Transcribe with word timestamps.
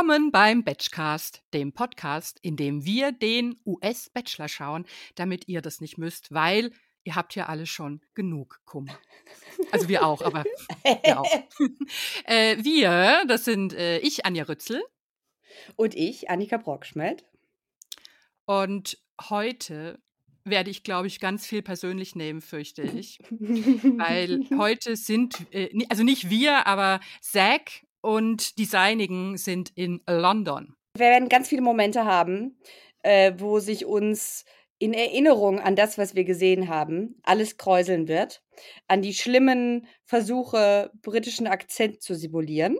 Willkommen 0.00 0.32
beim 0.32 0.64
Batchcast, 0.64 1.42
dem 1.52 1.74
Podcast, 1.74 2.38
in 2.40 2.56
dem 2.56 2.86
wir 2.86 3.12
den 3.12 3.60
US-Bachelor 3.66 4.48
schauen, 4.48 4.86
damit 5.14 5.46
ihr 5.46 5.60
das 5.60 5.82
nicht 5.82 5.98
müsst, 5.98 6.32
weil 6.32 6.72
ihr 7.04 7.16
habt 7.16 7.34
ja 7.34 7.48
alle 7.48 7.66
schon 7.66 8.00
genug 8.14 8.62
Kummer. 8.64 8.98
Also 9.72 9.90
wir 9.90 10.02
auch, 10.06 10.22
aber 10.22 10.44
wir 11.04 11.20
auch. 11.20 11.30
äh, 12.24 12.56
wir, 12.64 13.24
das 13.28 13.44
sind 13.44 13.74
äh, 13.74 13.98
ich, 13.98 14.24
Anja 14.24 14.44
Rützel. 14.44 14.82
Und 15.76 15.94
ich, 15.94 16.30
Annika 16.30 16.56
Brockschmidt. 16.56 17.26
Und 18.46 18.96
heute 19.28 20.00
werde 20.44 20.70
ich, 20.70 20.82
glaube 20.82 21.08
ich, 21.08 21.20
ganz 21.20 21.46
viel 21.46 21.60
persönlich 21.60 22.16
nehmen, 22.16 22.40
fürchte 22.40 22.80
ich. 22.80 23.18
Weil 23.28 24.48
heute 24.58 24.96
sind, 24.96 25.46
äh, 25.52 25.68
also 25.90 26.04
nicht 26.04 26.30
wir, 26.30 26.66
aber 26.66 27.00
Zack 27.20 27.82
und 28.02 28.58
die 28.58 28.64
Seinigen 28.64 29.36
sind 29.36 29.70
in 29.74 30.00
London. 30.08 30.74
Wir 30.96 31.06
werden 31.06 31.28
ganz 31.28 31.48
viele 31.48 31.62
Momente 31.62 32.04
haben, 32.04 32.58
äh, 33.02 33.32
wo 33.38 33.58
sich 33.60 33.86
uns 33.86 34.44
in 34.78 34.94
Erinnerung 34.94 35.60
an 35.60 35.76
das, 35.76 35.98
was 35.98 36.14
wir 36.14 36.24
gesehen 36.24 36.68
haben, 36.68 37.20
alles 37.22 37.58
kräuseln 37.58 38.08
wird. 38.08 38.42
An 38.88 39.02
die 39.02 39.12
schlimmen 39.12 39.86
Versuche, 40.06 40.90
britischen 41.02 41.46
Akzent 41.46 42.02
zu 42.02 42.14
simulieren. 42.14 42.78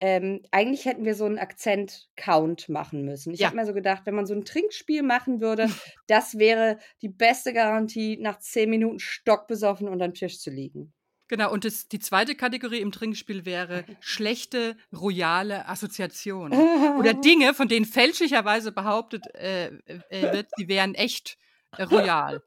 Ähm, 0.00 0.40
eigentlich 0.50 0.86
hätten 0.86 1.04
wir 1.04 1.14
so 1.14 1.24
einen 1.26 1.38
Akzent-Count 1.38 2.68
machen 2.70 3.04
müssen. 3.04 3.32
Ich 3.34 3.40
Ja. 3.40 3.46
habe 3.48 3.56
mir 3.56 3.66
so 3.66 3.74
gedacht, 3.74 4.02
wenn 4.06 4.14
man 4.14 4.26
so 4.26 4.34
ein 4.34 4.44
Trinkspiel 4.46 5.02
machen 5.02 5.40
würde, 5.40 5.66
das 6.08 6.38
wäre 6.38 6.78
die 7.02 7.10
beste 7.10 7.52
Garantie, 7.52 8.16
nach 8.18 8.38
zehn 8.38 8.70
Minuten 8.70 8.98
stockbesoffen 8.98 9.86
unter 9.88 10.08
dem 10.08 10.14
Tisch 10.14 10.40
zu 10.40 10.50
liegen. 10.50 10.93
Genau, 11.28 11.50
und 11.50 11.64
das, 11.64 11.88
die 11.88 11.98
zweite 11.98 12.34
Kategorie 12.34 12.80
im 12.80 12.92
Trinkspiel 12.92 13.46
wäre 13.46 13.84
schlechte 14.00 14.76
royale 14.92 15.66
Assoziationen. 15.68 16.58
Oder 16.98 17.14
Dinge, 17.14 17.54
von 17.54 17.68
denen 17.68 17.86
fälschlicherweise 17.86 18.72
behauptet 18.72 19.24
äh, 19.34 19.68
äh, 19.68 20.32
wird, 20.32 20.48
die 20.58 20.68
wären 20.68 20.94
echt 20.94 21.38
äh, 21.76 21.84
royal. 21.84 22.42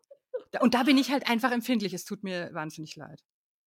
Und 0.60 0.76
da 0.76 0.84
bin 0.84 0.98
ich 0.98 1.12
halt 1.12 1.28
einfach 1.30 1.52
empfindlich. 1.52 1.94
Es 1.94 2.06
tut 2.06 2.24
mir 2.24 2.50
wahnsinnig 2.54 2.96
leid. 2.96 3.24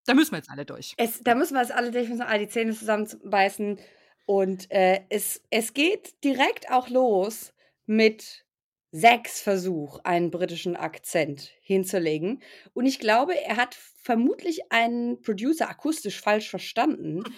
Da 0.06 0.14
müssen 0.14 0.32
wir 0.32 0.38
jetzt 0.38 0.50
alle 0.50 0.64
durch. 0.64 0.94
Es, 0.96 1.20
da 1.20 1.34
müssen 1.34 1.54
wir 1.54 1.62
es 1.62 1.70
alle 1.70 1.90
durch, 1.90 2.08
müssen 2.08 2.22
alle 2.22 2.40
die 2.40 2.48
Zähne 2.48 2.72
zusammenbeißen. 2.74 3.78
Und 4.26 4.70
äh, 4.70 5.00
es, 5.08 5.42
es 5.50 5.74
geht 5.74 6.22
direkt 6.22 6.70
auch 6.70 6.88
los 6.88 7.52
mit 7.86 8.44
sechs 8.92 9.40
Versuch, 9.40 10.00
einen 10.04 10.30
britischen 10.30 10.76
Akzent 10.76 11.52
hinzulegen. 11.62 12.42
Und 12.74 12.86
ich 12.86 12.98
glaube, 12.98 13.40
er 13.40 13.56
hat 13.56 13.74
vermutlich 13.74 14.72
einen 14.72 15.20
Producer 15.22 15.68
akustisch 15.68 16.20
falsch 16.20 16.50
verstanden. 16.50 17.22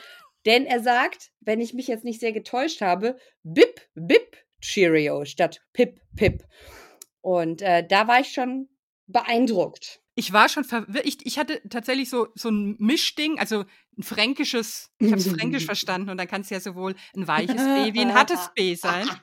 Denn 0.47 0.67
er 0.67 0.81
sagt, 0.81 1.31
wenn 1.41 1.61
ich 1.61 1.73
mich 1.73 1.87
jetzt 1.87 2.05
nicht 2.05 2.19
sehr 2.19 2.33
getäuscht 2.33 2.81
habe, 2.81 3.17
Bip, 3.45 3.81
Bip, 3.95 4.37
Cheerio 4.61 5.25
statt 5.25 5.61
Pip, 5.73 6.01
Pip. 6.17 6.45
Und 7.21 7.63
äh, 7.63 7.87
da 7.87 8.09
war 8.09 8.21
ich 8.21 8.33
schon 8.33 8.69
beeindruckt. 9.07 10.02
Ich 10.15 10.33
war 10.33 10.49
schon 10.49 10.65
verwirrt. 10.65 11.07
Ich, 11.07 11.25
ich 11.25 11.39
hatte 11.39 11.63
tatsächlich 11.71 12.11
so, 12.11 12.29
so 12.35 12.51
ein 12.51 12.77
Mischding, 12.79 13.39
also 13.39 13.65
ein 13.97 14.03
fränkisches, 14.03 14.91
ich 14.99 15.11
habe 15.11 15.21
es 15.21 15.29
fränkisch 15.29 15.65
verstanden 15.65 16.11
und 16.11 16.19
dann 16.19 16.29
kann 16.29 16.43
es 16.43 16.51
ja 16.51 16.61
sowohl 16.61 16.95
ein 17.17 17.27
weiches 17.27 17.57
B 17.57 17.95
wie 17.95 18.01
ein 18.01 18.15
hartes 18.15 18.51
B 18.55 18.75
sein. 18.75 19.09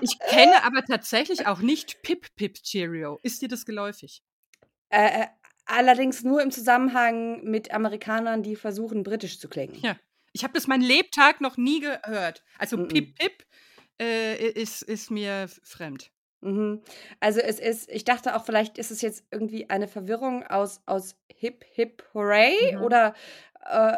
Ich 0.00 0.18
kenne 0.18 0.64
aber 0.64 0.82
tatsächlich 0.84 1.46
auch 1.46 1.60
nicht 1.60 2.02
Pip 2.02 2.34
Pip 2.34 2.54
Cheerio. 2.62 3.20
Ist 3.22 3.42
dir 3.42 3.48
das 3.48 3.64
geläufig? 3.64 4.22
Äh, 4.88 5.22
äh, 5.22 5.26
allerdings 5.66 6.24
nur 6.24 6.42
im 6.42 6.50
Zusammenhang 6.50 7.44
mit 7.44 7.72
Amerikanern, 7.72 8.42
die 8.42 8.56
versuchen, 8.56 9.04
britisch 9.04 9.38
zu 9.38 9.48
klingen. 9.48 9.78
Ja. 9.82 9.96
Ich 10.32 10.42
habe 10.42 10.52
das 10.52 10.66
mein 10.66 10.80
Lebtag 10.80 11.40
noch 11.40 11.56
nie 11.56 11.78
gehört. 11.80 12.42
Also 12.58 12.76
Mhm. 12.76 12.88
Pip 12.88 13.14
Pip 13.16 13.46
äh, 14.00 14.48
ist, 14.50 14.82
ist 14.82 15.12
mir 15.12 15.48
fremd. 15.62 16.10
Mhm. 16.44 16.82
Also 17.20 17.40
es 17.40 17.58
ist, 17.58 17.90
ich 17.90 18.04
dachte 18.04 18.36
auch, 18.36 18.44
vielleicht 18.44 18.78
ist 18.78 18.90
es 18.90 19.00
jetzt 19.02 19.24
irgendwie 19.30 19.70
eine 19.70 19.88
Verwirrung 19.88 20.44
aus, 20.46 20.80
aus 20.86 21.16
Hip 21.34 21.64
Hip 21.72 22.04
Hooray 22.14 22.76
Mhm. 22.76 22.82
oder 22.82 23.14
äh, 23.68 23.96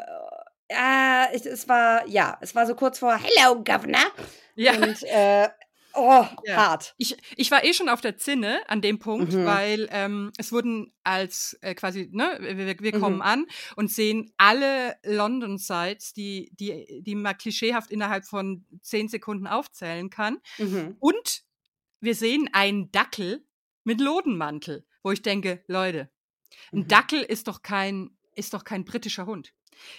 äh, 0.68 1.34
es, 1.34 1.46
es 1.46 1.68
war, 1.68 2.06
ja, 2.08 2.38
es 2.40 2.54
war 2.54 2.66
so 2.66 2.74
kurz 2.74 2.98
vor 2.98 3.16
Hello, 3.16 3.56
Governor. 3.62 4.06
Ja. 4.54 4.72
Und 4.74 5.02
äh, 5.04 5.48
oh, 5.94 6.24
Ja. 6.44 6.56
hart. 6.56 6.94
Ich, 6.98 7.16
ich 7.36 7.50
war 7.50 7.64
eh 7.64 7.72
schon 7.72 7.88
auf 7.88 8.00
der 8.00 8.16
Zinne 8.18 8.60
an 8.68 8.80
dem 8.80 8.98
Punkt, 8.98 9.32
Mhm. 9.32 9.44
weil 9.44 9.88
ähm, 9.92 10.32
es 10.38 10.52
wurden 10.52 10.92
als 11.04 11.56
äh, 11.62 11.74
quasi, 11.74 12.08
ne, 12.12 12.38
wir, 12.40 12.78
wir 12.80 12.96
Mhm. 12.96 13.00
kommen 13.00 13.22
an 13.22 13.46
und 13.76 13.90
sehen 13.90 14.32
alle 14.38 14.96
London-Sites, 15.04 16.12
die, 16.14 16.50
die, 16.58 17.02
die 17.02 17.14
man 17.14 17.36
klischeehaft 17.38 17.90
innerhalb 17.90 18.24
von 18.24 18.64
zehn 18.82 19.08
Sekunden 19.08 19.46
aufzählen 19.46 20.10
kann. 20.10 20.38
Mhm. 20.58 20.96
Und 20.98 21.42
wir 22.00 22.14
sehen 22.14 22.48
einen 22.52 22.90
Dackel 22.92 23.44
mit 23.84 24.00
Lodenmantel, 24.00 24.84
wo 25.02 25.12
ich 25.12 25.22
denke, 25.22 25.62
Leute, 25.66 26.10
ein 26.72 26.80
Mhm. 26.80 26.88
Dackel 26.88 27.22
ist 27.22 27.48
doch 27.48 27.62
kein, 27.62 28.16
ist 28.34 28.54
doch 28.54 28.64
kein 28.64 28.84
britischer 28.84 29.26
Hund. 29.26 29.52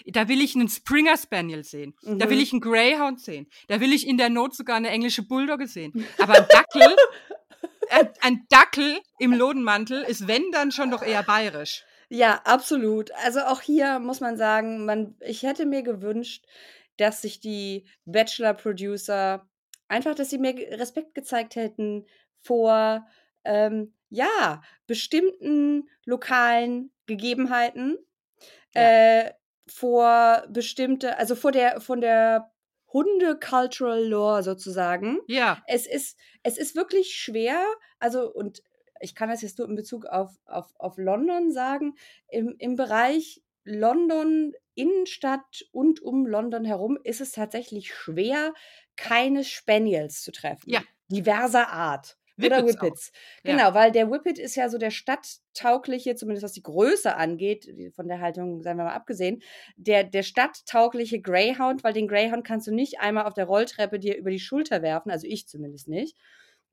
Da 0.08 0.28
will 0.28 0.42
ich 0.42 0.56
einen 0.56 0.70
Springer 0.70 1.18
Spaniel 1.18 1.64
sehen. 1.64 1.96
Da 2.02 2.30
will 2.30 2.38
Mhm. 2.38 2.44
ich 2.44 2.52
einen 2.52 2.62
Greyhound 2.62 3.22
sehen. 3.22 3.48
Da 3.68 3.80
will 3.80 3.94
ich 3.94 4.08
in 4.08 4.18
der 4.18 4.30
Not 4.30 4.56
sogar 4.56 4.76
eine 4.76 4.90
englische 4.90 5.22
Bulldogge 5.24 5.68
sehen. 5.68 6.06
Aber 6.18 6.34
ein 6.36 6.48
Dackel, 6.50 6.96
ein, 7.92 8.10
ein 8.22 8.46
Dackel 8.50 9.00
im 9.20 9.34
Lodenmantel 9.34 10.02
ist, 10.04 10.28
wenn 10.28 10.52
dann 10.52 10.72
schon 10.72 10.90
doch 10.92 11.04
eher 11.04 11.22
bayerisch. 11.24 11.84
Ja, 12.10 12.42
absolut. 12.46 13.12
Also 13.24 13.42
auch 13.42 13.62
hier 13.62 14.00
muss 14.00 14.20
man 14.20 14.38
sagen, 14.38 14.86
man, 14.86 15.16
ich 15.20 15.44
hätte 15.44 15.66
mir 15.66 15.84
gewünscht, 15.84 16.46
dass 16.98 17.22
sich 17.22 17.40
die 17.40 17.86
Bachelor-Producer 18.06 19.48
einfach, 19.88 20.16
dass 20.16 20.30
sie 20.30 20.38
mir 20.38 20.54
Respekt 20.80 21.16
gezeigt 21.16 21.56
hätten 21.56 22.06
vor, 22.36 23.08
ähm, 23.44 23.94
ja, 24.10 24.62
bestimmten 24.88 25.90
lokalen 26.06 26.92
Gegebenheiten, 27.08 27.98
Ja. 28.74 28.82
äh, 28.82 29.32
vor 29.68 30.46
bestimmte, 30.50 31.18
also 31.18 31.36
vor 31.36 31.52
der, 31.52 31.82
von 31.82 32.02
der 32.02 32.52
Hunde-Cultural 32.94 34.04
Lore 34.06 34.44
sozusagen 34.44 35.20
Ja, 35.28 35.64
es 35.66 35.86
ist, 35.88 36.18
es 36.44 36.58
ist 36.58 36.76
wirklich 36.76 37.16
schwer, 37.16 37.62
also 38.00 38.32
und 38.34 38.64
ich 39.02 39.14
kann 39.16 39.30
das 39.30 39.42
jetzt 39.42 39.60
nur 39.60 39.68
in 39.70 39.76
Bezug 39.76 40.06
auf, 40.06 40.32
auf, 40.46 40.74
auf 40.80 40.98
London 40.98 41.52
sagen, 41.52 41.96
im, 42.30 42.56
im 42.60 42.76
Bereich 42.76 43.44
London, 43.68 44.54
Innenstadt 44.76 45.66
und 45.72 46.02
um 46.02 46.26
London 46.26 46.64
herum 46.64 46.98
ist 47.04 47.20
es 47.20 47.32
tatsächlich 47.32 47.94
schwer, 47.94 48.54
keine 48.96 49.44
Spaniels 49.44 50.22
zu 50.22 50.32
treffen. 50.32 50.70
Ja. 50.70 50.82
Diverser 51.10 51.70
Art. 51.70 52.18
Oder 52.38 52.60
Whippets 52.60 52.78
auch. 52.78 52.84
Whippets. 52.84 53.12
Ja. 53.44 53.52
Genau, 53.52 53.74
weil 53.74 53.92
der 53.92 54.10
Whippet 54.12 54.40
ist 54.40 54.56
ja 54.56 54.70
so 54.70 54.78
der 54.78 54.92
stadttaugliche, 54.92 56.16
zumindest 56.16 56.44
was 56.44 56.54
die 56.54 56.64
Größe 56.64 57.16
angeht, 57.16 57.68
von 57.96 58.08
der 58.08 58.22
Haltung, 58.22 58.62
seien 58.62 58.78
wir 58.78 58.86
mal 58.86 58.94
abgesehen, 58.94 59.42
der, 59.76 60.04
der 60.04 60.24
stadttaugliche 60.24 61.20
Greyhound, 61.20 61.84
weil 61.84 61.94
den 61.94 62.08
Greyhound 62.08 62.46
kannst 62.46 62.68
du 62.68 62.72
nicht 62.74 63.00
einmal 63.00 63.26
auf 63.26 63.34
der 63.34 63.46
Rolltreppe 63.46 64.00
dir 64.00 64.18
über 64.18 64.30
die 64.30 64.40
Schulter 64.40 64.82
werfen, 64.82 65.12
also 65.12 65.28
ich 65.28 65.48
zumindest 65.48 65.88
nicht. 65.88 66.16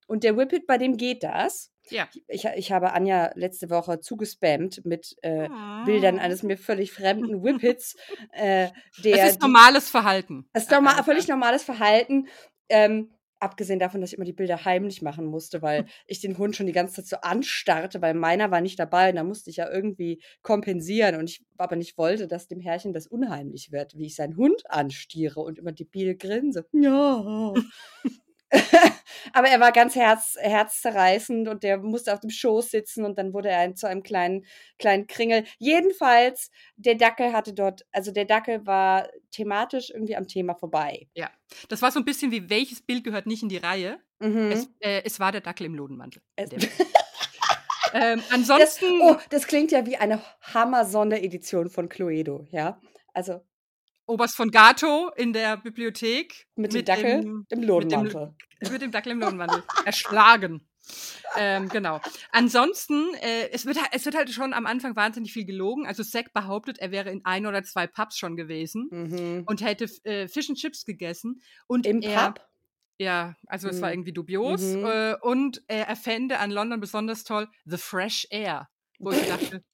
Und 0.06 0.22
der 0.22 0.36
Whippet, 0.36 0.66
bei 0.66 0.78
dem 0.78 0.96
geht 0.96 1.22
das. 1.22 1.72
Ja. 1.90 2.08
Ich, 2.28 2.44
ich 2.44 2.72
habe 2.72 2.92
Anja 2.92 3.30
letzte 3.34 3.70
Woche 3.70 4.00
zugespammt 4.00 4.84
mit 4.84 5.16
äh, 5.22 5.48
Bildern 5.84 6.18
eines 6.18 6.42
mir 6.42 6.56
völlig 6.56 6.92
fremden 6.92 7.42
Whippets. 7.42 7.96
äh, 8.32 8.68
der 9.02 9.16
Das 9.16 9.30
ist 9.30 9.40
normales 9.42 9.88
Verhalten. 9.88 10.46
es 10.52 10.64
ist 10.64 10.70
normal, 10.70 10.98
Äh, 10.98 11.02
völlig 11.04 11.28
normales 11.28 11.62
Verhalten. 11.62 12.28
Ähm, 12.68 13.10
abgesehen 13.40 13.78
davon, 13.78 14.00
dass 14.00 14.10
ich 14.10 14.16
immer 14.16 14.24
die 14.24 14.32
Bilder 14.32 14.64
heimlich 14.64 15.02
machen 15.02 15.26
musste, 15.26 15.60
weil 15.60 15.84
ich 16.06 16.20
den 16.20 16.38
Hund 16.38 16.56
schon 16.56 16.66
die 16.66 16.72
ganze 16.72 16.94
Zeit 16.94 17.06
so 17.06 17.16
anstarrte, 17.16 18.00
weil 18.00 18.14
meiner 18.14 18.50
war 18.50 18.60
nicht 18.60 18.78
dabei 18.78 19.10
und 19.10 19.16
da 19.16 19.24
musste 19.24 19.50
ich 19.50 19.56
ja 19.56 19.70
irgendwie 19.70 20.22
kompensieren 20.42 21.16
und 21.16 21.28
ich 21.30 21.44
aber 21.58 21.76
nicht 21.76 21.98
wollte, 21.98 22.26
dass 22.26 22.48
dem 22.48 22.60
Herrchen 22.60 22.92
das 22.92 23.06
unheimlich 23.06 23.70
wird, 23.70 23.96
wie 23.96 24.06
ich 24.06 24.16
seinen 24.16 24.36
Hund 24.36 24.62
anstiere 24.70 25.40
und 25.40 25.58
immer 25.58 25.72
debil 25.72 26.16
grinse. 26.16 26.66
Ja. 26.72 27.52
aber 29.32 29.48
er 29.48 29.60
war 29.60 29.72
ganz 29.72 29.94
herz, 29.94 30.36
herzzerreißend 30.40 31.48
und 31.48 31.62
der 31.62 31.78
musste 31.78 32.12
auf 32.12 32.20
dem 32.20 32.30
Schoß 32.30 32.70
sitzen 32.70 33.04
und 33.04 33.18
dann 33.18 33.32
wurde 33.32 33.48
er 33.48 33.74
zu 33.74 33.88
einem 33.88 34.02
kleinen, 34.02 34.44
kleinen 34.78 35.06
Kringel. 35.06 35.44
Jedenfalls, 35.58 36.50
der 36.76 36.94
Dackel 36.94 37.32
hatte 37.32 37.52
dort, 37.54 37.84
also 37.92 38.12
der 38.12 38.24
Dackel 38.24 38.66
war 38.66 39.08
thematisch 39.30 39.90
irgendwie 39.90 40.16
am 40.16 40.28
Thema 40.28 40.54
vorbei. 40.54 41.08
Das 41.68 41.82
war 41.82 41.90
so 41.90 42.00
ein 42.00 42.04
bisschen 42.04 42.30
wie, 42.30 42.48
welches 42.50 42.82
Bild 42.82 43.04
gehört 43.04 43.26
nicht 43.26 43.42
in 43.42 43.48
die 43.48 43.58
Reihe? 43.58 43.98
Mhm. 44.20 44.50
Es, 44.50 44.68
äh, 44.80 45.02
es 45.04 45.20
war 45.20 45.32
der 45.32 45.40
Dackel 45.40 45.66
im 45.66 45.74
Lodenmantel. 45.74 46.22
Ähm, 46.36 46.48
Das, 47.92 48.32
ansonsten, 48.32 49.00
oh, 49.02 49.16
das 49.30 49.46
klingt 49.46 49.70
ja 49.70 49.86
wie 49.86 49.96
eine 49.96 50.20
Hammer-Sonderedition 50.52 51.70
von 51.70 51.88
Cluedo, 51.88 52.44
ja? 52.50 52.80
Also 53.12 53.40
Oberst 54.06 54.36
von 54.36 54.50
Gato 54.50 55.10
in 55.16 55.32
der 55.32 55.56
Bibliothek 55.56 56.46
mit, 56.56 56.74
dem 56.74 56.84
Dackel 56.84 57.20
dem- 57.22 57.46
im 57.48 57.60
mit 57.60 57.90
dem, 57.92 58.02
mit 58.72 58.82
dem 58.82 58.90
Dackel 58.90 59.12
im 59.12 59.20
Lodenmantel. 59.20 59.62
Erschlagen. 59.84 60.66
ähm, 61.38 61.70
genau. 61.70 62.00
Ansonsten, 62.30 63.14
äh, 63.22 63.48
es, 63.52 63.64
wird, 63.64 63.78
es 63.92 64.04
wird 64.04 64.14
halt 64.14 64.30
schon 64.30 64.52
am 64.52 64.66
Anfang 64.66 64.94
wahnsinnig 64.96 65.32
viel 65.32 65.46
gelogen. 65.46 65.86
Also 65.86 66.02
Zack 66.04 66.34
behauptet, 66.34 66.78
er 66.78 66.90
wäre 66.90 67.10
in 67.10 67.24
ein 67.24 67.46
oder 67.46 67.62
zwei 67.62 67.86
Pubs 67.86 68.18
schon 68.18 68.36
gewesen 68.36 68.88
Mhm. 68.90 69.44
und 69.46 69.62
hätte 69.62 69.86
äh, 70.04 70.28
Fish 70.28 70.50
and 70.50 70.58
Chips 70.58 70.84
gegessen. 70.84 71.40
Und 71.66 71.86
Im 71.86 72.02
er, 72.02 72.32
Pub? 72.32 72.46
Ja, 72.98 73.34
also 73.46 73.68
es 73.70 73.80
war 73.80 73.88
Mhm. 73.88 73.94
irgendwie 73.94 74.12
dubios. 74.12 74.60
Mhm. 74.60 74.84
Äh, 74.84 75.14
und 75.22 75.62
er, 75.68 75.88
er 75.88 75.96
fände 75.96 76.38
an 76.38 76.50
London 76.50 76.80
besonders 76.80 77.24
toll 77.24 77.48
The 77.64 77.78
Fresh 77.78 78.26
Air. 78.30 78.68
Wo 78.98 79.10
ich 79.10 79.26
dachte, 79.26 79.64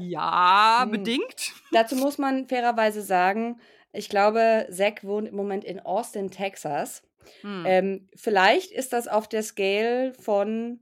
ja, 0.00 0.82
Hm. 0.82 0.90
bedingt. 0.90 1.52
Dazu 1.72 1.96
muss 1.96 2.18
man 2.18 2.46
fairerweise 2.48 3.02
sagen, 3.02 3.60
ich 3.92 4.08
glaube, 4.08 4.66
Zack 4.70 5.04
wohnt 5.04 5.28
im 5.28 5.36
Moment 5.36 5.64
in 5.64 5.80
Austin, 5.80 6.30
Texas. 6.30 7.02
Hm. 7.40 7.64
Ähm, 7.66 8.08
vielleicht 8.16 8.70
ist 8.72 8.92
das 8.92 9.08
auf 9.08 9.28
der 9.28 9.42
Scale 9.42 10.12
von 10.14 10.80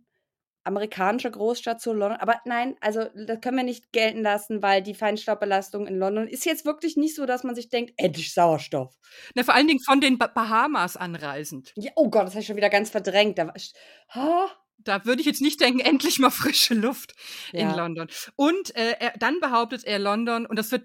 amerikanischer 0.64 1.30
Großstadt 1.30 1.80
zu 1.80 1.92
London. 1.92 2.20
Aber 2.20 2.40
nein, 2.44 2.76
also 2.80 3.04
das 3.14 3.40
können 3.40 3.56
wir 3.56 3.64
nicht 3.64 3.92
gelten 3.92 4.22
lassen, 4.22 4.62
weil 4.62 4.80
die 4.82 4.94
Feinstaubbelastung 4.94 5.86
in 5.86 5.98
London 5.98 6.28
ist 6.28 6.44
jetzt 6.44 6.64
wirklich 6.64 6.96
nicht 6.96 7.16
so, 7.16 7.26
dass 7.26 7.42
man 7.42 7.54
sich 7.54 7.68
denkt, 7.68 7.94
endlich 7.96 8.32
Sauerstoff. 8.32 8.94
Na, 9.34 9.42
vor 9.42 9.54
allen 9.54 9.66
Dingen 9.66 9.80
von 9.84 10.00
den 10.00 10.18
ba 10.18 10.28
Bahamas 10.28 10.96
anreisend. 10.96 11.72
Ja, 11.76 11.90
oh 11.96 12.10
Gott, 12.10 12.26
das 12.26 12.34
habe 12.34 12.40
ich 12.40 12.46
schon 12.46 12.56
wieder 12.56 12.70
ganz 12.70 12.90
verdrängt. 12.90 13.38
Da 13.38 13.48
war 13.48 13.54
ha, 14.10 14.50
Da 14.84 15.04
würde 15.04 15.20
ich 15.20 15.26
jetzt 15.26 15.40
nicht 15.40 15.60
denken, 15.60 15.80
endlich 15.80 16.18
mal 16.18 16.30
frische 16.30 16.74
Luft 16.74 17.14
in 17.52 17.68
Ja. 17.70 17.76
London. 17.76 18.08
Und 18.36 18.74
äh, 18.76 18.96
er, 18.98 19.12
dann 19.18 19.40
behauptet 19.40 19.84
er 19.84 19.98
London, 19.98 20.46
und 20.46 20.56
das 20.58 20.70
wird 20.72 20.84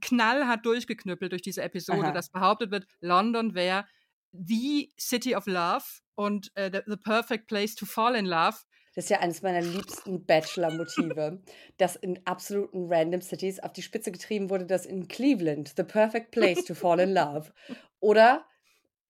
knallhart 0.00 0.64
durchgeknüppelt 0.66 1.32
durch 1.32 1.42
diese 1.42 1.62
Episode, 1.62 2.04
Aha. 2.06 2.12
dass 2.12 2.30
behauptet 2.30 2.70
wird, 2.70 2.86
London 3.00 3.54
wäre 3.54 3.86
the 4.32 4.92
City 4.98 5.34
of 5.36 5.46
Love 5.46 5.84
und 6.14 6.50
äh, 6.54 6.70
the, 6.72 6.80
the 6.86 6.96
perfect 6.96 7.46
place 7.48 7.74
to 7.74 7.86
fall 7.86 8.14
in 8.14 8.26
love. 8.26 8.56
Das 8.94 9.04
ist 9.04 9.10
ja 9.10 9.20
eines 9.20 9.40
meiner 9.40 9.62
liebsten 9.62 10.24
Bachelor-Motive, 10.26 11.42
dass 11.78 11.96
in 11.96 12.20
absoluten 12.26 12.92
random 12.92 13.22
Cities 13.22 13.58
auf 13.60 13.72
die 13.72 13.82
Spitze 13.82 14.12
getrieben 14.12 14.50
wurde, 14.50 14.66
dass 14.66 14.84
in 14.84 15.08
Cleveland 15.08 15.72
the 15.76 15.82
perfect 15.82 16.30
place 16.30 16.64
to 16.64 16.74
fall 16.74 17.00
in 17.00 17.14
love 17.14 17.52
oder 18.00 18.44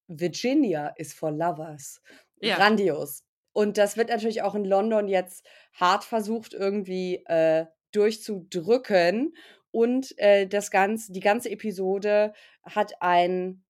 Virginia 0.09 0.89
is 0.97 1.13
for 1.13 1.31
lovers. 1.31 2.01
Ja. 2.41 2.57
Grandios. 2.57 3.25
Und 3.53 3.79
das 3.79 3.97
wird 3.97 4.09
natürlich 4.09 4.43
auch 4.43 4.55
in 4.55 4.65
London 4.65 5.09
jetzt 5.09 5.47
hart 5.75 6.05
versucht 6.05 6.55
irgendwie 6.55 7.17
äh, 7.27 7.67
durchzudrücken. 7.93 9.35
Und 9.71 10.19
äh, 10.19 10.47
das 10.47 10.71
ganze, 10.71 11.13
die 11.13 11.21
ganze 11.21 11.51
Episode 11.51 12.33
hat 12.63 12.95
ein 13.01 13.65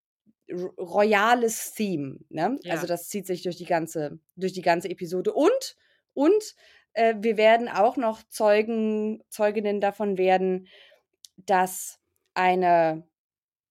royales 0.79 1.73
Theme. 1.73 2.19
Ne? 2.29 2.59
Ja. 2.63 2.75
Also 2.75 2.87
das 2.87 3.09
zieht 3.09 3.27
sich 3.27 3.43
durch 3.43 3.57
die 3.57 3.65
ganze, 3.65 4.19
durch 4.37 4.53
die 4.53 4.63
ganze 4.63 4.89
Episode. 4.89 5.33
Und, 5.33 5.77
und 6.15 6.55
äh, 6.93 7.15
wir 7.19 7.37
werden 7.37 7.69
auch 7.69 7.97
noch 7.97 8.23
Zeugen, 8.29 9.23
Zeuginnen 9.29 9.81
davon 9.81 10.19
werden, 10.19 10.69
dass 11.37 12.01
eine, 12.35 13.07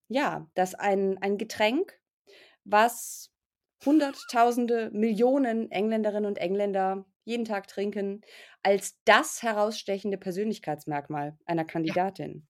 ja, 0.08 0.50
dass 0.56 0.75
ein, 0.75 1.18
ein 1.19 1.38
Getränk, 1.38 2.00
was 2.63 3.31
Hunderttausende, 3.86 4.89
Millionen 4.94 5.72
Engländerinnen 5.72 6.25
und 6.25 6.38
Engländer 6.38 7.06
jeden 7.24 7.45
Tag 7.45 7.68
trinken, 7.68 8.22
als 8.63 9.00
das 9.06 9.44
herausstechende 9.44 10.18
Persönlichkeitsmerkmal 10.18 11.38
einer 11.45 11.66
Kandidatin 11.66 12.48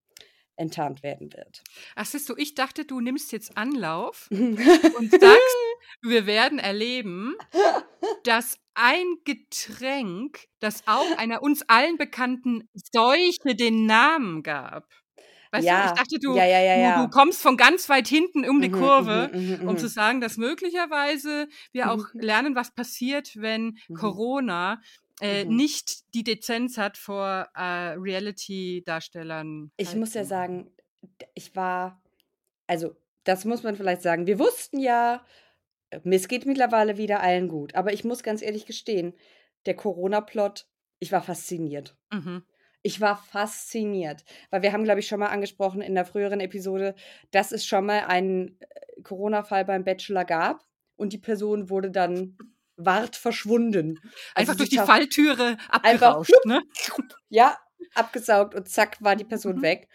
enttarnt 0.55 1.03
werden 1.03 1.33
wird. 1.33 1.63
Ach, 1.95 2.05
siehst 2.05 2.29
du, 2.29 2.35
ich 2.37 2.55
dachte, 2.55 2.85
du 2.85 2.99
nimmst 2.99 3.31
jetzt 3.31 3.57
Anlauf 3.57 4.27
und 4.31 5.11
sagst, 5.11 5.57
wir 6.03 6.25
werden 6.25 6.59
erleben, 6.59 7.35
dass 8.23 8.59
ein 8.73 9.17
Getränk, 9.25 10.45
das 10.59 10.83
auch 10.87 11.17
einer 11.17 11.41
uns 11.41 11.63
allen 11.67 11.97
bekannten 11.97 12.69
Seuche 12.73 13.55
den 13.55 13.85
Namen 13.85 14.43
gab. 14.43 14.87
Weißt 15.51 15.69
du, 15.69 15.75
Ja, 15.75 15.83
ich 15.83 15.91
dachte, 15.93 16.17
du, 16.19 16.33
ja, 16.35 16.45
ja, 16.45 16.59
du, 16.73 16.91
du 16.93 17.09
kommst 17.09 17.41
von 17.41 17.57
ganz 17.57 17.89
weit 17.89 18.07
hinten 18.07 18.47
um 18.49 18.61
die 18.61 18.69
Mhm, 18.69 18.77
Kurve, 18.79 19.29
mhm, 19.33 19.39
mhm, 19.61 19.67
um 19.67 19.73
mhm. 19.73 19.77
zu 19.77 19.87
sagen, 19.87 20.21
dass 20.21 20.37
möglicherweise 20.37 21.47
wir 21.73 21.91
auch 21.91 22.05
Mhm. 22.13 22.21
lernen, 22.21 22.55
was 22.55 22.73
passiert, 22.73 23.35
wenn 23.35 23.77
Mhm. 23.89 23.95
Corona 23.95 24.81
äh, 25.21 25.45
Mhm. 25.45 25.55
nicht 25.57 26.13
die 26.15 26.23
Dezenz 26.23 26.77
hat, 26.77 26.97
vor 26.97 27.49
äh, 27.55 27.93
Reality-Darstellern. 27.97 29.71
Ich 29.77 29.95
muss 29.95 30.13
ja 30.13 30.23
sagen, 30.23 30.71
ich 31.33 31.55
war, 31.55 32.01
also 32.67 32.95
das 33.23 33.45
muss 33.45 33.63
man 33.63 33.75
vielleicht 33.75 34.01
sagen. 34.01 34.27
Wir 34.27 34.39
wussten 34.39 34.79
ja, 34.79 35.25
es 35.89 36.27
geht 36.27 36.45
mittlerweile 36.45 36.97
wieder 36.97 37.21
allen 37.21 37.47
gut. 37.49 37.75
Aber 37.75 37.93
ich 37.93 38.03
muss 38.03 38.23
ganz 38.23 38.41
ehrlich 38.41 38.65
gestehen, 38.65 39.13
der 39.65 39.75
Corona-Plot, 39.75 40.67
ich 40.99 41.11
war 41.11 41.23
fasziniert. 41.23 41.97
Mhm. 42.11 42.41
Ich 42.83 42.99
war 42.99 43.17
fasziniert, 43.17 44.23
weil 44.49 44.61
wir 44.63 44.73
haben, 44.73 44.83
glaube 44.83 44.99
ich, 44.99 45.07
schon 45.07 45.19
mal 45.19 45.27
angesprochen 45.27 45.81
in 45.81 45.93
der 45.95 46.05
früheren 46.05 46.39
Episode, 46.39 46.95
dass 47.31 47.51
es 47.51 47.65
schon 47.65 47.85
mal 47.85 48.05
einen 48.05 48.57
äh, 48.59 49.01
Corona-Fall 49.03 49.65
beim 49.65 49.83
Bachelor 49.83 50.25
gab 50.25 50.63
und 50.95 51.13
die 51.13 51.17
Person 51.19 51.69
wurde 51.69 51.91
dann 51.91 52.37
ward 52.77 53.15
verschwunden. 53.15 53.99
Einfach 54.33 54.53
Also 54.53 54.55
durch 54.55 54.69
die 54.69 54.77
Falltüre 54.77 55.57
Einfach 55.69 56.15
abgerauscht, 56.15 56.45
ne? 56.45 56.61
Ja, 57.29 57.57
abgesaugt 57.93 58.55
und 58.55 58.67
zack 58.69 58.97
war 59.01 59.15
die 59.15 59.25
Person 59.25 59.57
Mhm. 59.57 59.61
weg. 59.61 59.87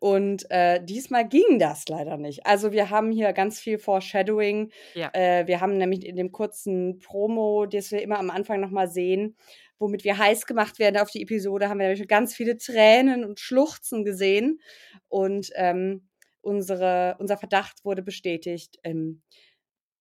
Und 0.00 0.50
äh, 0.50 0.84
diesmal 0.84 1.28
ging 1.28 1.60
das 1.60 1.86
leider 1.88 2.16
nicht. 2.16 2.44
Also 2.44 2.72
wir 2.72 2.90
haben 2.90 3.12
hier 3.12 3.32
ganz 3.32 3.60
viel 3.60 3.78
Foreshadowing. 3.78 4.72
Ja. 4.94 5.10
Äh, 5.12 5.46
wir 5.46 5.60
haben 5.60 5.78
nämlich 5.78 6.04
in 6.04 6.16
dem 6.16 6.32
kurzen 6.32 6.98
Promo, 6.98 7.66
das 7.66 7.92
wir 7.92 8.02
immer 8.02 8.18
am 8.18 8.30
Anfang 8.30 8.60
nochmal 8.60 8.88
sehen, 8.88 9.36
womit 9.78 10.04
wir 10.04 10.18
heiß 10.18 10.46
gemacht 10.46 10.78
werden 10.78 10.98
auf 10.98 11.10
die 11.10 11.22
Episode, 11.22 11.68
haben 11.68 11.78
wir 11.78 11.88
nämlich 11.88 12.08
ganz 12.08 12.34
viele 12.34 12.56
Tränen 12.56 13.24
und 13.24 13.40
Schluchzen 13.40 14.04
gesehen. 14.04 14.60
Und 15.08 15.50
ähm, 15.54 16.08
unsere, 16.40 17.16
unser 17.18 17.36
Verdacht 17.36 17.84
wurde 17.84 18.02
bestätigt. 18.02 18.78
Ähm, 18.82 19.22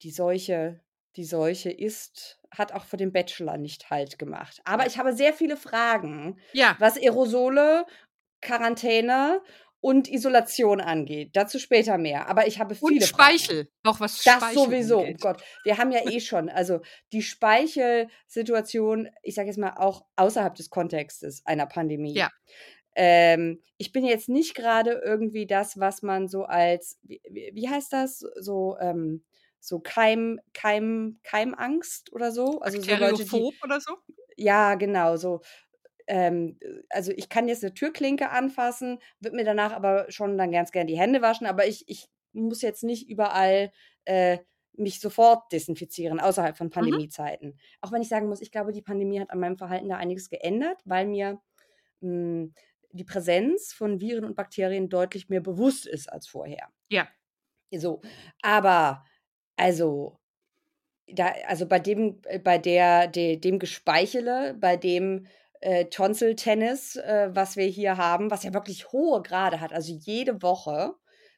die 0.01 0.11
Seuche, 0.11 0.81
die 1.15 1.25
Seuche 1.25 1.71
ist, 1.71 2.39
hat 2.51 2.71
auch 2.73 2.85
für 2.85 2.97
den 2.97 3.11
Bachelor 3.11 3.57
nicht 3.57 3.89
Halt 3.89 4.19
gemacht. 4.19 4.61
Aber 4.65 4.85
ich 4.85 4.97
habe 4.97 5.13
sehr 5.13 5.33
viele 5.33 5.57
Fragen 5.57 6.39
Ja, 6.53 6.75
was 6.79 6.97
Aerosole, 6.97 7.85
Quarantäne 8.41 9.41
und 9.85 10.11
Isolation 10.11 10.81
angeht. 10.81 11.35
Dazu 11.35 11.59
später 11.59 11.99
mehr. 11.99 12.27
Aber 12.27 12.47
ich 12.47 12.59
habe 12.59 12.73
viele 12.73 12.93
und 12.93 13.03
Fragen. 13.03 13.37
Speichel. 13.37 13.69
Auch 13.83 13.99
was 13.99 14.23
Das 14.23 14.37
Speichel 14.37 14.55
sowieso. 14.55 14.97
Oh 14.97 15.01
angeht. 15.01 15.21
Gott, 15.21 15.43
wir 15.63 15.77
haben 15.77 15.91
ja 15.91 16.09
eh 16.09 16.19
schon, 16.21 16.49
also 16.49 16.81
die 17.13 17.21
Speichelsituation, 17.21 19.09
ich 19.21 19.35
sage 19.35 19.49
jetzt 19.49 19.59
mal 19.59 19.75
auch 19.77 20.03
außerhalb 20.15 20.55
des 20.55 20.71
Kontextes 20.71 21.45
einer 21.45 21.67
Pandemie. 21.67 22.15
Ja. 22.15 22.31
Ähm, 22.95 23.61
ich 23.77 23.91
bin 23.91 24.05
jetzt 24.05 24.27
nicht 24.27 24.55
gerade 24.55 25.03
irgendwie 25.05 25.45
das, 25.45 25.79
was 25.79 26.01
man 26.01 26.27
so 26.29 26.45
als, 26.45 26.97
wie, 27.03 27.21
wie 27.53 27.69
heißt 27.69 27.93
das, 27.93 28.25
so 28.39 28.77
ähm, 28.79 29.23
so 29.59 29.79
Keim, 29.79 30.39
Keim, 30.53 31.19
Keimangst 31.21 32.11
oder 32.11 32.31
so. 32.31 32.59
Also 32.61 32.81
so 32.81 32.95
Leute, 32.95 33.23
die, 33.23 33.53
oder 33.63 33.79
so? 33.79 33.97
ja, 34.35 34.75
genau, 34.75 35.17
so. 35.17 35.41
Ähm, 36.07 36.59
also 36.89 37.11
ich 37.11 37.29
kann 37.29 37.47
jetzt 37.47 37.63
eine 37.63 37.73
Türklinke 37.73 38.29
anfassen, 38.29 38.99
würde 39.19 39.35
mir 39.35 39.45
danach 39.45 39.71
aber 39.73 40.05
schon 40.09 40.37
dann 40.37 40.51
ganz 40.51 40.71
gern 40.71 40.87
die 40.87 40.97
Hände 40.97 41.21
waschen, 41.21 41.47
aber 41.47 41.67
ich, 41.67 41.83
ich 41.87 42.07
muss 42.33 42.61
jetzt 42.61 42.83
nicht 42.83 43.09
überall 43.09 43.71
äh, 44.05 44.39
mich 44.77 44.99
sofort 44.99 45.51
desinfizieren, 45.51 46.19
außerhalb 46.19 46.57
von 46.57 46.69
Pandemiezeiten. 46.69 47.57
Auch 47.81 47.91
wenn 47.91 48.01
ich 48.01 48.09
sagen 48.09 48.27
muss, 48.27 48.41
ich 48.41 48.51
glaube, 48.51 48.73
die 48.73 48.81
Pandemie 48.81 49.19
hat 49.19 49.31
an 49.31 49.39
meinem 49.39 49.57
Verhalten 49.57 49.89
da 49.89 49.97
einiges 49.97 50.29
geändert, 50.29 50.81
weil 50.85 51.07
mir 51.07 51.41
mh, 52.01 52.49
die 52.91 53.03
Präsenz 53.03 53.73
von 53.73 53.99
Viren 53.99 54.25
und 54.25 54.35
Bakterien 54.35 54.89
deutlich 54.89 55.29
mehr 55.29 55.41
bewusst 55.41 55.85
ist 55.85 56.11
als 56.11 56.27
vorher. 56.27 56.69
Ja. 56.89 57.07
So, 57.71 58.01
aber 58.41 59.03
also 59.57 60.19
da, 61.07 61.33
also 61.47 61.67
bei 61.67 61.79
dem, 61.79 62.21
äh, 62.23 62.39
bei 62.39 62.57
der, 62.57 63.07
de, 63.07 63.37
dem 63.37 63.59
Gespeichele, 63.59 64.55
bei 64.59 64.77
dem 64.77 65.27
äh, 65.65 65.85
Tonsil-Tennis, 65.89 66.95
äh, 66.97 67.29
was 67.33 67.55
wir 67.57 67.65
hier 67.65 67.97
haben, 67.97 68.29
was 68.31 68.43
ja 68.43 68.53
wirklich 68.53 68.91
hohe 68.91 69.21
Grade 69.21 69.59
hat, 69.61 69.73
also 69.73 69.91
jede 69.93 70.41
Woche 70.41 70.93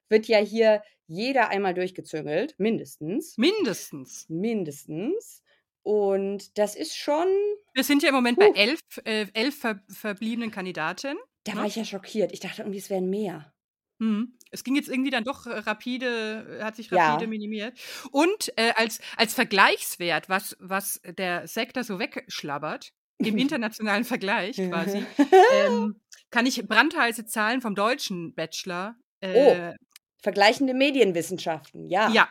wird 0.10 0.28
ja 0.28 0.40
hier 0.40 0.82
jeder 1.08 1.50
einmal 1.50 1.74
durchgezüngelt, 1.74 2.56
mindestens. 2.58 3.38
Mindestens. 3.38 4.26
Mindestens. 4.30 5.44
Und 5.84 6.58
das 6.58 6.76
ist 6.76 6.96
schon, 6.98 7.28
Wir 7.74 7.84
sind 7.86 8.04
ja 8.04 8.10
im 8.10 8.16
Moment 8.16 8.38
Huh. 8.38 8.52
bei 8.52 8.60
elf, 8.60 8.80
äh, 9.06 9.28
elf 9.34 9.60
ver 9.60 9.80
verbliebenen 9.90 10.52
Kandidaten. 10.52 11.16
da 11.46 11.54
Ne? 11.54 11.60
war 11.62 11.68
ich 11.68 11.78
ja 11.78 11.86
schockiert. 11.86 12.34
Ich 12.34 12.42
dachte 12.42 12.62
irgendwie, 12.64 12.80
es 12.80 12.90
wären 12.90 13.10
mehr. 13.10 13.54
Mhm. 14.00 14.38
Es 14.52 14.64
ging 14.66 14.76
jetzt 14.76 14.90
irgendwie 14.90 15.10
dann 15.12 15.24
doch 15.24 15.48
äh, 15.48 15.60
rapide, 15.60 16.60
äh, 16.60 16.64
hat 16.64 16.76
sich 16.76 16.92
Ja. 16.92 17.14
rapide 17.14 17.28
minimiert. 17.28 17.80
Und 18.12 18.52
äh, 18.58 18.74
als, 18.76 19.00
als 19.16 19.34
Vergleichswert, 19.34 20.28
was, 20.30 20.58
was 20.60 21.00
der 21.06 21.48
Sektor 21.48 21.84
so 21.86 21.98
wegschlabbert, 22.00 22.92
im 23.20 23.38
internationalen 23.38 24.04
Vergleich 24.04 24.58
quasi, 24.58 25.06
ähm, 25.66 26.00
kann 26.30 26.46
ich 26.46 26.68
brandheiße 26.68 27.26
Zahlen 27.26 27.62
vom 27.62 27.76
deutschen 27.76 28.34
Bachelor. 28.36 28.96
Äh, 29.22 29.74
Vergleichende 30.22 30.74
Medienwissenschaften, 30.74 31.90
ja. 31.90 32.10
Ja. 32.10 32.28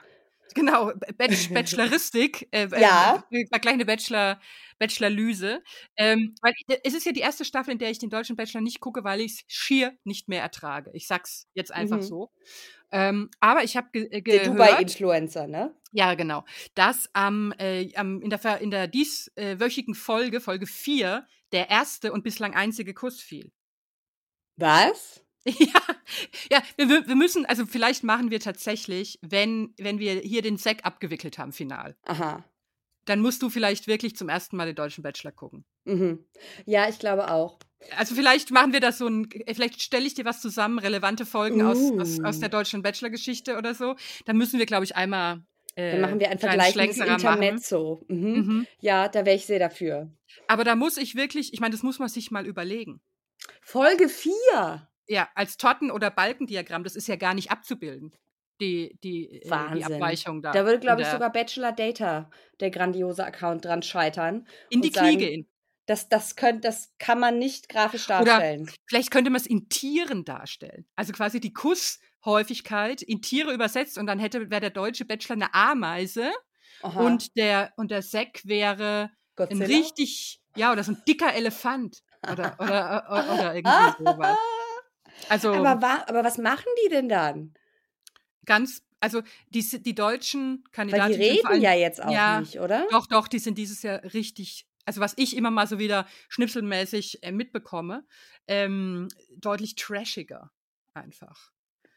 Genau, 0.54 0.92
Bach 1.18 1.28
Bacheloristik, 1.52 2.48
äh, 2.52 2.68
Ja. 2.80 3.24
äh, 3.30 3.42
äh, 3.50 3.58
kleine 3.58 3.84
Bachelor, 3.84 4.40
Bachelorlyse. 4.78 5.62
Ähm, 5.96 6.34
weil 6.40 6.54
es 6.84 6.94
ist 6.94 7.04
ja 7.06 7.12
die 7.12 7.20
erste 7.20 7.44
Staffel, 7.44 7.72
in 7.72 7.78
der 7.78 7.90
ich 7.90 7.98
den 7.98 8.10
deutschen 8.10 8.36
Bachelor 8.36 8.60
nicht 8.62 8.80
gucke, 8.80 9.04
weil 9.04 9.20
ich 9.20 9.32
es 9.32 9.44
schier 9.48 9.96
nicht 10.04 10.28
mehr 10.28 10.42
ertrage. 10.42 10.90
Ich 10.94 11.06
sag's 11.06 11.46
jetzt 11.54 11.72
einfach 11.72 11.98
Mhm. 11.98 12.02
so. 12.02 12.30
Ähm, 12.92 13.30
aber 13.40 13.64
ich 13.64 13.76
habe 13.76 13.88
ge 13.92 14.04
äh, 14.04 14.22
Der 14.22 14.38
gehört, 14.38 14.46
Dubai-Influencer, 14.46 15.46
ne? 15.48 15.74
ja 15.92 16.14
genau, 16.14 16.44
dass 16.74 17.08
am, 17.14 17.52
äh, 17.58 17.92
am 17.96 18.22
in 18.22 18.30
der 18.30 18.60
in 18.60 18.70
der 18.70 18.86
dieswöchigen 18.86 19.94
Folge, 19.94 20.40
Folge 20.40 20.66
4, 20.66 21.26
der 21.52 21.68
erste 21.70 22.12
und 22.12 22.22
bislang 22.22 22.54
einzige 22.54 22.94
Kuss 22.94 23.20
fiel. 23.20 23.50
Was? 24.56 25.22
Ja, 25.58 25.80
ja 26.50 26.62
wir, 26.76 27.06
wir 27.06 27.16
müssen, 27.16 27.46
also 27.46 27.66
vielleicht 27.66 28.02
machen 28.02 28.30
wir 28.30 28.40
tatsächlich, 28.40 29.18
wenn, 29.22 29.74
wenn 29.78 29.98
wir 29.98 30.14
hier 30.20 30.42
den 30.42 30.56
Sack 30.56 30.84
abgewickelt 30.84 31.38
haben, 31.38 31.52
final, 31.52 31.96
Aha. 32.04 32.44
dann 33.04 33.20
musst 33.20 33.42
du 33.42 33.50
vielleicht 33.50 33.86
wirklich 33.86 34.16
zum 34.16 34.28
ersten 34.28 34.56
Mal 34.56 34.66
den 34.66 34.74
deutschen 34.74 35.02
Bachelor 35.02 35.32
gucken. 35.32 35.64
Mhm. 35.84 36.24
Ja, 36.64 36.88
ich 36.88 36.98
glaube 36.98 37.30
auch. 37.30 37.58
Also 37.96 38.14
vielleicht 38.14 38.50
machen 38.50 38.72
wir 38.72 38.80
das 38.80 38.98
so 38.98 39.06
ein, 39.06 39.30
äh, 39.30 39.54
vielleicht 39.54 39.82
stelle 39.82 40.06
ich 40.06 40.14
dir 40.14 40.24
was 40.24 40.40
zusammen, 40.40 40.78
relevante 40.78 41.24
Folgen 41.26 41.62
aus, 41.62 41.78
aus, 41.98 42.20
aus 42.20 42.36
Uh. 42.38 42.40
der 42.40 42.48
deutschen 42.48 42.82
Bachelor-Geschichte 42.82 43.56
oder 43.56 43.74
so. 43.74 43.94
Dann 44.24 44.36
müssen 44.36 44.58
wir, 44.58 44.66
glaube 44.66 44.84
ich, 44.84 44.96
einmal. 44.96 45.42
Äh, 45.76 45.92
Dann 45.92 46.00
machen 46.00 46.20
wir 46.20 46.30
ein 46.30 46.38
kleinen 46.38 46.58
vergleichendes 46.58 46.96
Schlenkerer 46.96 47.18
machen. 47.22 47.42
Intermezzo. 47.42 48.04
Mhm. 48.08 48.16
Mhm. 48.18 48.66
Ja, 48.80 49.08
da 49.08 49.26
wäre 49.26 49.36
ich 49.36 49.46
sehr 49.46 49.58
dafür. 49.58 50.10
Aber 50.48 50.64
da 50.64 50.74
muss 50.74 50.96
ich 50.96 51.14
wirklich, 51.14 51.52
ich 51.52 51.60
meine, 51.60 51.72
das 51.72 51.82
muss 51.82 51.98
man 51.98 52.08
sich 52.08 52.30
mal 52.30 52.46
überlegen. 52.46 53.00
Folge 53.60 54.08
4. 54.08 54.88
Ja, 55.08 55.28
als 55.34 55.56
Torten- 55.56 55.90
oder 55.90 56.10
Balkendiagramm, 56.10 56.84
das 56.84 56.96
ist 56.96 57.06
ja 57.08 57.16
gar 57.16 57.34
nicht 57.34 57.50
abzubilden. 57.50 58.12
Die, 58.60 58.98
die, 59.04 59.28
äh, 59.28 59.40
die 59.44 59.50
Wahnsinn. 59.50 59.94
Abweichung 59.94 60.42
da. 60.42 60.52
Da 60.52 60.64
würde, 60.64 60.80
glaube 60.80 61.02
ich, 61.02 61.08
sogar 61.08 61.30
Bachelor 61.30 61.72
Data, 61.72 62.30
der 62.60 62.70
grandiose 62.70 63.24
Account, 63.24 63.64
dran 63.64 63.82
scheitern. 63.82 64.46
in 64.70 64.80
die 64.82 64.90
Knie 64.90 65.16
gehen. 65.18 65.48
Das, 65.84 66.08
das, 66.08 66.34
könnt, 66.34 66.64
das 66.64 66.92
kann 66.98 67.20
man 67.20 67.38
nicht 67.38 67.68
grafisch 67.68 68.06
Oder- 68.06 68.24
darstellen. 68.24 68.68
Vielleicht 68.86 69.10
könnte 69.12 69.30
man 69.30 69.40
es 69.40 69.46
in 69.46 69.68
Tieren 69.68 70.24
darstellen. 70.24 70.84
Also 70.96 71.12
quasi 71.12 71.38
die 71.38 71.52
Kusshäufigkeit 71.52 73.02
in 73.02 73.22
Tiere 73.22 73.52
übersetzt 73.52 73.98
und 73.98 74.06
dann 74.06 74.18
hätte 74.18 74.50
wäre 74.50 74.60
der 74.60 74.70
deutsche 74.70 75.04
Bachelor 75.04 75.34
eine 75.36 75.54
Ameise 75.54 76.32
Aha. 76.82 77.00
und 77.02 77.36
der 77.36 77.72
und 77.76 77.90
der 77.92 78.02
Sack 78.02 78.40
wäre 78.44 79.10
ein 79.36 79.36
Godzilla? 79.36 79.66
richtig 79.66 80.40
ja 80.56 80.72
oder 80.72 80.82
so 80.82 80.92
ein 80.92 81.02
dicker 81.06 81.32
Elefant 81.34 82.02
oder 82.24 82.56
oder 82.58 83.06
oder, 83.08 83.34
oder 83.34 83.54
irgendwie 83.54 84.04
sowas. 84.04 84.36
Also 85.28 85.52
aber, 85.52 85.82
wa 85.82 86.04
aber 86.06 86.24
was 86.24 86.38
machen 86.38 86.66
die 86.84 86.88
denn 86.90 87.08
dann? 87.08 87.54
ganz 88.44 88.82
also 89.00 89.22
die 89.50 89.62
die 89.82 89.94
deutschen 89.94 90.64
Weil 90.74 90.86
die 90.86 90.92
Kandidaten 90.92 91.12
sind 91.14 91.22
vor 91.22 91.30
reden 91.32 91.46
allem, 91.46 91.60
ja 91.62 91.74
jetzt 91.74 92.02
auch 92.02 92.10
ja, 92.12 92.40
nicht, 92.40 92.58
oder? 92.60 92.86
Doch, 92.90 93.06
doch, 93.06 93.28
die 93.28 93.38
sind 93.38 93.58
dieses 93.58 93.82
Jahr 93.82 94.02
richtig, 94.14 94.66
also 94.84 95.00
was 95.00 95.14
ich 95.16 95.36
immer 95.36 95.50
mal 95.50 95.66
so 95.66 95.78
wieder 95.78 96.06
schnipselmäßig 96.28 97.22
äh, 97.22 97.30
mitbekomme, 97.32 98.06
ähm, 98.48 99.08
deutlich 99.36 99.74
trashiger 99.74 100.50
einfach. 100.94 101.50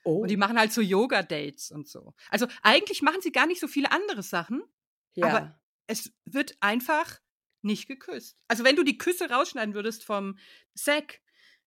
Oh, 0.04 0.22
Und 0.22 0.32
die 0.32 0.38
machen 0.38 0.58
halt 0.60 0.74
so 0.74 0.82
Yoga-Dates 0.82 1.72
und 1.72 1.88
so. 1.88 2.14
Also 2.30 2.48
eigentlich 2.64 3.02
machen 3.02 3.22
sie 3.22 3.32
gar 3.32 3.48
nicht 3.48 3.62
so 3.62 3.68
viele 3.68 3.92
andere 3.92 4.24
Sachen. 4.24 4.64
ja. 5.16 5.28
aber- 5.28 5.60
Es 5.88 6.12
wird 6.26 6.58
einfach 6.60 7.20
nicht 7.62 7.88
geküsst. 7.88 8.38
Also 8.48 8.64
wenn 8.64 8.76
du 8.76 8.84
die 8.84 8.98
Küsse 8.98 9.30
rausschneiden 9.30 9.74
würdest 9.74 10.04
vom 10.06 10.38
Zack, 10.76 11.22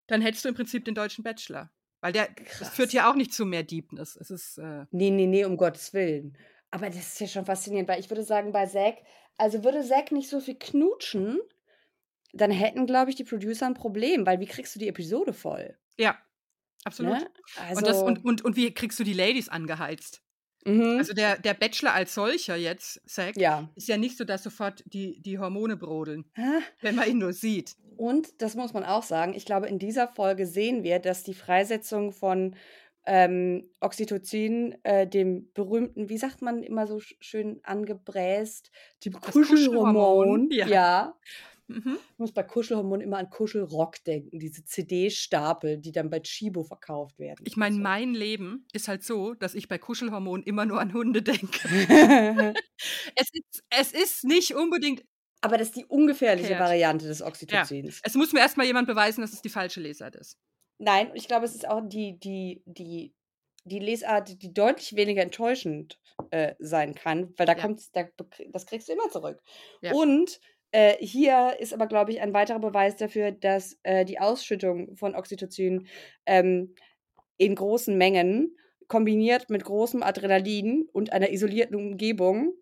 dann 0.06 0.20
hättest 0.20 0.44
du 0.44 0.48
im 0.48 0.54
Prinzip 0.54 0.84
den 0.84 0.94
deutschen 0.94 1.24
Bachelor. 1.24 1.70
Weil 2.00 2.12
der 2.12 2.28
das 2.58 2.70
führt 2.70 2.92
ja 2.92 3.10
auch 3.10 3.14
nicht 3.14 3.32
zu 3.32 3.46
mehr 3.46 3.62
Deepness. 3.62 4.16
Es 4.16 4.30
ist, 4.30 4.58
äh, 4.58 4.86
Nee, 4.90 5.10
nee, 5.10 5.26
nee, 5.26 5.44
um 5.44 5.56
Gottes 5.56 5.94
Willen. 5.94 6.36
Aber 6.70 6.88
das 6.88 6.96
ist 6.96 7.20
ja 7.20 7.26
schon 7.28 7.44
faszinierend, 7.44 7.88
weil 7.88 8.00
ich 8.00 8.10
würde 8.10 8.24
sagen, 8.24 8.50
bei 8.50 8.66
Zack, 8.66 8.98
also 9.36 9.62
würde 9.62 9.84
Zack 9.84 10.10
nicht 10.10 10.28
so 10.28 10.40
viel 10.40 10.58
knutschen, 10.58 11.38
dann 12.32 12.50
hätten, 12.50 12.86
glaube 12.86 13.10
ich, 13.10 13.16
die 13.16 13.24
Producer 13.24 13.66
ein 13.66 13.74
Problem, 13.74 14.26
weil 14.26 14.40
wie 14.40 14.46
kriegst 14.46 14.74
du 14.74 14.78
die 14.78 14.88
Episode 14.88 15.32
voll? 15.32 15.76
ja, 15.98 16.18
absolut. 16.84 17.14
Ne? 17.14 17.30
Also, 17.56 17.78
Und, 17.78 17.86
das, 17.86 18.02
und, 18.02 18.24
und, 18.24 18.44
und 18.44 18.56
wie 18.56 18.72
kriegst 18.72 18.98
du 18.98 19.04
die 19.04 19.12
Ladies 19.12 19.48
angeheizt? 19.48 20.22
Mhm. 20.64 20.96
Also 20.98 21.12
der, 21.14 21.38
der 21.38 21.54
Bachelor 21.54 21.92
als 21.94 22.14
solcher 22.14 22.56
jetzt, 22.56 23.00
Zack, 23.08 23.36
ja. 23.36 23.68
ist 23.74 23.88
ja 23.88 23.96
nicht 23.96 24.16
so, 24.18 24.24
dass 24.24 24.42
sofort 24.42 24.82
die, 24.86 25.20
die 25.20 25.38
Hormone 25.38 25.76
brodeln, 25.76 26.24
Ah, 26.36 26.60
wenn 26.80 26.94
man 26.96 27.08
ihn 27.08 27.18
nur 27.18 27.32
sieht. 27.32 27.76
Und 27.96 28.40
das 28.42 28.54
muss 28.54 28.72
man 28.72 28.84
auch 28.84 29.02
sagen, 29.02 29.34
ich 29.34 29.44
glaube, 29.44 29.68
in 29.68 29.78
dieser 29.78 30.08
Folge 30.08 30.46
sehen 30.46 30.82
wir, 30.82 30.98
dass 30.98 31.24
die 31.24 31.34
Freisetzung 31.34 32.12
von 32.12 32.56
ähm, 33.04 33.68
Oxytocin, 33.80 34.76
äh, 34.84 35.06
dem 35.08 35.52
berühmten, 35.54 36.08
wie 36.08 36.18
sagt 36.18 36.40
man 36.40 36.62
immer 36.62 36.86
so 36.86 36.96
sch- 36.98 37.16
schön 37.20 37.60
angebräst, 37.64 38.70
dem 39.04 39.14
Kuschelhormon, 39.14 39.48
Kuschelhormon, 39.48 40.50
ja. 40.52 40.66
ja. 40.68 41.14
Mhm. 41.68 41.98
Ich 42.12 42.18
muss 42.18 42.32
bei 42.32 42.42
Kuschelhormon 42.42 43.00
immer 43.00 43.18
an 43.18 43.30
Kuschelrock 43.30 44.02
denken, 44.04 44.38
diese 44.38 44.64
CD-Stapel, 44.64 45.78
die 45.78 45.92
dann 45.92 46.10
bei 46.10 46.20
Chibo 46.20 46.64
verkauft 46.64 47.18
werden. 47.18 47.44
Ich 47.46 47.56
meine, 47.56 47.76
und 47.76 47.82
mein 47.82 48.14
Leben 48.14 48.66
ist 48.72 48.88
halt 48.88 49.02
so, 49.04 49.34
dass 49.34 49.54
ich 49.54 49.68
bei 49.68 49.78
Kuschelhormonen 49.78 50.44
immer 50.44 50.66
nur 50.66 50.80
an 50.80 50.92
Hunde 50.92 51.22
denke. 51.22 51.68
so. 51.68 51.74
Es 53.16 53.28
ist, 53.32 53.64
es 53.70 53.92
ist 53.92 54.24
nicht 54.24 54.54
unbedingt. 54.54 55.04
Aber 55.40 55.58
das 55.58 55.68
ist 55.68 55.76
die 55.76 55.86
ungefährliche 55.86 56.48
Verkehrt. 56.48 56.68
Variante 56.68 57.06
des 57.06 57.20
Oxytocins. 57.22 58.00
Es 58.04 58.14
muss 58.14 58.32
mir 58.32 58.40
erstmal 58.40 58.66
jemand 58.66 58.86
beweisen, 58.86 59.22
dass 59.22 59.32
es 59.32 59.42
die 59.42 59.48
falsche 59.48 59.80
Lesart 59.80 60.14
ist. 60.16 60.36
Nein, 60.78 61.10
ich 61.14 61.26
glaube, 61.28 61.44
es 61.46 61.54
ist 61.54 61.68
auch 61.68 61.80
die, 61.84 62.18
die, 62.18 62.62
die, 62.66 63.12
die 63.64 63.78
Lesart, 63.78 64.40
die 64.42 64.52
deutlich 64.52 64.94
weniger 64.96 65.22
enttäuschend 65.22 65.98
äh, 66.30 66.54
sein 66.58 66.94
kann, 66.94 67.32
weil 67.36 67.46
da 67.46 67.54
Ja. 67.54 67.60
kommt, 67.60 67.82
da, 67.94 68.04
das 68.52 68.66
kriegst 68.66 68.88
du 68.88 68.92
immer 68.92 69.08
zurück. 69.10 69.40
Ja. 69.80 69.92
Und 69.92 70.40
äh, 70.72 70.96
hier 70.98 71.56
ist 71.58 71.72
aber, 71.72 71.86
glaube 71.86 72.10
ich, 72.10 72.20
ein 72.20 72.34
weiterer 72.34 72.58
Beweis 72.58 72.96
dafür, 72.96 73.30
dass 73.30 73.78
äh, 73.82 74.04
die 74.04 74.18
Ausschüttung 74.18 74.96
von 74.96 75.14
Oxytocin 75.14 75.86
ähm, 76.26 76.74
in 77.36 77.54
großen 77.54 77.96
Mengen 77.96 78.56
kombiniert 78.88 79.50
mit 79.50 79.64
großem 79.64 80.02
Adrenalin 80.02 80.88
und 80.92 81.12
einer 81.12 81.30
isolierten 81.30 81.76
Umgebung 81.76 82.54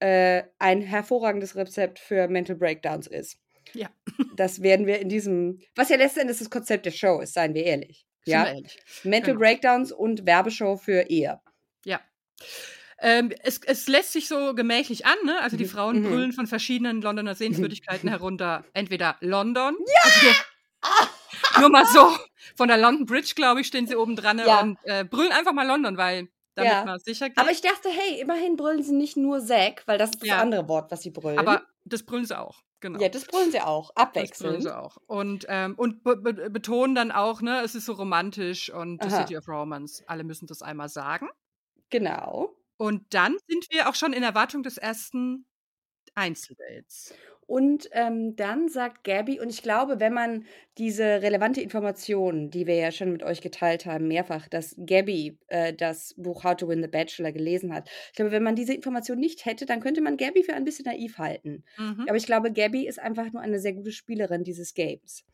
äh, 0.00 0.42
ein 0.58 0.82
hervorragendes 0.82 1.56
Rezept 1.56 1.98
für 1.98 2.28
Mental 2.28 2.56
Breakdowns 2.56 3.06
ist. 3.06 3.38
Ja. 3.74 3.88
Das 4.36 4.62
werden 4.62 4.86
wir 4.86 5.00
in 5.00 5.10
diesem, 5.10 5.60
was 5.74 5.90
ja 5.90 5.96
letztendlich 5.96 6.38
das 6.38 6.48
Konzept 6.48 6.86
der 6.86 6.92
Show 6.92 7.20
ist, 7.20 7.34
seien 7.34 7.52
wir 7.52 7.64
ehrlich. 7.64 8.06
Ja, 8.24 8.44
wir 8.44 8.52
ehrlich. 8.54 8.78
Mental 9.04 9.34
Genau. 9.34 9.44
Breakdowns 9.44 9.92
und 9.92 10.24
Werbeshow 10.24 10.76
für 10.76 11.02
Ehe. 11.10 11.40
Ja. 11.84 12.00
Ähm, 13.02 13.32
es, 13.42 13.60
es 13.64 13.88
lässt 13.88 14.12
sich 14.12 14.28
so 14.28 14.54
gemächlich 14.54 15.06
an, 15.06 15.16
ne? 15.24 15.40
Also 15.40 15.56
die 15.56 15.64
Mhm, 15.64 15.68
Frauen 15.68 15.98
mhm. 16.02 16.08
brüllen 16.08 16.32
von 16.32 16.46
verschiedenen 16.46 17.00
Londoner 17.02 17.34
Sehenswürdigkeiten 17.34 18.08
herunter. 18.08 18.64
Entweder 18.74 19.16
London. 19.20 19.74
Ja! 19.78 20.00
Also 20.04 20.20
hier, 20.20 20.34
nur 21.60 21.68
mal 21.70 21.86
so. 21.86 22.06
Von 22.56 22.68
der 22.68 22.76
London 22.78 23.06
Bridge, 23.06 23.32
glaube 23.34 23.60
ich, 23.62 23.66
stehen 23.68 23.86
sie 23.86 23.96
oben 23.96 24.16
dran 24.16 24.36
ne? 24.36 24.46
Ja. 24.46 24.60
und 24.60 24.78
äh, 24.84 25.04
brüllen 25.04 25.32
einfach 25.32 25.52
mal 25.52 25.66
London, 25.66 25.96
weil 25.96 26.28
damit 26.54 26.72
Ja. 26.72 26.84
man 26.84 26.98
sicher 26.98 27.28
geht. 27.28 27.38
Aber 27.38 27.50
ich 27.50 27.60
dachte, 27.62 27.88
hey, 27.88 28.20
immerhin 28.20 28.56
brüllen 28.56 28.82
sie 28.82 28.92
nicht 28.94 29.16
nur 29.16 29.40
Zack, 29.40 29.82
weil 29.86 29.96
das 29.98 30.10
ist 30.10 30.20
das 30.22 30.28
Ja. 30.28 30.38
andere 30.40 30.68
Wort, 30.68 30.90
was 30.90 31.02
sie 31.02 31.10
brüllen. 31.10 31.38
Aber 31.38 31.62
das 31.84 32.02
brüllen 32.02 32.24
sie 32.26 32.38
auch. 32.38 32.60
Genau. 32.80 32.98
ja, 33.00 33.08
das 33.10 33.24
brüllen 33.26 33.50
sie 33.52 33.60
auch, 33.60 33.90
Das 33.94 33.94
brüllen 33.94 34.08
abwechselnd. 34.08 34.62
sie 34.62 34.74
auch. 34.76 34.96
Und, 35.06 35.44
ähm, 35.48 35.74
und 35.76 36.02
be 36.02 36.16
be 36.16 36.50
betonen 36.50 36.94
dann 36.94 37.12
auch, 37.12 37.42
ne, 37.42 37.60
es 37.62 37.74
ist 37.74 37.84
so 37.86 37.92
romantisch 37.92 38.70
und 38.72 39.02
the 39.02 39.08
Aha. 39.08 39.18
City 39.20 39.36
of 39.36 39.46
Romance. 39.48 40.02
Alle 40.06 40.24
müssen 40.24 40.46
das 40.46 40.62
einmal 40.62 40.88
sagen. 40.88 41.28
Genau. 41.90 42.56
Und 42.80 43.12
dann 43.12 43.36
sind 43.46 43.66
wir 43.70 43.90
auch 43.90 43.94
schon 43.94 44.14
in 44.14 44.22
Erwartung 44.22 44.62
des 44.62 44.78
ersten 44.78 45.44
Einzeldates. 46.14 47.12
Und 47.46 47.90
ähm, 47.92 48.36
dann 48.36 48.70
sagt 48.70 49.04
Gabby, 49.04 49.38
und 49.38 49.50
ich 49.50 49.62
glaube, 49.62 50.00
wenn 50.00 50.14
man 50.14 50.46
diese 50.78 51.04
relevante 51.04 51.60
Information, 51.60 52.48
die 52.48 52.66
wir 52.66 52.76
ja 52.76 52.90
schon 52.90 53.12
mit 53.12 53.22
euch 53.22 53.42
geteilt 53.42 53.84
haben, 53.84 54.08
mehrfach, 54.08 54.48
dass 54.48 54.74
Gabby 54.78 55.38
äh, 55.48 55.74
das 55.74 56.14
Buch 56.16 56.42
How 56.42 56.56
to 56.56 56.68
Win 56.68 56.80
the 56.80 56.88
Bachelor 56.88 57.32
gelesen 57.32 57.74
hat, 57.74 57.90
ich 58.12 58.16
glaube, 58.16 58.30
wenn 58.30 58.44
man 58.44 58.56
diese 58.56 58.72
Information 58.72 59.18
nicht 59.18 59.44
hätte, 59.44 59.66
dann 59.66 59.80
könnte 59.80 60.00
man 60.00 60.16
Gabby 60.16 60.42
für 60.42 60.54
ein 60.54 60.64
bisschen 60.64 60.86
naiv 60.86 61.18
halten. 61.18 61.64
Mhm. 61.76 62.06
Aber 62.08 62.16
ich 62.16 62.24
glaube, 62.24 62.50
Gabby 62.50 62.86
ist 62.86 62.98
einfach 62.98 63.30
nur 63.30 63.42
eine 63.42 63.58
sehr 63.58 63.74
gute 63.74 63.92
Spielerin 63.92 64.42
dieses 64.42 64.72
Games. 64.72 65.26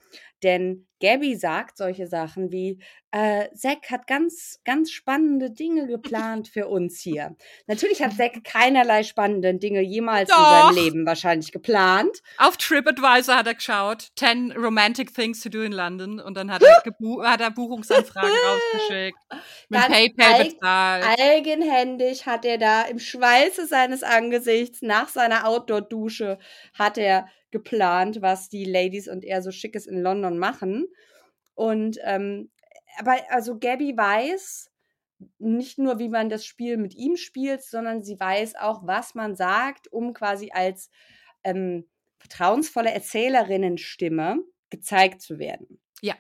Denn 0.43 0.89
Gabby 1.01 1.37
sagt 1.37 1.77
solche 1.77 2.07
Sachen 2.07 2.51
wie, 2.51 2.79
äh, 3.11 3.49
Zack 3.55 3.91
hat 3.91 4.07
ganz, 4.07 4.61
ganz 4.65 4.91
spannende 4.91 5.51
Dinge 5.51 5.87
geplant 5.87 6.49
für 6.49 6.69
uns 6.69 7.01
hier. 7.01 7.37
Natürlich 7.67 8.03
hat 8.03 8.15
Zack 8.15 8.33
keinerlei 8.45 9.03
spannende 9.03 9.55
Dinge 9.55 9.81
jemals 9.81 10.29
in 10.29 10.35
Doch. 10.37 10.73
seinem 10.73 10.85
Leben 10.85 11.07
wahrscheinlich 11.07 11.53
geplant. 11.53 12.23
Auf 12.39 12.57
TripAdvisor 12.57 13.37
hat 13.37 13.47
er 13.47 13.55
geschaut, 13.55 14.09
10 14.17 14.53
romantic 14.53 15.15
things 15.15 15.41
to 15.43 15.49
do 15.49 15.63
in 15.63 15.73
London 15.73 16.21
und 16.21 16.37
dann 16.37 16.51
hat 16.53 16.63
er, 16.63 16.83
hat 17.25 17.41
er 17.41 17.51
Buchungsanfragen 17.51 18.31
rausgeschickt, 18.31 19.19
mit 19.69 19.81
Ganz 19.81 19.95
PayPal 19.95 20.41
eig- 20.41 20.55
bezahlt. 20.55 21.05
Eigenhändig 21.21 22.27
hat 22.27 22.45
er 22.45 22.59
da 22.59 22.83
im 22.83 22.99
Schweiße 22.99 23.67
seines 23.67 24.03
Angesichts 24.03 24.83
nach 24.83 25.09
seiner 25.09 25.47
Outdoor-Dusche 25.47 26.39
hat 26.75 26.99
er 26.99 27.27
geplant, 27.51 28.21
was 28.21 28.49
die 28.49 28.65
Ladies 28.65 29.09
und 29.09 29.25
er 29.25 29.41
so 29.41 29.51
Schickes 29.51 29.87
in 29.87 30.03
London 30.03 30.37
machen. 30.39 30.87
Und 31.57 31.99
ähm, 32.05 32.51
aber 32.99 33.17
also 33.31 33.59
Gabby 33.59 33.97
weiß, 33.97 34.71
nicht 35.39 35.79
nur, 35.79 35.99
wie 35.99 36.09
man 36.09 36.29
das 36.29 36.47
Spiel 36.47 36.77
mit 36.77 36.95
ihm 36.95 37.17
spielt, 37.17 37.63
sondern 37.63 38.03
sie 38.03 38.21
weiß 38.21 38.57
auch, 38.57 38.87
was 38.87 39.15
man 39.15 39.35
sagt, 39.35 39.91
um 39.93 40.13
quasi 40.13 40.51
als 40.53 40.91
ähm, 41.43 41.89
vertrauensvolle 42.19 42.93
Erzählerinnenstimme 42.93 44.39
gezeigt 44.71 45.23
zu 45.23 45.39
werden. 45.39 45.81
Ja. 46.03 46.15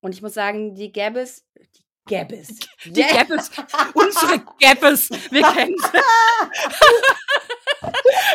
Und 0.00 0.14
ich 0.14 0.22
muss 0.22 0.34
sagen, 0.34 0.74
die 0.74 0.92
Gabbis, 0.92 1.44
die 1.56 1.84
Gabbis, 2.06 2.58
Die 2.84 3.02
Gabbis, 3.02 3.50
unsere 3.94 4.44
Gabbis, 4.60 5.10
wir 5.30 5.42
kennen 5.42 5.76
sie. 5.76 5.98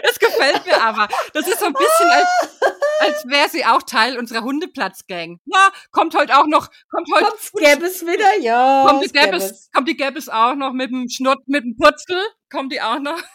Es 0.04 0.20
gefällt 0.20 0.66
mir 0.66 0.82
aber. 0.82 1.08
Das 1.34 1.48
ist 1.48 1.60
so 1.60 1.66
ein 1.66 1.74
bisschen, 1.74 2.10
als, 2.10 2.60
als 3.00 3.26
wäre 3.28 3.50
sie 3.50 3.66
auch 3.66 3.84
Teil 3.84 4.18
unserer 4.18 4.44
Hundeplatz-Gang. 4.44 5.40
Ja, 5.46 5.70
kommt 5.92 6.16
heute 6.16 6.38
auch 6.38 6.48
noch, 6.48 6.70
kommt 6.90 7.08
heute, 7.14 7.26
Kommt's 7.26 7.52
Gabbis 7.54 8.02
wieder? 8.06 8.40
Ja. 8.40 8.86
kommt 8.88 9.02
die 9.04 9.08
es 9.08 9.14
Gabbis, 9.14 9.70
kommt 9.74 9.88
die 9.88 9.98
Gabbis 9.98 10.30
auch 10.30 10.56
noch 10.56 10.74
mit 10.74 10.92
dem 10.92 11.08
Schnurrt, 11.10 11.48
mit 11.48 11.64
dem 11.64 11.76
Purzel, 11.76 12.22
kommt 12.52 12.72
die 12.72 12.82
auch 12.82 13.00
noch. 13.00 13.20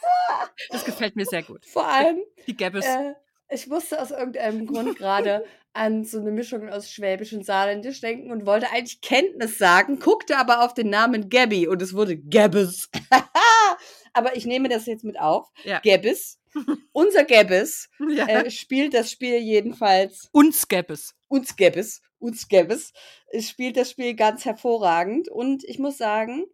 Das 0.70 0.84
gefällt 0.84 1.16
mir 1.16 1.26
sehr 1.26 1.42
gut. 1.42 1.64
Vor 1.66 1.86
allem, 1.86 2.18
Die 2.46 2.56
Gabbis. 2.56 2.84
äh, 2.84 3.14
ich 3.50 3.66
musste 3.66 4.00
aus 4.00 4.10
irgendeinem 4.10 4.66
Grund 4.66 4.96
gerade 4.96 5.44
an 5.72 6.04
so 6.04 6.18
eine 6.20 6.30
Mischung 6.30 6.68
aus 6.68 6.90
Schwäbisch 6.90 7.32
und 7.32 7.44
Saarländisch 7.44 8.00
denken 8.00 8.30
und 8.30 8.46
wollte 8.46 8.70
eigentlich 8.70 9.00
Kenntnis 9.00 9.58
sagen, 9.58 9.98
guckte 9.98 10.36
aber 10.38 10.64
auf 10.64 10.72
den 10.74 10.88
Namen 10.90 11.28
Gabby 11.28 11.66
und 11.68 11.82
es 11.82 11.94
wurde 11.94 12.16
Gabbis. 12.16 12.88
aber 14.14 14.36
ich 14.36 14.46
nehme 14.46 14.68
das 14.68 14.86
jetzt 14.86 15.04
mit 15.04 15.18
auf. 15.20 15.50
Ja. 15.64 15.80
Gabbis. 15.80 16.40
Unser 16.92 17.24
Gabbis 17.24 17.88
ja. 18.10 18.26
äh, 18.28 18.50
spielt 18.50 18.94
das 18.94 19.10
Spiel 19.10 19.38
jedenfalls 19.38 20.28
Uns 20.32 20.66
Gabbis. 20.68 21.14
uns 21.28 21.56
Gabbis, 21.56 22.00
uns 22.18 22.48
Gabbis, 22.48 22.92
spielt 23.40 23.76
das 23.76 23.90
Spiel 23.90 24.14
ganz 24.14 24.44
hervorragend. 24.44 25.28
Und 25.28 25.64
ich 25.64 25.78
muss 25.78 25.98
sagen, 25.98 26.44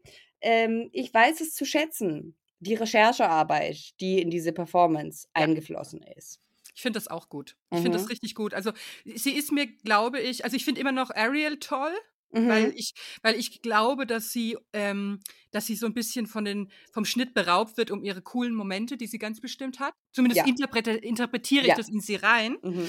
ähm, 0.40 0.88
ich 0.92 1.12
weiß 1.12 1.40
es 1.42 1.54
zu 1.54 1.64
schätzen, 1.66 2.34
die 2.60 2.74
Recherchearbeit, 2.74 4.00
die 4.00 4.20
in 4.20 4.30
diese 4.30 4.52
Performance 4.52 5.28
eingeflossen 5.34 6.02
ist. 6.16 6.40
Ich 6.74 6.82
finde 6.82 6.98
das 6.98 7.08
auch 7.08 7.28
gut. 7.28 7.56
Ich 7.70 7.80
finde 7.80 7.98
Mhm. 7.98 8.02
das 8.02 8.10
richtig 8.10 8.34
gut. 8.34 8.54
Also 8.54 8.72
sie 9.04 9.32
ist 9.32 9.52
mir, 9.52 9.66
glaube 9.66 10.18
ich, 10.20 10.44
also 10.44 10.56
ich 10.56 10.64
finde 10.64 10.80
immer 10.80 10.92
noch 10.92 11.10
Ariel 11.10 11.58
toll, 11.58 11.92
Mhm. 12.32 12.48
weil 12.48 12.72
ich, 12.76 12.92
weil 13.22 13.34
ich 13.36 13.60
glaube, 13.62 14.06
dass 14.06 14.30
sie, 14.30 14.56
ähm, 14.72 15.20
dass 15.50 15.66
sie 15.66 15.74
so 15.76 15.86
ein 15.86 15.94
bisschen 15.94 16.26
von 16.26 16.44
den, 16.44 16.70
vom 16.92 17.04
Schnitt 17.04 17.34
beraubt 17.34 17.76
wird 17.76 17.90
um 17.90 18.02
ihre 18.02 18.22
coolen 18.22 18.54
Momente, 18.54 18.96
die 18.96 19.06
sie 19.06 19.18
ganz 19.18 19.40
bestimmt 19.40 19.80
hat. 19.80 19.94
Zumindest 20.12 20.38
Ja. 20.38 20.46
interprete, 20.46 20.92
interpretiere 20.92 21.66
Ja. 21.66 21.72
ich 21.72 21.76
das 21.78 21.88
in 21.88 22.00
sie 22.00 22.16
rein. 22.16 22.56
Mhm. 22.62 22.86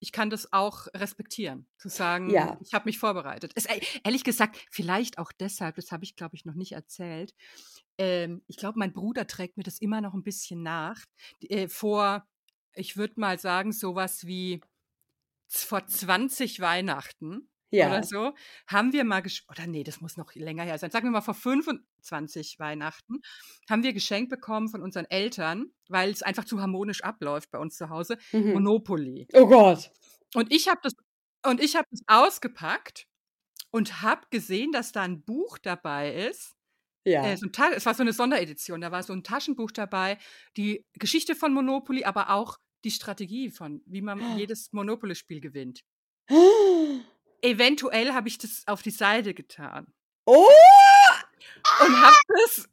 Ich 0.00 0.12
kann 0.12 0.28
das 0.28 0.52
auch 0.52 0.86
respektieren, 0.94 1.66
zu 1.78 1.88
sagen, 1.88 2.28
Ja. 2.30 2.58
ich 2.62 2.74
habe 2.74 2.86
mich 2.86 2.98
vorbereitet. 2.98 3.52
Es, 3.54 3.64
äh, 3.66 3.80
ehrlich 4.02 4.24
gesagt, 4.24 4.56
vielleicht 4.70 5.18
auch 5.18 5.32
deshalb, 5.32 5.76
das 5.76 5.92
habe 5.92 6.04
ich, 6.04 6.14
glaube 6.16 6.36
ich, 6.36 6.44
noch 6.44 6.54
nicht 6.54 6.72
erzählt. 6.72 7.34
Ähm, 7.98 8.42
ich 8.46 8.56
glaube, 8.56 8.78
mein 8.78 8.92
Bruder 8.92 9.26
trägt 9.26 9.56
mir 9.56 9.62
das 9.62 9.78
immer 9.78 10.00
noch 10.00 10.14
ein 10.14 10.22
bisschen 10.22 10.62
nach. 10.62 11.00
Äh, 11.48 11.68
vor, 11.68 12.26
ich 12.74 12.96
würde 12.96 13.14
mal 13.20 13.38
sagen, 13.38 13.72
sowas 13.72 14.26
wie 14.26 14.60
vor 15.48 15.86
20 15.86 16.60
Weihnachten 16.60 17.48
Ja. 17.76 17.88
oder 17.88 18.02
so, 18.02 18.32
haben 18.66 18.92
wir 18.92 19.04
mal, 19.04 19.22
oder 19.48 19.66
nee, 19.66 19.84
das 19.84 20.00
muss 20.00 20.16
noch 20.16 20.34
länger 20.34 20.64
her 20.64 20.78
sein, 20.78 20.90
sagen 20.90 21.06
wir 21.06 21.10
mal 21.12 21.20
vor 21.20 21.34
25 21.34 22.58
Weihnachten, 22.58 23.20
haben 23.68 23.82
wir 23.82 23.92
geschenkt 23.92 24.30
bekommen 24.30 24.68
von 24.68 24.82
unseren 24.82 25.06
Eltern, 25.06 25.66
weil 25.88 26.10
es 26.10 26.22
einfach 26.22 26.44
zu 26.44 26.60
harmonisch 26.60 27.02
abläuft 27.02 27.50
bei 27.50 27.58
uns 27.58 27.76
zu 27.76 27.88
Hause, 27.90 28.18
Mhm. 28.32 28.52
Monopoly. 28.54 29.28
Oh 29.34 29.46
Gott. 29.46 29.90
Und 30.34 30.52
ich 30.52 30.68
habe 30.68 30.80
das 30.82 30.92
und 31.46 31.60
ich 31.60 31.76
habe 31.76 31.86
das 31.90 32.00
ausgepackt 32.06 33.06
und 33.70 34.02
habe 34.02 34.22
gesehen, 34.30 34.72
dass 34.72 34.92
da 34.92 35.02
ein 35.02 35.22
Buch 35.22 35.58
dabei 35.58 36.14
ist. 36.14 36.54
Ja. 37.04 37.26
Äh, 37.26 37.36
so 37.36 37.46
ein 37.46 37.52
Ta 37.52 37.70
es 37.70 37.84
war 37.84 37.94
so 37.94 38.02
eine 38.02 38.12
Sonderedition. 38.14 38.80
Da 38.80 38.90
war 38.90 39.02
so 39.02 39.12
ein 39.12 39.22
Taschenbuch 39.24 39.70
dabei, 39.72 40.16
die 40.56 40.84
Geschichte 40.94 41.34
von 41.34 41.52
Monopoly, 41.52 42.04
aber 42.04 42.30
auch 42.30 42.56
die 42.84 42.90
Strategie 42.90 43.50
von, 43.50 43.82
wie 43.86 44.02
man 44.02 44.38
jedes 44.38 44.72
Monopoly-Spiel 44.72 45.40
gewinnt. 45.40 45.82
Eventuell 47.44 48.12
habe 48.14 48.28
ich 48.28 48.38
das 48.38 48.62
auf 48.66 48.82
die 48.82 48.90
Seite 48.90 49.34
getan 49.34 49.86
Oh! 50.26 50.46
und 51.80 52.00
habe 52.02 52.16
das 52.28 52.68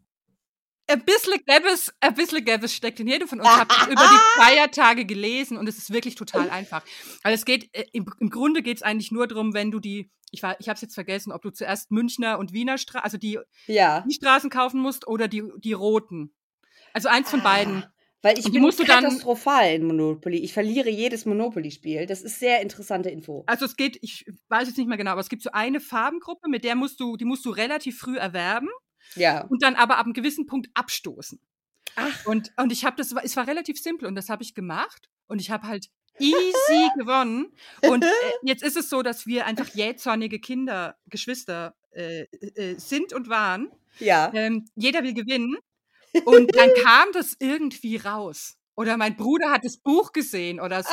ein 0.88 1.03
bisschen 1.05 1.41
Gabbes, 1.45 1.93
ein 2.01 2.13
bisschen 2.15 2.43
Gabbes 2.43 2.73
steckt 2.75 2.99
in 2.99 3.07
jedem 3.07 3.27
von 3.27 3.39
uns. 3.39 3.49
habe 3.49 3.67
das 3.73 3.88
über 3.88 3.95
die 4.01 4.39
Feiertage 4.41 5.05
gelesen 5.05 5.57
und 5.57 5.67
es 5.69 5.77
ist 5.77 5.91
wirklich 5.93 6.15
total 6.15 6.49
einfach. 6.49 6.84
Weil 7.23 7.34
es 7.34 7.45
geht, 7.45 7.73
äh, 7.75 7.86
im, 7.93 8.05
im 8.19 8.29
Grunde 8.29 8.62
geht 8.62 8.77
es 8.77 8.84
eigentlich 8.84 9.12
nur 9.12 9.27
darum, 9.27 9.53
wenn 9.53 9.71
du 9.71 9.79
die, 9.79 10.10
ich, 10.31 10.43
war- 10.43 10.60
ich 10.60 10.67
habe 10.67 10.75
es 10.75 10.81
jetzt 10.81 10.95
vergessen, 10.95 11.31
ob 11.31 11.41
du 11.41 11.49
zuerst 11.51 11.91
Münchner 11.91 12.39
und 12.39 12.51
Wiener 12.53 12.77
Straßen, 12.77 13.03
also 13.03 13.17
die, 13.17 13.39
Ja. 13.67 14.01
die 14.01 14.13
Straßen 14.13 14.49
kaufen 14.49 14.79
musst 14.81 15.07
oder 15.07 15.27
die, 15.27 15.43
die 15.57 15.73
roten. 15.73 16.34
Also 16.93 17.07
eins 17.10 17.29
von 17.29 17.41
beiden. 17.41 17.86
Weil 18.21 18.38
ich 18.38 18.51
bin 18.51 18.69
katastrophal 18.69 19.73
in 19.73 19.86
Monopoly. 19.86 20.38
Ich 20.38 20.53
verliere 20.53 20.89
jedes 20.89 21.25
Monopoly-Spiel. 21.25 22.05
Das 22.05 22.21
ist 22.21 22.39
sehr 22.39 22.62
interessante 22.62 23.10
Info. 23.10 23.43
Also 23.47 23.65
es 23.65 23.75
geht, 23.75 23.97
ich 24.01 24.25
weiß 24.49 24.67
jetzt 24.67 24.77
nicht 24.77 24.88
mehr 24.88 24.97
genau, 24.97 25.12
aber 25.12 25.21
es 25.21 25.29
gibt 25.29 25.41
so 25.41 25.51
eine 25.51 25.79
Farbengruppe, 25.79 26.47
mit 26.47 26.63
der 26.63 26.75
musst 26.75 26.99
du, 26.99 27.17
die 27.17 27.25
musst 27.25 27.45
du 27.45 27.49
relativ 27.49 27.97
früh 27.97 28.17
erwerben 28.17 28.69
Ja. 29.15 29.45
und 29.45 29.63
dann 29.63 29.75
aber 29.75 29.97
ab 29.97 30.05
einem 30.05 30.13
gewissen 30.13 30.45
Punkt 30.45 30.69
abstoßen. 30.75 31.39
Ach. 31.95 32.25
Und, 32.25 32.51
und 32.57 32.71
ich 32.71 32.86
habe 32.86 32.95
das, 32.95 33.13
es 33.23 33.36
war 33.36 33.47
relativ 33.47 33.79
simpel 33.81 34.07
und 34.07 34.15
das 34.15 34.29
habe 34.29 34.43
ich 34.43 34.53
gemacht 34.53 35.10
und 35.27 35.41
ich 35.41 35.49
habe 35.49 35.67
halt 35.67 35.88
easy 36.19 36.89
gewonnen. 36.97 37.51
Und 37.81 38.03
äh, 38.03 38.07
jetzt 38.43 38.63
ist 38.63 38.77
es 38.77 38.89
so, 38.89 39.01
dass 39.01 39.25
wir 39.25 39.45
einfach 39.47 39.67
jähzornige 39.73 40.39
Kinder, 40.39 40.95
Geschwister 41.07 41.75
äh, 41.91 42.21
äh, 42.55 42.75
sind 42.77 43.13
und 43.13 43.29
waren. 43.29 43.71
Ja. 43.99 44.31
Ähm, 44.34 44.69
jeder 44.75 45.03
will 45.03 45.13
gewinnen. 45.13 45.57
Und 46.26 46.56
dann 46.56 46.69
kam 46.84 47.12
das 47.13 47.36
irgendwie 47.39 47.97
raus. 47.97 48.56
Oder 48.76 48.97
mein 48.97 49.15
Bruder 49.15 49.52
hat 49.52 49.63
das 49.65 49.78
Buch 49.78 50.12
gesehen 50.13 50.60
oder 50.60 50.82
so. 50.84 50.89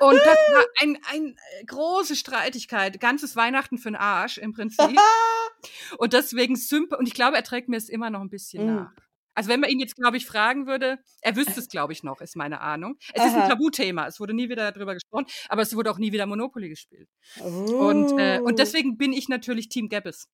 Und 0.00 0.16
das 0.16 0.26
war 0.52 0.64
ein, 0.80 0.98
ein 1.12 1.36
äh, 1.60 1.64
große 1.66 2.16
Streitigkeit. 2.16 2.98
Ganzes 2.98 3.36
Weihnachten 3.36 3.78
für 3.78 3.90
den 3.90 3.96
Arsch 3.96 4.38
im 4.38 4.52
Prinzip. 4.52 4.98
Und 5.98 6.12
deswegen 6.12 6.56
Sympa 6.56 6.96
und 6.96 7.06
ich 7.08 7.14
glaube, 7.14 7.36
er 7.36 7.42
trägt 7.42 7.68
mir 7.70 7.76
es 7.78 7.88
immer 7.88 8.10
noch 8.10 8.20
ein 8.20 8.28
bisschen 8.28 8.66
Mm. 8.66 8.76
nach. 8.76 8.92
Also 9.34 9.48
wenn 9.48 9.60
man 9.60 9.70
ihn 9.70 9.80
jetzt, 9.80 9.96
glaube 9.96 10.16
ich, 10.18 10.26
fragen 10.26 10.66
würde, 10.66 10.98
er 11.22 11.34
wüsste 11.36 11.58
es, 11.58 11.68
glaube 11.68 11.92
ich, 11.94 12.02
noch, 12.02 12.20
ist 12.20 12.36
meine 12.36 12.60
Ahnung. 12.60 12.96
Es 13.14 13.24
ist 13.24 13.32
ein 13.34 13.40
Aha. 13.42 13.48
Tabuthema. 13.48 14.06
Es 14.06 14.20
wurde 14.20 14.34
nie 14.34 14.48
wieder 14.50 14.70
darüber 14.72 14.92
gesprochen, 14.94 15.26
aber 15.48 15.62
es 15.62 15.74
wurde 15.74 15.90
auch 15.90 15.98
nie 15.98 16.12
wieder 16.12 16.26
Monopoly 16.26 16.68
gespielt. 16.68 17.08
Und, 17.40 18.18
äh, 18.18 18.38
Oh. 18.40 18.44
und 18.46 18.58
deswegen 18.58 18.96
bin 18.98 19.12
ich 19.12 19.28
natürlich 19.28 19.68
Team 19.70 19.88
Gabbis. 19.88 20.28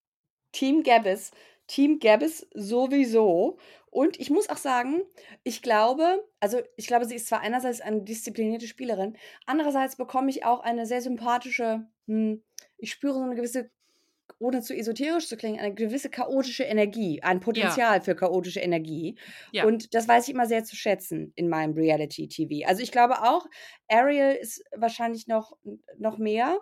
Team 0.52 0.82
Gabbis. 0.82 1.30
Team 1.70 2.00
Gabbis 2.00 2.48
sowieso. 2.52 3.56
Und 3.90 4.18
ich 4.18 4.28
muss 4.28 4.48
auch 4.48 4.56
sagen, 4.56 5.02
ich 5.44 5.62
glaube, 5.62 6.24
also 6.40 6.60
ich 6.76 6.88
glaube, 6.88 7.04
sie 7.04 7.14
ist 7.14 7.28
zwar 7.28 7.40
einerseits 7.40 7.80
eine 7.80 8.02
disziplinierte 8.02 8.66
Spielerin, 8.66 9.16
andererseits 9.46 9.96
bekomme 9.96 10.30
ich 10.30 10.44
auch 10.44 10.60
eine 10.60 10.84
sehr 10.84 11.00
sympathische, 11.00 11.86
hm, 12.06 12.42
ich 12.76 12.90
spüre 12.90 13.14
so 13.14 13.22
eine 13.22 13.36
gewisse, 13.36 13.70
ohne 14.40 14.62
zu 14.62 14.74
esoterisch 14.74 15.28
zu 15.28 15.36
klingen, 15.36 15.60
eine 15.60 15.74
gewisse 15.74 16.10
chaotische 16.10 16.64
Energie, 16.64 17.22
ein 17.22 17.38
Potenzial 17.38 18.00
für 18.00 18.16
chaotische 18.16 18.60
Energie. 18.60 19.16
Ja. 19.52 19.64
Und 19.64 19.94
das 19.94 20.08
weiß 20.08 20.26
ich 20.26 20.34
immer 20.34 20.46
sehr 20.46 20.64
zu 20.64 20.74
schätzen 20.74 21.32
in 21.36 21.48
meinem 21.48 21.74
Reality-TV. 21.74 22.68
Also 22.68 22.82
ich 22.82 22.90
glaube 22.90 23.22
auch, 23.22 23.46
Ariel 23.88 24.34
ist 24.34 24.64
wahrscheinlich 24.74 25.28
noch, 25.28 25.56
noch 25.98 26.18
mehr 26.18 26.58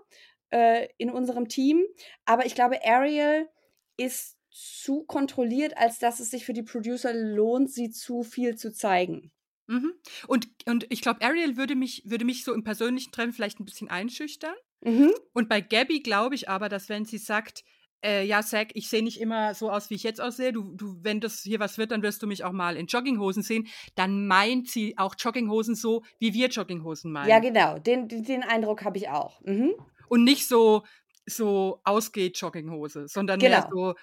äh, 0.51 0.89
in 0.99 1.11
unserem 1.11 1.49
Team, 1.49 1.83
aber 2.27 2.45
ich 2.45 2.55
glaube, 2.55 2.79
Ariel 2.85 3.49
ist 3.97 4.38
zu 4.51 5.05
kontrolliert, 5.05 5.77
als 5.77 5.99
dass 5.99 6.21
es 6.21 6.31
sich 6.31 6.45
für 6.45 6.53
die 6.53 6.63
Producer 6.63 7.13
lohnt, 7.13 7.71
sie 7.71 7.91
zu 7.91 8.23
viel 8.23 8.57
zu 8.57 8.73
zeigen. 8.73 9.31
Mhm. 9.67 9.93
Und, 10.27 10.49
und 10.67 10.87
ich 10.89 11.03
glaube, 11.03 11.23
Ariel 11.23 11.57
würde 11.57 11.77
mich, 11.77 12.03
würde 12.07 12.25
mich 12.25 12.45
so 12.45 12.55
im 12.55 12.65
persönlichen 12.65 13.13
Treffen 13.13 13.33
vielleicht 13.33 13.61
ein 13.61 13.67
bisschen 13.67 13.89
einschüchtern. 13.89 14.55
Mhm. 14.81 15.13
Und 15.33 15.49
bei 15.49 15.61
Gabby 15.61 16.01
glaube 16.01 16.35
ich 16.35 16.49
aber, 16.49 16.69
dass 16.69 16.89
wenn 16.89 17.05
sie 17.05 17.19
sagt, 17.19 17.65
äh, 18.05 18.25
ja, 18.25 18.43
Zack, 18.43 18.71
ich 18.75 18.89
sehe 18.89 19.03
nicht 19.03 19.21
immer 19.21 19.55
so 19.55 19.71
aus, 19.71 19.91
wie 19.91 19.95
ich 19.95 20.03
jetzt 20.03 20.21
aussehe. 20.21 20.53
Du, 20.53 20.73
du, 20.75 20.97
wenn 21.03 21.21
das 21.21 21.41
hier 21.43 21.59
was 21.59 21.79
wird, 21.79 21.91
dann 21.91 22.03
wirst 22.03 22.23
du 22.23 22.27
mich 22.27 22.45
auch 22.45 22.53
mal 22.53 22.77
in 22.77 22.87
Jogginghosen 22.87 23.43
sehen. 23.43 23.67
Dann 23.97 24.27
meint 24.27 24.69
sie 24.69 24.97
auch 24.99 25.15
Jogginghosen 25.19 25.75
so, 25.75 26.05
wie 26.19 26.33
wir 26.33 26.49
Jogginghosen 26.49 27.11
meinen. 27.11 27.29
Ja, 27.29 27.41
genau. 27.41 27.79
Den, 27.79 28.09
den, 28.09 28.43
Eindruck 28.43 28.85
habe 28.85 28.99
ich 28.99 29.09
auch. 29.09 29.41
Mhm. 29.43 29.75
Und 30.09 30.25
nicht 30.25 30.47
so, 30.47 30.85
so 31.27 31.81
ausgeht 31.85 32.39
Jogginghose, 32.39 33.09
sondern 33.09 33.41
mehr 33.41 33.67
Genau. 33.69 33.71
so 33.71 33.91
äh, 33.91 33.95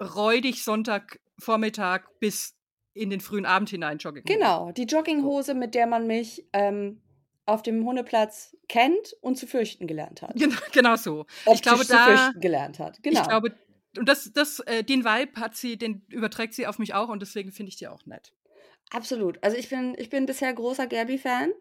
räudig 0.00 0.64
Sonntagvormittag 0.64 2.02
bis 2.18 2.56
in 2.94 3.10
den 3.10 3.20
frühen 3.20 3.46
Abend 3.46 3.70
hinein 3.70 3.98
Jogginghose. 3.98 4.36
Genau. 4.38 4.72
Die 4.72 4.84
Jogginghose, 4.84 5.54
mit 5.54 5.74
der 5.74 5.86
man 5.86 6.06
mich 6.06 6.46
ähm, 6.52 7.00
auf 7.46 7.62
dem 7.62 7.84
Hundeplatz 7.84 8.56
kennt 8.68 9.14
und 9.20 9.36
zu 9.36 9.46
fürchten 9.46 9.86
gelernt 9.86 10.22
hat. 10.22 10.34
Genau, 10.36 10.56
genau 10.72 10.96
so. 10.96 11.26
Optisch 11.44 11.62
glaube, 11.62 11.86
zu 11.86 11.92
da- 11.92 12.04
fürchten 12.04 12.40
gelernt 12.40 12.78
hat. 12.78 13.02
Genau. 13.02 13.20
Ich 13.20 13.28
glaube, 13.28 13.54
und 13.96 14.08
das, 14.08 14.30
das, 14.32 14.60
äh, 14.60 14.84
den 14.84 15.04
Vibe 15.04 15.40
hat 15.40 15.56
sie, 15.56 15.76
den 15.76 16.04
überträgt 16.08 16.54
sie 16.54 16.66
auf 16.66 16.78
mich 16.78 16.94
auch 16.94 17.08
und 17.08 17.22
deswegen 17.22 17.50
finde 17.50 17.70
ich 17.70 17.76
die 17.76 17.88
auch 17.88 18.06
nett. 18.06 18.32
Absolut. 18.92 19.38
Also 19.42 19.56
ich 19.56 19.68
bin, 19.68 19.94
ich 19.98 20.10
bin 20.10 20.26
bisher 20.26 20.52
großer 20.52 20.86
Gabby-Fan, 20.86 21.52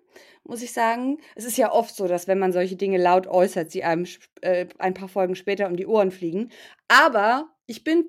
muss 0.44 0.64
ich 0.64 0.74
sagen. 0.74 1.20
Es 1.36 1.46
ist 1.46 1.58
ja 1.58 1.72
oft 1.72 1.96
so, 1.96 2.08
dass 2.08 2.28
wenn 2.28 2.40
man 2.40 2.52
solche 2.52 2.76
Dinge 2.76 2.98
laut 2.98 3.28
äußert, 3.28 3.72
sie 3.72 3.84
einem 3.84 4.08
äh, 4.42 4.68
ein 4.80 4.96
paar 4.96 5.10
Folgen 5.10 5.36
später 5.36 5.68
um 5.68 5.76
die 5.76 5.86
Ohren 5.86 6.12
fliegen. 6.12 6.52
Aber 6.88 7.50
ich 7.70 7.84
bin 7.84 8.06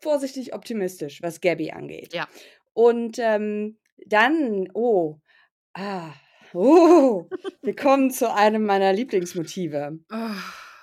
vorsichtig 0.00 0.54
optimistisch, 0.54 1.22
was 1.22 1.40
Gabby 1.40 1.72
angeht. 1.72 2.14
Ja. 2.14 2.28
Und 2.72 3.18
ähm, 3.18 3.78
dann, 4.06 4.68
oh, 4.74 5.18
ah, 5.74 6.12
oh, 6.54 7.26
wir 7.62 7.76
kommen 7.76 8.10
zu 8.10 8.32
einem 8.32 8.64
meiner 8.64 8.92
Lieblingsmotive 8.92 9.98
Oh. 10.12 10.30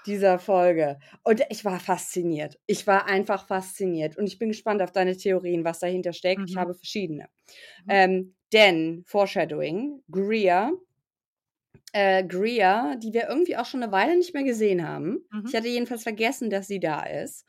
dieser 0.05 0.39
Folge. 0.39 0.99
Und 1.23 1.41
ich 1.49 1.65
war 1.65 1.79
fasziniert. 1.79 2.57
Ich 2.67 2.85
war 2.87 3.05
einfach 3.07 3.47
fasziniert. 3.47 4.17
Und 4.17 4.27
ich 4.27 4.37
bin 4.39 4.49
gespannt 4.49 4.81
auf 4.81 4.91
deine 4.91 5.17
Theorien, 5.17 5.63
was 5.65 5.79
dahinter 5.79 6.13
steckt. 6.13 6.41
Ich 6.47 6.55
Mhm. 6.55 6.59
habe 6.59 6.73
verschiedene. 6.75 7.27
Mhm. 7.85 7.89
Ähm, 7.89 8.35
denn, 8.53 9.03
Foreshadowing, 9.05 10.03
Greer, 10.11 10.71
äh, 11.93 12.23
Greer, 12.23 12.95
die 13.01 13.13
wir 13.13 13.27
irgendwie 13.29 13.57
auch 13.57 13.65
schon 13.65 13.81
eine 13.83 13.91
Weile 13.91 14.15
nicht 14.17 14.33
mehr 14.33 14.43
gesehen 14.43 14.87
haben. 14.87 15.25
Mhm. 15.31 15.45
Ich 15.47 15.55
hatte 15.55 15.67
jedenfalls 15.67 16.03
vergessen, 16.03 16.49
dass 16.49 16.67
sie 16.67 16.79
da 16.79 17.03
ist. 17.03 17.45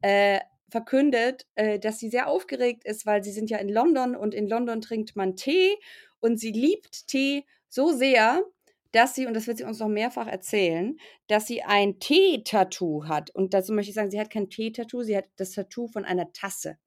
Äh, 0.00 0.40
verkündet, 0.70 1.46
äh, 1.56 1.78
dass 1.78 1.98
sie 1.98 2.08
sehr 2.08 2.28
aufgeregt 2.28 2.84
ist, 2.84 3.04
weil 3.04 3.22
sie 3.22 3.32
sind 3.32 3.50
ja 3.50 3.58
in 3.58 3.68
London 3.68 4.14
und 4.14 4.34
in 4.34 4.48
London 4.48 4.80
trinkt 4.80 5.16
man 5.16 5.36
Tee 5.36 5.76
und 6.20 6.38
sie 6.38 6.52
liebt 6.52 7.08
Tee 7.08 7.44
so 7.68 7.92
sehr, 7.92 8.44
dass 8.92 9.14
sie, 9.14 9.26
und 9.26 9.34
das 9.34 9.46
wird 9.46 9.58
sie 9.58 9.64
uns 9.64 9.78
noch 9.78 9.88
mehrfach 9.88 10.26
erzählen, 10.26 10.96
dass 11.28 11.46
sie 11.46 11.62
ein 11.62 12.00
Tee-Tattoo 12.00 13.06
hat. 13.06 13.30
Und 13.30 13.54
dazu 13.54 13.72
möchte 13.72 13.90
ich 13.90 13.94
sagen, 13.94 14.10
sie 14.10 14.20
hat 14.20 14.30
kein 14.30 14.50
Tee-Tattoo, 14.50 15.02
sie 15.02 15.16
hat 15.16 15.26
das 15.36 15.52
Tattoo 15.52 15.86
von 15.86 16.04
einer 16.04 16.32
Tasse. 16.32 16.78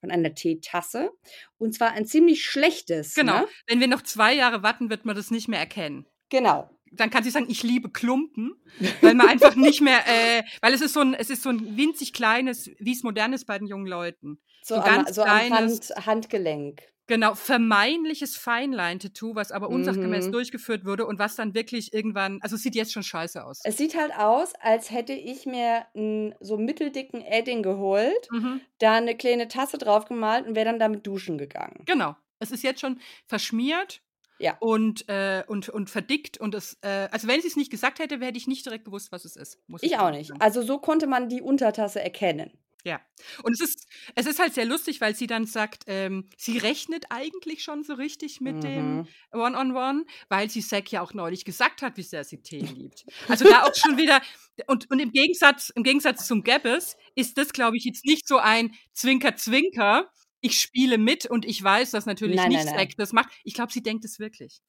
Von 0.00 0.10
einer 0.12 0.34
Teetasse. 0.34 1.10
Und 1.58 1.74
zwar 1.74 1.92
ein 1.92 2.06
ziemlich 2.06 2.44
schlechtes. 2.44 3.14
Genau. 3.14 3.40
Ne? 3.40 3.48
Wenn 3.66 3.80
wir 3.80 3.88
noch 3.88 4.02
zwei 4.02 4.32
Jahre 4.32 4.62
warten, 4.62 4.88
wird 4.88 5.04
man 5.04 5.16
das 5.16 5.32
nicht 5.32 5.48
mehr 5.48 5.58
erkennen. 5.58 6.06
Genau. 6.28 6.70
Dann 6.92 7.10
kann 7.10 7.24
sie 7.24 7.30
sagen, 7.30 7.46
ich 7.48 7.62
liebe 7.62 7.90
Klumpen, 7.90 8.54
weil 9.00 9.14
man 9.14 9.28
einfach 9.28 9.56
nicht 9.56 9.80
mehr, 9.80 9.98
äh, 10.06 10.42
weil 10.60 10.72
es 10.74 10.80
ist 10.80 10.92
so 10.94 11.00
ein, 11.00 11.14
es 11.14 11.30
ist 11.30 11.42
so 11.42 11.50
ein 11.50 11.76
winzig 11.76 12.12
kleines, 12.12 12.70
wie 12.78 12.92
es 12.92 13.02
modern 13.02 13.32
ist 13.32 13.46
bei 13.46 13.58
den 13.58 13.66
jungen 13.66 13.86
Leuten. 13.86 14.38
So, 14.62 14.76
So 14.76 14.80
am, 14.82 14.86
ganz 15.04 15.14
so 15.16 15.22
kleines- 15.22 15.90
Hand, 15.90 16.06
Handgelenk. 16.06 16.82
Genau, 17.06 17.34
vermeintliches 17.34 18.34
Feinline-Tattoo, 18.36 19.34
was 19.34 19.52
aber 19.52 19.68
unsachgemäß 19.68 20.28
Mhm. 20.28 20.32
durchgeführt 20.32 20.86
wurde 20.86 21.04
und 21.04 21.18
was 21.18 21.36
dann 21.36 21.52
wirklich 21.54 21.92
irgendwann, 21.92 22.38
also 22.40 22.56
es 22.56 22.62
sieht 22.62 22.74
jetzt 22.74 22.94
schon 22.94 23.02
scheiße 23.02 23.44
aus. 23.44 23.60
Es 23.64 23.76
sieht 23.76 23.94
halt 23.94 24.16
aus, 24.16 24.54
als 24.60 24.90
hätte 24.90 25.12
ich 25.12 25.44
mir 25.44 25.84
einen 25.94 26.34
so 26.40 26.56
mitteldicken 26.56 27.20
Edding 27.20 27.62
geholt, 27.62 28.28
Mhm. 28.30 28.62
da 28.78 28.94
eine 28.94 29.16
kleine 29.16 29.48
Tasse 29.48 29.76
drauf 29.76 30.06
gemalt 30.06 30.46
und 30.46 30.54
wäre 30.56 30.64
dann 30.64 30.78
damit 30.78 31.06
duschen 31.06 31.36
gegangen. 31.36 31.82
Genau. 31.84 32.16
Es 32.38 32.50
ist 32.50 32.62
jetzt 32.62 32.80
schon 32.80 32.98
verschmiert 33.26 34.00
Ja. 34.38 34.56
und, 34.60 35.08
äh, 35.08 35.44
und, 35.46 35.68
und 35.68 35.90
verdickt 35.90 36.38
und 36.38 36.54
es, 36.54 36.76
äh, 36.82 37.08
also 37.12 37.28
wenn 37.28 37.40
sie 37.40 37.48
es 37.48 37.56
nicht 37.56 37.70
gesagt 37.70 37.98
hätte, 38.00 38.18
hätte 38.18 38.36
ich 38.38 38.46
nicht 38.48 38.66
direkt 38.66 38.84
gewusst, 38.84 39.12
was 39.12 39.24
es 39.24 39.36
ist. 39.36 39.58
Muss 39.68 39.82
Ich 39.82 39.96
auch 39.98 40.10
nicht. 40.10 40.28
sagen. 40.28 40.40
Also 40.40 40.62
so 40.62 40.78
konnte 40.78 41.06
man 41.06 41.28
die 41.28 41.40
Untertasse 41.42 42.02
erkennen. 42.02 42.50
Ja. 42.86 43.00
Und 43.42 43.54
es 43.54 43.60
ist, 43.62 43.86
es 44.14 44.26
ist 44.26 44.38
halt 44.38 44.52
sehr 44.52 44.66
lustig, 44.66 45.00
weil 45.00 45.14
sie 45.14 45.26
dann 45.26 45.46
sagt, 45.46 45.84
ähm, 45.86 46.28
sie 46.36 46.58
rechnet 46.58 47.06
eigentlich 47.08 47.62
schon 47.62 47.82
so 47.82 47.94
richtig 47.94 48.42
mit 48.42 48.62
dem 48.62 48.96
Mhm. 48.98 49.08
One-on-One, 49.32 50.04
weil 50.28 50.50
sie 50.50 50.60
Zack 50.60 50.92
ja 50.92 51.00
auch 51.00 51.14
neulich 51.14 51.46
gesagt 51.46 51.80
hat, 51.80 51.96
wie 51.96 52.02
sehr 52.02 52.24
sie 52.24 52.42
Tee 52.42 52.58
liebt. 52.58 53.06
Also 53.26 53.48
da 53.48 53.62
auch 53.62 53.74
schon 53.74 53.96
wieder, 53.96 54.20
und, 54.66 54.90
und 54.90 54.98
im 54.98 55.12
Gegensatz, 55.12 55.70
im 55.70 55.82
Gegensatz 55.82 56.26
zum 56.26 56.42
Gabbes 56.42 56.96
ist 57.14 57.38
das, 57.38 57.54
glaube 57.54 57.78
ich, 57.78 57.84
jetzt 57.84 58.04
nicht 58.04 58.28
so 58.28 58.36
ein 58.36 58.74
Zwinker-Zwinker, 58.92 60.10
ich 60.44 60.60
spiele 60.60 60.98
mit 60.98 61.26
und 61.26 61.44
ich 61.44 61.62
weiß, 61.62 61.90
dass 61.92 62.06
natürlich 62.06 62.36
Nein, 62.36 62.48
nicht 62.50 62.64
nein, 62.64 62.74
nein. 62.74 62.88
Zack 62.88 62.96
das 62.98 63.12
macht. 63.12 63.30
Ich 63.44 63.54
glaube, 63.54 63.72
sie 63.72 63.82
denkt 63.82 64.04
es 64.04 64.18
wirklich. 64.18 64.60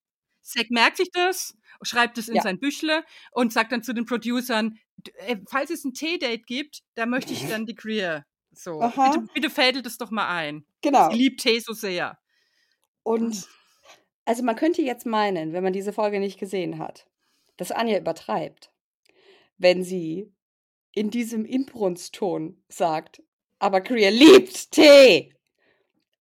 Zack 0.41 0.69
merkt 0.71 0.97
sich 0.97 1.09
das, 1.11 1.55
schreibt 1.81 2.17
es 2.17 2.29
in 2.29 2.35
Ja. 2.35 2.41
sein 2.43 2.59
Büchle 2.59 3.03
und 3.31 3.51
sagt 3.51 3.71
dann 3.71 3.83
zu 3.83 3.93
den 3.93 4.05
Producern, 4.05 4.77
"D- 4.97 5.11
äh, 5.17 5.37
falls 5.49 5.71
es 5.71 5.83
ein 5.83 5.93
Tee-Date 5.93 6.45
gibt, 6.47 6.81
da 6.95 7.05
möchte 7.05 7.33
ich 7.33 7.47
dann 7.49 7.65
die 7.65 7.75
Greer. 7.75 8.25
So, 8.51 8.79
Aha. 8.81 9.11
bitte, 9.11 9.27
bitte 9.33 9.49
fädelt 9.49 9.85
es 9.85 9.97
doch 9.97 10.11
mal 10.11 10.27
ein. 10.29 10.65
Genau. 10.81 11.09
Sie 11.11 11.17
liebt 11.17 11.41
Tee 11.41 11.59
so 11.59 11.73
sehr. 11.73 12.17
Und 13.03 13.47
also 14.25 14.43
man 14.43 14.55
könnte 14.55 14.81
jetzt 14.81 15.05
meinen, 15.05 15.51
wenn 15.53 15.63
man 15.63 15.73
diese 15.73 15.91
Folge 15.93 16.19
nicht 16.19 16.39
gesehen 16.39 16.79
hat, 16.79 17.05
dass 17.57 17.71
Anja 17.71 17.97
übertreibt, 17.99 18.71
wenn 19.57 19.83
sie 19.83 20.31
in 20.93 21.09
diesem 21.09 21.43
Inbrunstton 21.45 22.63
sagt, 22.69 23.21
aber 23.59 23.81
Korea 23.81 24.09
liebt 24.09 24.71
Tee. 24.71 25.34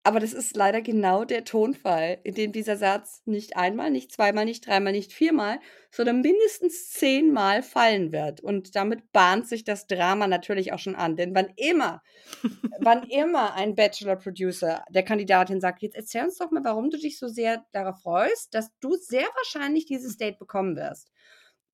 Aber 0.06 0.20
das 0.20 0.34
ist 0.34 0.54
leider 0.54 0.82
genau 0.82 1.24
der 1.24 1.44
Tonfall, 1.44 2.18
in 2.24 2.34
dem 2.34 2.52
dieser 2.52 2.76
Satz 2.76 3.22
nicht 3.24 3.56
einmal, 3.56 3.90
nicht 3.90 4.12
zweimal, 4.12 4.44
nicht 4.44 4.66
dreimal, 4.66 4.92
nicht 4.92 5.14
viermal, 5.14 5.60
sondern 5.90 6.20
mindestens 6.20 6.90
zehnmal 6.90 7.62
fallen 7.62 8.12
wird. 8.12 8.42
Und 8.42 8.76
damit 8.76 9.12
bahnt 9.12 9.48
sich 9.48 9.64
das 9.64 9.86
Drama 9.86 10.26
natürlich 10.26 10.74
auch 10.74 10.78
schon 10.78 10.94
an. 10.94 11.16
Denn 11.16 11.34
wann 11.34 11.48
immer, 11.56 12.02
wann 12.80 13.04
immer 13.04 13.54
ein 13.54 13.74
Bachelor-Producer 13.74 14.84
der 14.90 15.04
Kandidatin 15.04 15.62
sagt, 15.62 15.80
jetzt 15.80 15.96
erzähl 15.96 16.24
uns 16.24 16.36
doch 16.36 16.50
mal, 16.50 16.64
warum 16.64 16.90
du 16.90 16.98
dich 16.98 17.18
so 17.18 17.26
sehr 17.26 17.64
darauf 17.72 18.02
freust, 18.02 18.52
dass 18.52 18.76
du 18.80 18.96
sehr 18.96 19.26
wahrscheinlich 19.36 19.86
dieses 19.86 20.18
Date 20.18 20.38
bekommen 20.38 20.76
wirst, 20.76 21.12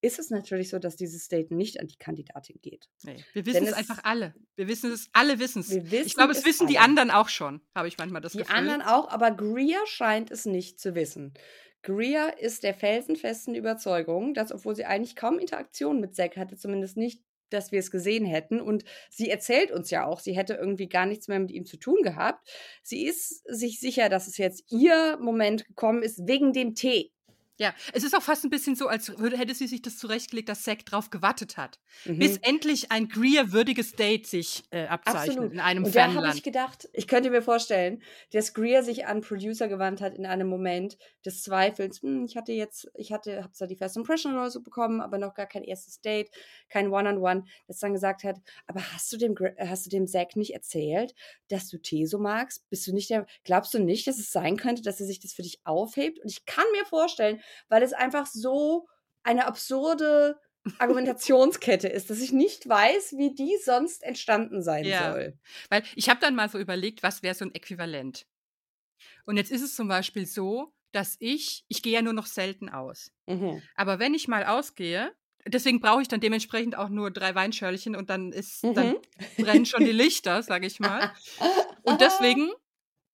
ist 0.03 0.19
es 0.19 0.31
natürlich 0.31 0.71
so, 0.71 0.79
dass 0.79 0.97
dieses 0.97 1.29
Date 1.29 1.51
nicht 1.51 1.79
an 1.81 1.87
die 1.87 1.97
Kandidatin 1.97 2.59
geht. 2.63 2.89
Nee, 3.03 3.17
wir 3.35 3.45
wissen 3.47 3.65
es 3.65 3.71
es- 3.73 3.77
einfach 3.77 4.05
alle. 4.05 4.35
Wir 4.57 4.67
wissen 4.69 4.91
es, 4.91 5.09
alle 5.13 5.39
wissen 5.39 5.61
es. 5.61 5.71
Ich 5.71 6.15
glaube, 6.15 6.33
es 6.33 6.45
wissen 6.45 6.67
die 6.67 6.79
alle. 6.79 6.87
anderen 6.87 7.11
auch 7.11 7.29
schon, 7.29 7.61
habe 7.75 7.89
ich 7.89 7.99
manchmal 7.99 8.21
das 8.23 8.33
Die 8.33 8.39
Gefühl. 8.39 8.55
anderen 8.57 8.83
auch, 8.83 9.09
aber 9.11 9.31
Greer 9.31 9.81
scheint 9.87 10.31
es 10.31 10.47
nicht 10.47 10.81
zu 10.81 10.95
wissen. 10.95 11.35
Greer 11.83 12.39
ist 12.39 12.63
der 12.63 12.75
felsenfesten 12.75 13.55
Überzeugung, 13.55 14.35
dass, 14.35 14.53
obwohl 14.53 14.75
sie 14.77 14.85
eigentlich 14.85 15.17
kaum 15.17 15.39
Interaktion 15.39 16.01
mit 16.01 16.15
Zack 16.15 16.37
hatte, 16.37 16.57
zumindest 16.57 16.97
nicht, 16.99 17.23
dass 17.49 17.73
wir 17.73 17.79
es 17.81 17.91
gesehen 17.91 18.25
hätten. 18.27 18.61
Und 18.61 18.85
sie 19.11 19.29
erzählt 19.31 19.71
uns 19.73 19.91
ja 19.91 20.05
auch, 20.07 20.21
sie 20.21 20.37
hätte 20.37 20.55
irgendwie 20.55 20.89
gar 20.89 21.07
nichts 21.07 21.27
mehr 21.27 21.41
mit 21.41 21.51
ihm 21.51 21.65
zu 21.67 21.79
tun 21.79 21.97
gehabt. 22.03 22.49
Sie 22.83 23.05
ist 23.07 23.43
sich 23.49 23.81
sicher, 23.81 24.09
dass 24.09 24.29
es 24.29 24.37
jetzt 24.37 24.71
ihr 24.71 25.19
Moment 25.21 25.67
gekommen 25.67 26.03
ist, 26.03 26.27
wegen 26.29 26.53
dem 26.53 26.75
Tee. 26.75 27.13
Ja, 27.61 27.75
es 27.93 28.05
ist 28.05 28.17
auch 28.17 28.23
fast 28.23 28.43
ein 28.45 28.49
bisschen 28.49 28.75
so, 28.75 28.89
als 28.89 29.19
würde, 29.19 29.37
hätte 29.37 29.55
sie 29.55 29.67
sich 29.67 29.83
das 29.83 29.99
zurechtgelegt, 29.99 30.49
dass 30.49 30.63
Zack 30.63 30.87
drauf 30.87 31.11
gewartet 31.11 31.59
hat. 31.59 31.79
Mhm. 32.07 32.19
Bis 32.19 32.39
endlich 32.39 32.91
ein 32.91 33.09
Greer-würdiges 33.09 33.93
Date 33.93 34.27
sich 34.27 34.65
äh, 34.71 34.87
abzeichnet 34.87 35.37
Absolut. 35.37 35.53
in 35.53 35.61
einem 35.61 35.85
Und 35.85 35.95
da 35.95 36.15
habe 36.15 36.31
ich 36.35 36.43
gedacht, 36.43 36.89
ich 36.95 37.07
könnte 37.07 37.29
mir 37.29 37.43
vorstellen, 37.43 38.03
dass 38.33 38.55
Greer 38.55 38.83
sich 38.83 39.05
an 39.05 39.21
Producer 39.21 39.69
gewandt 39.69 40.01
hat 40.01 40.15
in 40.15 40.25
einem 40.25 40.49
Moment 40.49 40.97
des 41.27 41.43
Zweifels. 41.43 42.01
Hm, 42.01 42.25
ich 42.25 42.35
hatte 42.35 42.53
jetzt, 42.53 42.91
ich 42.95 43.13
hatte, 43.13 43.43
habe 43.43 43.53
zwar 43.53 43.69
die 43.69 43.77
First 43.77 43.99
Impression 43.99 44.33
oder 44.33 44.51
so 44.51 44.63
bekommen, 44.63 45.03
aber 45.03 45.19
noch 45.19 45.35
gar 45.35 45.47
kein 45.47 45.63
erstes 45.63 46.01
Date, 46.01 46.31
kein 46.71 46.91
One-on-One, 46.91 47.45
das 47.67 47.79
dann 47.79 47.93
gesagt 47.93 48.25
hat, 48.25 48.39
aber 48.69 48.81
hast 48.95 49.13
du 49.13 49.19
dem, 49.19 49.35
hast 49.59 49.85
du 49.85 49.91
dem 49.91 50.07
Zack 50.07 50.35
nicht 50.35 50.55
erzählt, 50.55 51.15
dass 51.49 51.69
du 51.69 51.77
Tee 51.77 52.07
so 52.07 52.19
magst? 52.19 52.67
Bist 52.71 52.87
du 52.87 52.95
nicht 52.95 53.11
der, 53.11 53.27
glaubst 53.45 53.75
du 53.75 53.81
nicht, 53.81 54.07
dass 54.07 54.19
es 54.19 54.33
sein 54.33 54.57
könnte, 54.57 54.81
dass 54.81 54.99
er 54.99 55.07
sich 55.07 55.21
das 55.21 55.35
für 55.35 55.43
dich 55.43 55.61
aufhebt? 55.65 56.21
Und 56.21 56.31
ich 56.31 56.47
kann 56.47 56.65
mir 56.73 56.87
vorstellen, 56.87 57.43
weil 57.69 57.83
es 57.83 57.93
einfach 57.93 58.27
so 58.27 58.89
eine 59.23 59.47
absurde 59.47 60.41
Argumentationskette 60.79 61.89
ist, 61.89 62.11
dass 62.11 62.21
ich 62.21 62.33
nicht 62.33 62.69
weiß, 62.69 63.15
wie 63.17 63.35
die 63.35 63.57
sonst 63.63 64.03
entstanden 64.03 64.63
sein 64.63 64.85
Ja. 64.87 65.13
soll. 65.13 65.39
Weil 65.69 65.83
ich 65.95 66.09
habe 66.09 66.21
dann 66.21 66.35
mal 66.35 66.49
so 66.49 66.59
überlegt, 66.59 67.03
was 67.03 67.23
wäre 67.23 67.35
so 67.35 67.45
ein 67.45 67.55
Äquivalent. 67.55 68.27
Und 69.25 69.37
jetzt 69.37 69.51
ist 69.51 69.63
es 69.63 69.75
zum 69.75 69.89
Beispiel 69.89 70.27
so, 70.27 70.73
dass 70.93 71.17
ich, 71.21 71.65
ich 71.69 71.83
gehe 71.83 71.93
ja 71.95 72.03
nur 72.03 72.13
noch 72.13 72.27
selten 72.27 72.69
aus. 72.69 73.13
Mhm. 73.27 73.69
Aber 73.75 73.99
wenn 73.99 74.15
ich 74.15 74.29
mal 74.29 74.45
ausgehe, 74.45 75.13
deswegen 75.47 75.81
brauche 75.81 76.03
ich 76.03 76.09
dann 76.09 76.21
dementsprechend 76.21 76.77
auch 76.77 76.89
nur 76.89 77.11
drei 77.11 77.35
Weinschörlchen 77.35 77.97
und 77.97 78.11
dann 78.11 78.33
ist, 78.33 78.69
dann 78.75 78.93
Mhm. 78.93 78.99
brennen 79.39 79.67
schon 79.67 79.85
die 79.85 79.93
Lichter, 79.93 80.43
sage 80.43 80.67
ich 80.67 80.81
mal. 80.81 81.13
Und 81.83 82.01
deswegen 82.01 82.51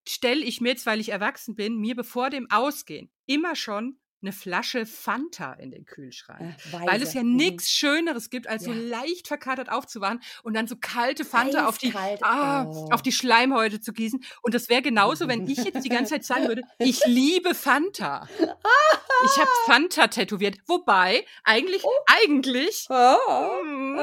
stelle 0.09 0.43
ich 0.45 0.61
mir 0.61 0.71
jetzt, 0.71 0.87
weil 0.87 1.01
ich 1.01 1.11
erwachsen 1.11 1.57
bin, 1.57 1.79
mir 1.79 1.97
bevor 1.97 2.31
dem 2.31 2.51
Ausgehen 2.51 3.11
immer 3.27 3.57
schon 3.57 3.99
eine 4.23 4.33
Flasche 4.33 4.87
Fanta 4.87 5.53
in 5.55 5.71
den 5.71 5.85
Kühlschrank. 5.85 6.41
Äh, 6.73 6.87
Weil 6.87 7.03
es 7.03 7.15
ja 7.15 7.23
Mhm. 7.23 7.37
nichts 7.37 7.71
Schöneres 7.71 8.31
gibt, 8.31 8.47
als 8.49 8.65
so 8.65 8.73
Ja. 8.73 8.99
leicht 9.01 9.29
verkatert 9.29 9.69
aufzuwachen 9.71 10.21
und 10.43 10.55
dann 10.55 10.67
so 10.67 10.77
kalte 10.81 11.25
Fanta 11.25 11.67
auf 11.69 11.79
die, 11.79 11.93
ah, 12.23 12.65
Oh. 12.65 12.89
auf 12.93 13.03
die 13.03 13.13
Schleimhäute 13.13 13.81
zu 13.81 13.93
gießen. 13.93 14.25
Und 14.43 14.55
das 14.55 14.69
wäre 14.69 14.83
genauso, 14.83 15.29
wenn 15.29 15.47
ich 15.49 15.59
jetzt 15.59 15.85
die 15.85 15.89
ganze 15.91 16.15
Zeit 16.15 16.25
sagen 16.25 16.49
würde, 16.49 16.63
ich 16.79 17.01
liebe 17.07 17.55
Fanta. 17.55 18.27
Ich 18.39 19.39
habe 19.39 19.51
Fanta 19.67 20.09
tätowiert. 20.09 20.59
Wobei, 20.67 21.25
eigentlich, 21.45 21.85
Oh. 21.85 21.91
eigentlich, 22.07 22.87
Oh. 22.89 23.63
mm, 23.65 23.99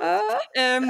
Oh. 0.00 0.20
ähm, 0.54 0.88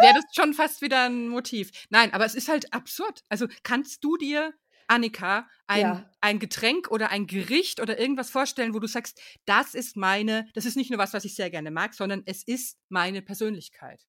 wäre 0.00 0.14
das 0.14 0.24
schon 0.34 0.54
fast 0.54 0.80
wieder 0.82 1.04
ein 1.06 1.28
Motiv. 1.28 1.70
Nein, 1.90 2.12
aber 2.14 2.24
es 2.24 2.34
ist 2.34 2.48
halt 2.48 2.72
absurd. 2.72 3.22
Also 3.28 3.46
kannst 3.64 4.04
du 4.04 4.16
dir, 4.16 4.54
Annika, 4.90 5.48
ein, 5.66 5.80
Ja. 5.82 6.10
ein 6.20 6.38
Getränk 6.38 6.90
oder 6.90 7.10
ein 7.10 7.26
Gericht 7.26 7.80
oder 7.80 7.98
irgendwas 7.98 8.30
vorstellen, 8.30 8.74
wo 8.74 8.78
du 8.78 8.86
sagst, 8.88 9.20
das 9.46 9.74
ist 9.74 9.96
meine, 9.96 10.48
das 10.54 10.64
ist 10.66 10.76
nicht 10.76 10.90
nur 10.90 10.98
was, 10.98 11.12
was 11.14 11.24
ich 11.24 11.34
sehr 11.34 11.50
gerne 11.50 11.70
mag, 11.70 11.94
sondern 11.94 12.22
es 12.26 12.42
ist 12.42 12.78
meine 12.88 13.22
Persönlichkeit. 13.22 14.02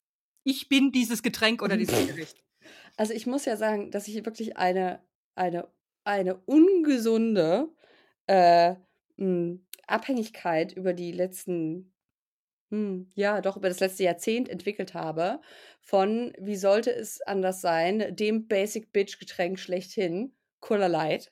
Ich 0.44 0.70
bin 0.70 0.92
dieses 0.92 1.22
Getränk 1.24 1.62
oder 1.62 1.78
dieses 1.78 1.96
Gericht. 2.08 2.44
Also 2.98 3.14
ich 3.14 3.26
muss 3.28 3.46
ja 3.46 3.58
sagen, 3.58 3.92
dass 3.92 4.08
ich 4.08 4.26
wirklich 4.26 4.58
eine, 4.58 5.04
eine, 5.36 5.68
eine 6.04 6.36
ungesunde 6.46 7.70
äh, 8.28 8.76
mh, 9.18 9.60
Abhängigkeit 9.88 10.74
über 10.74 10.94
die 10.94 11.12
letzten 11.12 11.94
hm, 12.72 13.10
ja, 13.16 13.42
doch 13.42 13.58
über 13.58 13.68
das 13.70 13.80
letzte 13.82 14.04
Jahrzehnt 14.04 14.48
entwickelt 14.50 14.94
habe, 14.94 15.42
von 15.82 16.34
wie 16.40 16.56
sollte 16.56 16.92
es 16.94 17.22
anders 17.22 17.62
sein, 17.62 18.16
dem 18.16 18.48
Basic 18.48 18.94
Bitch 18.94 19.20
Getränk 19.20 19.60
schlechthin, 19.60 20.34
Cola 20.62 20.88
Light. 20.88 21.32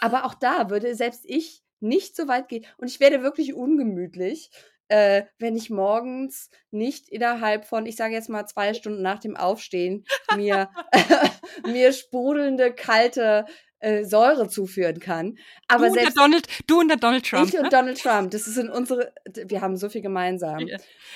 Aber 0.00 0.24
auch 0.24 0.34
da 0.34 0.70
würde 0.70 0.94
selbst 0.94 1.24
ich 1.24 1.62
nicht 1.80 2.16
so 2.16 2.26
weit 2.26 2.48
gehen 2.48 2.66
und 2.78 2.88
ich 2.88 3.00
werde 3.00 3.22
wirklich 3.22 3.54
ungemütlich, 3.54 4.50
äh, 4.88 5.24
wenn 5.38 5.56
ich 5.56 5.70
morgens 5.70 6.50
nicht 6.70 7.08
innerhalb 7.08 7.66
von, 7.66 7.86
ich 7.86 7.96
sage 7.96 8.14
jetzt 8.14 8.28
mal 8.28 8.46
zwei 8.46 8.74
Stunden 8.74 9.02
nach 9.02 9.18
dem 9.18 9.36
Aufstehen, 9.36 10.04
mir, 10.36 10.70
mir 11.66 11.92
sprudelnde, 11.92 12.72
kalte 12.72 13.46
äh, 13.80 14.04
Säure 14.04 14.48
zuführen 14.48 15.00
kann. 15.00 15.38
Aber 15.68 15.84
du, 15.84 15.90
und 15.90 15.96
der 15.96 16.04
selbst 16.04 16.18
Donald, 16.18 16.48
du 16.66 16.80
und 16.80 16.88
der 16.88 16.96
Donald 16.96 17.26
Trump. 17.26 17.48
ich 17.48 17.54
ne? 17.54 17.60
und 17.60 17.72
Donald 17.72 18.00
Trump, 18.00 18.30
das 18.30 18.46
ist 18.46 18.56
in 18.56 18.68
unsere, 18.68 19.12
wir 19.34 19.60
haben 19.60 19.76
so 19.76 19.88
viel 19.88 20.02
gemeinsam. 20.02 20.66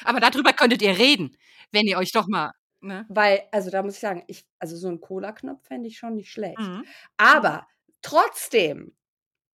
Aber 0.04 0.20
darüber 0.20 0.52
könntet 0.52 0.82
ihr 0.82 0.98
reden, 0.98 1.36
wenn 1.72 1.86
ihr 1.86 1.98
euch 1.98 2.12
doch 2.12 2.26
mal. 2.26 2.52
Ne? 2.80 3.04
Weil, 3.08 3.42
also 3.52 3.70
da 3.70 3.82
muss 3.82 3.94
ich 3.94 4.00
sagen, 4.00 4.24
ich, 4.26 4.46
also 4.58 4.76
so 4.76 4.88
ein 4.88 5.00
Cola-Knopf 5.00 5.66
fände 5.66 5.88
ich 5.88 5.98
schon 5.98 6.14
nicht 6.16 6.30
schlecht. 6.32 6.58
Mhm. 6.58 6.84
Aber 7.16 7.66
trotzdem, 8.02 8.96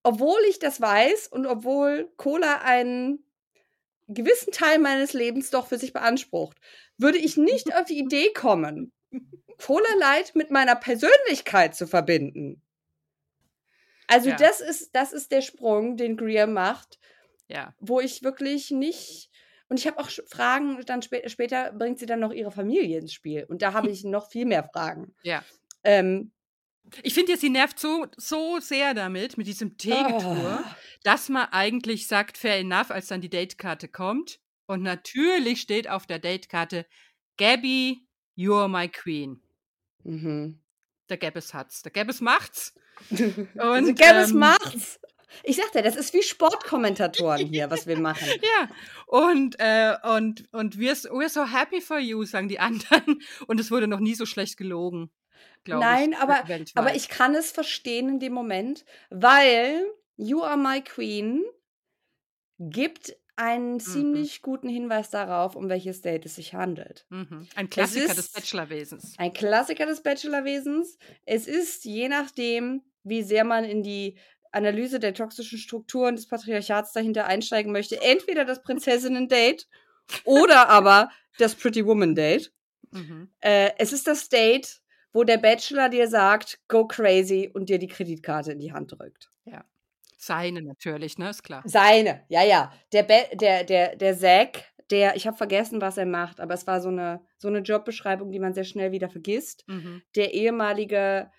obwohl 0.05 0.39
ich 0.49 0.59
das 0.61 0.81
weiß 0.81 1.29
und 1.29 1.47
obwohl 1.47 2.13
Cola 2.17 2.61
einen 2.63 3.25
gewissen 4.09 4.53
Teil 4.53 4.79
meines 4.79 5.13
Lebens 5.13 5.51
doch 5.51 5.67
für 5.67 5.79
sich 5.79 5.93
beansprucht, 5.93 6.59
würde 6.99 7.19
ich 7.19 7.37
nicht 7.37 7.75
auf 7.75 7.87
die 7.87 7.99
Idee 7.99 8.33
kommen, 8.33 8.93
Cola 9.59 9.89
Light 9.99 10.35
mit 10.37 10.51
meiner 10.53 10.77
Persönlichkeit 10.77 11.75
zu 11.75 11.87
verbinden. 11.89 12.63
Also 14.09 14.31
Ja. 14.31 14.37
das 14.37 14.61
ist 14.61 14.95
das 14.95 15.13
ist 15.13 15.33
der 15.33 15.43
Sprung, 15.43 15.97
den 15.97 16.17
Greer 16.17 16.47
macht, 16.47 16.99
Ja. 17.49 17.75
wo 17.81 18.01
ich 18.01 18.23
wirklich 18.23 18.71
nicht 18.71 19.31
und 19.69 19.79
ich 19.79 19.87
habe 19.87 19.99
auch 19.99 20.11
Fragen, 20.29 20.81
dann 20.87 21.03
spä 21.03 21.29
später 21.29 21.73
bringt 21.73 21.99
sie 21.99 22.07
dann 22.07 22.21
noch 22.21 22.33
ihre 22.33 22.51
Familie 22.53 22.99
ins 22.99 23.13
Spiel 23.13 23.45
und 23.49 23.63
da 23.63 23.73
habe 23.73 23.91
ich 23.91 24.05
noch 24.05 24.29
viel 24.31 24.47
mehr 24.47 24.65
Fragen. 24.65 25.15
Ja. 25.23 25.43
Ähm, 25.85 26.33
Ich 27.03 27.15
finde 27.15 27.33
jetzt, 27.33 27.41
sie 27.41 27.51
nervt 27.51 27.79
so, 27.81 28.07
so 28.17 28.61
sehr 28.61 28.95
damit, 28.95 29.37
mit 29.39 29.47
diesem 29.49 29.77
Teegetue, 29.77 30.61
Ah. 30.65 30.77
dass 31.03 31.29
man 31.29 31.49
eigentlich 31.51 32.07
sagt, 32.07 32.39
fair 32.39 32.59
enough, 32.59 32.91
als 32.93 33.09
dann 33.09 33.21
die 33.21 33.31
Datekarte 33.31 33.89
kommt. 33.89 34.39
Und 34.69 34.83
natürlich 34.83 35.61
steht 35.61 35.89
auf 35.89 36.07
der 36.07 36.19
Datekarte, 36.21 36.87
Gabby, 37.39 38.07
you're 38.37 38.69
my 38.69 38.89
queen. 38.89 39.41
mhm. 40.05 40.61
Der 41.09 41.17
Gabbes 41.19 41.55
hat's. 41.55 41.83
Der 41.83 41.93
Gabbes 41.93 42.21
macht's. 42.21 42.75
Und, 43.11 43.97
Gabbes 43.99 44.31
ähm, 44.31 44.39
macht's. 44.39 44.99
Ich 45.43 45.57
sagte, 45.57 45.83
das 45.83 45.97
ist 45.97 46.15
wie 46.15 46.23
Sportkommentatoren 46.23 47.47
hier, 47.47 47.71
was 47.71 47.87
wir 47.87 47.99
machen. 47.99 48.27
Ja, 48.43 48.69
und, 49.07 49.57
äh, 49.59 49.95
und, 50.17 50.45
und 50.53 50.77
we're, 50.77 50.95
so- 50.95 51.11
we're 51.11 51.29
so 51.29 51.47
happy 51.47 51.81
for 51.81 51.99
you, 51.99 52.25
sagen 52.25 52.49
die 52.49 52.59
anderen. 52.61 53.21
Und 53.47 53.61
es 53.61 53.71
wurde 53.71 53.89
noch 53.89 54.01
nie 54.01 54.15
so 54.15 54.27
schlecht 54.27 54.57
gelogen, 54.57 55.11
glaube 55.65 55.83
ich. 55.85 55.91
Nein, 55.91 56.15
aber, 56.15 56.47
weltweit. 56.49 56.73
aber 56.77 56.95
ich 56.95 57.09
kann 57.09 57.35
es 57.35 57.51
verstehen 57.51 58.09
in 58.09 58.21
dem 58.21 58.33
Moment, 58.33 58.85
weil 59.11 59.85
You 60.17 60.43
Are 60.43 60.57
My 60.57 60.81
Queen 60.83 61.45
gibt 62.59 63.15
einen 63.39 63.81
ziemlich 63.81 64.41
guten 64.41 64.69
Hinweis 64.69 65.11
darauf, 65.11 65.57
um 65.57 65.69
welches 65.69 66.01
Date 66.01 66.25
es 66.25 66.37
sich 66.37 66.55
handelt. 66.55 67.05
Mhm. 67.11 67.47
Ein 67.55 67.69
Klassiker 67.69 68.15
des 68.15 68.31
Bachelorwesens. 68.33 69.15
Ein 69.19 69.35
Klassiker 69.35 69.85
des 69.85 70.03
Bachelorwesens. 70.03 70.97
Es 71.27 71.47
ist, 71.47 71.85
je 71.85 72.09
nachdem, 72.09 72.83
wie 73.03 73.23
sehr 73.23 73.45
man 73.45 73.65
in 73.65 73.83
die 73.83 74.17
Analyse 74.53 75.01
der 75.01 75.15
toxischen 75.15 75.59
Strukturen 75.59 76.17
des 76.17 76.27
Patriarchats 76.27 76.93
dahinter 76.93 77.27
einsteigen 77.27 77.73
möchte, 77.73 78.01
entweder 78.03 78.45
das 78.45 78.63
Prinzessinnen-Date 78.63 79.67
oder 80.25 80.69
aber 80.69 81.11
das 81.39 81.55
Pretty 81.55 81.85
Woman-Date. 81.85 82.53
Mhm. 82.91 83.31
Äh, 83.41 83.71
es 83.79 83.93
ist 83.93 84.07
das 84.07 84.29
Date, 84.29 84.81
wo 85.13 85.25
der 85.25 85.39
Bachelor 85.39 85.89
dir 85.89 86.09
sagt, 86.09 86.61
go 86.69 86.87
crazy 86.87 87.51
und 87.53 87.69
dir 87.69 87.79
die 87.79 87.89
Kreditkarte 87.89 88.53
in 88.53 88.59
die 88.59 88.73
Hand 88.73 88.93
drückt. 88.93 89.31
Seine 90.27 90.63
natürlich, 90.63 91.19
ne, 91.19 91.31
ist 91.31 91.45
klar. 91.45 91.63
Seine, 91.67 92.25
ja, 92.29 92.43
ja. 92.43 92.73
Der, 92.93 93.03
Be 93.03 93.27
der, 93.35 93.65
der, 93.65 93.97
der 93.97 94.19
Zack, 94.19 94.65
der, 94.91 95.15
ich 95.15 95.27
habe 95.27 95.37
vergessen, 95.37 95.81
was 95.81 95.99
er 95.99 96.07
macht, 96.07 96.41
aber 96.41 96.55
es 96.55 96.67
war 96.67 96.81
so 96.81 96.89
eine, 96.89 97.21
so 97.39 97.49
eine 97.49 97.61
Jobbeschreibung, 97.61 98.33
die 98.33 98.39
man 98.39 98.53
sehr 98.53 98.65
schnell 98.65 98.93
wieder 98.93 99.09
vergisst. 99.09 99.65
Mhm. 99.69 100.03
Der 100.17 100.33
ehemalige, 100.35 101.31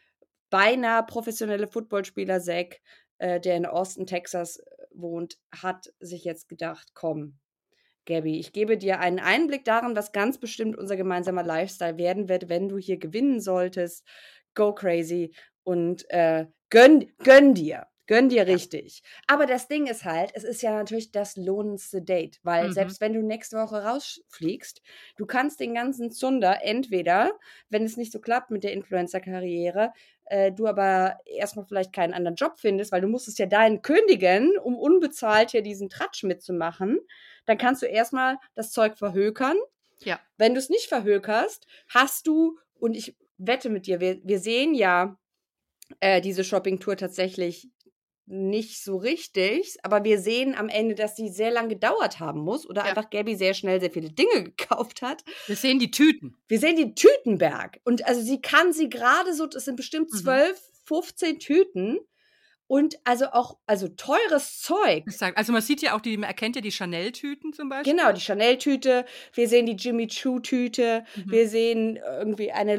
beinahe 0.49 1.03
professionelle 1.05 1.67
Footballspieler 1.67 2.39
Zack, 2.41 2.81
äh, 3.17 3.39
der 3.39 3.57
in 3.57 3.65
Austin, 3.65 4.05
Texas 4.07 4.57
äh, 4.57 4.63
wohnt, 4.93 5.37
hat 5.51 5.93
sich 5.99 6.23
jetzt 6.23 6.49
gedacht, 6.49 6.91
komm, 6.93 7.39
Gabby, 8.05 8.39
ich 8.39 8.53
gebe 8.53 8.77
dir 8.77 8.99
einen 8.99 9.19
Einblick 9.19 9.65
darin, 9.65 9.95
was 9.95 10.13
ganz 10.13 10.39
bestimmt 10.39 10.77
unser 10.77 10.95
gemeinsamer 10.95 11.43
Lifestyle 11.43 11.97
werden 11.97 12.29
wird, 12.29 12.49
wenn 12.49 12.69
du 12.69 12.77
hier 12.77 12.97
gewinnen 12.97 13.41
solltest. 13.41 14.05
Go 14.55 14.73
crazy 14.73 15.33
und 15.63 16.09
äh, 16.09 16.47
gönn, 16.69 17.11
gönn 17.23 17.53
dir. 17.53 17.87
Gönn 18.09 18.29
dir 18.29 18.47
richtig. 18.47 19.01
Aber 19.27 19.45
das 19.45 19.67
Ding 19.67 19.85
ist 19.85 20.05
halt, 20.05 20.31
es 20.33 20.45
ist 20.45 20.61
ja 20.61 20.71
natürlich 20.71 21.11
das 21.11 21.35
lohnendste 21.35 22.01
Date, 22.01 22.39
weil 22.41 22.69
Mhm. 22.69 22.73
selbst 22.73 23.01
wenn 23.01 23.11
du 23.11 23.21
nächste 23.21 23.57
Woche 23.57 23.83
rausfliegst, 23.83 24.81
du 25.17 25.25
kannst 25.25 25.59
den 25.59 25.73
ganzen 25.73 26.09
Zunder 26.09 26.59
entweder, 26.63 27.37
wenn 27.67 27.83
es 27.83 27.97
nicht 27.97 28.13
so 28.13 28.21
klappt 28.21 28.49
mit 28.49 28.63
der 28.63 28.71
Influencer-Karriere, 28.71 29.91
äh, 30.29 30.51
du 30.51 30.67
aber 30.67 31.19
erstmal 31.25 31.65
vielleicht 31.65 31.93
keinen 31.93 32.13
anderen 32.13 32.35
Job 32.35 32.59
findest, 32.59 32.91
weil 32.91 33.01
du 33.01 33.07
musstest 33.07 33.39
ja 33.39 33.45
deinen 33.45 33.81
kündigen, 33.81 34.57
um 34.57 34.77
unbezahlt 34.77 35.51
hier 35.51 35.61
diesen 35.61 35.89
Tratsch 35.89 36.23
mitzumachen, 36.23 36.99
dann 37.45 37.57
kannst 37.57 37.81
du 37.81 37.85
erstmal 37.85 38.37
das 38.55 38.71
Zeug 38.71 38.97
verhökern. 38.97 39.57
Ja. 40.03 40.19
Wenn 40.37 40.53
du 40.53 40.59
es 40.59 40.69
nicht 40.69 40.87
verhökerst, 40.87 41.65
hast 41.89 42.27
du, 42.27 42.59
und 42.79 42.95
ich 42.95 43.15
wette 43.37 43.69
mit 43.69 43.87
dir, 43.87 43.99
wir, 43.99 44.19
wir 44.23 44.39
sehen 44.39 44.73
ja 44.73 45.17
äh, 45.99 46.21
diese 46.21 46.43
Shopping-Tour 46.43 46.97
tatsächlich 46.97 47.69
nicht 48.29 48.83
so 48.83 48.97
richtig, 48.97 49.77
aber 49.83 50.03
wir 50.03 50.19
sehen 50.19 50.53
am 50.53 50.67
Ende, 50.69 50.95
dass 50.95 51.15
die 51.15 51.29
sehr 51.29 51.49
lange 51.49 51.69
gedauert 51.69 52.19
haben 52.19 52.41
muss 52.41 52.67
oder 52.69 52.81
Ja. 52.83 52.89
einfach 52.89 53.09
Gabby 53.09 53.35
sehr 53.35 53.53
schnell 53.53 53.79
sehr 53.79 53.89
viele 53.91 54.09
Dinge 54.11 54.43
gekauft 54.57 55.01
hat. 55.01 55.23
Wir 55.47 55.55
sehen 55.55 55.79
die 55.79 55.91
Tüten. 55.91 56.35
Wir 56.47 56.59
sehen 56.59 56.75
die 56.75 56.93
Tütenberg. 56.93 57.79
Und 57.85 58.05
also 58.05 58.21
sie 58.21 58.41
kann 58.41 58.73
sie 58.73 58.89
gerade 58.89 59.33
so, 59.33 59.45
das 59.47 59.65
sind 59.65 59.77
bestimmt 59.77 60.11
Mhm. 60.11 60.17
12, 60.17 60.61
15 60.85 61.39
Tüten. 61.39 61.99
Und 62.69 62.97
also 63.05 63.27
auch, 63.27 63.57
also 63.65 63.87
teures 63.87 64.59
Zeug. 64.61 65.05
Also 65.35 65.53
man 65.53 65.61
sieht 65.61 65.81
ja 65.81 65.95
auch, 65.95 66.01
die, 66.01 66.17
man 66.17 66.27
erkennt 66.27 66.55
ja 66.57 66.61
die 66.61 66.71
Chanel-Tüten 66.71 67.53
zum 67.53 67.69
Beispiel. 67.69 67.93
Genau, 67.95 68.11
die 68.11 68.19
Chanel-Tüte, 68.19 69.05
wir 69.33 69.47
sehen 69.47 69.65
die 69.65 69.77
Jimmy 69.77 70.07
Choo-Tüte, 70.07 71.05
Mhm. 71.15 71.31
wir 71.31 71.47
sehen 71.47 71.95
irgendwie 71.95 72.51
eine 72.51 72.75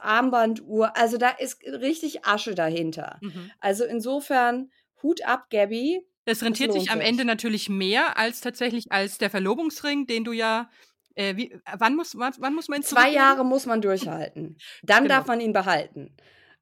Luxus-Armbanduhr. 0.00 0.96
Also 0.96 1.18
da 1.18 1.28
ist 1.30 1.62
richtig 1.64 2.24
Asche 2.24 2.54
dahinter. 2.54 3.18
Mhm. 3.20 3.50
Also 3.60 3.84
insofern, 3.84 4.70
Hut 5.02 5.22
ab, 5.24 5.46
Gabby. 5.50 6.00
Das 6.24 6.42
rentiert 6.42 6.72
sich 6.72 6.82
lohnt 6.86 6.92
am 6.92 6.98
sich. 7.00 7.08
Ende 7.08 7.24
natürlich 7.24 7.68
mehr 7.68 8.16
als 8.18 8.40
tatsächlich 8.40 8.90
als 8.92 9.18
der 9.18 9.30
Verlobungsring, 9.30 10.06
den 10.06 10.24
du 10.24 10.32
ja. 10.32 10.70
Äh, 11.16 11.36
wie, 11.36 11.58
wann, 11.78 11.96
muss, 11.96 12.16
wann, 12.16 12.32
wann 12.38 12.54
muss 12.54 12.68
man 12.68 12.80
ihn 12.80 12.84
Zwei? 12.84 13.10
Jahre 13.10 13.44
muss 13.44 13.66
man 13.66 13.82
durchhalten. 13.82 14.56
Dann 14.82 15.04
Genau. 15.04 15.16
darf 15.16 15.26
man 15.26 15.40
ihn 15.40 15.52
behalten. 15.52 16.14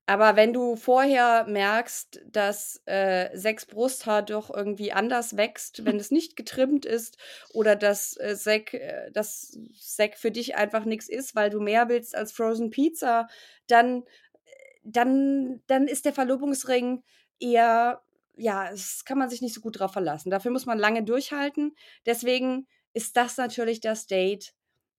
Aber 0.09 0.37
wenn 0.37 0.55
du 0.55 0.75
vorher 0.75 1.45
merkst, 1.47 2.23
dass 2.25 2.81
äh, 2.87 3.29
sechs 3.37 3.67
Brusthaar 3.67 4.23
doch 4.23 4.49
irgendwie 4.49 4.91
anders 4.91 5.37
wächst, 5.37 5.85
wenn 5.85 5.97
es 6.01 6.11
nicht 6.11 6.35
getrimmt 6.35 6.87
ist, 6.87 7.19
oder 7.53 7.77
dass 7.77 8.17
äh, 8.17 8.35
Sek, 8.35 8.73
äh, 8.73 9.11
das 9.13 9.59
für 10.15 10.31
dich 10.31 10.57
einfach 10.57 10.87
nichts 10.87 11.11
ist, 11.11 11.37
weil 11.37 11.51
du 11.51 11.61
mehr 11.61 11.91
willst 11.91 12.17
als 12.17 12.33
Frozen 12.33 12.71
Pizza, 12.71 13.29
dann, 13.67 14.03
dann, 14.83 15.63
dann 15.67 15.87
ist 15.87 16.07
der 16.07 16.15
Verlobungsring 16.15 17.05
eher, 17.39 18.01
ja, 18.35 18.71
das 18.71 19.05
kann 19.05 19.19
man 19.19 19.29
sich 19.29 19.43
nicht 19.43 19.53
so 19.53 19.61
gut 19.61 19.79
drauf 19.79 19.93
verlassen. 19.93 20.31
Dafür 20.31 20.53
muss 20.53 20.65
man 20.65 20.79
lange 20.79 21.03
durchhalten. 21.03 21.77
Deswegen 22.07 22.67
ist 22.95 23.19
das 23.19 23.37
natürlich 23.37 23.81
das 23.81 24.07
Date, 24.07 24.55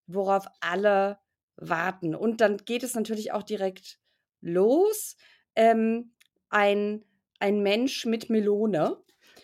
worauf 0.05 0.45
alle 0.59 1.17
warten. 1.55 2.13
Und 2.13 2.41
dann 2.41 2.57
geht 2.57 2.83
es 2.83 2.93
natürlich 2.93 3.31
auch 3.31 3.43
direkt 3.43 3.97
los. 4.41 5.15
Ähm, 5.55 6.11
ein, 6.49 7.03
ein 7.39 7.61
Mensch 7.61 8.05
mit 8.05 8.29
Melone. 8.29 8.97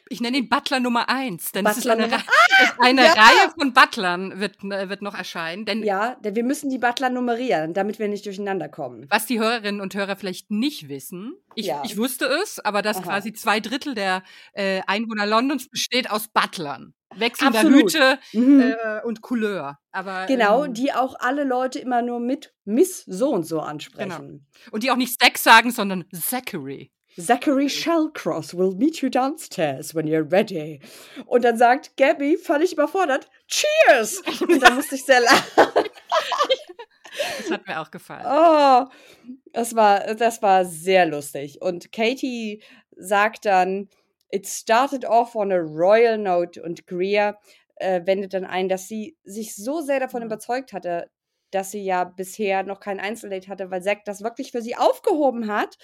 Ich 0.07 0.21
nenne 0.21 0.37
ihn 0.37 0.49
Butler 0.49 0.79
Nummer 0.79 1.09
eins, 1.09 1.51
denn 1.51 1.65
es 1.65 1.77
ist 1.77 1.83
Butler 1.87 1.93
eine, 1.93 2.03
Nummer- 2.03 2.17
Re 2.23 2.73
eine 2.79 3.03
ja! 3.05 3.13
Reihe 3.13 3.51
von 3.57 3.73
Butlern 3.73 4.39
wird, 4.39 4.63
äh, 4.63 4.87
wird 4.87 5.01
noch 5.01 5.15
erscheinen. 5.15 5.65
Denn 5.65 5.81
Ja, 5.83 6.15
denn 6.23 6.35
wir 6.35 6.43
müssen 6.43 6.69
die 6.69 6.77
Butler 6.77 7.09
nummerieren, 7.09 7.73
damit 7.73 7.97
wir 7.97 8.07
nicht 8.07 8.23
durcheinander 8.25 8.69
kommen. 8.69 9.07
was 9.09 9.25
die 9.25 9.39
Hörerinnen 9.39 9.81
und 9.81 9.95
Hörer 9.95 10.15
vielleicht 10.15 10.51
nicht 10.51 10.89
wissen, 10.89 11.33
ich, 11.55 11.65
Ja. 11.67 11.81
ich 11.83 11.97
wusste 11.97 12.25
es, 12.25 12.59
aber 12.59 12.83
dass 12.83 12.97
Aha. 12.97 13.03
quasi 13.03 13.33
zwei 13.33 13.59
Drittel 13.59 13.95
der 13.95 14.21
äh, 14.53 14.81
Einwohner 14.85 15.25
Londons 15.25 15.69
besteht 15.69 16.09
aus 16.11 16.27
Butlern. 16.27 16.93
Wechselnder 17.17 17.59
Absolut. 17.59 17.93
Hüte 17.93 18.19
Mhm. 18.33 18.61
äh, 18.61 19.01
und 19.03 19.21
Couleur. 19.21 19.77
Aber, 19.91 20.25
genau, 20.25 20.65
ähm, 20.65 20.73
die 20.73 20.93
auch 20.93 21.15
alle 21.19 21.43
Leute 21.43 21.79
immer 21.79 22.01
nur 22.01 22.19
mit 22.19 22.53
Miss 22.65 23.03
so 23.05 23.29
und 23.31 23.45
so 23.45 23.59
ansprechen. 23.59 24.45
und 24.71 24.83
die 24.83 24.91
auch 24.91 24.95
nicht 24.97 25.19
Sex 25.21 25.43
sagen, 25.43 25.71
sondern 25.71 26.05
Zachary. 26.13 26.91
Zachary 27.17 27.69
Shellcross 27.69 28.57
will 28.57 28.75
meet 28.75 28.97
you 28.97 29.07
downstairs 29.09 29.95
when 29.95 30.05
you're 30.05 30.29
ready. 30.29 30.81
Und 31.25 31.45
dann 31.45 31.57
sagt 31.57 31.95
Gabby, 31.95 32.35
völlig 32.37 32.73
überfordert, 32.73 33.29
Cheers! 33.47 34.21
Und 34.41 34.61
dann 34.61 34.75
musste 34.75 34.95
ich 34.95 35.05
sehr 35.05 35.21
lachen. 35.21 35.71
Das 37.37 37.51
hat 37.51 37.65
mir 37.67 37.79
auch 37.79 37.89
gefallen. 37.91 38.25
Oh, 38.27 38.89
das 39.53 39.73
war, 39.75 40.13
das 40.15 40.41
war 40.41 40.65
sehr 40.65 41.05
lustig. 41.05 41.61
Und 41.61 41.93
Katie 41.93 42.61
sagt 42.97 43.45
dann, 43.45 43.87
it 44.35 44.47
started 44.47 45.05
off 45.05 45.35
on 45.35 45.51
a 45.51 45.57
royal 45.57 46.17
note 46.17 46.61
und 46.61 46.87
Greer 46.87 47.39
äh, 47.77 48.01
wendet 48.05 48.33
dann 48.33 48.45
ein, 48.45 48.69
dass 48.69 48.87
sie 48.87 49.17
sich 49.23 49.55
so 49.55 49.81
sehr 49.81 49.99
davon 49.99 50.23
Mhm. 50.23 50.23
überzeugt 50.23 50.73
hatte, 50.73 51.09
dass 51.51 51.71
sie 51.71 51.83
ja 51.83 52.03
bisher 52.03 52.63
noch 52.63 52.79
kein 52.79 52.99
Einzeldate 52.99 53.47
hatte, 53.49 53.71
weil 53.71 53.81
Zack 53.83 54.05
das 54.05 54.23
wirklich 54.23 54.51
für 54.51 54.61
sie 54.61 54.75
aufgehoben 54.75 55.47
hat, 55.47 55.77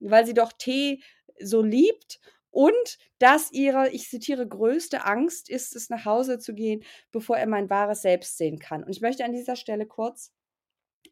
weil 0.00 0.26
sie 0.26 0.34
doch 0.34 0.52
Tee 0.52 1.02
so 1.40 1.62
liebt 1.62 2.20
und 2.50 2.98
dass 3.18 3.52
ihre, 3.52 3.90
ich 3.90 4.08
zitiere, 4.08 4.48
größte 4.48 5.04
Angst 5.04 5.50
ist 5.50 5.76
es, 5.76 5.90
nach 5.90 6.04
Hause 6.04 6.38
zu 6.38 6.54
gehen, 6.54 6.82
bevor 7.12 7.36
er 7.36 7.46
mein 7.46 7.70
wahres 7.70 8.02
Selbst 8.02 8.38
sehen 8.38 8.58
kann. 8.58 8.82
Und 8.84 8.90
ich 8.90 9.00
möchte 9.00 9.24
an 9.24 9.32
dieser 9.32 9.56
Stelle 9.56 9.86
kurz 9.86 10.32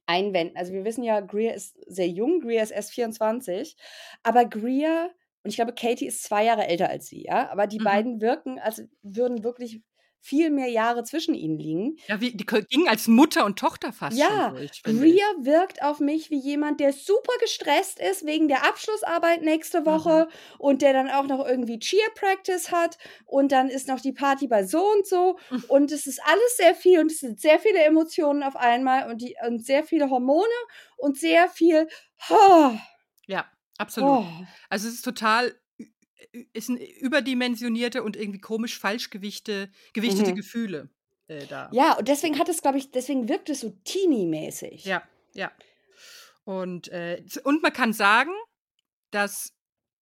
einwenden. 0.06 0.56
Also 0.56 0.72
wir 0.72 0.84
wissen 0.84 1.04
ja, 1.04 1.20
Greer 1.20 1.54
ist 1.54 1.76
sehr 1.86 2.08
jung, 2.08 2.40
Greer 2.40 2.62
ist 2.62 2.70
erst 2.70 2.92
24, 2.92 3.76
aber 4.22 4.44
Greer 4.44 5.10
und 5.46 5.50
ich 5.50 5.56
glaube, 5.56 5.74
Katie 5.74 6.06
ist 6.06 6.24
zwei 6.24 6.44
Jahre 6.44 6.66
älter 6.68 6.90
als 6.90 7.06
sie, 7.08 7.24
ja, 7.24 7.50
aber 7.50 7.66
die 7.68 7.80
Mhm. 7.80 8.06
beiden 8.06 8.20
wirken, 8.20 8.58
als 8.58 8.82
würden 9.02 9.44
wirklich 9.44 9.82
viel 10.20 10.50
mehr 10.50 10.68
Jahre 10.68 11.04
zwischen 11.04 11.34
ihnen 11.34 11.58
liegen. 11.58 11.96
Ja, 12.08 12.20
wie, 12.20 12.36
die 12.36 12.44
gingen 12.46 12.88
als 12.88 13.06
Mutter 13.08 13.44
und 13.44 13.58
Tochter 13.58 13.92
fast 13.92 14.22
Ja, 14.22 14.54
schon 14.54 14.56
ich. 14.56 14.84
Greer 14.84 15.24
wirkt 15.40 15.82
auf 15.82 15.98
mich 15.98 16.30
wie 16.30 16.38
jemand, 16.38 16.78
der 16.78 16.92
super 16.92 17.32
gestresst 17.40 17.98
ist 17.98 18.24
wegen 18.24 18.46
der 18.46 18.62
Abschlussarbeit 18.64 19.42
nächste 19.42 19.84
Mhm. 19.86 20.24
Woche 20.24 20.28
und 20.58 20.80
der 20.80 20.92
dann 20.92 21.10
auch 21.10 21.24
noch 21.24 21.44
irgendwie 21.44 21.80
Cheer 21.80 22.08
Practice 22.14 22.70
hat 22.70 22.98
und 23.24 23.50
dann 23.50 23.68
ist 23.68 23.88
noch 23.88 24.00
die 24.00 24.12
Party 24.12 24.46
bei 24.46 24.64
so 24.64 24.80
und 24.92 25.08
so 25.08 25.38
Mhm. 25.50 25.66
und 25.66 25.90
es 25.90 26.06
ist 26.06 26.20
alles 26.24 26.56
sehr 26.56 26.76
viel 26.76 27.00
und 27.00 27.10
es 27.10 27.18
sind 27.18 27.40
sehr 27.40 27.58
viele 27.58 27.80
Emotionen 27.82 28.44
auf 28.44 28.54
einmal 28.54 29.10
und, 29.10 29.22
die, 29.22 29.34
und 29.44 29.66
sehr 29.66 29.82
viele 29.82 30.08
Hormone 30.08 30.46
und 30.96 31.18
sehr 31.18 31.48
viel. 31.48 31.88
Oh, 32.30 32.70
Ja, 33.26 33.55
absolut. 33.78 34.24
oh. 34.24 34.46
Also 34.68 34.88
es 34.88 34.94
ist 34.94 35.02
total 35.02 35.54
ist 36.52 36.68
ein 36.68 36.76
überdimensionierte 36.76 38.02
und 38.02 38.16
irgendwie 38.16 38.40
komisch 38.40 38.78
falschgewichte 38.78 39.70
gewichtete 39.92 40.32
Mhm. 40.32 40.36
Gefühle 40.36 40.90
äh, 41.28 41.46
da. 41.46 41.70
Ja, 41.72 41.96
und 41.98 42.08
deswegen 42.08 42.38
hat 42.38 42.48
es, 42.48 42.62
glaube 42.62 42.78
ich, 42.78 42.90
deswegen 42.90 43.28
wirkt 43.28 43.48
es 43.50 43.60
so 43.60 43.70
teeny-mäßig. 43.84 44.84
Ja, 44.84 45.02
ja. 45.32 45.50
Und, 46.44 46.88
äh, 46.88 47.22
und 47.44 47.62
man 47.62 47.72
kann 47.72 47.92
sagen, 47.92 48.30
dass 49.10 49.52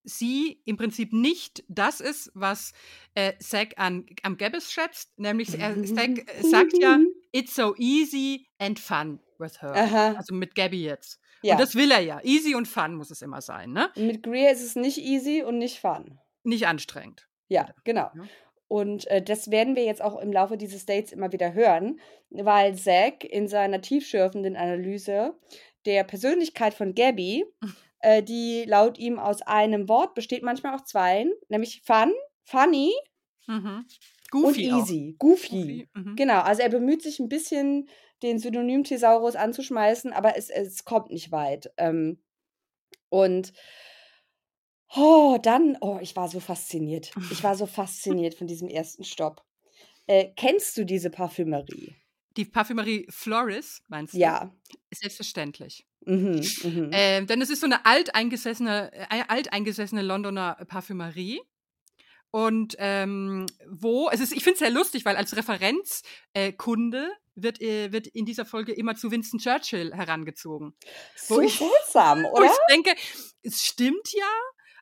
sie 0.02 0.60
im 0.66 0.76
Prinzip 0.76 1.12
nicht 1.12 1.64
das 1.68 2.00
ist, 2.00 2.30
was 2.34 2.72
äh, 3.14 3.32
Zack 3.38 3.74
an, 3.78 4.06
am 4.22 4.36
Gabbis 4.36 4.70
schätzt. 4.70 5.18
Nämlich, 5.18 5.58
er, 5.58 5.82
Zack 5.84 6.18
äh, 6.28 6.42
sagt 6.42 6.74
ja, 6.78 6.98
it's 7.32 7.54
so 7.54 7.74
easy 7.78 8.46
and 8.58 8.78
fun 8.78 9.20
with 9.38 9.62
her. 9.62 9.74
Aha. 9.74 10.12
Also 10.16 10.34
mit 10.34 10.54
Gabby 10.54 10.84
jetzt. 10.84 11.18
Ja. 11.44 11.54
Und 11.54 11.60
das 11.60 11.74
will 11.74 11.90
er 11.90 12.00
ja. 12.00 12.20
Easy 12.24 12.54
und 12.54 12.66
fun 12.66 12.94
muss 12.94 13.10
es 13.10 13.20
immer 13.22 13.40
sein, 13.42 13.72
ne? 13.72 13.90
Mit 13.96 14.22
Greer 14.22 14.50
ist 14.52 14.62
es 14.62 14.76
nicht 14.76 14.98
easy 14.98 15.42
und 15.42 15.58
nicht 15.58 15.78
fun. 15.78 16.18
Nicht 16.42 16.66
anstrengend. 16.66 17.28
Ja, 17.48 17.68
genau. 17.84 18.10
Ja. 18.14 18.24
Und 18.66 19.06
äh, 19.08 19.22
das 19.22 19.50
werden 19.50 19.76
wir 19.76 19.84
jetzt 19.84 20.02
auch 20.02 20.18
im 20.20 20.32
Laufe 20.32 20.56
dieses 20.56 20.86
Dates 20.86 21.12
immer 21.12 21.32
wieder 21.32 21.52
hören, 21.52 22.00
weil 22.30 22.74
Zack 22.76 23.24
in 23.24 23.46
seiner 23.46 23.80
tiefschürfenden 23.82 24.56
Analyse 24.56 25.34
der 25.84 26.02
Persönlichkeit 26.04 26.72
von 26.72 26.94
Gabby, 26.94 27.44
äh, 28.00 28.22
die 28.22 28.64
laut 28.66 28.98
ihm 28.98 29.18
aus 29.18 29.42
einem 29.42 29.88
Wort 29.88 30.14
besteht, 30.14 30.42
manchmal 30.42 30.74
auch 30.74 30.84
zweien, 30.84 31.32
nämlich 31.48 31.82
fun, 31.84 32.12
funny 32.44 32.92
Mhm. 33.46 33.84
und 33.84 34.30
Goofy 34.30 34.72
auch. 34.72 34.78
easy, 34.78 35.14
goofy. 35.18 35.48
Goofy, 35.48 35.88
mhm. 35.92 36.16
Genau, 36.16 36.40
also 36.40 36.62
er 36.62 36.70
bemüht 36.70 37.02
sich 37.02 37.18
ein 37.20 37.28
bisschen, 37.28 37.90
den 38.24 38.38
Synonym 38.38 38.82
Thesaurus 38.84 39.36
anzuschmeißen, 39.36 40.12
aber 40.12 40.36
es, 40.36 40.50
es 40.50 40.84
kommt 40.84 41.10
nicht 41.10 41.30
weit. 41.30 41.70
Ähm, 41.76 42.18
und 43.08 43.52
oh, 44.96 45.38
dann, 45.40 45.76
oh, 45.80 45.98
ich 46.00 46.16
war 46.16 46.28
so 46.28 46.40
fasziniert. 46.40 47.12
Ich 47.30 47.44
war 47.44 47.54
so 47.54 47.66
fasziniert 47.66 48.34
von 48.34 48.46
diesem 48.46 48.68
ersten 48.68 49.04
Stopp. 49.04 49.44
Äh, 50.06 50.32
kennst 50.36 50.76
du 50.76 50.84
diese 50.84 51.10
Parfümerie? 51.10 51.94
Die 52.36 52.44
Parfümerie 52.44 53.06
Floris, 53.10 53.82
meinst 53.88 54.14
du? 54.14 54.18
Ja. 54.18 54.52
Selbstverständlich. 54.92 55.86
Mhm, 56.06 56.44
mhm. 56.62 56.90
Ähm, 56.92 57.26
denn 57.26 57.40
es 57.40 57.50
ist 57.50 57.60
so 57.60 57.66
eine 57.66 57.86
alteingesessene, 57.86 58.92
äh, 58.92 59.22
alteingesessene 59.28 60.02
Londoner 60.02 60.56
Parfümerie. 60.66 61.40
Und 62.30 62.74
ähm, 62.78 63.46
wo, 63.68 64.10
es 64.10 64.20
ist, 64.20 64.32
ich 64.32 64.42
finde 64.42 64.54
es 64.54 64.58
sehr 64.58 64.70
lustig, 64.70 65.04
weil 65.04 65.16
als 65.16 65.36
Referenzkunde 65.36 67.06
äh, 67.06 67.23
wird, 67.36 67.60
äh, 67.60 67.92
wird 67.92 68.06
in 68.06 68.24
dieser 68.26 68.44
Folge 68.44 68.72
immer 68.72 68.94
zu 68.96 69.10
Winston 69.10 69.38
Churchill 69.40 69.92
herangezogen. 69.94 70.74
so 71.16 71.40
ich- 71.40 71.58
seltsam, 71.58 72.22
Wo 72.24 72.30
oder? 72.36 72.46
ich 72.46 72.74
denke, 72.74 72.94
es 73.42 73.62
stimmt 73.62 74.12
ja, 74.12 74.28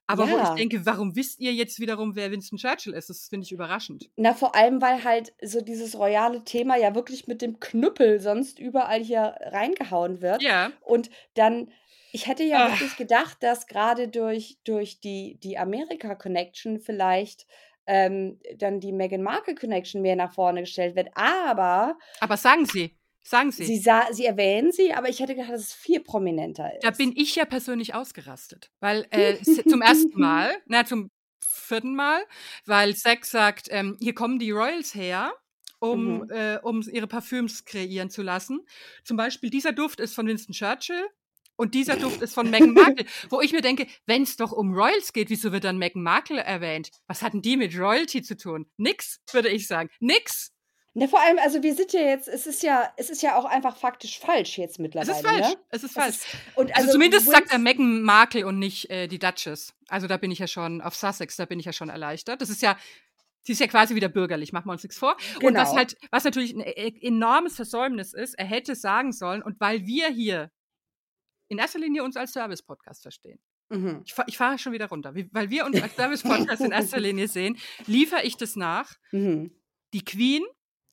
aber 0.06 0.28
wo 0.28 0.36
Ja. 0.36 0.50
ich 0.50 0.58
denke, 0.58 0.84
warum 0.84 1.14
wisst 1.16 1.40
ihr 1.40 1.52
jetzt 1.52 1.78
wiederum, 1.80 2.14
wer 2.16 2.30
Winston 2.30 2.58
Churchill 2.58 2.92
ist? 2.92 3.08
Das 3.08 3.28
finde 3.28 3.44
ich 3.44 3.52
überraschend. 3.52 4.10
Na, 4.16 4.34
vor 4.34 4.54
allem, 4.54 4.82
weil 4.82 5.02
halt 5.04 5.32
so 5.42 5.60
dieses 5.60 5.96
royale 5.96 6.44
Thema 6.44 6.76
ja 6.76 6.94
wirklich 6.94 7.26
mit 7.26 7.40
dem 7.40 7.60
Knüppel 7.60 8.20
sonst 8.20 8.58
überall 8.58 9.02
hier 9.02 9.36
reingehauen 9.40 10.20
wird. 10.20 10.42
Ja. 10.42 10.72
Und 10.82 11.08
dann, 11.34 11.70
ich 12.12 12.26
hätte 12.26 12.42
ja 12.42 12.66
Ach. 12.66 12.70
wirklich 12.72 12.96
gedacht, 12.96 13.38
dass 13.40 13.66
gerade 13.66 14.08
durch, 14.08 14.58
durch 14.64 15.00
die, 15.00 15.38
die 15.42 15.56
Amerika-Connection 15.56 16.80
vielleicht 16.80 17.46
ähm, 17.92 18.38
dann 18.56 18.80
die 18.80 18.92
Meghan 18.92 19.22
Markle-Connection 19.22 20.02
mehr 20.02 20.16
nach 20.16 20.32
vorne 20.32 20.60
gestellt 20.60 20.96
wird. 20.96 21.08
Aber 21.14 21.96
Aber 22.20 22.36
sagen 22.36 22.64
Sie, 22.66 22.96
sagen 23.22 23.52
Sie. 23.52 23.64
sie, 23.66 23.78
sa 23.78 24.06
sie 24.12 24.24
erwähnen 24.26 24.72
sie, 24.72 24.92
aber 24.92 25.08
ich 25.08 25.20
hätte 25.20 25.34
gedacht, 25.34 25.52
dass 25.52 25.60
es 25.62 25.74
viel 25.74 26.00
prominenter 26.00 26.74
ist. 26.74 26.84
Da 26.84 26.90
bin 26.90 27.12
ich 27.16 27.34
ja 27.36 27.44
persönlich 27.44 27.94
ausgerastet. 27.94 28.70
Weil 28.80 29.06
äh, 29.10 29.36
zum 29.42 29.82
ersten 29.82 30.18
Mal, 30.18 30.50
na, 30.66 30.84
zum 30.84 31.10
vierten 31.40 31.94
Mal, 31.94 32.22
weil 32.66 32.94
Zack 32.96 33.24
sagt, 33.24 33.68
ähm, 33.70 33.96
hier 34.00 34.14
kommen 34.14 34.38
die 34.38 34.50
Royals 34.50 34.94
her, 34.94 35.32
um, 35.80 36.18
Mhm. 36.18 36.30
äh, 36.30 36.58
um 36.62 36.82
ihre 36.82 37.06
Parfüms 37.06 37.64
kreieren 37.64 38.10
zu 38.10 38.22
lassen. 38.22 38.60
Zum 39.04 39.16
Beispiel, 39.16 39.50
dieser 39.50 39.72
Duft 39.72 40.00
ist 40.00 40.14
von 40.14 40.26
Winston 40.26 40.54
Churchill. 40.54 41.04
Und 41.62 41.74
dieser 41.74 41.94
Duft 41.96 42.20
ist 42.22 42.34
von 42.34 42.50
Meghan 42.50 42.72
Markle, 42.74 43.06
wo 43.30 43.40
ich 43.40 43.52
mir 43.52 43.60
denke, 43.62 43.86
wenn 44.06 44.22
es 44.24 44.36
doch 44.36 44.50
um 44.50 44.74
Royals 44.74 45.12
geht, 45.12 45.30
wieso 45.30 45.52
wird 45.52 45.62
dann 45.62 45.78
Meghan 45.78 46.02
Markle 46.02 46.40
erwähnt? 46.42 46.90
Was 47.06 47.22
hatten 47.22 47.40
die 47.40 47.56
mit 47.56 47.78
Royalty 47.78 48.20
zu 48.22 48.36
tun? 48.36 48.66
Nix, 48.78 49.20
würde 49.30 49.48
ich 49.48 49.68
sagen. 49.68 49.88
Nix. 50.00 50.50
Na, 50.94 51.06
vor 51.06 51.20
allem, 51.20 51.38
also 51.38 51.62
wir 51.62 51.74
sind 51.74 51.92
ja 51.92 52.00
jetzt, 52.00 52.26
es 52.28 52.46
ist 52.48 52.64
ja, 52.64 52.92
es 52.96 53.10
ist 53.10 53.22
ja 53.22 53.36
auch 53.38 53.44
einfach 53.44 53.76
faktisch 53.76 54.18
falsch 54.18 54.58
jetzt 54.58 54.72
Es 54.72 54.78
mittlerweile. 54.80 55.12
ist 55.12 55.24
falsch. 55.26 55.48
Ne? 55.50 55.56
Es 55.70 55.82
ist 55.84 55.90
Es 55.90 55.94
falsch. 55.94 56.16
ist- 56.16 56.26
und 56.56 56.76
Also, 56.76 56.90
zumindest 56.90 57.26
Wins- 57.26 57.34
sagt 57.36 57.52
er 57.52 57.58
Meghan 57.58 58.02
Markle 58.02 58.44
und 58.46 58.58
nicht 58.58 58.90
äh, 58.90 59.06
die 59.06 59.18
Duchess. 59.20 59.72
Also 59.88 60.08
da 60.08 60.16
bin 60.16 60.30
ich 60.32 60.40
ja 60.40 60.48
schon 60.48 60.80
auf 60.82 60.96
Sussex, 60.96 61.36
da 61.36 61.44
bin 61.46 61.60
ich 61.60 61.66
ja 61.66 61.72
schon 61.72 61.88
erleichtert. 61.90 62.42
Das 62.42 62.50
ist 62.50 62.60
ja, 62.60 62.76
sie 63.42 63.52
ist 63.52 63.60
ja 63.60 63.68
quasi 63.68 63.94
wieder 63.94 64.08
bürgerlich, 64.08 64.52
machen 64.52 64.66
wir 64.66 64.72
uns 64.72 64.82
nichts 64.82 64.98
vor. 64.98 65.16
Und 65.42 65.54
was 65.54 65.68
Genau. 65.70 65.76
halt, 65.78 65.96
was 66.10 66.24
natürlich 66.24 66.52
ein 66.54 66.60
e- 66.60 66.98
enormes 67.00 67.54
Versäumnis 67.56 68.12
ist, 68.12 68.34
er 68.34 68.44
hätte 68.46 68.74
sagen 68.74 69.12
sollen, 69.12 69.42
und 69.42 69.60
weil 69.60 69.86
wir 69.86 70.08
hier 70.08 70.50
in 71.48 71.58
erster 71.58 71.78
Linie 71.78 72.02
uns 72.04 72.16
als 72.16 72.32
Service-Podcast 72.32 73.02
verstehen. 73.02 73.38
Mhm. 73.68 74.02
Ich, 74.04 74.14
ich 74.26 74.36
fahre 74.36 74.58
schon 74.58 74.72
wieder 74.72 74.88
runter. 74.88 75.14
Weil 75.14 75.50
wir 75.50 75.64
uns 75.64 75.80
als 75.80 75.94
Service-Podcast 75.96 76.62
in 76.62 76.72
erster 76.72 77.00
Linie 77.00 77.28
sehen, 77.28 77.58
liefere 77.86 78.22
ich 78.24 78.36
das 78.36 78.56
nach. 78.56 78.94
Mhm. 79.12 79.52
Die 79.92 80.04
Queen 80.04 80.42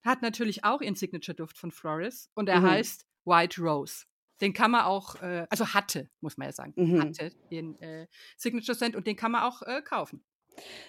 hat 0.03 0.21
natürlich 0.21 0.63
auch 0.63 0.81
ihren 0.81 0.95
Signature-Duft 0.95 1.57
von 1.57 1.71
Floris 1.71 2.29
und 2.35 2.47
er 2.49 2.61
Mhm. 2.61 2.69
heißt 2.69 3.05
White 3.25 3.61
Rose. 3.61 4.05
Den 4.41 4.53
kann 4.53 4.71
man 4.71 4.85
auch, 4.85 5.21
äh, 5.21 5.45
also 5.49 5.73
hatte, 5.73 6.09
muss 6.21 6.37
man 6.37 6.47
ja 6.47 6.53
sagen, 6.53 6.73
Mhm. 6.77 7.01
hatte 7.01 7.31
den 7.51 7.77
äh, 7.81 8.07
Signature 8.37 8.75
Scent 8.75 8.95
und 8.95 9.05
den 9.07 9.17
kann 9.17 9.31
man 9.33 9.43
auch 9.43 9.61
äh, 9.63 9.81
kaufen. 9.81 10.23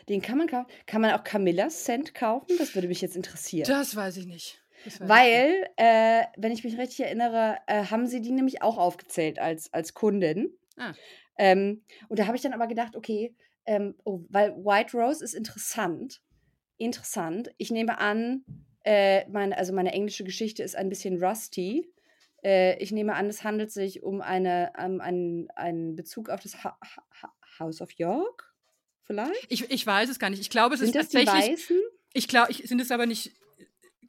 Den 0.09 0.22
kann 0.22 0.39
man 0.39 0.47
kaufen. 0.49 0.70
Kann 0.87 1.01
man 1.01 1.12
auch 1.12 1.22
Camillas 1.24 1.80
Scent 1.82 2.14
kaufen? 2.14 2.47
Das 2.59 2.74
würde 2.74 2.87
mich 2.89 3.01
jetzt 3.01 3.16
interessieren. 3.16 3.66
Das 3.68 3.95
weiß 3.97 4.16
ich 4.18 4.26
nicht. 4.26 4.62
Weil, 5.01 5.68
äh, 5.76 6.24
wenn 6.37 6.53
ich 6.53 6.64
mich 6.64 6.78
richtig 6.78 7.01
erinnere, 7.01 7.59
äh, 7.66 7.85
haben 7.85 8.07
sie 8.07 8.20
die 8.20 8.33
nämlich 8.33 8.62
auch 8.62 8.78
aufgezählt 8.78 9.39
als, 9.39 9.72
als 9.72 9.95
Kundin. 9.95 10.53
Ah. 10.76 10.95
Ähm, 11.39 11.83
und 12.09 12.18
da 12.18 12.26
habe 12.26 12.37
ich 12.37 12.43
dann 12.43 12.53
aber 12.53 12.66
gedacht, 12.66 12.97
okay, 12.97 13.35
ähm, 13.66 13.95
oh, 14.05 14.20
weil 14.28 14.57
White 14.57 14.97
Rose 14.97 15.24
ist 15.24 15.35
interessant. 15.35 16.22
Interessant. 16.76 17.51
Ich 17.59 17.70
nehme 17.70 17.99
an, 17.99 18.45
äh, 18.85 19.28
meine, 19.28 19.57
also 19.57 19.72
meine 19.72 19.93
englische 19.93 20.24
Geschichte 20.24 20.62
ist 20.62 20.76
ein 20.76 20.89
bisschen 20.89 21.22
rusty. 21.22 21.91
Äh, 22.43 22.78
ich 22.83 22.93
nehme 22.93 23.14
an, 23.14 23.26
es 23.26 23.45
handelt 23.45 23.70
sich 23.70 24.03
um 24.03 24.20
eine, 24.20 24.72
um 24.83 25.01
einen, 25.01 25.51
einen 25.51 25.97
Bezug 25.97 26.31
auf 26.31 26.41
das 26.41 26.64
ha 26.64 26.78
ha 26.81 27.33
House 27.59 27.83
of 27.83 27.93
York. 27.93 28.55
Vielleicht? 29.03 29.47
Ich, 29.49 29.70
ich 29.70 29.87
weiß 29.87 30.09
es 30.09 30.18
gar 30.18 30.31
nicht. 30.31 30.41
Ich 30.41 30.51
glaube, 30.51 30.74
es 30.74 30.81
Sind 30.81 30.91
ist 30.91 30.97
das 30.97 31.09
die 31.09 31.24
tatsächlich. 31.24 31.59
Weißen 31.59 31.81
Ich 32.12 32.28
glaube, 32.28 32.51
ich, 32.51 32.59
sind 32.68 32.81
es 32.81 32.91
aber 32.91 33.07
nicht. 33.07 33.33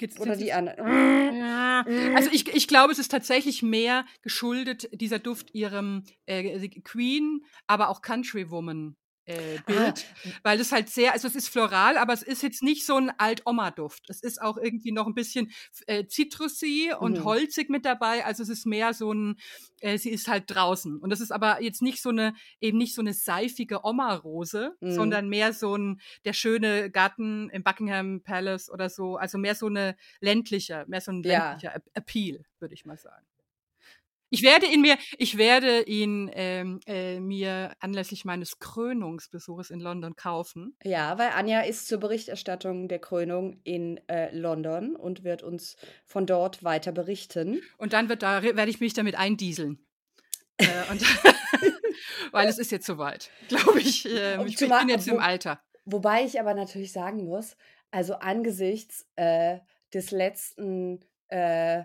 Geht's- 0.01 0.19
oder 0.19 0.35
die 0.35 0.51
anderen? 0.51 1.37
Ja, 1.37 1.85
also 2.15 2.29
ich, 2.31 2.53
ich 2.53 2.67
glaube, 2.67 2.91
es 2.91 2.99
ist 2.99 3.09
tatsächlich 3.09 3.63
mehr 3.63 4.05
geschuldet, 4.21 4.89
dieser 4.93 5.19
Duft 5.19 5.53
ihrem 5.53 6.03
äh, 6.25 6.67
Queen, 6.81 7.45
aber 7.67 7.89
auch 7.89 8.01
Countrywoman 8.01 8.95
äh, 9.32 9.59
Bild, 9.65 10.05
weil 10.43 10.59
es 10.59 10.71
halt 10.71 10.89
sehr, 10.89 11.13
also 11.13 11.27
es 11.27 11.36
ist 11.36 11.49
floral, 11.49 11.97
aber 11.97 12.13
es 12.13 12.23
ist 12.23 12.43
jetzt 12.43 12.63
nicht 12.63 12.86
so 12.86 12.95
ein 12.97 13.11
Alt-Oma-Duft. 13.17 14.09
Es 14.09 14.21
ist 14.21 14.41
auch 14.41 14.57
irgendwie 14.57 14.91
noch 14.91 15.07
ein 15.07 15.13
bisschen 15.13 15.51
äh, 15.88 16.05
zitrusy 16.07 16.91
und 16.99 17.19
Mhm. 17.19 17.23
holzig 17.23 17.69
mit 17.69 17.86
dabei. 17.86 18.25
Also 18.25 18.43
es 18.43 18.49
ist 18.49 18.65
mehr 18.65 18.93
so 18.93 19.13
ein, 19.13 19.38
äh, 19.79 19.97
sie 19.97 20.09
ist 20.09 20.27
halt 20.27 20.45
draußen. 20.47 20.97
Und 20.99 21.09
das 21.09 21.19
ist 21.21 21.32
aber 21.32 21.61
jetzt 21.61 21.82
nicht 21.82 22.01
so 22.01 22.09
eine, 22.09 22.34
eben 22.59 22.77
nicht 22.77 22.93
so 22.95 23.01
eine 23.01 23.13
seifige 23.13 23.84
Oma-Rose, 23.86 24.75
Mhm. 24.82 24.91
sondern 24.91 25.29
mehr 25.29 25.53
so 25.53 25.75
ein, 25.75 26.01
der 26.25 26.34
schöne 26.34 26.89
Garten 26.91 27.49
im 27.49 27.63
Buckingham 27.63 28.21
Palace 28.21 28.69
oder 28.69 28.89
so. 28.89 29.17
Also 29.17 29.38
mehr 29.38 29.55
so 29.55 29.67
eine 29.67 29.95
ländliche, 30.19 30.86
mehr 30.88 31.01
so 31.01 31.11
ein 31.11 31.23
Ja. 31.23 31.49
ländlicher 31.51 31.75
Ap- 31.75 31.89
Appeal, 31.93 32.43
würde 32.59 32.73
ich 32.73 32.86
mal 32.86 32.97
sagen. 32.97 33.25
Ich 34.34 34.43
werde 34.43 34.65
ihn 34.65 34.79
mir, 34.79 34.97
ich 35.17 35.38
werde 35.38 35.82
ihn 35.84 36.32
ähm, 36.34 36.79
äh, 36.88 37.19
mir 37.19 37.75
anlässlich 37.82 38.23
meines 38.23 38.59
Krönungsbesuches 38.59 39.69
in 39.69 39.82
London 39.82 40.15
kaufen. 40.15 40.73
Ja, 40.84 41.17
weil 41.17 41.32
Anja 41.32 41.61
ist 41.61 41.89
zur 41.89 41.99
Berichterstattung 41.99 42.88
der 42.88 42.99
Krönung 42.99 43.59
in 43.65 43.99
äh, 44.07 44.34
London 44.34 44.95
und 44.95 45.25
wird 45.25 45.43
uns 45.43 45.75
von 46.05 46.25
dort 46.25 46.63
weiter 46.63 46.93
berichten. 46.93 47.61
Und 47.77 47.91
dann 47.91 48.07
wird 48.07 48.23
da, 48.23 48.41
werde 48.41 48.69
ich 48.69 48.79
mich 48.79 48.93
damit 48.93 49.15
eindieseln. 49.15 49.86
äh, 50.57 50.65
und 50.89 51.01
weil 52.32 52.47
es 52.47 52.57
ist 52.57 52.71
jetzt 52.71 52.86
soweit, 52.86 53.29
glaube 53.49 53.82
ich. 53.82 54.07
Ähm, 54.09 54.47
ich, 54.47 54.55
bin 54.55 54.71
jetzt 54.88 55.09
im 55.09 55.19
Alter. 55.19 55.61
Wobei 55.84 56.23
ich 56.23 56.39
aber 56.39 56.53
natürlich 56.53 56.93
sagen 56.93 57.25
muss, 57.25 57.57
also 57.91 58.15
angesichts 58.15 59.05
äh, 59.17 59.59
des 59.93 60.11
letzten, 60.11 61.03
äh, 61.27 61.84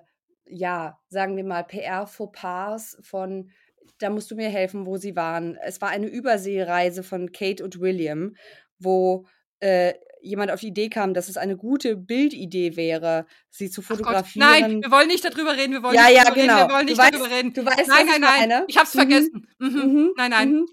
ja, 0.48 0.98
sagen 1.08 1.36
wir 1.36 1.44
mal, 1.44 1.64
PR-Fauxpas 1.64 2.98
von, 3.02 3.50
da 3.98 4.10
musst 4.10 4.30
du 4.30 4.34
mir 4.36 4.48
helfen, 4.48 4.86
wo 4.86 4.96
sie 4.96 5.16
waren. 5.16 5.56
Es 5.62 5.80
war 5.80 5.90
eine 5.90 6.06
Überseereise 6.06 7.02
von 7.02 7.32
Kate 7.32 7.62
und 7.64 7.80
William, 7.80 8.34
wo 8.78 9.26
äh, 9.60 9.94
jemand 10.20 10.50
auf 10.50 10.60
die 10.60 10.68
Idee 10.68 10.88
kam, 10.88 11.14
dass 11.14 11.28
es 11.28 11.36
eine 11.36 11.56
gute 11.56 11.96
Bildidee 11.96 12.76
wäre, 12.76 13.26
sie 13.50 13.70
zu 13.70 13.80
fotografieren. 13.80 14.48
nein, 14.48 14.82
wir 14.82 14.90
wollen 14.90 15.06
nicht 15.08 15.24
darüber 15.24 15.56
reden, 15.56 15.72
wir 15.72 15.82
wollen 15.82 15.94
Ja, 15.94 16.06
nicht 16.06 16.16
ja, 16.16 16.24
darüber 16.24 16.40
genau. 16.42 16.54
reden, 16.56 16.68
wir 16.68 16.74
wollen 16.74 16.86
Du 16.86 16.92
nicht 16.92 17.00
weißt- 17.02 17.10
darüber 17.12 17.30
reden. 17.30 17.52
du 17.54 17.64
weißt, 17.64 17.88
nein, 17.88 18.06
nein, 18.06 18.40
ich 18.42 18.46
nein, 18.48 18.64
ich 18.68 18.76
hab's 18.78 18.94
Mhm. 18.94 18.98
vergessen. 18.98 19.48
Mhm. 19.58 19.68
Mhm, 19.68 20.10
Nein, 20.16 20.30
nein. 20.30 20.50
mhm. 20.52 20.66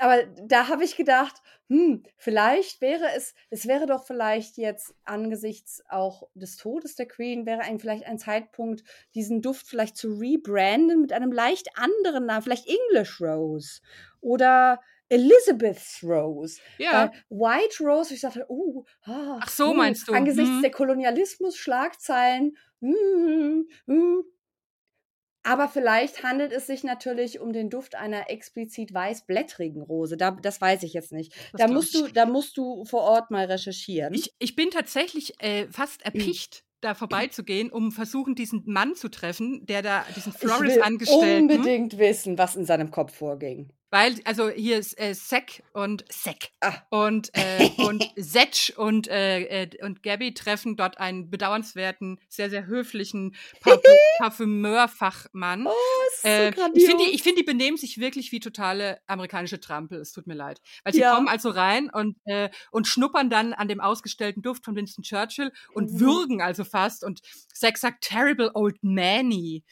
Aber 0.00 0.22
da 0.46 0.68
habe 0.68 0.84
ich 0.84 0.96
gedacht, 0.96 1.34
hm, 1.68 2.02
vielleicht 2.16 2.80
wäre 2.80 3.06
es, 3.16 3.34
es 3.50 3.66
wäre 3.66 3.86
doch 3.86 4.04
vielleicht 4.04 4.58
jetzt 4.58 4.94
angesichts 5.04 5.82
auch 5.88 6.28
des 6.34 6.56
Todes 6.56 6.94
der 6.94 7.06
Queen, 7.06 7.46
wäre 7.46 7.62
ein, 7.62 7.78
vielleicht 7.78 8.04
ein 8.04 8.18
Zeitpunkt, 8.18 8.84
diesen 9.14 9.40
Duft 9.40 9.66
vielleicht 9.66 9.96
zu 9.96 10.12
rebranden 10.14 11.00
mit 11.00 11.12
einem 11.12 11.32
leicht 11.32 11.68
anderen 11.76 12.26
Namen, 12.26 12.42
vielleicht 12.42 12.68
English 12.68 13.20
Rose 13.20 13.80
oder 14.20 14.80
Elizabeth's 15.08 16.02
Rose. 16.02 16.60
Ja, 16.78 17.12
White 17.28 17.84
Rose, 17.84 18.12
ich 18.14 18.20
dachte, 18.20 18.46
uh, 18.48 18.84
ah, 19.04 19.38
Ach 19.40 19.48
so, 19.48 19.70
uh, 19.70 19.74
meinst 19.74 20.08
du? 20.08 20.12
Angesichts 20.12 20.50
Mhm. 20.50 20.62
der 20.62 20.70
Kolonialismus-Schlagzeilen, 20.70 22.56
mm, 22.80 23.62
mm. 23.86 24.24
Aber 25.44 25.68
vielleicht 25.68 26.22
handelt 26.22 26.52
es 26.52 26.66
sich 26.66 26.82
natürlich 26.84 27.38
um 27.38 27.52
den 27.52 27.70
Duft 27.70 27.94
einer 27.94 28.30
explizit 28.30 28.92
weißblättrigen 28.92 29.82
Rose. 29.82 30.16
Da, 30.16 30.32
das 30.32 30.60
weiß 30.60 30.82
ich 30.82 30.94
jetzt 30.94 31.12
nicht. 31.12 31.32
das 31.52 31.60
Da 31.60 31.68
musst, 31.68 31.94
ich. 31.94 32.00
du, 32.02 32.08
da 32.08 32.26
musst 32.26 32.56
du 32.56 32.84
vor 32.84 33.02
Ort 33.02 33.30
mal 33.30 33.44
recherchieren. 33.44 34.14
Ich, 34.14 34.34
ich 34.38 34.56
bin 34.56 34.70
tatsächlich 34.70 35.40
äh, 35.42 35.66
fast 35.70 36.02
erpicht, 36.04 36.64
da 36.80 36.94
vorbeizugehen, 36.94 37.70
um 37.70 37.92
versuchen, 37.92 38.34
diesen 38.34 38.62
Mann 38.66 38.94
zu 38.94 39.08
treffen, 39.10 39.64
der 39.66 39.82
da 39.82 40.04
diesen 40.16 40.32
Ich 40.32 40.38
Florist 40.38 40.76
will 40.76 40.82
angestellten. 40.82 41.50
unbedingt 41.50 41.98
wissen, 41.98 42.38
was 42.38 42.56
in 42.56 42.64
seinem 42.64 42.90
Kopf 42.90 43.14
vorging. 43.14 43.70
Weil, 43.94 44.20
also 44.24 44.50
hier 44.50 44.78
ist 44.78 44.98
äh, 44.98 45.14
Sek 45.14 45.62
und 45.72 46.04
Sek 46.10 46.50
Ah. 46.60 46.82
und, 46.90 47.32
äh, 47.36 47.68
und 47.78 48.08
Setsch 48.16 48.70
und, 48.70 49.06
äh, 49.06 49.62
äh, 49.62 49.84
und 49.84 50.02
Gabby 50.02 50.34
treffen 50.34 50.74
dort 50.76 50.98
einen 50.98 51.30
bedauernswerten, 51.30 52.18
sehr, 52.28 52.50
sehr 52.50 52.66
höflichen 52.66 53.36
Parfü 53.60 53.82
Parfümeurfachmann. 54.18 55.68
Oh, 55.68 55.72
ist 56.08 56.22
so 56.22 56.28
Äh, 56.28 56.50
ich 56.74 56.84
finde, 56.84 57.04
die, 57.04 57.10
ich 57.10 57.22
find, 57.22 57.38
die 57.38 57.44
benehmen 57.44 57.76
sich 57.76 57.98
wirklich 57.98 58.32
wie 58.32 58.40
totale 58.40 58.98
amerikanische 59.06 59.60
Trampel. 59.60 60.00
Es 60.00 60.10
tut 60.10 60.26
mir 60.26 60.34
leid. 60.34 60.60
Weil 60.82 60.92
sie 60.92 61.00
Ja. 61.00 61.14
kommen 61.14 61.28
also 61.28 61.50
rein 61.50 61.88
und, 61.88 62.16
äh, 62.24 62.50
und 62.72 62.88
schnuppern 62.88 63.30
dann 63.30 63.52
an 63.52 63.68
dem 63.68 63.80
ausgestellten 63.80 64.42
Duft 64.42 64.64
von 64.64 64.74
Winston 64.74 65.04
Churchill 65.04 65.52
und 65.72 65.92
Mhm. 65.92 66.00
würgen 66.00 66.42
also 66.42 66.64
fast. 66.64 67.04
Und 67.04 67.20
Zack 67.52 67.78
sagt, 67.78 68.02
terrible 68.02 68.50
old 68.54 68.76
Manny. 68.82 69.62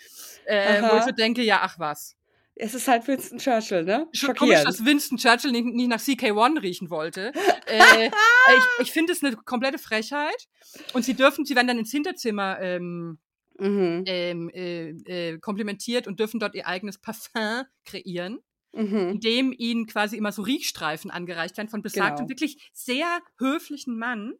Äh, 0.44 0.82
wo 0.88 0.96
ich 0.96 1.04
so 1.04 1.10
denke, 1.10 1.42
ja, 1.42 1.58
ach 1.62 1.80
was. 1.80 2.14
Es 2.54 2.74
ist 2.74 2.86
halt 2.88 3.06
Winston 3.08 3.38
Churchill, 3.38 3.84
ne? 3.84 4.06
Schon 4.12 4.34
komisch, 4.34 4.62
dass 4.62 4.84
Winston 4.84 5.18
Churchill 5.18 5.52
nicht, 5.52 5.64
nicht 5.64 5.88
nach 5.88 6.00
CK1 6.00 6.62
riechen 6.62 6.90
wollte. 6.90 7.32
äh, 7.66 8.06
ich 8.08 8.64
ich 8.80 8.92
finde 8.92 9.12
es 9.12 9.22
eine 9.24 9.36
komplette 9.36 9.78
Frechheit. 9.78 10.48
Und 10.92 11.04
sie 11.04 11.14
dürfen, 11.14 11.44
sie 11.44 11.54
werden 11.54 11.68
dann 11.68 11.78
ins 11.78 11.90
Hinterzimmer 11.90 12.60
ähm, 12.60 13.18
Mhm. 13.58 14.04
ähm, 14.06 14.48
äh, 14.54 14.88
äh, 15.32 15.38
komplimentiert 15.38 16.06
und 16.06 16.18
dürfen 16.18 16.40
dort 16.40 16.54
ihr 16.54 16.66
eigenes 16.66 16.98
Parfum 16.98 17.64
kreieren, 17.84 18.38
Mhm. 18.72 19.10
indem 19.10 19.52
ihnen 19.52 19.86
quasi 19.86 20.16
immer 20.16 20.32
so 20.32 20.40
Riechstreifen 20.42 21.10
angereicht 21.10 21.58
werden 21.58 21.68
von 21.68 21.82
besagtem, 21.82 22.26
Genau. 22.26 22.28
wirklich 22.30 22.70
sehr 22.72 23.20
höflichen 23.38 23.98
Mann. 23.98 24.32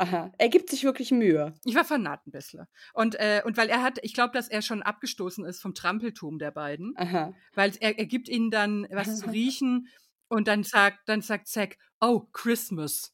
Aha. 0.00 0.32
Er 0.38 0.48
gibt 0.48 0.70
sich 0.70 0.82
wirklich 0.84 1.10
Mühe. 1.10 1.54
Ich 1.64 1.74
war 1.74 1.84
vernarrt 1.84 2.26
ein 2.26 2.30
bisschen. 2.30 2.66
Und, 2.94 3.16
äh, 3.16 3.42
und 3.44 3.56
weil 3.56 3.68
er 3.68 3.82
hat, 3.82 3.98
ich 4.02 4.14
glaube, 4.14 4.32
dass 4.32 4.48
er 4.48 4.62
schon 4.62 4.82
abgestoßen 4.82 5.44
ist 5.44 5.60
vom 5.60 5.74
Trampeltum 5.74 6.38
der 6.38 6.50
beiden, 6.50 6.94
Aha. 6.96 7.34
weil 7.54 7.72
er, 7.80 7.98
er 7.98 8.06
gibt 8.06 8.28
ihnen 8.28 8.50
dann 8.50 8.86
was 8.90 9.18
zu 9.20 9.30
riechen 9.30 9.88
und 10.28 10.48
dann 10.48 10.64
sagt, 10.64 11.00
dann 11.06 11.20
sagt 11.22 11.48
Zack, 11.48 11.76
oh, 12.00 12.20
Christmas. 12.32 13.12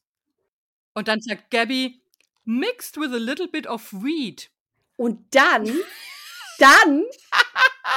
Und 0.93 1.07
dann 1.07 1.19
sagt 1.21 1.51
Gabby, 1.51 2.01
mixed 2.45 2.97
with 2.97 3.11
a 3.11 3.17
little 3.17 3.47
bit 3.47 3.67
of 3.67 3.91
weed. 3.91 4.49
Und 4.95 5.35
dann, 5.35 5.65
dann, 6.59 7.03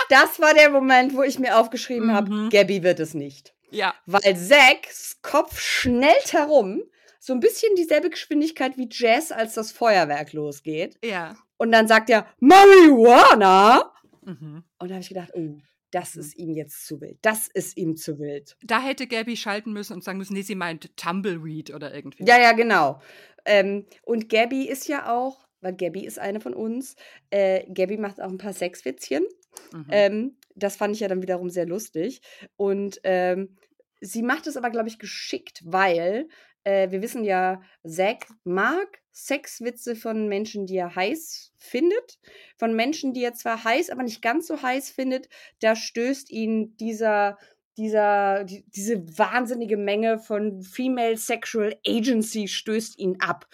das 0.08 0.40
war 0.40 0.52
der 0.54 0.70
Moment, 0.70 1.14
wo 1.14 1.22
ich 1.22 1.38
mir 1.38 1.56
aufgeschrieben 1.58 2.12
habe, 2.12 2.30
Mhm. 2.30 2.50
Gabby 2.50 2.82
wird 2.82 3.00
es 3.00 3.14
nicht. 3.14 3.54
Ja, 3.70 3.94
Weil 4.06 4.36
Zacks 4.36 5.22
Kopf 5.22 5.60
schnellt 5.60 6.32
herum, 6.32 6.82
so 7.20 7.32
ein 7.34 7.40
bisschen 7.40 7.74
dieselbe 7.76 8.10
Geschwindigkeit 8.10 8.76
wie 8.78 8.88
Jazz, 8.90 9.30
als 9.30 9.54
das 9.54 9.70
Feuerwerk 9.72 10.32
losgeht. 10.32 10.98
ja. 11.04 11.36
Und 11.58 11.72
dann 11.72 11.86
sagt 11.86 12.08
er, 12.08 12.26
Marihuana! 12.40 13.92
Mhm. 14.24 14.64
Und 14.78 14.88
da 14.88 14.94
habe 14.94 15.02
ich 15.02 15.08
gedacht, 15.08 15.30
oh, 15.34 15.58
das 15.90 16.14
Mhm. 16.14 16.20
ist 16.20 16.38
ihm 16.38 16.54
jetzt 16.54 16.86
zu 16.86 17.00
wild. 17.00 17.18
Das 17.22 17.48
ist 17.48 17.76
ihm 17.76 17.96
zu 17.96 18.18
wild. 18.18 18.56
Da 18.62 18.80
hätte 18.80 19.06
Gabby 19.06 19.36
schalten 19.36 19.72
müssen 19.72 19.92
und 19.94 20.04
sagen 20.04 20.18
müssen, 20.18 20.34
nee, 20.34 20.42
sie 20.42 20.54
meint 20.54 20.96
Tumbleweed 20.96 21.74
oder 21.74 21.94
irgendwie. 21.94 22.24
Ja, 22.24 22.40
ja, 22.40 22.52
genau. 22.52 23.00
Ähm, 23.44 23.86
und 24.02 24.28
Gabby 24.28 24.68
ist 24.68 24.88
ja 24.88 25.12
auch, 25.12 25.46
weil 25.60 25.74
Gabby 25.74 26.04
ist 26.06 26.18
eine 26.18 26.40
von 26.40 26.54
uns, 26.54 26.96
äh, 27.30 27.64
Gabby 27.72 27.96
macht 27.98 28.20
auch 28.20 28.30
ein 28.30 28.38
paar 28.38 28.52
Sexwitzchen. 28.54 29.24
Mhm. 29.72 29.86
Ähm, 29.90 30.36
das 30.54 30.76
fand 30.76 30.94
ich 30.94 31.00
ja 31.00 31.08
dann 31.08 31.22
wiederum 31.22 31.50
sehr 31.50 31.66
lustig. 31.66 32.22
Und 32.56 33.00
ähm, 33.04 33.56
sie 34.00 34.22
macht 34.22 34.46
es 34.46 34.56
aber, 34.56 34.70
glaube 34.70 34.88
ich, 34.88 34.98
geschickt, 34.98 35.60
weil 35.64 36.28
äh, 36.64 36.90
wir 36.90 37.02
wissen 37.02 37.24
ja, 37.24 37.62
Zack 37.86 38.26
mag 38.44 39.00
Sexwitze 39.12 39.96
von 39.96 40.28
Menschen, 40.28 40.66
die 40.66 40.76
er 40.76 40.94
heiß 40.94 41.52
findet. 41.58 42.18
Von 42.58 42.74
Menschen, 42.74 43.12
die 43.12 43.22
er 43.22 43.34
zwar 43.34 43.64
heiß, 43.64 43.90
aber 43.90 44.02
nicht 44.02 44.22
ganz 44.22 44.46
so 44.46 44.62
heiß 44.62 44.90
findet. 44.90 45.28
Da 45.60 45.76
stößt 45.76 46.30
ihn 46.30 46.76
dieser 46.76 47.38
dieser, 47.76 48.44
die, 48.44 48.64
diese 48.68 48.98
wahnsinnige 49.16 49.78
Menge 49.78 50.18
von 50.18 50.60
Female 50.60 51.16
Sexual 51.16 51.78
Agency 51.86 52.46
stößt 52.46 52.98
ihn 52.98 53.20
ab. 53.20 53.46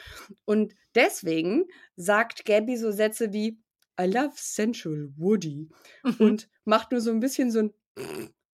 Und 0.44 0.74
deswegen 0.96 1.66
sagt 1.94 2.44
Gabby 2.44 2.76
so 2.76 2.90
Sätze 2.90 3.32
wie 3.32 3.60
I 4.00 4.04
love 4.06 4.32
sensual 4.34 5.12
Woody 5.16 5.68
Mhm. 6.02 6.16
und 6.18 6.48
macht 6.64 6.90
nur 6.90 7.00
so 7.00 7.10
ein 7.10 7.20
bisschen 7.20 7.50
so 7.52 7.60
ein 7.60 7.74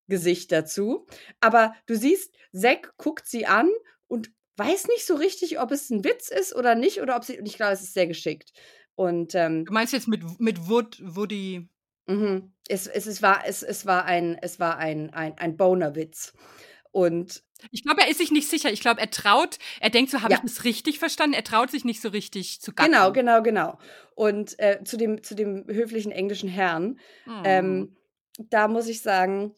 Gesicht 0.09 0.53
dazu. 0.53 1.07
Aber 1.40 1.74
du 1.86 1.96
siehst, 1.96 2.34
Zack 2.53 2.94
guckt 2.98 3.26
sie 3.26 3.46
an 3.46 3.70
und 4.09 4.30
weiß 4.57 4.88
nicht 4.88 5.07
so 5.07 5.14
richtig, 5.14 5.61
ob 5.61 5.70
es 5.72 5.90
ein 5.90 6.05
Witz 6.05 6.28
ist 6.28 6.55
oder 6.55 6.74
nicht, 6.74 7.00
oder 7.00 7.16
ob 7.16 7.24
sie. 7.24 7.38
Und 7.38 7.46
ich 7.46 7.57
glaube, 7.57 7.72
es 7.72 7.82
ist 7.82 7.94
sehr 7.94 8.07
geschickt. 8.07 8.53
Und 8.94 9.34
ähm, 9.34 9.64
Du 9.64 9.72
meinst 9.72 9.92
jetzt 9.92 10.09
mit, 10.09 10.22
mit 10.40 10.68
Wood, 10.68 11.00
Woody. 11.03 11.68
mhm, 12.07 12.53
es, 12.68 12.86
es, 12.86 13.07
es 13.07 13.22
war, 13.22 13.42
es, 13.46 13.62
es 13.62 13.86
war 13.86 14.05
ein, 14.05 14.36
es 14.42 14.61
war 14.61 14.76
ein, 14.76 15.11
ein, 15.14 15.36
ein 15.38 15.57
Boner-Witz. 15.57 16.34
Und 16.90 17.42
Ich 17.70 17.84
glaube, 17.84 18.03
er 18.03 18.09
ist 18.11 18.18
sich 18.18 18.30
nicht 18.30 18.48
sicher. 18.50 18.70
Ich 18.70 18.82
glaube, 18.82 19.00
er 19.00 19.11
traut, 19.11 19.59
er 19.80 19.88
denkt 19.88 20.11
so, 20.11 20.20
habe 20.20 20.34
Ja. 20.34 20.40
ich 20.44 20.53
das 20.53 20.64
richtig 20.64 20.98
verstanden? 20.98 21.34
Er 21.34 21.42
traut 21.44 21.70
sich 21.70 21.84
nicht 21.86 22.03
so 22.03 22.11
richtig 22.11 22.61
zu 22.61 22.74
gatten. 22.74 22.90
genau, 22.92 23.12
genau, 23.12 23.42
genau. 23.42 23.78
Und 24.14 24.59
äh, 24.59 24.84
zu, 24.84 24.98
dem, 24.98 25.22
zu 25.22 25.34
dem 25.34 25.64
höflichen 25.68 26.12
englischen 26.12 26.50
Herrn, 26.50 26.98
Mhm. 27.24 27.42
Ähm, 27.44 27.96
da 28.50 28.68
muss 28.68 28.88
ich 28.88 29.00
sagen, 29.03 29.55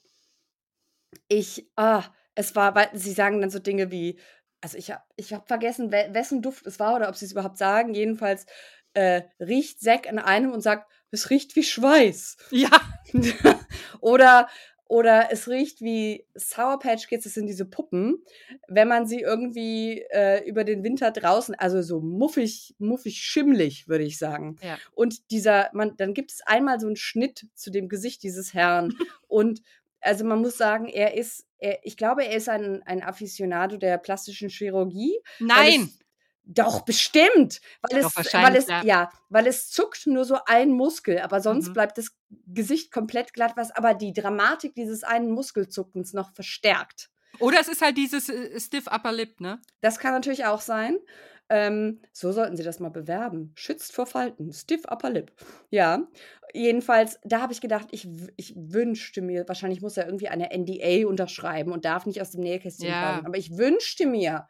ich, 1.28 1.66
ah, 1.76 2.04
es 2.34 2.54
war, 2.56 2.74
weil 2.74 2.90
sie 2.92 3.12
sagen 3.12 3.40
dann 3.40 3.50
so 3.50 3.58
Dinge 3.58 3.90
wie, 3.90 4.18
also 4.64 4.78
ich 4.78 4.90
habe 4.90 5.02
ich 5.16 5.34
hab 5.34 5.46
vergessen, 5.46 5.92
we 5.92 6.08
wessen 6.12 6.40
Duft 6.40 6.66
es 6.66 6.80
war 6.80 6.96
oder 6.96 7.10
ob 7.10 7.16
sie 7.16 7.26
es 7.26 7.32
überhaupt 7.32 7.58
sagen. 7.58 7.92
Jedenfalls 7.92 8.46
äh, 8.94 9.22
riecht 9.38 9.80
Zack 9.80 10.08
an 10.08 10.18
einem 10.18 10.52
und 10.52 10.62
sagt, 10.62 10.90
es 11.10 11.28
riecht 11.28 11.54
wie 11.54 11.62
Schweiß. 11.62 12.38
ja, 12.50 12.80
oder 14.00 14.48
Oder 14.86 15.28
es 15.32 15.48
riecht 15.48 15.80
wie 15.80 16.26
Sour 16.34 16.78
Patch 16.78 17.08
Kids, 17.08 17.24
das 17.24 17.34
sind 17.34 17.46
diese 17.46 17.64
Puppen, 17.64 18.22
wenn 18.68 18.86
man 18.86 19.06
sie 19.06 19.20
irgendwie 19.20 20.04
äh, 20.10 20.46
über 20.46 20.62
den 20.62 20.84
Winter 20.84 21.10
draußen, 21.10 21.54
also 21.54 21.80
so 21.80 22.00
muffig, 22.00 22.74
muffig 22.78 23.16
schimmlig, 23.16 23.88
würde 23.88 24.04
ich 24.04 24.18
sagen. 24.18 24.56
Ja. 24.62 24.78
Und 24.92 25.30
dieser, 25.30 25.70
man, 25.72 25.96
dann 25.96 26.12
gibt 26.12 26.32
es 26.32 26.42
einmal 26.42 26.80
so 26.80 26.86
einen 26.86 26.96
Schnitt 26.96 27.46
zu 27.54 27.70
dem 27.70 27.88
Gesicht 27.88 28.22
dieses 28.22 28.52
Herrn. 28.52 28.92
und 29.26 29.62
also 30.02 30.24
man 30.24 30.42
muss 30.42 30.58
sagen, 30.58 30.86
er 30.86 31.14
ist, 31.14 31.46
er, 31.64 31.78
ich 31.82 31.96
glaube, 31.96 32.24
er 32.24 32.36
ist 32.36 32.48
ein, 32.48 32.82
ein 32.84 33.02
Aficionado 33.02 33.76
der 33.78 33.98
plastischen 33.98 34.50
Chirurgie. 34.50 35.18
Nein! 35.40 35.90
Doch, 36.46 36.82
bestimmt. 36.82 37.62
Weil 37.80 38.02
Doch, 38.02 38.12
es, 38.18 38.34
weil 38.34 38.54
es, 38.56 38.66
ja. 38.68 38.84
ja. 38.84 39.10
weil 39.30 39.46
es 39.46 39.70
zuckt 39.70 40.06
nur 40.06 40.26
so 40.26 40.36
ein 40.44 40.72
Muskel, 40.72 41.20
aber 41.20 41.40
sonst 41.40 41.68
Mhm. 41.68 41.72
bleibt 41.72 41.96
das 41.96 42.14
Gesicht 42.46 42.92
komplett 42.92 43.32
glatt, 43.32 43.52
was 43.56 43.70
aber 43.70 43.94
die 43.94 44.12
Dramatik 44.12 44.74
dieses 44.74 45.04
einen 45.04 45.30
Muskelzuckens 45.30 46.12
noch 46.12 46.34
verstärkt. 46.34 47.08
Oder 47.38 47.60
es 47.60 47.68
ist 47.68 47.80
halt 47.80 47.96
dieses 47.96 48.28
äh, 48.28 48.60
Stiff 48.60 48.86
Upper 48.88 49.12
Lip, 49.12 49.40
ne? 49.40 49.58
Das 49.80 49.98
kann 49.98 50.12
natürlich 50.12 50.44
auch 50.44 50.60
sein. 50.60 50.98
Ähm, 51.50 52.00
so 52.12 52.32
sollten 52.32 52.56
Sie 52.56 52.62
das 52.62 52.80
mal 52.80 52.88
bewerben. 52.90 53.52
Schützt 53.54 53.92
vor 53.92 54.06
Falten. 54.06 54.52
Stiff 54.52 54.84
Upper 54.90 55.10
Lip. 55.10 55.32
Ja. 55.70 56.08
Jedenfalls, 56.54 57.18
da 57.24 57.40
habe 57.42 57.52
ich 57.52 57.60
gedacht, 57.60 57.88
ich, 57.90 58.08
ich 58.36 58.54
wünschte 58.56 59.20
mir, 59.22 59.46
wahrscheinlich 59.48 59.80
muss 59.82 59.96
er 59.96 60.06
irgendwie 60.06 60.28
eine 60.28 60.50
NDA 60.52 61.06
unterschreiben 61.08 61.72
und 61.72 61.84
darf 61.84 62.06
nicht 62.06 62.20
aus 62.20 62.30
dem 62.30 62.40
Nähkästchen 62.42 62.90
Ja. 62.90 62.94
plaudern, 62.94 63.26
aber 63.26 63.36
ich 63.38 63.56
wünschte 63.58 64.06
mir, 64.06 64.48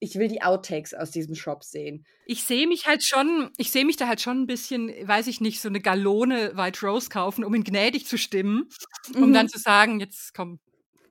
ich 0.00 0.16
will 0.18 0.28
die 0.28 0.42
Outtakes 0.42 0.94
aus 0.94 1.10
diesem 1.10 1.34
Shop 1.34 1.64
sehen. 1.64 2.06
Ich 2.24 2.44
sehe 2.44 2.66
mich 2.66 2.86
halt 2.86 3.02
schon, 3.04 3.50
ich 3.56 3.70
sehe 3.70 3.86
mich 3.86 3.96
da 3.96 4.06
halt 4.06 4.20
schon 4.20 4.42
ein 4.42 4.46
bisschen, 4.46 4.88
weiß 5.08 5.28
ich 5.28 5.40
nicht, 5.40 5.60
so 5.62 5.68
eine 5.68 5.80
Gallone 5.80 6.56
White 6.56 6.84
Rose 6.86 7.08
kaufen, 7.08 7.42
um 7.44 7.54
ihn 7.54 7.64
gnädig 7.64 8.06
zu 8.06 8.18
stimmen, 8.18 8.68
um 9.18 9.32
Mhm. 9.32 9.32
dann 9.32 9.48
zu 9.48 9.58
sagen, 9.58 9.98
jetzt 10.00 10.34
komm, 10.34 10.60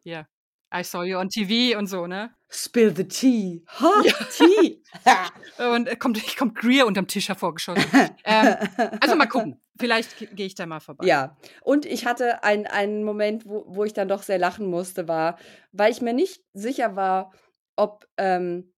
hier, 0.04 0.28
I 0.74 0.84
saw 0.84 1.04
you 1.04 1.18
on 1.20 1.30
TV 1.30 1.80
und 1.80 1.88
so, 1.88 2.08
ne? 2.08 2.37
Spill 2.50 2.96
the 2.96 3.04
tea. 3.08 3.64
Hot 3.80 4.06
tea. 4.38 4.82
Und 5.74 5.88
äh, 5.88 5.96
kommt, 5.96 6.38
kommt 6.38 6.56
Greer 6.56 6.86
unterm 6.88 7.08
Tisch 7.08 7.28
hervorgeschossen. 7.28 7.84
ähm, 8.24 8.56
also 9.02 9.16
mal 9.16 9.26
gucken. 9.28 9.60
Vielleicht 9.80 10.18
ge- 10.18 10.30
gehe 10.34 10.46
ich 10.46 10.56
da 10.56 10.66
mal 10.66 10.80
vorbei. 10.80 11.06
Ja, 11.06 11.38
und 11.62 11.86
ich 11.86 12.06
hatte 12.06 12.44
ein- 12.44 12.66
einen 12.66 13.04
Moment, 13.04 13.46
wo, 13.48 13.64
wo 13.68 13.84
ich 13.84 13.94
dann 13.94 14.08
doch 14.08 14.24
sehr 14.24 14.40
lachen 14.40 14.68
musste, 14.68 15.08
war, 15.08 15.38
weil 15.72 15.92
ich 15.92 16.02
mir 16.02 16.14
nicht 16.14 16.42
sicher 16.54 16.96
war, 16.96 17.32
ob, 17.76 18.08
ähm, 18.18 18.74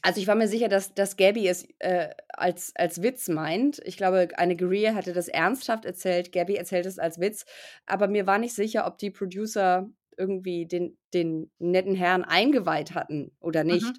also 0.00 0.20
ich 0.20 0.26
war 0.26 0.34
mir 0.34 0.48
sicher, 0.48 0.68
dass, 0.68 0.94
dass 0.94 1.16
Gabby 1.16 1.46
es 1.48 1.66
äh, 1.80 2.10
als, 2.28 2.72
als 2.76 3.02
Witz 3.02 3.28
meint. 3.28 3.80
Ich 3.84 3.96
glaube, 3.98 4.28
eine 4.36 4.56
Greer 4.56 4.94
hatte 4.94 5.12
das 5.12 5.28
ernsthaft 5.28 5.84
erzählt, 5.84 6.32
Gabby 6.32 6.54
erzählt 6.56 6.86
es 6.86 6.98
als 6.98 7.20
Witz, 7.20 7.44
aber 7.86 8.08
mir 8.08 8.26
war 8.26 8.38
nicht 8.38 8.54
sicher, 8.54 8.86
ob 8.86 8.96
die 8.98 9.10
Producer 9.10 9.88
irgendwie 10.16 10.66
den, 10.66 10.96
den 11.14 11.50
netten 11.58 11.94
Herrn 11.94 12.24
eingeweiht 12.24 12.94
hatten 12.94 13.32
oder 13.40 13.64
nicht. 13.64 13.92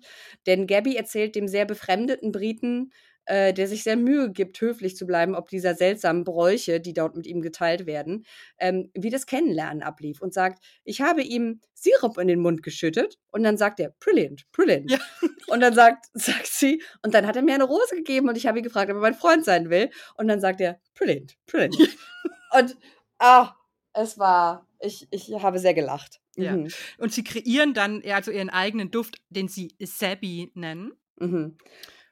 Denn 0.46 0.68
Gabby 0.68 0.96
erzählt 0.96 1.36
dem 1.36 1.48
sehr 1.48 1.66
befremdeten 1.66 2.32
Briten, 2.32 2.92
äh, 3.26 3.54
der 3.54 3.68
sich 3.68 3.84
sehr 3.84 3.96
Mühe 3.96 4.32
gibt, 4.32 4.60
höflich 4.60 4.98
zu 4.98 5.06
bleiben, 5.06 5.36
ob 5.36 5.50
dieser 5.50 5.76
seltsamen 5.76 6.24
Bräuche, 6.24 6.80
die 6.80 6.94
dort 6.94 7.16
mit 7.16 7.26
ihm 7.26 7.42
geteilt 7.42 7.86
werden, 7.86 8.26
ähm, 8.60 8.92
wie 8.94 9.10
das 9.10 9.26
Kennenlernen 9.26 9.82
ablief 9.82 10.22
und 10.22 10.34
sagt, 10.34 10.64
ich 10.84 11.02
habe 11.02 11.22
ihm 11.22 11.62
Sirup 11.74 12.18
in 12.18 12.28
den 12.28 12.40
Mund 12.40 12.64
geschüttet 12.64 13.18
und 13.32 13.44
dann 13.44 13.58
sagt 13.58 13.80
er, 13.80 13.94
brilliant, 14.00 14.44
brilliant. 14.52 14.92
Ja. 14.92 15.00
Und 15.48 15.62
dann 15.62 15.74
sagt, 15.74 16.06
sagt 16.14 16.48
sie, 16.48 16.82
und 17.02 17.14
dann 17.14 17.28
hat 17.28 17.36
er 17.36 17.44
mir 17.44 17.54
eine 17.54 17.64
Rose 17.66 17.96
gegeben 17.96 18.30
und 18.30 18.38
ich 18.38 18.48
habe 18.48 18.60
ihn 18.60 18.64
gefragt, 18.64 18.90
ob 18.90 18.98
er 18.98 19.02
mein 19.02 19.14
Freund 19.14 19.46
sein 19.46 19.70
will. 19.70 19.90
Und 20.16 20.28
dann 20.28 20.40
sagt 20.40 20.62
er, 20.62 20.80
brilliant, 20.96 21.38
brilliant. 21.46 21.78
und 22.52 22.78
ah, 23.20 23.54
es 23.94 24.18
war, 24.18 24.68
ich, 24.84 25.08
ich 25.12 25.32
habe 25.42 25.60
sehr 25.60 25.74
gelacht. 25.74 26.22
Ja. 26.36 26.56
Mhm. 26.56 26.70
Und 26.98 27.14
sie 27.14 27.24
kreieren 27.24 27.74
dann 27.74 28.02
also 28.06 28.32
ihren 28.32 28.50
eigenen 28.50 28.92
Duft, 28.92 29.22
den 29.30 29.48
sie 29.48 29.76
Sabby 29.80 30.52
nennen. 30.56 30.94
Mhm. 31.20 31.58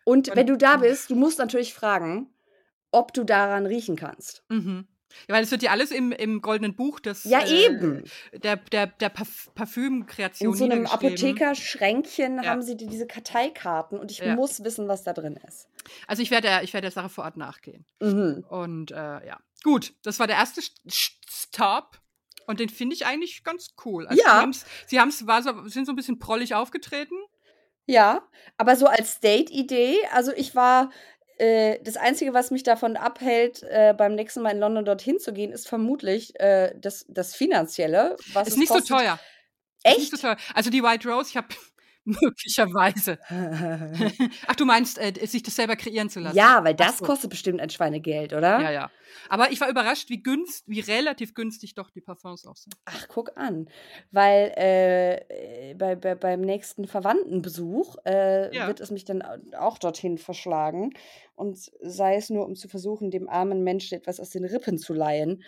Und 0.06 0.30
Und- 0.30 0.36
wenn 0.36 0.48
du 0.48 0.58
da 0.58 0.78
bist, 0.78 1.10
du 1.10 1.16
musst 1.16 1.40
natürlich 1.40 1.74
fragen, 1.74 2.30
ob 2.92 3.14
du 3.14 3.24
daran 3.24 3.66
riechen 3.66 3.96
kannst. 3.96 4.44
Mhm. 4.50 4.88
Ja, 5.28 5.36
weil 5.36 5.44
es 5.44 5.52
wird 5.52 5.62
ja 5.62 5.72
alles 5.72 5.92
im, 5.92 6.14
im 6.14 6.42
goldenen 6.42 6.74
Buch 6.74 7.02
des, 7.02 7.26
Ja, 7.26 7.40
äh, 7.42 7.66
eben. 7.66 8.04
der, 8.34 8.56
der, 8.56 8.88
der 8.88 9.10
Parf 9.10 9.50
Parfümkreation 9.56 10.52
In 10.54 10.58
so 10.58 10.64
einem. 10.64 10.86
Apothekerschränkchen 10.86 12.38
Ja. 12.44 12.50
haben 12.50 12.62
sie 12.62 12.78
die- 12.78 12.88
diese 12.88 13.08
Karteikarten 13.08 14.00
und 14.00 14.10
ich 14.12 14.20
Ja. 14.20 14.36
muss 14.36 14.64
wissen, 14.64 14.88
was 14.88 15.04
da 15.04 15.14
drin 15.14 15.38
ist. 15.48 15.68
Also 16.08 16.22
ich 16.22 16.32
werde, 16.32 16.48
der- 16.48 16.64
ich 16.64 16.74
werde 16.74 16.86
der 16.86 16.92
Sache 16.92 17.10
vor 17.10 17.26
Ort 17.26 17.38
nachgehen. 17.38 17.86
Mhm. 18.00 18.46
Und 18.50 18.92
äh, 18.92 18.96
ja, 18.96 19.40
gut, 19.64 19.94
das 20.04 20.20
war 20.20 20.28
der 20.28 20.38
erste 20.38 20.62
St- 20.62 20.80
St- 20.90 21.12
Stop. 21.30 22.00
Und 22.48 22.60
den 22.60 22.70
finde 22.70 22.96
ich 22.96 23.06
eigentlich 23.06 23.44
ganz 23.44 23.70
cool. 23.86 24.08
Also 24.08 24.22
Ja. 24.22 24.30
Sie, 24.30 24.36
haben's, 24.40 24.66
sie 24.88 25.00
haben's, 25.00 25.28
war 25.28 25.42
so, 25.44 25.68
sind 25.68 25.86
so 25.86 25.92
ein 25.92 25.96
bisschen 25.96 26.20
prollig 26.20 26.54
aufgetreten. 26.56 27.16
Ja, 27.86 28.22
aber 28.58 28.76
so 28.76 28.88
als 28.88 29.20
Date-Idee, 29.20 29.98
also 30.12 30.32
ich 30.34 30.56
war, 30.56 30.92
äh, 31.38 31.80
das 31.84 31.98
Einzige, 31.98 32.34
was 32.34 32.52
mich 32.52 32.64
davon 32.64 32.96
abhält, 32.98 33.64
äh, 33.64 33.94
beim 33.98 34.16
nächsten 34.16 34.42
Mal 34.42 34.52
in 34.52 34.60
London 34.60 34.86
dorthin 34.86 35.20
zu 35.20 35.34
gehen, 35.34 35.52
ist 35.52 35.68
vermutlich 35.68 36.40
äh, 36.40 36.74
das, 36.78 37.06
das 37.10 37.36
Finanzielle. 37.36 38.16
Was 38.34 38.48
Ist 38.50 38.58
nicht 38.58 38.70
kostet. 38.70 38.88
so 38.88 38.96
teuer. 38.98 39.20
Ist 39.84 39.98
nicht 39.98 39.98
Echt? 39.98 40.12
so 40.12 40.18
teuer. 40.18 40.38
Also 40.54 40.70
die 40.70 40.84
White 40.84 41.10
Rose, 41.10 41.30
ich 41.30 41.38
habe 41.38 41.48
möglicherweise. 42.22 43.20
Ach, 44.48 44.56
du 44.56 44.66
meinst, 44.66 44.98
äh, 44.98 45.14
sich 45.26 45.44
das 45.44 45.56
selber 45.56 45.76
kreieren 45.76 46.10
zu 46.10 46.20
lassen? 46.20 46.36
ja, 46.38 46.64
weil 46.64 46.74
das 46.76 46.98
so. 46.98 47.06
kostet 47.06 47.30
bestimmt 47.30 47.60
ein 47.62 47.70
Schweinegeld, 47.70 48.34
oder? 48.34 48.60
Ja, 48.62 48.72
ja. 48.72 48.92
Aber 49.30 49.52
ich 49.52 49.60
war 49.62 49.70
überrascht, 49.70 50.10
wie 50.10 50.22
günst, 50.24 50.64
wie 50.68 50.80
relativ 50.80 51.34
günstig 51.34 51.76
doch 51.76 51.90
die 51.90 52.02
Parfums 52.02 52.46
auch 52.46 52.56
sind. 52.56 52.76
Ach, 52.86 53.08
guck 53.10 53.38
an. 53.38 53.70
Weil 54.12 54.54
äh, 54.56 55.74
bei, 55.76 55.96
bei, 55.96 56.16
beim 56.16 56.42
nächsten 56.42 56.88
Verwandtenbesuch 56.88 57.96
äh, 58.06 58.56
Ja. 58.56 58.68
wird 58.68 58.80
es 58.80 58.92
mich 58.92 59.06
dann 59.06 59.22
au- 59.22 59.38
auch 59.58 59.78
dorthin 59.78 60.18
verschlagen. 60.18 60.94
Und 61.36 61.58
sei 61.82 62.16
es 62.16 62.30
nur, 62.30 62.46
um 62.46 62.56
zu 62.56 62.68
versuchen, 62.70 63.12
dem 63.12 63.28
armen 63.30 63.64
Menschen 63.64 63.98
etwas 63.98 64.20
aus 64.20 64.30
den 64.30 64.46
Rippen 64.46 64.78
zu 64.78 64.94
leihen. 64.94 65.44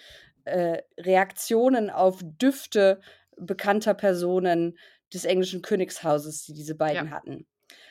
Äh, 0.46 0.80
Reaktionen 1.00 1.90
auf 1.90 2.20
Düfte 2.22 3.00
bekannter 3.38 3.94
Personen 3.94 4.78
des 5.14 5.26
englischen 5.26 5.62
Königshauses, 5.62 6.44
die 6.46 6.54
diese 6.54 6.76
beiden 6.76 7.12
hatten. 7.12 7.46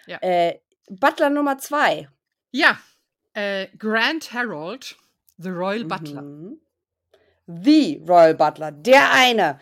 Ja. 0.06 0.18
Äh, 0.20 0.58
Butler 0.90 1.30
Nummer 1.30 1.58
zwei. 1.58 2.08
Ja, 2.50 2.78
äh, 3.34 3.68
Grand 3.78 4.32
Harold, 4.32 4.96
The 5.38 5.48
Royal 5.50 5.84
Butler. 5.84 6.22
Mhm. 6.22 6.60
The 7.46 8.02
Royal 8.06 8.34
Butler, 8.34 8.72
der 8.72 9.12
eine. 9.12 9.58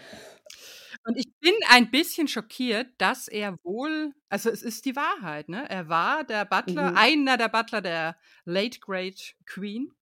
Und 1.07 1.17
ich 1.17 1.33
bin 1.41 1.55
ein 1.71 1.91
bisschen 1.91 2.29
schockiert, 2.29 2.89
dass 2.99 3.27
er 3.27 3.57
wohl, 3.65 4.13
also 4.29 4.51
es 4.51 4.63
ist 4.63 4.85
die 4.85 4.97
Wahrheit, 4.97 5.49
ne? 5.49 5.69
Er 5.71 5.89
war 5.89 6.25
der 6.25 6.45
Butler, 6.45 6.91
Mhm. 6.91 6.97
einer 6.97 7.37
der 7.39 7.49
Butler 7.49 7.81
der 7.81 8.17
Late 8.45 8.81
Great 8.81 9.35
Queen 9.47 9.93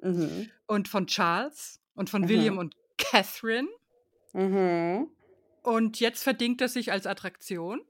Mhm. 0.00 0.50
und 0.66 0.88
von 0.88 1.06
Charles 1.06 1.80
und 1.94 2.10
von 2.10 2.22
Mhm. 2.22 2.28
William 2.28 2.58
und 2.58 2.74
Catherine. 2.98 3.68
Mhm. 4.32 5.08
Und 5.62 6.00
jetzt 6.00 6.22
verdingt 6.22 6.60
er 6.60 6.68
sich 6.68 6.92
als 6.92 7.06
Attraktion, 7.06 7.80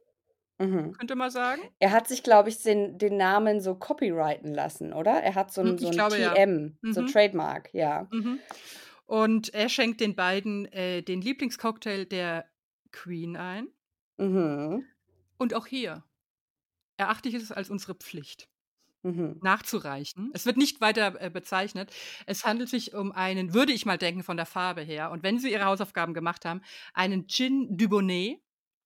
Mhm. 0.60 0.92
könnte 0.92 1.14
man 1.14 1.30
sagen. 1.30 1.62
Er 1.78 1.92
hat 1.92 2.08
sich, 2.08 2.22
glaube 2.24 2.48
ich, 2.48 2.62
den, 2.62 2.98
den 2.98 3.16
Namen 3.16 3.60
so 3.60 3.76
copyrighten 3.76 4.52
lassen, 4.52 4.92
oder? 4.92 5.12
Er 5.22 5.34
hat 5.36 5.52
so 5.52 5.62
Hm, 5.62 5.68
ein, 5.70 5.74
ich 5.76 5.80
so 5.82 5.88
ein 5.88 5.92
glaube, 5.92 6.18
ja. 6.18 6.34
TM, 6.34 6.78
so 6.90 7.00
ein 7.00 7.06
Mhm. 7.06 7.12
Trademark, 7.12 7.72
ja. 7.72 8.08
Mhm. 8.10 8.40
Und 9.06 9.54
er 9.54 9.68
schenkt 9.68 10.00
den 10.00 10.16
beiden 10.16 10.66
äh, 10.72 11.02
den 11.02 11.22
Lieblingscocktail 11.22 12.04
der 12.06 12.46
Queen 12.90 13.36
ein. 13.36 13.68
Mhm. 14.18 14.84
Und 15.38 15.54
auch 15.54 15.66
hier 15.66 16.04
erachte 16.96 17.28
ich 17.28 17.36
es 17.36 17.52
als 17.52 17.70
unsere 17.70 17.94
Pflicht. 17.94 18.48
Mhm. 19.08 19.38
nachzureichen. 19.42 20.30
Es 20.34 20.46
wird 20.46 20.56
nicht 20.56 20.80
weiter 20.80 21.20
äh, 21.20 21.30
bezeichnet. 21.30 21.90
Es 22.26 22.44
handelt 22.44 22.68
sich 22.68 22.94
um 22.94 23.12
einen, 23.12 23.54
würde 23.54 23.72
ich 23.72 23.86
mal 23.86 23.98
denken, 23.98 24.22
von 24.22 24.36
der 24.36 24.46
Farbe 24.46 24.82
her. 24.82 25.10
Und 25.10 25.22
wenn 25.22 25.38
Sie 25.38 25.50
Ihre 25.52 25.64
Hausaufgaben 25.64 26.14
gemacht 26.14 26.44
haben, 26.44 26.62
einen 26.94 27.26
Gin 27.28 27.76
Dubonnet. 27.76 28.38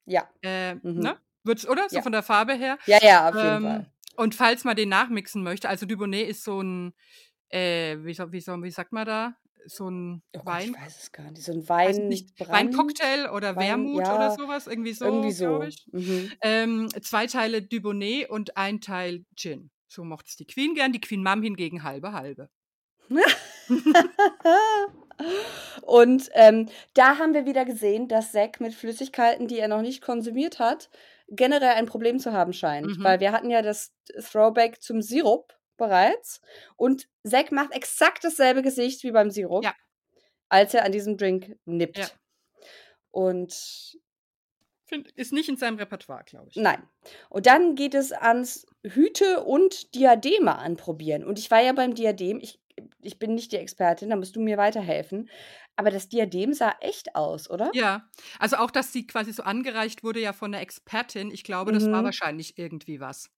Ja. 0.06 0.28
Äh, 0.42 0.74
Mhm. 0.76 1.00
ne? 1.00 1.16
Wird's, 1.44 1.66
oder? 1.68 1.88
So 1.88 1.96
Ja. 1.96 2.02
von 2.02 2.12
der 2.12 2.22
Farbe 2.22 2.54
her. 2.54 2.78
Ja, 2.86 2.98
ja, 3.02 3.28
auf 3.28 3.34
jeden 3.34 3.46
Ähm, 3.56 3.62
Fall. 3.62 3.92
Und 4.16 4.34
falls 4.34 4.64
man 4.64 4.76
den 4.76 4.88
nachmixen 4.90 5.42
möchte, 5.42 5.68
also 5.68 5.86
Dubonnet 5.86 6.28
ist 6.28 6.44
so 6.44 6.60
ein, 6.62 6.92
äh, 7.48 7.96
wie, 8.04 8.14
soll, 8.14 8.30
wie, 8.32 8.40
soll, 8.40 8.62
wie 8.62 8.70
sagt 8.70 8.92
man 8.92 9.06
da? 9.06 9.34
So 9.66 9.88
ein 9.88 10.22
Oh 10.34 10.38
Gott, 10.40 10.46
Wein. 10.46 10.70
ich 10.76 10.80
weiß 10.86 11.02
es 11.04 11.12
gar 11.12 11.30
nicht. 11.30 11.42
So 11.44 11.52
ein 11.52 11.68
Wein. 11.68 12.08
nicht, 12.08 12.30
Weincocktail 12.40 13.28
oder 13.30 13.54
Wein- 13.56 13.68
Wermut 13.68 14.02
ja, 14.06 14.14
oder 14.14 14.30
sowas, 14.32 14.66
irgendwie 14.66 14.92
so, 14.92 15.04
Irgendwie 15.04 15.30
so. 15.30 15.64
Mhm. 15.92 16.32
Ähm, 16.42 16.88
zwei 17.00 17.26
Teile 17.28 17.62
Dubonnet 17.62 18.28
und 18.28 18.56
ein 18.56 18.80
Teil 18.80 19.24
Gin. 19.36 19.70
So 19.92 20.04
mochte 20.04 20.28
es 20.30 20.36
die 20.36 20.46
Queen 20.46 20.74
gern, 20.74 20.92
die 20.92 21.02
Queen 21.02 21.22
Mom 21.22 21.42
hingegen 21.42 21.82
halbe 21.82 22.12
halbe. 22.12 22.48
Und 25.82 26.30
ähm, 26.32 26.70
da 26.94 27.18
haben 27.18 27.34
wir 27.34 27.44
wieder 27.44 27.66
gesehen, 27.66 28.08
dass 28.08 28.32
Zack 28.32 28.58
mit 28.58 28.72
Flüssigkeiten, 28.72 29.48
die 29.48 29.58
er 29.58 29.68
noch 29.68 29.82
nicht 29.82 30.00
konsumiert 30.00 30.58
hat, 30.58 30.88
generell 31.28 31.74
ein 31.74 31.84
Problem 31.84 32.18
zu 32.18 32.32
haben 32.32 32.54
scheint. 32.54 32.98
Mhm. 32.98 33.04
Weil 33.04 33.20
wir 33.20 33.32
hatten 33.32 33.50
ja 33.50 33.60
das 33.60 33.92
Throwback 34.30 34.80
zum 34.80 35.02
Sirup 35.02 35.52
bereits. 35.76 36.40
Und 36.76 37.06
Zack 37.26 37.52
macht 37.52 37.72
exakt 37.74 38.24
dasselbe 38.24 38.62
Gesicht 38.62 39.04
wie 39.04 39.12
beim 39.12 39.30
Sirup, 39.30 39.62
Ja. 39.62 39.74
als 40.48 40.72
er 40.72 40.86
an 40.86 40.92
diesem 40.92 41.18
Drink 41.18 41.54
nippt. 41.66 41.98
Ja. 41.98 42.06
Und 43.10 43.98
ist 45.14 45.32
nicht 45.32 45.48
in 45.48 45.56
seinem 45.56 45.76
Repertoire, 45.78 46.24
glaube 46.24 46.48
ich. 46.50 46.56
nein. 46.56 46.82
Und 47.28 47.46
dann 47.46 47.74
geht 47.74 47.94
es 47.94 48.12
ans 48.12 48.66
Hüte 48.84 49.42
und 49.44 49.94
Diademe 49.94 50.56
anprobieren. 50.58 51.24
Und 51.24 51.38
ich 51.38 51.50
war 51.50 51.60
ja 51.62 51.72
beim 51.72 51.94
Diadem, 51.94 52.38
ich, 52.40 52.60
ich 53.00 53.18
bin 53.18 53.34
nicht 53.34 53.52
die 53.52 53.56
Expertin, 53.58 54.10
da 54.10 54.16
musst 54.16 54.36
du 54.36 54.40
mir 54.40 54.56
weiterhelfen. 54.58 55.28
Aber 55.76 55.90
das 55.90 56.08
Diadem 56.08 56.52
sah 56.52 56.74
echt 56.80 57.14
aus, 57.16 57.48
oder? 57.48 57.70
Ja, 57.74 58.08
also 58.38 58.56
auch, 58.56 58.70
dass 58.70 58.92
sie 58.92 59.06
quasi 59.06 59.32
so 59.32 59.42
angereicht 59.42 60.04
wurde 60.04 60.20
ja 60.20 60.32
von 60.32 60.52
der 60.52 60.60
Expertin. 60.60 61.30
Ich 61.30 61.44
glaube, 61.44 61.72
das 61.72 61.90
war 61.90 62.02
Mhm. 62.02 62.06
wahrscheinlich 62.06 62.58
irgendwie 62.58 63.00
was. 63.00 63.30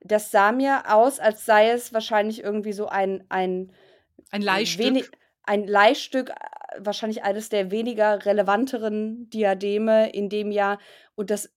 Das 0.00 0.30
sah 0.30 0.52
mir 0.52 0.94
aus, 0.94 1.18
als 1.18 1.44
sei 1.44 1.70
es 1.70 1.92
wahrscheinlich 1.92 2.42
irgendwie 2.42 2.72
so 2.72 2.86
ein, 2.86 3.24
ein 3.30 3.72
Ein 4.30 4.42
Leihstück. 4.42 4.84
wenig, 4.86 5.10
ein 5.46 5.66
Leihstück, 5.66 6.30
äh, 6.30 6.34
wahrscheinlich 6.78 7.22
eines 7.22 7.48
der 7.48 7.70
weniger 7.70 8.24
relevanteren 8.26 9.30
Diademe 9.30 10.10
in 10.10 10.28
dem 10.28 10.50
Jahr. 10.52 10.78
Und 11.14 11.30
das 11.30 11.52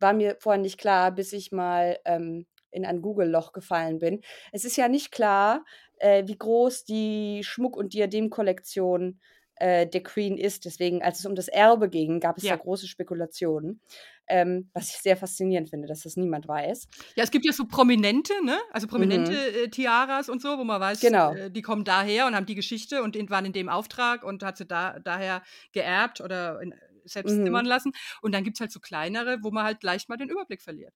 war 0.00 0.12
mir 0.12 0.36
vorher 0.40 0.60
nicht 0.60 0.78
klar, 0.78 1.12
bis 1.12 1.32
ich 1.32 1.52
mal 1.52 1.98
ähm, 2.04 2.46
in 2.70 2.84
ein 2.84 3.02
Google-Loch 3.02 3.52
gefallen 3.52 3.98
bin. 3.98 4.20
Es 4.52 4.64
ist 4.64 4.76
ja 4.76 4.88
nicht 4.88 5.12
klar, 5.12 5.64
äh, 5.96 6.24
wie 6.26 6.36
groß 6.36 6.84
die 6.84 7.42
Schmuck- 7.44 7.76
und 7.76 7.94
Diademkollektion 7.94 9.20
äh, 9.60 9.86
der 9.86 10.02
Queen 10.02 10.36
ist. 10.38 10.64
Deswegen, 10.64 11.02
als 11.02 11.20
es 11.20 11.26
um 11.26 11.34
das 11.34 11.48
Erbe 11.48 11.88
ging, 11.88 12.20
gab 12.20 12.36
es 12.38 12.44
Ja. 12.44 12.56
da 12.56 12.62
große 12.62 12.86
Spekulationen. 12.88 13.80
Ähm, 14.30 14.68
was 14.74 14.90
ich 14.90 14.96
sehr 14.98 15.16
faszinierend 15.16 15.70
finde, 15.70 15.88
dass 15.88 16.02
das 16.02 16.16
niemand 16.16 16.46
weiß. 16.46 16.88
Ja, 17.16 17.24
es 17.24 17.30
gibt 17.30 17.46
ja 17.46 17.52
so 17.52 17.64
Prominente, 17.66 18.34
ne? 18.44 18.58
Also 18.72 18.86
prominente 18.86 19.30
Mhm. 19.32 19.64
äh, 19.64 19.68
Tiaras 19.68 20.28
und 20.28 20.42
so, 20.42 20.58
wo 20.58 20.64
man 20.64 20.78
weiß, 20.82 21.00
Genau. 21.00 21.32
äh, 21.34 21.50
die 21.50 21.62
kommen 21.62 21.82
daher 21.84 22.26
und 22.26 22.34
haben 22.36 22.44
die 22.44 22.54
Geschichte 22.54 23.02
und 23.02 23.16
waren 23.30 23.46
in 23.46 23.54
dem 23.54 23.70
Auftrag 23.70 24.22
und 24.24 24.42
hat 24.42 24.58
sie 24.58 24.66
da, 24.66 24.98
daher 25.02 25.42
geerbt 25.72 26.20
oder 26.20 26.60
in, 26.60 26.74
selbst 27.12 27.36
Mhm. 27.36 27.44
zimmern 27.44 27.66
lassen. 27.66 27.92
Und 28.22 28.34
dann 28.34 28.44
gibt 28.44 28.56
es 28.56 28.60
halt 28.60 28.72
so 28.72 28.80
kleinere, 28.80 29.38
wo 29.42 29.50
man 29.50 29.64
halt 29.64 29.82
leicht 29.82 30.08
mal 30.08 30.16
den 30.16 30.28
Überblick 30.30 30.62
verliert. 30.62 30.92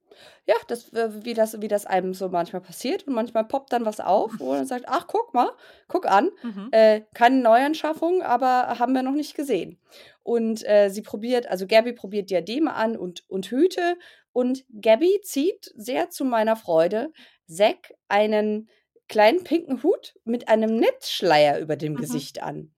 Ja, 0.47 0.55
das, 0.69 0.93
wie, 0.93 1.35
das, 1.35 1.61
wie 1.61 1.69
das 1.69 1.87
einem 1.87 2.15
so 2.15 2.29
manchmal 2.29 2.63
passiert. 2.63 3.07
Und 3.07 3.15
manchmal 3.15 3.45
poppt 3.45 3.73
dann 3.73 3.85
was 3.85 4.01
auf, 4.01 4.33
wo 4.39 4.53
man 4.53 4.67
sagt, 4.67 4.85
ach, 4.89 5.07
guck 5.07 5.35
mal, 5.35 5.51
guck 5.89 6.07
an. 6.07 6.31
Mhm. 6.43 6.69
Äh, 6.73 7.03
keine 7.15 7.41
Neuanschaffung, 7.43 8.23
aber 8.23 8.79
haben 8.79 8.95
wir 8.95 9.03
noch 9.03 9.13
nicht 9.13 9.35
gesehen. 9.35 9.79
Und 10.23 10.67
äh, 10.69 10.89
sie 10.91 11.03
probiert, 11.03 11.47
also 11.49 11.67
Gabby 11.67 11.93
probiert 11.93 12.31
Diademe 12.31 12.75
an 12.75 12.97
und, 12.97 13.25
und 13.29 13.47
Hüte. 13.51 13.97
Und 14.33 14.65
Gabby 14.81 15.21
zieht 15.23 15.71
sehr 15.75 16.11
zu 16.11 16.25
meiner 16.25 16.57
Freude 16.57 17.13
Zack 17.47 17.93
einen 18.09 18.69
kleinen 19.09 19.45
pinken 19.45 19.83
Hut 19.83 20.15
mit 20.25 20.49
einem 20.49 20.77
Netzschleier 20.77 21.59
über 21.59 21.77
dem 21.77 21.95
Mhm. 21.95 21.97
Gesicht 21.99 22.43
an. 22.43 22.73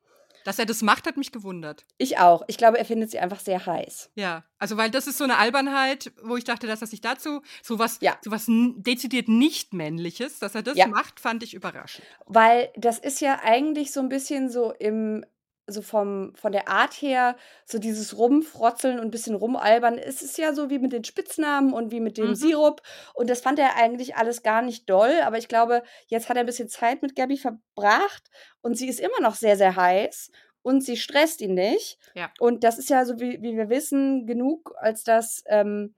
Dass 0.45 0.59
er 0.59 0.67
das 0.67 0.83
macht, 0.83 1.07
hat 1.07 1.17
mich 1.17 1.33
gewundert. 1.33 1.87
Ich 1.99 2.19
auch. 2.19 2.43
Ich 2.49 2.57
glaube, 2.59 2.79
er 2.79 2.85
findet 2.85 3.11
sie 3.11 3.19
einfach 3.19 3.41
sehr 3.41 3.65
heiß. 3.65 4.11
Ja, 4.15 4.45
also 4.59 4.77
weil 4.77 4.91
das 4.91 5.07
ist 5.07 5.19
so 5.19 5.25
eine 5.25 5.39
Albernheit, 5.39 6.13
wo 6.23 6.37
ich 6.37 6.45
dachte, 6.45 6.67
dass 6.67 6.81
er 6.83 6.87
sich 6.87 7.01
dazu 7.01 7.41
sowas, 7.63 7.99
Ja. 8.01 8.17
sowas 8.23 8.47
n- 8.47 8.83
dezidiert 8.83 9.27
nicht 9.29 9.73
männliches, 9.73 10.39
dass 10.39 10.55
er 10.55 10.63
das 10.63 10.77
Ja. 10.77 10.87
macht, 10.87 11.19
fand 11.19 11.43
ich 11.43 11.55
überraschend. 11.55 12.07
Weil 12.27 12.71
das 12.77 12.99
ist 12.99 13.21
ja 13.21 13.41
eigentlich 13.43 13.93
so 13.93 14.01
ein 14.01 14.09
bisschen 14.09 14.51
so 14.51 14.73
im, 14.73 15.25
so 15.67 15.81
vom, 15.83 16.35
von 16.35 16.53
der 16.53 16.69
Art 16.69 16.95
her, 16.95 17.37
so 17.65 17.79
dieses 17.79 18.19
Rumfrotzeln 18.19 18.99
und 18.99 19.07
ein 19.07 19.11
bisschen 19.11 19.35
rumalbern. 19.35 19.97
Es 19.99 20.21
ist 20.23 20.37
ja 20.39 20.53
so 20.53 20.69
wie 20.71 20.79
mit 20.79 20.93
den 20.93 21.05
Spitznamen 21.05 21.73
und 21.73 21.91
wie 21.91 22.01
mit 22.01 22.19
dem 22.19 22.29
Mhm. 22.31 22.35
Sirup. 22.35 22.83
Und 23.15 23.31
das 23.31 23.41
fand 23.41 23.59
er 23.59 23.77
eigentlich 23.77 24.17
alles 24.17 24.43
gar 24.43 24.63
nicht 24.63 24.89
doll. 24.91 25.21
Aber 25.25 25.39
ich 25.39 25.49
glaube, 25.49 25.83
jetzt 26.09 26.29
hat 26.29 26.37
er 26.37 26.41
ein 26.41 26.47
bisschen 26.47 26.69
Zeit 26.69 27.01
mit 27.03 27.17
Gabby 27.17 27.39
verbracht 27.39 28.29
und 28.61 28.77
sie 28.77 28.89
ist 28.89 29.01
immer 29.01 29.21
noch 29.21 29.35
sehr, 29.35 29.57
sehr 29.57 29.75
heiß 29.77 30.31
und 30.63 30.83
sie 30.83 30.97
stresst 30.97 31.41
ihn 31.41 31.55
nicht. 31.55 31.99
Ja. 32.15 32.31
Und 32.39 32.65
das 32.65 32.79
ist 32.79 32.91
ja 32.91 33.05
so, 33.05 33.19
wie, 33.19 33.41
wie 33.43 33.57
wir 33.57 33.69
wissen, 33.71 34.27
genug, 34.27 34.75
als 34.79 35.03
dass 35.05 35.43
ähm, 35.47 35.95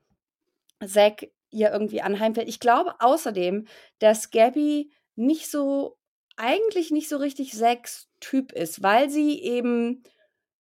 Zack 0.84 1.28
ihr 1.50 1.70
irgendwie 1.72 2.02
anheimfällt. 2.02 2.48
Ich 2.48 2.60
glaube 2.60 2.94
außerdem, 3.00 3.66
dass 3.98 4.30
Gabby 4.30 4.92
nicht 5.14 5.50
so, 5.50 5.95
eigentlich 6.36 6.90
nicht 6.90 7.08
so 7.08 7.16
richtig 7.16 7.52
Zacks 7.52 8.08
Typ 8.20 8.52
ist, 8.52 8.82
weil 8.82 9.10
sie 9.10 9.42
eben 9.42 10.02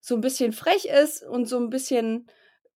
so 0.00 0.14
ein 0.14 0.20
bisschen 0.20 0.52
frech 0.52 0.86
ist 0.86 1.22
und 1.22 1.46
so 1.46 1.58
ein 1.58 1.70
bisschen, 1.70 2.28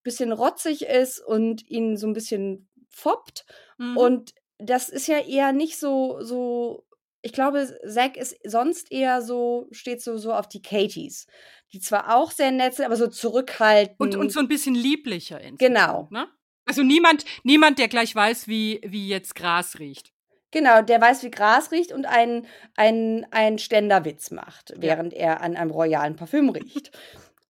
bisschen 0.02 0.32
rotzig 0.32 0.82
ist 0.82 1.20
und 1.20 1.68
ihn 1.68 1.96
so 1.96 2.06
ein 2.06 2.12
bisschen 2.12 2.68
foppt. 2.88 3.46
Mhm. 3.78 3.96
Und 3.96 4.34
das 4.58 4.88
ist 4.88 5.06
ja 5.06 5.18
eher 5.18 5.52
nicht 5.52 5.78
so, 5.78 6.18
so. 6.20 6.86
Ich 7.22 7.32
glaube, 7.32 7.68
Zack 7.86 8.16
ist 8.16 8.36
sonst 8.44 8.90
eher 8.90 9.20
so, 9.20 9.68
steht 9.72 10.02
so, 10.02 10.16
so 10.16 10.32
auf 10.32 10.48
die 10.48 10.62
Katies, 10.62 11.26
die 11.72 11.80
zwar 11.80 12.16
auch 12.16 12.30
sehr 12.30 12.50
nett 12.50 12.74
sind, 12.74 12.86
aber 12.86 12.96
so 12.96 13.08
zurückhaltend. 13.08 14.00
Und, 14.00 14.16
und 14.16 14.32
so 14.32 14.40
ein 14.40 14.48
bisschen 14.48 14.74
lieblicher 14.74 15.38
Genau. 15.58 16.08
Ne? 16.10 16.28
Also 16.64 16.82
niemand, 16.82 17.24
niemand, 17.42 17.78
der 17.78 17.88
gleich 17.88 18.14
weiß, 18.14 18.48
wie, 18.48 18.80
wie 18.84 19.08
jetzt 19.08 19.34
Gras 19.34 19.78
riecht. 19.78 20.12
Genau, 20.50 20.82
der 20.82 21.00
weiß, 21.00 21.22
wie 21.22 21.30
Gras 21.30 21.70
riecht 21.70 21.92
und 21.92 22.06
einen, 22.06 22.46
einen, 22.76 23.26
einen 23.30 23.58
Ständerwitz 23.58 24.30
macht, 24.30 24.72
während 24.76 25.12
er 25.12 25.40
an 25.42 25.56
einem 25.56 25.70
royalen 25.70 26.16
Parfüm 26.16 26.50
riecht. 26.50 26.90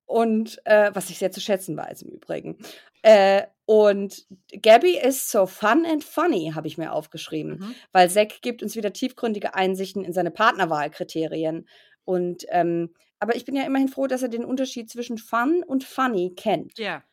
Und 0.04 0.60
äh, 0.66 0.90
was 0.92 1.08
ich 1.08 1.18
sehr 1.18 1.30
zu 1.30 1.40
schätzen 1.40 1.76
weiß 1.76 2.02
im 2.02 2.10
Übrigen. 2.10 2.58
Äh, 3.02 3.44
und 3.64 4.26
Gabby 4.60 4.98
ist 4.98 5.30
so 5.30 5.46
fun 5.46 5.86
and 5.86 6.02
funny, 6.02 6.52
habe 6.54 6.66
ich 6.66 6.76
mir 6.76 6.92
aufgeschrieben. 6.92 7.58
Mhm. 7.58 7.74
Weil 7.92 8.10
Zack 8.10 8.42
gibt 8.42 8.62
uns 8.62 8.74
wieder 8.74 8.92
tiefgründige 8.92 9.54
Einsichten 9.54 10.04
in 10.04 10.12
seine 10.12 10.32
Partnerwahlkriterien. 10.32 11.68
Und 12.04 12.44
ähm, 12.48 12.92
aber 13.20 13.36
ich 13.36 13.44
bin 13.44 13.54
ja 13.54 13.64
immerhin 13.64 13.88
froh, 13.88 14.06
dass 14.06 14.22
er 14.22 14.28
den 14.28 14.44
Unterschied 14.44 14.90
zwischen 14.90 15.18
fun 15.18 15.62
und 15.64 15.84
funny 15.84 16.34
kennt. 16.34 16.78
Ja. 16.78 17.04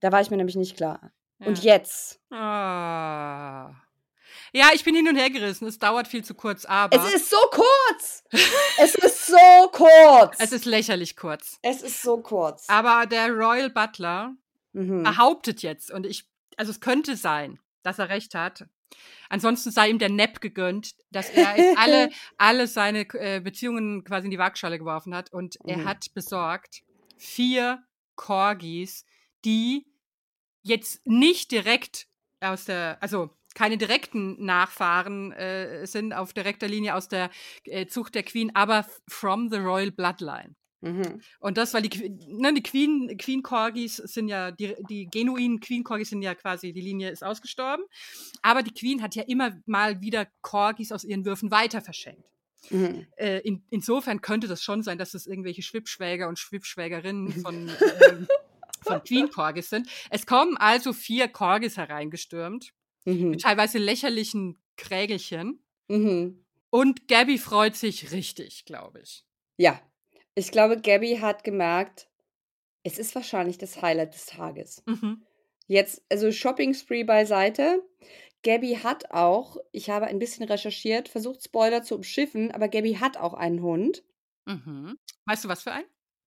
Da 0.00 0.12
war 0.12 0.20
ich 0.20 0.30
mir 0.30 0.36
nämlich 0.36 0.56
nicht 0.56 0.76
klar. 0.76 1.12
ja. 1.38 1.46
Und 1.46 1.62
jetzt. 1.62 2.20
Ah. 2.30 3.72
Ja, 4.54 4.70
ich 4.74 4.84
bin 4.84 4.94
hin 4.94 5.08
und 5.08 5.16
her 5.16 5.30
gerissen. 5.30 5.66
Es 5.66 5.78
dauert 5.78 6.06
viel 6.08 6.22
zu 6.24 6.34
kurz, 6.34 6.64
aber 6.66 6.96
Es 7.06 7.14
ist 7.14 7.30
so 7.30 7.36
kurz! 7.50 8.22
es 8.78 8.94
ist 8.94 9.26
so 9.26 9.68
kurz! 9.72 10.36
es 10.38 10.52
ist 10.52 10.64
lächerlich 10.66 11.16
kurz. 11.16 11.58
Es 11.62 11.80
ist 11.82 12.02
so 12.02 12.18
kurz. 12.18 12.68
Aber 12.68 13.06
der 13.06 13.30
Royal 13.30 13.70
Butler 13.70 14.34
Mhm. 14.74 15.02
behauptet 15.02 15.62
jetzt, 15.62 15.90
und 15.90 16.06
ich, 16.06 16.24
also 16.56 16.70
es 16.70 16.80
könnte 16.80 17.14
sein, 17.16 17.58
dass 17.82 17.98
er 17.98 18.08
recht 18.08 18.34
hat. 18.34 18.64
Ansonsten 19.28 19.70
sei 19.70 19.90
ihm 19.90 19.98
der 19.98 20.08
Nepp 20.08 20.40
gegönnt, 20.40 20.94
dass 21.10 21.28
er 21.30 21.54
alle, 21.78 22.10
alle 22.38 22.66
seine 22.66 23.00
äh, 23.14 23.40
Beziehungen 23.40 24.02
quasi 24.04 24.26
in 24.26 24.30
die 24.30 24.38
Waagschale 24.38 24.78
geworfen 24.78 25.14
hat. 25.14 25.30
Und 25.32 25.56
er 25.66 25.78
Mhm. 25.78 25.84
hat 25.84 26.14
besorgt 26.14 26.82
vier 27.18 27.82
Corgis, 28.16 29.04
die 29.44 29.86
jetzt 30.62 31.06
nicht 31.06 31.50
direkt 31.50 32.06
aus 32.40 32.64
der, 32.64 32.96
also 33.02 33.28
keine 33.54 33.78
direkten 33.78 34.44
Nachfahren 34.44 35.32
äh, 35.32 35.86
sind 35.86 36.12
auf 36.12 36.32
direkter 36.32 36.68
Linie 36.68 36.94
aus 36.94 37.08
der 37.08 37.30
äh, 37.64 37.86
Zucht 37.86 38.14
der 38.14 38.22
Queen, 38.22 38.54
aber 38.54 38.86
from 39.08 39.50
the 39.50 39.58
Royal 39.58 39.90
Bloodline. 39.90 40.54
Mhm. 40.82 41.22
Und 41.38 41.58
das, 41.58 41.74
weil 41.74 41.82
die, 41.82 42.10
ne, 42.26 42.52
die 42.52 42.62
Queen, 42.62 43.16
Queen 43.16 43.42
Corgis 43.42 43.96
sind 43.96 44.28
ja, 44.28 44.50
die, 44.50 44.74
die 44.88 45.08
genuinen 45.08 45.60
Queen 45.60 45.84
Corgis 45.84 46.10
sind 46.10 46.22
ja 46.22 46.34
quasi, 46.34 46.72
die 46.72 46.80
Linie 46.80 47.10
ist 47.10 47.22
ausgestorben. 47.22 47.84
Aber 48.42 48.62
die 48.62 48.74
Queen 48.74 49.00
hat 49.00 49.14
ja 49.14 49.22
immer 49.22 49.56
mal 49.64 50.00
wieder 50.00 50.26
Corgis 50.40 50.90
aus 50.90 51.04
ihren 51.04 51.24
Würfen 51.24 51.52
weiter 51.52 51.80
verschenkt. 51.80 52.28
Mhm. 52.70 53.06
Äh, 53.16 53.38
in, 53.40 53.64
insofern 53.70 54.20
könnte 54.20 54.48
das 54.48 54.62
schon 54.62 54.82
sein, 54.82 54.98
dass 54.98 55.14
es 55.14 55.26
irgendwelche 55.26 55.62
Schwippschwäger 55.62 56.28
und 56.28 56.38
Schwippschwägerinnen 56.38 57.32
von, 57.42 57.70
ähm, 58.08 58.26
von 58.82 59.02
Queen 59.04 59.30
Corgis 59.30 59.70
sind. 59.70 59.88
Es 60.10 60.26
kommen 60.26 60.56
also 60.56 60.92
vier 60.92 61.28
Corgis 61.28 61.76
hereingestürmt, 61.76 62.72
Mhm. 63.04 63.30
mit 63.30 63.40
teilweise 63.42 63.78
lächerlichen 63.78 64.62
Krägelchen. 64.76 65.62
Mhm. 65.88 66.44
Und 66.70 67.08
Gabby 67.08 67.38
freut 67.38 67.76
sich 67.76 68.12
richtig, 68.12 68.64
glaube 68.64 69.00
ich. 69.00 69.24
Ja. 69.56 69.80
Ich 70.34 70.50
glaube, 70.50 70.80
Gabby 70.80 71.18
hat 71.20 71.44
gemerkt, 71.44 72.08
es 72.82 72.98
ist 72.98 73.14
wahrscheinlich 73.14 73.58
das 73.58 73.82
Highlight 73.82 74.14
des 74.14 74.26
Tages. 74.26 74.82
Mhm. 74.86 75.22
Jetzt, 75.66 76.02
also 76.10 76.32
Shopping 76.32 76.74
Spree 76.74 77.04
beiseite. 77.04 77.82
Gabby 78.42 78.78
hat 78.82 79.10
auch, 79.10 79.56
ich 79.70 79.90
habe 79.90 80.06
ein 80.06 80.18
bisschen 80.18 80.46
recherchiert, 80.46 81.08
versucht 81.08 81.44
Spoiler 81.44 81.82
zu 81.82 81.94
umschiffen, 81.94 82.50
aber 82.50 82.68
Gabby 82.68 82.94
hat 82.94 83.16
auch 83.16 83.34
einen 83.34 83.62
Hund. 83.62 84.02
Mhm. 84.46 84.98
Weißt 85.26 85.44
du, 85.44 85.48
was 85.48 85.62
für 85.62 85.72
ein? 85.72 85.84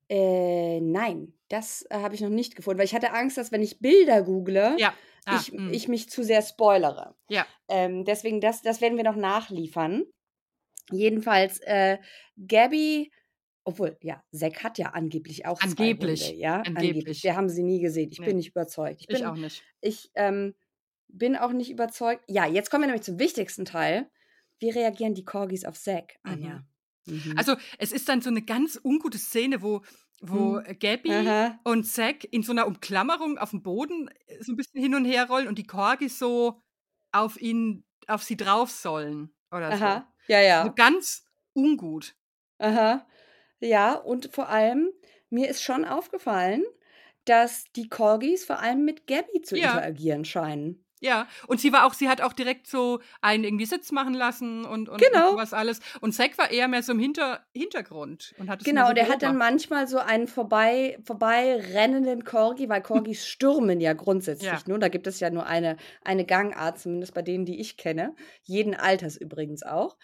Äh, 0.08 0.80
nein, 0.82 1.34
das 1.50 1.86
äh, 1.90 1.98
habe 1.98 2.16
ich 2.16 2.22
noch 2.22 2.30
nicht 2.30 2.56
gefunden, 2.56 2.80
weil 2.80 2.86
ich 2.86 2.96
hatte 2.96 3.14
Angst, 3.14 3.38
dass 3.38 3.52
wenn 3.52 3.62
ich 3.62 3.80
Bilder 3.80 4.24
google, 4.24 4.76
Ja. 4.78 4.94
Ah, 5.28 5.40
ich, 5.42 5.52
mm. 5.52 5.74
ich 5.74 5.88
mich 5.88 6.08
zu 6.10 6.24
sehr 6.24 6.44
spoilere. 6.44 7.16
Ja. 7.30 7.48
Ähm, 7.68 8.06
deswegen, 8.06 8.42
das, 8.42 8.62
das 8.62 8.80
werden 8.80 8.96
wir 8.96 9.04
noch 9.04 9.16
nachliefern. 9.16 10.04
Jedenfalls, 10.92 11.60
äh, 11.62 11.98
Gabby, 12.48 13.12
obwohl, 13.64 13.98
ja, 14.02 14.24
Zack 14.32 14.64
hat 14.64 14.78
ja 14.78 14.90
angeblich 14.92 15.48
auch 15.48 15.60
Angeblich, 15.62 16.22
zwei 16.22 16.28
Hunde, 16.30 16.40
ja, 16.42 16.62
angeblich. 16.62 17.24
Wir 17.24 17.36
haben 17.36 17.50
sie 17.50 17.64
nie 17.64 17.80
gesehen. 17.80 18.12
Ich 18.12 18.20
Nee. 18.20 18.28
bin 18.28 18.38
nicht 18.38 18.50
überzeugt. 18.50 19.02
Ich 19.02 19.08
bin, 19.08 19.16
Ich 19.16 19.26
auch 19.26 19.36
nicht. 19.36 19.64
ich 19.82 20.12
ähm, 20.14 20.54
bin 21.08 21.36
auch 21.36 21.52
nicht 21.52 21.72
überzeugt. 21.72 22.24
Ja, 22.28 22.46
jetzt 22.46 22.70
kommen 22.70 22.84
wir 22.84 22.88
nämlich 22.88 23.04
zum 23.04 23.18
wichtigsten 23.18 23.66
Teil. 23.66 24.10
Wie 24.60 24.70
reagieren 24.70 25.16
die 25.16 25.26
Corgis 25.26 25.66
auf 25.66 25.80
Zack, 25.80 26.18
Anja? 26.22 26.64
Mhm. 27.08 27.34
Also 27.36 27.56
es 27.80 27.92
ist 27.92 28.08
dann 28.10 28.22
so 28.22 28.30
eine 28.30 28.44
ganz 28.44 28.80
ungute 28.84 29.18
Szene, 29.18 29.62
wo 29.64 29.82
wo 30.22 30.62
Hm. 30.64 30.80
Gabby 30.80 31.12
Aha. 31.12 31.60
und 31.64 31.86
Zack 31.86 32.26
in 32.32 32.44
so 32.44 32.52
einer 32.52 32.68
Umklammerung 32.68 33.38
auf 33.38 33.52
dem 33.52 33.64
Boden 33.64 34.10
äh, 34.28 34.44
so 34.44 34.54
ein 34.54 34.56
bisschen 34.58 34.82
hin 34.82 34.96
und 34.96 35.06
her 35.06 35.28
rollen 35.28 35.48
und 35.48 35.58
die 35.58 35.68
Corgis 35.68 36.20
so 36.20 36.62
auf 37.12 37.40
ihn 37.42 37.86
auf 38.08 38.24
sie 38.24 38.38
drauf 38.38 38.70
sollen 38.72 39.34
oder 39.52 39.74
so. 39.74 39.80
Aha. 39.86 40.14
Ja, 40.28 40.40
Also, 40.62 40.72
ja. 40.72 40.76
ganz 40.76 41.26
ungut. 41.54 42.16
Aha. 42.60 43.08
Ja, 43.62 43.96
und 43.96 44.30
vor 44.34 44.50
allem, 44.50 44.92
mir 45.30 45.50
ist 45.50 45.64
schon 45.64 45.86
aufgefallen, 45.86 46.64
dass 47.26 47.66
die 47.76 47.90
Corgis 47.90 48.46
vor 48.46 48.60
allem 48.60 48.86
mit 48.86 49.08
Gabby 49.08 49.42
zu 49.42 49.58
Ja. 49.58 49.74
interagieren 49.76 50.26
scheinen. 50.26 50.85
Ja, 51.02 51.28
und 51.48 51.60
sie 51.60 51.74
war 51.74 51.86
auch 51.86 51.94
sie 51.94 52.08
hat 52.10 52.22
auch 52.22 52.34
direkt 52.34 52.68
so 52.68 53.00
einen 53.22 53.44
irgendwie 53.44 53.66
Sitz 53.66 53.92
machen 53.92 54.14
lassen 54.14 54.64
und 54.66 54.90
und 54.90 54.96
und 54.96 55.02
Genau. 55.02 55.32
so 55.32 55.38
was 55.38 55.54
alles. 55.54 55.80
Und 56.02 56.14
Zack 56.14 56.38
war 56.38 56.50
eher 56.52 56.68
mehr 56.68 56.82
so 56.84 56.94
im 56.94 57.00
Hinter 57.00 57.46
Hintergrund 57.54 58.34
und 58.38 58.50
hat 58.50 58.64
Genau, 58.64 58.86
so 58.86 58.90
und 58.92 58.98
er 58.98 59.10
hat 59.10 59.22
dann 59.22 59.38
manchmal 59.38 59.88
so 59.88 59.98
einen 59.98 60.28
vorbei 60.28 60.98
vorbeirennenden 61.04 62.24
Corgi, 62.24 62.70
weil 62.70 62.82
Corgis 62.82 63.28
stürmen 63.28 63.82
ja 63.82 63.94
grundsätzlich 63.94 64.50
Ja. 64.50 64.60
nur. 64.68 64.80
Da 64.80 64.88
gibt 64.88 65.06
es 65.08 65.20
ja 65.20 65.30
nur 65.30 65.46
eine 65.46 65.78
eine 66.04 66.26
Gangart, 66.26 66.80
zumindest 66.80 67.14
bei 67.14 67.22
denen, 67.22 67.46
die 67.46 67.60
ich 67.60 67.78
kenne. 67.78 68.16
Jeden 68.44 68.74
Alters 68.74 69.18
übrigens 69.18 69.64
auch. 69.64 69.98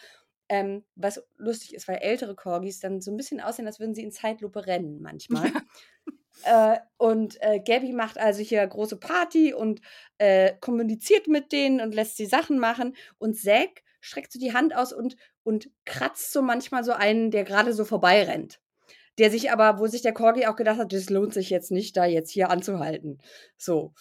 Ähm, 0.50 0.84
was 0.96 1.24
lustig 1.38 1.74
ist, 1.74 1.88
weil 1.88 2.00
ältere 2.00 2.36
Corgis 2.36 2.82
dann 2.82 3.00
so 3.00 3.10
ein 3.12 3.16
bisschen 3.18 3.40
aussehen, 3.40 3.66
als 3.68 3.80
würden 3.80 3.96
sie 3.96 4.04
in 4.04 4.12
Zeitlupe 4.12 4.68
rennen 4.68 5.02
manchmal. 5.02 5.50
Äh, 6.44 6.78
und 6.98 7.42
äh, 7.42 7.60
Gabby 7.60 7.94
macht 7.94 8.18
also 8.18 8.42
hier 8.42 8.66
große 8.66 8.98
Party 8.98 9.54
und 9.54 9.82
äh, 10.18 10.54
kommuniziert 10.60 11.28
mit 11.28 11.52
denen 11.52 11.82
und 11.82 11.94
lässt 11.94 12.18
sie 12.18 12.26
Sachen 12.26 12.60
machen. 12.60 12.96
Und 13.18 13.38
Zack 13.38 13.84
streckt 14.00 14.32
so 14.32 14.40
die 14.40 14.54
Hand 14.54 14.76
aus 14.76 14.94
und, 14.94 15.16
und 15.44 15.70
kratzt 15.86 16.32
so 16.32 16.42
manchmal 16.42 16.84
so 16.84 16.92
einen, 16.92 17.32
der 17.32 17.44
gerade 17.44 17.74
so 17.74 17.86
vorbeirennt. 17.86 18.60
Der 19.18 19.30
sich 19.30 19.52
aber, 19.52 19.80
wo 19.80 19.88
sich 19.88 20.02
der 20.02 20.14
Corgi 20.14 20.46
auch 20.46 20.56
gedacht 20.56 20.80
hat, 20.80 20.94
das 20.94 21.10
lohnt 21.10 21.34
sich 21.34 21.50
jetzt 21.50 21.72
nicht, 21.72 21.98
da 21.98 22.06
jetzt 22.06 22.32
hier 22.32 22.50
anzuhalten. 22.50 23.20
So. 23.58 23.94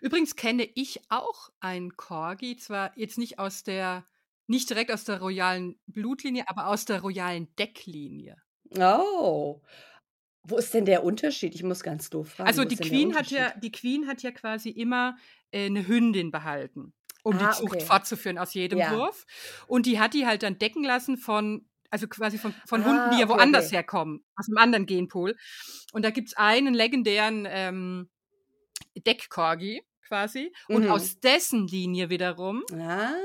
Übrigens 0.00 0.36
kenne 0.36 0.68
ich 0.74 1.00
auch 1.08 1.48
einen 1.60 1.96
Corgi, 1.96 2.56
zwar 2.56 2.92
jetzt 2.96 3.18
nicht 3.18 3.38
aus 3.38 3.64
der 3.64 4.04
nicht 4.48 4.70
direkt 4.70 4.90
aus 4.90 5.04
der 5.04 5.20
royalen 5.20 5.78
Blutlinie, 5.86 6.44
aber 6.48 6.68
aus 6.68 6.86
der 6.86 7.02
royalen 7.02 7.54
Decklinie. 7.56 8.36
Oh. 8.78 9.60
Wo 10.50 10.56
ist 10.56 10.72
denn 10.72 10.86
der 10.86 11.04
Unterschied? 11.04 11.54
Ich 11.54 11.62
muss 11.62 11.82
ganz 11.82 12.08
doof 12.08 12.30
fragen. 12.30 12.62
Also 12.62 12.64
die 12.64 12.78
Queen 12.80 13.14
hat 13.14 13.30
ja 13.30 13.52
die 13.56 13.72
Queen 13.72 14.06
hat 14.06 14.22
ja 14.22 14.30
quasi 14.30 14.70
immer, 14.70 15.16
äh, 15.52 15.68
'ne 15.68 15.86
Hündin 15.86 16.30
behalten, 16.30 16.94
um 17.22 17.36
Ah, 17.36 17.38
die 17.38 17.50
Zucht 17.50 17.82
okay. 17.82 17.82
fortzuführen 17.82 18.38
aus 18.38 18.54
jedem 18.54 18.86
Ja. 18.86 18.88
Wurf. 18.88 19.26
Und 19.66 19.86
die 19.86 19.98
hat 20.00 20.14
die 20.14 20.26
halt 20.26 20.42
dann 20.42 20.58
decken 20.58 20.84
lassen 20.84 21.16
von 21.18 21.66
also 21.90 22.06
quasi 22.06 22.38
von 22.38 22.60
von 22.66 22.84
Hunden, 22.84 23.08
die 23.10 23.16
Ah, 23.16 23.28
ja 23.28 23.28
woanders 23.28 23.70
okay. 23.70 23.72
herkommen, 23.72 24.24
aus 24.36 24.46
'nem 24.48 24.58
anderen 24.58 24.86
Genpool. 24.86 25.36
Und 25.92 26.04
da 26.04 26.10
gibt's 26.10 26.34
einen 26.36 26.74
legendären, 26.74 27.46
ähm, 27.48 28.10
Deck-Corgi 29.06 29.82
quasi 30.08 30.52
und 30.72 30.88
Mhm. 30.88 30.90
aus 30.90 31.20
dessen 31.20 31.66
Linie 31.68 32.10
wiederum 32.10 32.64
Ah. 32.72 33.16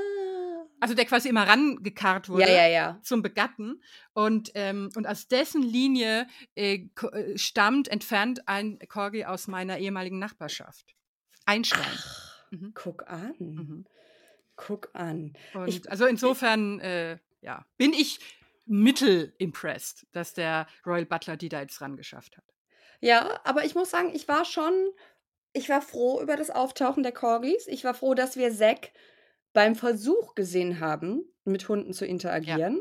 Also 0.84 0.94
der 0.94 1.06
quasi 1.06 1.28
immer 1.30 1.48
rangekarrt 1.48 2.28
Ja, 2.28 2.32
wurde 2.34 2.54
ja, 2.54 2.66
ja. 2.68 3.00
zum 3.02 3.22
Begatten. 3.22 3.82
Und, 4.12 4.52
ähm, 4.54 4.90
und 4.94 5.06
aus 5.06 5.28
dessen 5.28 5.62
Linie 5.62 6.26
äh, 6.54 6.86
äh, 7.12 7.38
stammt 7.38 7.88
entfernt 7.88 8.46
ein 8.46 8.78
Corgi 8.88 9.24
aus 9.24 9.48
meiner 9.48 9.78
ehemaligen 9.78 10.18
Nachbarschaft. 10.18 10.94
Einstein. 11.46 11.80
Ach, 11.82 12.30
Mhm. 12.50 12.72
guck 12.74 13.08
an. 13.08 13.34
Mhm. 13.38 13.84
Guck 14.56 14.90
an. 14.92 15.32
Und 15.54 15.68
Ich, 15.68 15.90
also 15.90 16.04
insofern, 16.06 16.78
äh, 16.80 17.18
ja, 17.40 17.64
bin 17.78 17.92
ich 17.92 18.20
mittel 18.66 19.34
impressed, 19.38 20.06
dass 20.12 20.34
der 20.34 20.66
Royal 20.86 21.06
Butler 21.06 21.36
die 21.36 21.48
da 21.48 21.60
jetzt 21.62 21.80
ran 21.80 21.96
geschafft 21.96 22.36
hat. 22.36 22.44
ja, 23.00 23.40
aber 23.44 23.64
ich 23.64 23.74
muss 23.74 23.90
sagen, 23.90 24.10
ich 24.14 24.28
war 24.28 24.44
schon, 24.44 24.72
ich 25.52 25.68
war 25.68 25.82
froh 25.82 26.20
über 26.22 26.36
das 26.36 26.50
Auftauchen 26.50 27.02
der 27.02 27.12
Corgis. 27.12 27.66
Ich 27.66 27.82
war 27.84 27.94
froh, 27.94 28.14
dass 28.14 28.36
wir 28.36 28.52
Zack 28.52 28.92
beim 29.54 29.76
Versuch 29.76 30.36
gesehen 30.36 30.80
haben, 30.80 31.24
mit 31.46 31.68
Hunden 31.68 31.94
zu 31.94 32.06
Ja. 32.46 32.58
interagieren. 32.58 32.80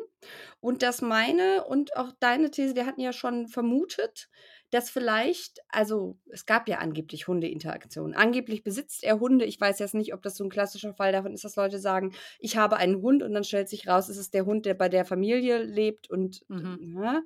Und 0.62 0.84
dass 0.84 1.02
meine 1.02 1.66
und 1.66 1.98
auch 1.98 2.14
deine 2.20 2.52
These, 2.52 2.76
wir 2.76 2.86
hatten 2.86 3.02
ja 3.02 3.14
schon 3.14 3.48
vermutet, 3.48 4.30
dass 4.72 4.90
vielleicht, 4.90 5.60
also 5.70 6.18
es 6.32 6.46
gab 6.46 6.68
ja 6.70 6.80
angeblich 6.80 7.28
Hundeinteraktionen. 7.28 8.16
Angeblich 8.16 8.64
besitzt 8.64 9.04
er 9.04 9.20
Hunde. 9.20 9.46
Ich 9.46 9.62
weiß 9.62 9.80
jetzt 9.80 9.96
nicht, 9.96 10.14
ob 10.14 10.22
das 10.24 10.36
so 10.38 10.44
ein 10.46 10.50
klassischer 10.50 10.94
Fall 10.96 11.12
davon 11.14 11.34
ist, 11.34 11.44
dass 11.46 11.58
Leute 11.58 11.80
sagen, 11.80 12.14
ich 12.40 12.58
habe 12.58 12.78
einen 12.78 13.02
Hund 13.02 13.24
und 13.24 13.34
dann 13.34 13.44
stellt 13.46 13.70
sich 13.70 13.88
raus, 13.88 14.10
es 14.10 14.18
ist 14.18 14.34
der 14.34 14.46
Hund, 14.46 14.66
der 14.66 14.76
bei 14.76 14.90
der 14.90 15.06
Familie 15.06 15.64
lebt 15.64 16.10
und 16.10 16.44
Mhm. 16.50 16.80
ja. 16.80 17.22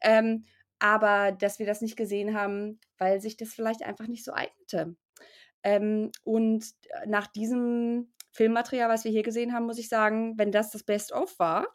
Ähm, 0.00 0.44
aber 0.78 1.32
dass 1.32 1.58
wir 1.58 1.66
das 1.66 1.80
nicht 1.80 1.96
gesehen 1.96 2.34
haben, 2.34 2.80
weil 2.98 3.20
sich 3.20 3.36
das 3.36 3.54
vielleicht 3.54 3.82
einfach 3.82 4.06
nicht 4.06 4.24
so 4.24 4.32
eignete. 4.32 4.96
Ähm, 5.62 6.12
und 6.24 6.66
äh, 6.90 7.06
nach 7.08 7.26
diesem 7.28 8.12
Filmmaterial, 8.38 8.88
was 8.88 9.04
wir 9.04 9.10
hier 9.10 9.24
gesehen 9.24 9.52
haben, 9.52 9.66
muss 9.66 9.78
ich 9.78 9.88
sagen, 9.88 10.38
wenn 10.38 10.52
das 10.52 10.70
das 10.70 10.84
Best-of 10.84 11.36
war, 11.40 11.66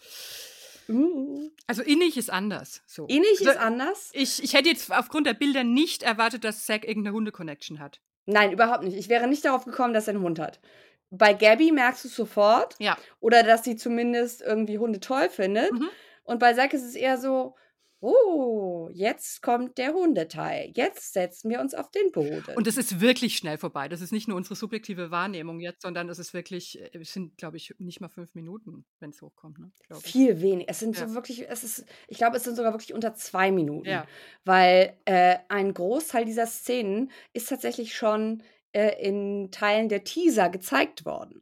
uh, 0.88 1.50
Also 1.68 1.84
innig 1.84 2.16
ist 2.18 2.30
anders. 2.30 2.82
So. 2.88 3.06
innig 3.08 3.40
Also 3.40 3.52
ist 3.52 3.58
anders. 3.58 4.10
ich, 4.14 4.42
ich 4.42 4.54
hätte 4.54 4.70
jetzt 4.70 4.90
aufgrund 4.90 5.28
der 5.28 5.34
Bilder 5.34 5.66
nicht 5.66 6.04
erwartet, 6.04 6.46
dass 6.46 6.66
Zack 6.66 6.88
irgendeine 6.88 7.16
Hunde-Connection 7.16 7.80
hat. 7.80 8.00
Nein, 8.26 8.54
überhaupt 8.54 8.84
nicht. 8.86 8.96
Ich 8.96 9.10
wäre 9.10 9.28
nicht 9.28 9.44
darauf 9.44 9.66
gekommen, 9.66 9.94
dass 9.94 10.08
er 10.08 10.14
einen 10.14 10.24
Hund 10.24 10.40
hat. 10.40 10.62
Bei 11.10 11.34
Gabby 11.34 11.74
merkst 11.74 12.06
du 12.06 12.08
es 12.08 12.16
sofort. 12.16 12.76
Ja. 12.80 12.98
Oder 13.20 13.44
dass 13.44 13.66
sie 13.66 13.76
zumindest 13.76 14.42
irgendwie 14.42 14.78
Hunde 14.78 15.02
toll 15.02 15.30
findet. 15.30 15.74
Mhm. 15.74 15.90
Und 16.24 16.40
bei 16.40 16.54
Zack 16.54 16.74
ist 16.74 16.84
es 16.84 16.96
eher 16.96 17.18
so, 17.18 17.56
oh, 18.04 18.90
jetzt 18.92 19.42
kommt 19.42 19.78
der 19.78 19.94
Hundeteil. 19.94 20.72
Jetzt 20.76 21.14
setzen 21.14 21.50
wir 21.50 21.62
uns 21.62 21.74
auf 21.74 21.90
den 21.90 22.12
Boden. 22.12 22.56
Und 22.56 22.68
es 22.68 22.76
ist 22.78 23.00
wirklich 23.00 23.38
schnell 23.38 23.58
vorbei. 23.58 23.88
Das 23.88 24.02
ist 24.02 24.12
nicht 24.12 24.28
nur 24.28 24.36
unsere 24.36 24.56
subjektive 24.56 25.10
Wahrnehmung 25.10 25.60
jetzt, 25.62 25.82
sondern 25.82 26.10
es 26.10 26.20
ist 26.20 26.34
wirklich, 26.34 26.80
äh, 26.82 27.00
es 27.00 27.14
sind, 27.14 27.38
glaube 27.38 27.58
ich, 27.58 27.74
nicht 27.80 28.02
mal 28.02 28.10
fünf 28.10 28.36
Minuten, 28.36 28.86
wenn 29.00 29.12
es 29.12 29.22
hochkommt, 29.22 29.58
ne? 29.60 29.72
Viel 30.02 30.42
wenig. 30.42 30.68
Es 30.70 30.80
sind 30.80 30.98
Ja. 30.98 31.08
so 31.08 31.16
wirklich, 31.16 31.50
es 31.50 31.64
ist, 31.64 31.86
ich 32.08 32.18
glaube, 32.18 32.38
es 32.38 32.44
sind 32.44 32.56
sogar 32.58 32.74
wirklich 32.74 32.94
unter 32.94 33.16
zwei 33.16 33.52
Minuten. 33.52 33.88
Ja. 33.90 34.06
Weil 34.44 34.98
äh, 35.06 35.38
ein 35.48 35.74
Großteil 35.74 36.26
dieser 36.26 36.46
Szenen 36.46 37.10
ist 37.32 37.48
tatsächlich 37.50 37.96
schon 37.96 38.44
äh, 38.74 39.02
in 39.02 39.50
Teilen 39.52 39.88
der 39.88 40.04
Teaser 40.04 40.50
gezeigt 40.50 41.06
worden. 41.06 41.42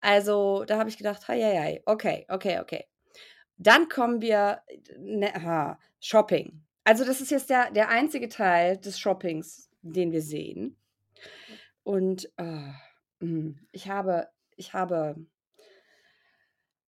Also 0.00 0.64
da 0.64 0.78
habe 0.78 0.88
ich 0.90 0.96
gedacht, 0.96 1.26
hei, 1.26 1.40
hei, 1.42 1.82
okay, 1.84 2.24
okay, 2.28 2.60
okay. 2.60 2.84
Dann 3.58 3.88
kommen 3.88 4.20
wir, 4.20 4.62
ne, 4.98 5.34
aha, 5.34 5.78
Shopping. 6.00 6.62
Also 6.84 7.04
das 7.04 7.20
ist 7.20 7.30
jetzt 7.30 7.50
der, 7.50 7.70
der 7.70 7.88
einzige 7.90 8.28
Teil 8.28 8.78
des 8.78 8.98
Shoppings, 8.98 9.68
den 9.82 10.12
wir 10.12 10.22
sehen. 10.22 10.76
Und 11.82 12.30
mh, 12.38 13.54
ich 13.72 13.88
habe, 13.88 14.28
ich 14.56 14.72
habe, 14.74 15.16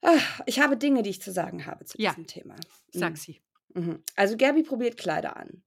ah, 0.02 0.18
ich 0.46 0.60
habe 0.60 0.76
Dinge, 0.76 1.02
die 1.02 1.10
ich 1.10 1.22
zu 1.22 1.32
sagen 1.32 1.66
habe 1.66 1.84
zu 1.84 2.00
Ja. 2.00 2.10
diesem 2.10 2.26
Thema. 2.26 2.56
Sag 2.92 3.12
Mhm. 3.12 3.16
sie. 3.16 3.40
Mhm. 3.74 4.02
Also 4.16 4.36
Gabi 4.36 4.62
probiert 4.62 4.96
Kleider 4.96 5.36
an. 5.36 5.62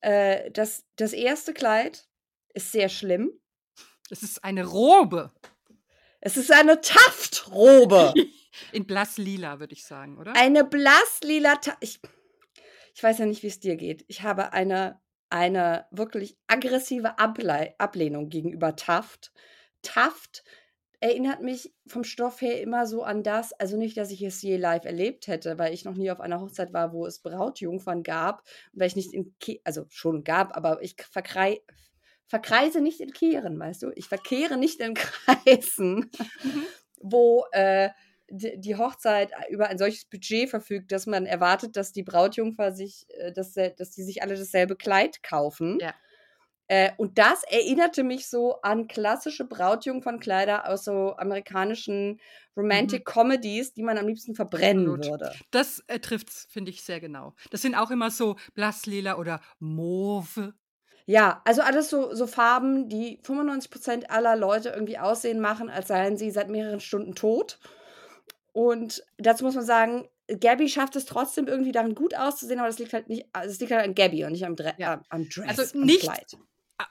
Äh, 0.00 0.50
das, 0.52 0.84
das 0.96 1.12
erste 1.12 1.52
Kleid 1.52 2.08
ist 2.54 2.72
sehr 2.72 2.88
schlimm. 2.88 3.32
Das 4.08 4.22
ist 4.22 4.42
eine 4.44 4.64
Robe. 4.66 5.32
Es 6.20 6.36
ist 6.36 6.52
eine 6.52 6.80
Taftrobe. 6.80 8.14
In 8.72 8.86
blasslila, 8.86 9.58
würde 9.60 9.72
ich 9.72 9.84
sagen, 9.84 10.18
oder? 10.18 10.36
Eine 10.36 10.64
blasslila 10.64 11.58
ich, 11.80 12.00
ich 12.94 13.02
weiß 13.02 13.18
ja 13.18 13.26
nicht, 13.26 13.42
wie 13.42 13.48
es 13.48 13.60
dir 13.60 13.76
geht. 13.76 14.04
Ich 14.08 14.22
habe 14.22 14.52
eine, 14.52 15.00
eine 15.30 15.86
wirklich 15.90 16.36
aggressive 16.46 17.18
Able 17.18 17.74
Ablehnung 17.78 18.28
gegenüber 18.28 18.76
Taft. 18.76 19.32
Taft 19.82 20.44
erinnert 21.00 21.40
mich 21.40 21.72
vom 21.86 22.04
Stoff 22.04 22.42
her 22.42 22.60
immer 22.60 22.86
so 22.86 23.02
an 23.02 23.22
das, 23.22 23.54
also 23.54 23.78
nicht, 23.78 23.96
dass 23.96 24.10
ich 24.10 24.22
es 24.22 24.42
je 24.42 24.58
live 24.58 24.84
erlebt 24.84 25.28
hätte, 25.28 25.58
weil 25.58 25.72
ich 25.72 25.86
noch 25.86 25.94
nie 25.94 26.10
auf 26.10 26.20
einer 26.20 26.40
Hochzeit 26.40 26.74
war, 26.74 26.92
wo 26.92 27.06
es 27.06 27.20
Brautjungfern 27.20 28.02
gab, 28.02 28.42
weil 28.74 28.88
ich 28.88 28.96
nicht 28.96 29.14
in, 29.14 29.34
Ke 29.40 29.60
also 29.64 29.86
schon 29.88 30.24
gab, 30.24 30.54
aber 30.54 30.82
ich 30.82 30.96
verkrei 31.10 31.62
verkreise 32.30 32.80
nicht 32.80 33.00
in 33.00 33.12
Kehren, 33.12 33.58
weißt 33.58 33.82
du? 33.82 33.90
Ich 33.96 34.06
verkehre 34.08 34.56
nicht 34.56 34.80
in 34.80 34.94
Kreisen, 34.94 36.10
Mhm. 36.42 36.64
wo 37.00 37.44
äh, 37.52 37.90
die, 38.32 38.76
Hochzeit 38.76 39.32
über 39.50 39.66
ein 39.68 39.78
solches 39.78 40.04
Budget 40.04 40.48
verfügt, 40.48 40.92
dass 40.92 41.06
man 41.06 41.26
erwartet, 41.26 41.76
dass 41.76 41.92
die 41.92 42.04
Brautjungfer 42.04 42.72
sich, 42.72 43.06
äh, 43.08 43.32
dass, 43.32 43.54
dass 43.54 43.90
die 43.90 44.04
sich 44.04 44.22
alle 44.22 44.36
dasselbe 44.36 44.76
Kleid 44.76 45.22
kaufen. 45.24 45.78
Ja. 45.80 45.92
Äh, 46.68 46.92
und 46.98 47.18
das 47.18 47.42
erinnerte 47.42 48.04
mich 48.04 48.28
so 48.28 48.60
an 48.62 48.86
klassische 48.86 49.44
Brautjungfernkleider 49.44 50.68
aus 50.68 50.84
so 50.84 51.16
amerikanischen 51.16 52.20
Romantic 52.56 53.04
Comedies, 53.04 53.72
die 53.72 53.82
man 53.82 53.98
am 53.98 54.06
liebsten 54.06 54.36
verbrennen 54.36 54.84
Mhm. 54.84 54.94
Absolut. 54.94 55.20
würde. 55.20 55.32
Das 55.50 55.82
äh, 55.88 55.98
trifft 55.98 56.30
finde 56.30 56.70
ich, 56.70 56.82
sehr 56.82 57.00
genau. 57.00 57.34
Das 57.50 57.62
sind 57.62 57.74
auch 57.74 57.90
immer 57.90 58.12
so 58.12 58.36
blasslila 58.54 59.16
oder 59.18 59.40
mauve. 59.58 60.54
Ja, 61.10 61.42
also 61.44 61.62
alles 61.62 61.90
so, 61.90 62.14
so 62.14 62.26
Farben, 62.28 62.88
die 62.88 63.18
95% 63.24 64.04
aller 64.06 64.36
Leute 64.36 64.68
irgendwie 64.68 64.98
aussehen 64.98 65.40
machen, 65.40 65.68
als 65.68 65.88
seien 65.88 66.16
sie 66.16 66.30
seit 66.30 66.48
mehreren 66.48 66.78
Stunden 66.78 67.14
tot. 67.16 67.58
Und 68.52 69.02
dazu 69.18 69.44
muss 69.44 69.54
man 69.56 69.64
sagen, 69.64 70.08
Gabby 70.40 70.68
schafft 70.68 70.94
es 70.94 71.06
trotzdem 71.06 71.48
irgendwie 71.48 71.72
darin 71.72 71.96
gut 71.96 72.14
auszusehen, 72.14 72.60
aber 72.60 72.68
das 72.68 72.78
liegt 72.78 72.92
halt 72.92 73.08
nicht, 73.08 73.26
also 73.32 73.50
es 73.50 73.58
liegt 73.58 73.72
halt 73.72 73.84
an 73.84 73.94
Gabby 73.96 74.24
und 74.24 74.32
nicht 74.32 74.46
am, 74.46 74.54
Dre 74.54 74.74
Ja. 74.78 74.94
äh, 74.94 74.98
am 75.08 75.28
Dress, 75.28 75.58
Also 75.58 75.78
am 75.78 75.84
nicht- 75.84 76.02
Kleid. 76.02 76.36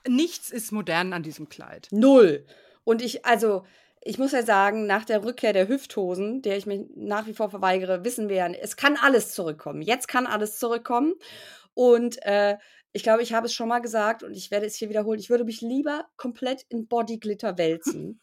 Nichts 0.07 0.51
ist 0.51 0.71
modern 0.73 1.13
an 1.13 1.23
diesem 1.23 1.47
Kleid. 1.49 1.87
Null. 1.91 2.45
Und 2.83 3.01
ich, 3.01 3.25
also, 3.25 3.65
ich 4.01 4.19
muss 4.19 4.33
ja 4.33 4.43
sagen, 4.43 4.85
nach 4.85 5.03
der 5.05 5.23
Rückkehr 5.23 5.53
der 5.53 5.67
Hüfthosen, 5.69 6.41
der 6.41 6.57
ich 6.57 6.65
mich 6.65 6.81
nach 6.95 7.25
wie 7.25 7.33
vor 7.33 7.49
verweigere, 7.49 8.03
wissen 8.03 8.27
wir 8.29 8.35
ja, 8.35 8.47
es 8.49 8.75
kann 8.75 8.97
alles 9.01 9.31
zurückkommen. 9.33 9.81
Jetzt 9.81 10.07
kann 10.07 10.27
alles 10.27 10.59
zurückkommen. 10.59 11.13
Und 11.73 12.21
äh, 12.23 12.57
ich 12.91 13.03
glaube, 13.03 13.21
ich 13.21 13.33
habe 13.33 13.45
es 13.45 13.53
schon 13.53 13.69
mal 13.69 13.79
gesagt 13.79 14.23
und 14.23 14.33
ich 14.33 14.51
werde 14.51 14.65
es 14.65 14.75
hier 14.75 14.89
wiederholen. 14.89 15.19
Ich 15.19 15.29
würde 15.29 15.43
mich 15.43 15.61
lieber 15.61 16.07
komplett 16.17 16.65
in 16.69 16.87
Bodyglitter 16.87 17.57
wälzen, 17.57 18.19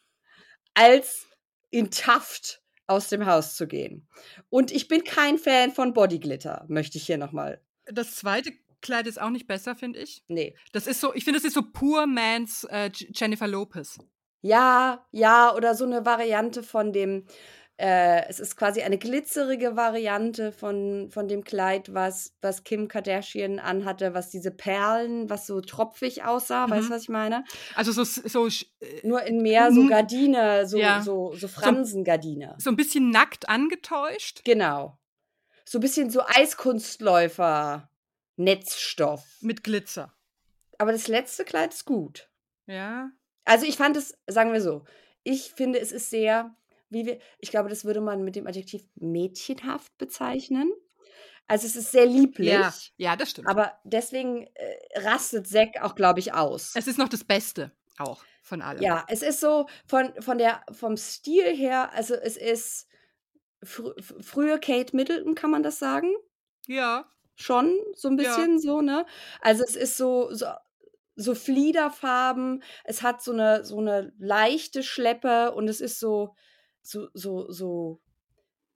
als 0.75 1.27
in 1.71 1.91
Taft 1.91 2.62
aus 2.87 3.09
dem 3.09 3.27
Haus 3.27 3.57
zu 3.57 3.67
gehen. 3.67 4.09
Und 4.49 4.71
ich 4.71 4.89
bin 4.89 5.05
kein 5.05 5.39
Fan 5.39 5.73
von 5.73 5.93
Bodyglitter, 5.93 6.64
möchte 6.69 6.99
ich 6.99 7.07
hier 7.07 7.19
nochmal. 7.19 7.61
Das 7.87 8.17
zweite 8.17 8.53
Kleid 8.81 9.07
ist 9.07 9.21
auch 9.21 9.31
nicht 9.31 9.47
besser, 9.47 9.75
finde 9.75 10.01
ich. 10.01 10.23
Nee. 10.29 10.57
Das 10.73 10.87
ist 10.87 11.01
so, 11.01 11.14
ich 11.14 11.25
finde, 11.25 11.41
das 11.41 11.47
ist 11.47 11.55
so 11.55 11.62
Poor 11.62 12.07
Man's 12.07 12.64
äh, 12.64 12.91
Jennifer 12.93 13.49
Lopez. 13.49 13.99
Ja, 14.43 15.05
ja, 15.11 15.55
oder 15.55 15.75
so 15.75 15.85
eine 15.85 16.05
Variante 16.05 16.62
von 16.62 16.93
dem, 16.93 17.27
äh, 17.79 18.27
es 18.29 18.41
ist 18.41 18.57
quasi 18.57 18.83
eine 18.83 18.97
glitzerige 18.99 19.77
Variante 19.77 20.51
von, 20.53 21.11
von 21.11 21.29
dem 21.29 21.45
Kleid, 21.45 21.93
was, 21.93 22.35
was 22.41 22.64
Kim 22.64 22.89
Kardashian 22.89 23.59
anhatte, 23.59 24.14
was 24.14 24.31
diese 24.31 24.51
Perlen, 24.51 25.29
was 25.29 25.47
so 25.47 25.61
tropfig 25.61 26.24
aussah, 26.24 26.70
weißt 26.70 26.85
Mhm. 26.85 26.89
du, 26.89 26.95
was 26.95 27.03
ich 27.03 27.09
meine? 27.11 27.45
Also 27.74 27.93
so, 27.93 28.03
so, 28.05 28.47
äh, 28.47 29.07
Nur 29.07 29.22
in 29.24 29.43
mehr 29.43 29.70
so 29.72 29.83
Mhm. 29.83 29.89
Gardine, 29.89 30.66
so, 30.66 30.79
Ja. 30.79 31.03
so, 31.03 31.35
so 31.37 31.49
Fransengardine. 31.49 32.55
so 32.59 32.70
ein 32.70 32.77
bisschen 32.77 33.11
nackt 33.11 33.49
angetäuscht. 33.49 34.43
Genau. 34.45 34.99
So 35.66 35.79
ein 35.79 35.83
bisschen 35.83 36.11
so 36.11 36.22
Eiskunstläufer, 36.24 37.91
Netzstoff. 38.37 39.24
Mit 39.41 39.64
Glitzer. 39.64 40.14
Aber 40.79 40.93
das 40.93 41.09
letzte 41.09 41.45
Kleid 41.45 41.72
ist 41.74 41.85
gut. 41.85 42.31
Ja. 42.66 43.11
Also 43.45 43.66
ich 43.66 43.77
fand 43.77 43.97
es, 43.97 44.16
sagen 44.27 44.53
wir 44.53 44.61
so, 44.61 44.85
ich 45.24 45.53
finde, 45.55 45.79
es 45.81 45.93
ist 45.93 46.11
sehr, 46.11 46.55
wie 46.91 47.07
wir, 47.07 47.18
ich 47.39 47.51
glaube, 47.51 47.68
das 47.68 47.84
würde 47.84 48.01
man 48.01 48.22
mit 48.24 48.37
dem 48.37 48.47
Adjektiv 48.47 48.82
mädchenhaft 48.97 49.97
bezeichnen. 49.99 50.72
Also 51.49 51.66
es 51.66 51.76
ist 51.76 51.93
sehr 51.93 52.07
lieblich, 52.07 52.51
Ja, 52.51 52.74
ja, 52.97 53.16
das 53.16 53.30
stimmt. 53.30 53.49
aber 53.49 53.72
deswegen 53.84 54.47
äh, 54.55 55.01
rastet 55.01 55.47
Zack 55.47 55.80
auch, 55.80 55.95
glaube 55.95 56.18
ich, 56.20 56.34
aus. 56.34 56.72
es 56.74 56.87
ist 56.89 56.99
noch 56.99 57.09
das 57.09 57.22
Beste 57.24 57.70
auch 57.99 58.24
von 58.43 58.62
allem. 58.62 58.82
ja, 58.82 59.05
es 59.09 59.22
ist 59.22 59.41
so 59.41 59.66
von, 59.87 60.12
von 60.20 60.39
der, 60.39 60.62
vom 60.72 60.97
Stil 60.97 61.55
her, 61.57 61.93
also 61.93 62.14
es 62.14 62.37
ist 62.37 62.89
fr 63.62 63.95
frühe 64.20 64.59
Kate 64.61 64.95
Middleton, 64.95 65.34
kann 65.34 65.51
man 65.51 65.62
das 65.62 65.78
sagen? 65.78 66.12
Ja. 66.66 67.07
schon 67.37 67.78
so 67.95 68.09
ein 68.09 68.18
Ja. 68.18 68.24
bisschen 68.24 68.59
so, 68.59 68.80
ne? 68.80 69.07
Also 69.41 69.62
es 69.64 69.76
ist 69.76 69.97
so, 69.97 70.32
so, 70.32 70.47
so 71.16 71.34
Fliederfarben, 71.34 72.62
es 72.84 73.03
hat 73.03 73.22
so 73.22 73.32
eine, 73.32 73.64
so 73.64 73.78
eine 73.78 74.12
leichte 74.18 74.82
Schleppe 74.82 75.53
und 75.53 75.68
es 75.68 75.80
ist 75.80 76.01
so, 76.01 76.34
so, 76.87 77.09
so, 77.14 77.51
so, 77.51 78.01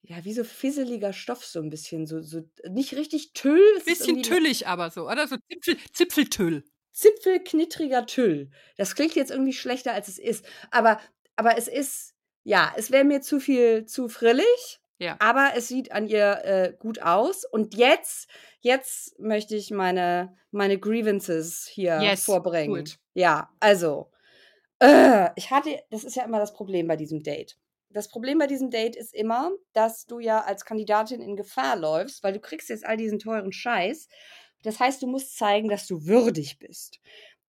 ja, 0.02 0.24
wie 0.24 0.32
so 0.32 0.44
fisseliger 0.44 1.12
Stoff, 1.12 1.44
so 1.44 1.60
ein 1.60 1.70
bisschen, 1.70 2.06
so, 2.06 2.20
so 2.20 2.42
nicht 2.68 2.94
richtig 2.94 3.32
Tüll. 3.32 3.62
ist 3.76 3.86
Bisschen 3.86 4.22
tüllig 4.22 4.66
aber 4.66 4.90
so, 4.90 5.08
oder? 5.08 5.26
So 5.28 5.36
Zipfel, 5.48 5.76
Zipfeltüll. 5.92 6.64
Zipfelknittriger 6.92 8.06
Tüll. 8.06 8.50
Das 8.76 8.94
klingt 8.94 9.14
jetzt 9.14 9.30
irgendwie 9.30 9.52
schlechter, 9.52 9.92
als 9.92 10.08
es 10.08 10.18
ist. 10.18 10.44
Aber, 10.70 11.00
aber 11.36 11.56
es 11.56 11.68
ist, 11.68 12.14
ja, 12.42 12.72
es 12.76 12.90
wäre 12.90 13.04
mir 13.04 13.20
zu 13.20 13.40
viel, 13.40 13.86
zu 13.86 14.08
frillig. 14.08 14.80
Ja. 14.98 15.16
Aber 15.18 15.52
es 15.56 15.68
sieht 15.68 15.92
an 15.92 16.06
ihr 16.08 16.40
äh, 16.44 16.74
gut 16.78 17.00
aus. 17.00 17.44
Und 17.44 17.74
jetzt, 17.74 18.28
jetzt 18.60 19.18
möchte 19.18 19.56
ich 19.56 19.70
meine, 19.70 20.36
meine 20.50 20.78
Grievances 20.78 21.66
hier 21.66 22.00
Yes, 22.02 22.24
vorbringen. 22.24 22.84
gut. 22.84 22.98
Ja, 23.14 23.50
also, 23.60 24.10
äh, 24.80 25.30
ich 25.36 25.50
hatte, 25.50 25.78
das 25.90 26.04
ist 26.04 26.16
ja 26.16 26.24
immer 26.24 26.38
das 26.38 26.52
Problem 26.52 26.86
bei 26.86 26.96
diesem 26.96 27.22
Date. 27.22 27.56
Das 27.92 28.08
Problem 28.08 28.38
bei 28.38 28.46
diesem 28.46 28.70
Date 28.70 28.96
ist 28.96 29.14
immer, 29.14 29.50
dass 29.72 30.06
du 30.06 30.20
ja 30.20 30.42
als 30.42 30.64
Kandidatin 30.64 31.20
in 31.20 31.36
Gefahr 31.36 31.76
läufst, 31.76 32.22
weil 32.22 32.32
du 32.32 32.40
kriegst 32.40 32.68
jetzt 32.68 32.86
all 32.86 32.96
diesen 32.96 33.18
teuren 33.18 33.52
Scheiß. 33.52 34.08
Das 34.62 34.78
heißt, 34.78 35.02
du 35.02 35.06
musst 35.06 35.36
zeigen, 35.36 35.68
dass 35.68 35.86
du 35.86 36.06
würdig 36.06 36.58
bist. 36.58 37.00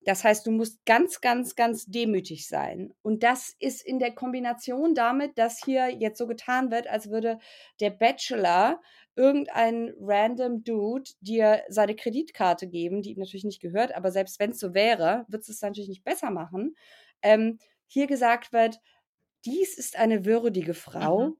Das 0.04 0.24
heißt, 0.24 0.48
du 0.48 0.52
musst 0.52 0.84
ganz, 0.86 1.22
ganz, 1.22 1.56
ganz 1.56 1.86
demütig 1.86 2.48
sein. 2.48 2.92
Und 3.04 3.22
das 3.22 3.56
ist 3.60 3.86
in 3.86 4.00
der 4.00 4.16
Kombination 4.16 4.96
damit, 4.96 5.38
dass 5.38 5.64
hier 5.64 5.89
jetzt 5.89 6.18
so 6.18 6.26
getan 6.26 6.72
wird, 6.72 6.88
als 6.88 7.12
würde 7.12 7.38
der 7.80 7.92
Bachelor 7.92 8.82
irgendein 9.16 9.94
random 10.00 10.64
Dude 10.64 11.12
dir 11.20 11.62
seine 11.70 11.96
Kreditkarte 11.96 12.68
geben, 12.68 13.04
die 13.04 13.12
ihm 13.12 13.20
natürlich 13.20 13.44
nicht 13.44 13.62
gehört, 13.62 13.94
aber 13.94 14.12
selbst 14.12 14.39
wenn 14.39 14.52
es 14.52 14.60
so 14.60 14.74
wäre, 14.74 15.26
wird 15.28 15.48
es 15.48 15.62
natürlich 15.62 15.89
nicht 15.89 16.04
besser 16.04 16.32
machen. 16.32 16.76
Ähm, 17.22 17.60
hier 17.86 18.08
gesagt 18.08 18.54
wird, 18.54 18.80
dies 19.46 19.78
ist 19.78 19.98
eine 19.98 20.26
würdige 20.26 20.74
Frau. 20.74 21.30
Mhm. 21.30 21.38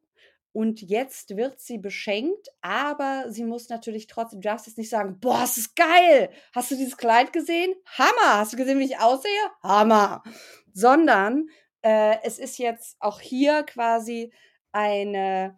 Und 0.54 0.82
jetzt 0.82 1.38
wird 1.38 1.62
sie 1.62 1.78
beschenkt, 1.78 2.50
aber 2.60 3.26
sie 3.30 3.46
muss 3.46 3.70
natürlich 3.70 4.08
trotzdem, 4.08 4.42
du 4.42 4.50
darfst 4.50 4.68
jetzt 4.68 4.78
nicht 4.78 4.90
sagen, 4.90 5.18
boah, 5.20 5.44
es 5.44 5.58
ist 5.58 5.78
geil. 5.78 6.30
Hast 6.54 6.72
du 6.72 6.76
dieses 6.76 6.98
Kleid 6.98 7.32
gesehen? 7.32 7.74
Hammer. 7.86 8.40
Hast 8.40 8.52
du 8.52 8.58
gesehen, 8.58 8.80
wie 8.80 8.86
ich 8.86 9.00
aussehe? 9.00 9.32
Hammer. 9.64 10.24
Sondern 10.74 11.48
äh, 11.84 12.18
es 12.24 12.38
ist 12.38 12.58
jetzt 12.58 12.98
auch 13.00 13.22
hier 13.22 13.64
quasi 13.64 14.34
eine, 14.74 15.58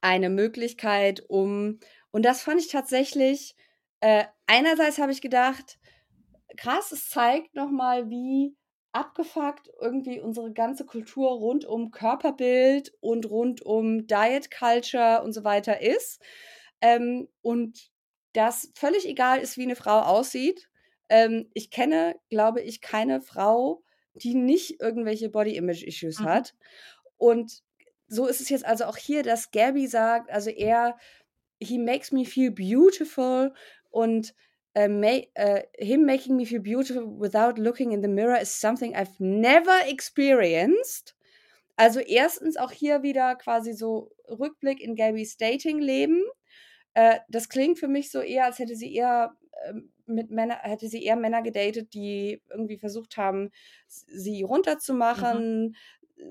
eine 0.00 0.30
Möglichkeit, 0.30 1.24
um, 1.28 1.80
und 2.12 2.24
das 2.24 2.42
fand 2.42 2.60
ich 2.60 2.68
tatsächlich, 2.68 3.56
äh, 4.00 4.24
einerseits 4.46 4.98
habe 4.98 5.12
ich 5.12 5.20
gedacht, 5.20 5.78
krass, 6.56 6.92
es 6.92 7.08
zeigt 7.08 7.54
nochmal, 7.54 8.08
wie 8.08 8.56
abgefuckt 8.92 9.70
irgendwie 9.80 10.20
unsere 10.20 10.52
ganze 10.52 10.84
Kultur 10.86 11.30
rund 11.30 11.64
um 11.64 11.90
Körperbild 11.90 12.92
und 13.00 13.30
rund 13.30 13.62
um 13.62 14.06
Diet 14.06 14.50
Culture 14.50 15.22
und 15.22 15.32
so 15.32 15.44
weiter 15.44 15.80
ist. 15.80 16.20
Ähm, 16.80 17.28
und 17.42 17.90
das 18.32 18.70
völlig 18.74 19.06
egal 19.06 19.40
ist, 19.40 19.56
wie 19.56 19.62
eine 19.64 19.76
Frau 19.76 20.00
aussieht. 20.00 20.68
Ähm, 21.08 21.50
ich 21.54 21.70
kenne, 21.70 22.16
glaube 22.30 22.60
ich, 22.62 22.80
keine 22.80 23.20
Frau, 23.20 23.82
die 24.14 24.34
nicht 24.34 24.80
irgendwelche 24.80 25.28
Body 25.30 25.56
Image 25.56 25.82
Issues 25.84 26.20
Mhm. 26.20 26.22
hat. 26.22 26.54
Und 27.16 27.62
so 28.08 28.26
ist 28.26 28.40
es 28.40 28.48
jetzt 28.48 28.64
also 28.64 28.84
auch 28.84 28.96
hier, 28.96 29.22
dass 29.22 29.50
Gabby 29.50 29.86
sagt, 29.86 30.30
also 30.30 30.50
er, 30.50 30.98
he 31.60 31.78
makes 31.78 32.12
me 32.12 32.24
feel 32.24 32.50
beautiful 32.50 33.54
und 33.90 34.34
uh, 34.76 34.88
uh, 35.38 35.60
him 35.78 36.06
making 36.06 36.36
me 36.36 36.44
feel 36.44 36.62
beautiful 36.62 37.06
without 37.06 37.58
looking 37.58 37.92
in 37.92 38.02
the 38.02 38.08
mirror 38.08 38.36
is 38.36 38.52
something 38.52 38.94
I've 38.94 39.18
never 39.18 39.76
experienced. 39.86 41.14
Also 41.76 42.00
erstens 42.00 42.56
auch 42.56 42.72
hier 42.72 43.02
wieder 43.02 43.36
quasi 43.36 43.72
so 43.72 44.10
Rückblick 44.28 44.80
in 44.80 44.96
Gabys 44.96 45.36
Dating-Leben. 45.38 46.22
Äh, 46.94 47.20
das 47.28 47.48
klingt 47.48 47.78
für 47.78 47.88
mich 47.88 48.10
so 48.10 48.20
eher, 48.20 48.44
als 48.44 48.58
hätte 48.58 48.76
sie 48.76 48.94
eher 48.94 49.34
ähm, 49.66 49.90
mit 50.06 50.30
Männer, 50.30 50.58
hätte 50.62 50.88
sie 50.88 51.02
eher 51.04 51.16
Männer 51.16 51.42
gedatet, 51.42 51.94
die 51.94 52.42
irgendwie 52.50 52.76
versucht 52.76 53.16
haben, 53.16 53.50
sie 53.86 54.42
runterzumachen, 54.42 55.76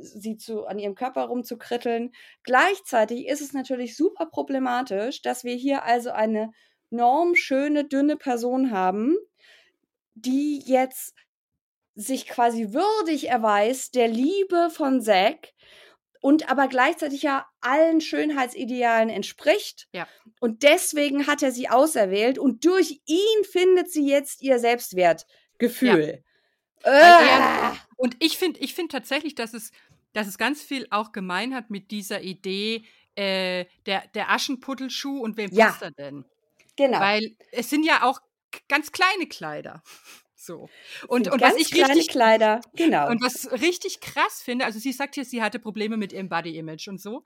sie 0.01 0.37
zu, 0.37 0.65
an 0.65 0.79
ihrem 0.79 0.95
Körper 0.95 1.23
rumzukritteln. 1.23 2.11
Gleichzeitig 2.43 3.27
ist 3.27 3.41
es 3.41 3.53
natürlich 3.53 3.95
super 3.95 4.27
problematisch, 4.27 5.21
dass 5.21 5.43
wir 5.43 5.55
hier 5.55 5.83
also 5.83 6.11
eine 6.11 6.51
normschöne, 6.89 7.85
dünne 7.85 8.17
Person 8.17 8.71
haben, 8.71 9.17
die 10.15 10.59
jetzt 10.65 11.13
sich 11.95 12.27
quasi 12.27 12.73
würdig 12.73 13.29
erweist 13.29 13.95
der 13.95 14.07
Liebe 14.07 14.69
von 14.71 15.01
Zack 15.01 15.53
und 16.21 16.49
aber 16.49 16.67
gleichzeitig 16.67 17.23
ja 17.23 17.45
allen 17.61 18.01
Schönheitsidealen 18.01 19.09
entspricht. 19.09 19.87
Ja. 19.93 20.07
Und 20.39 20.63
deswegen 20.63 21.27
hat 21.27 21.43
er 21.43 21.51
sie 21.51 21.69
auserwählt 21.69 22.37
und 22.39 22.65
durch 22.65 23.01
ihn 23.05 23.43
findet 23.49 23.91
sie 23.91 24.07
jetzt 24.07 24.41
ihr 24.41 24.59
Selbstwertgefühl. 24.59 26.23
Weil 26.83 26.91
Ah! 26.93 27.75
Und 27.97 28.15
ich 28.19 28.37
finde 28.37 28.59
ich 28.61 28.73
find 28.73 28.91
tatsächlich, 28.91 29.35
dass 29.35 29.53
es, 29.53 29.71
dass 30.13 30.27
es 30.27 30.37
ganz 30.37 30.61
viel 30.61 30.87
auch 30.91 31.11
gemein 31.11 31.53
hat 31.53 31.69
mit 31.69 31.91
dieser 31.91 32.21
Idee, 32.21 32.85
äh, 33.15 33.65
der, 33.85 34.07
der 34.13 34.31
Aschenputtelschuh 34.31 35.19
und 35.19 35.35
wem 35.35 35.51
Ja. 35.51 35.67
passt 35.67 35.81
er 35.81 35.91
denn? 35.91 36.25
Genau. 36.79 36.99
Weil 36.99 37.35
es 37.51 37.69
sind 37.69 37.83
ja 37.85 38.03
auch 38.03 38.21
ganz 38.69 38.91
kleine 38.91 39.27
Kleider. 39.27 39.83
So. 40.41 40.69
Und, 41.09 41.29
und 41.29 41.41
was 41.41 41.57
ich 41.57 41.75
richtig 41.75 42.07
Kleider, 42.07 42.61
genau. 42.73 43.09
und 43.09 43.21
was 43.21 43.51
richtig 43.61 43.99
krass 43.99 44.41
finde, 44.41 44.63
also 44.63 44.79
sie 44.79 44.93
sagt 44.93 45.15
hier, 45.15 45.25
sie 45.25 45.41
hatte 45.43 45.59
Probleme 45.59 45.97
mit 45.97 46.13
ihrem 46.13 46.29
Body 46.29 46.57
Image 46.57 46.87
und 46.87 46.99
so. 46.99 47.23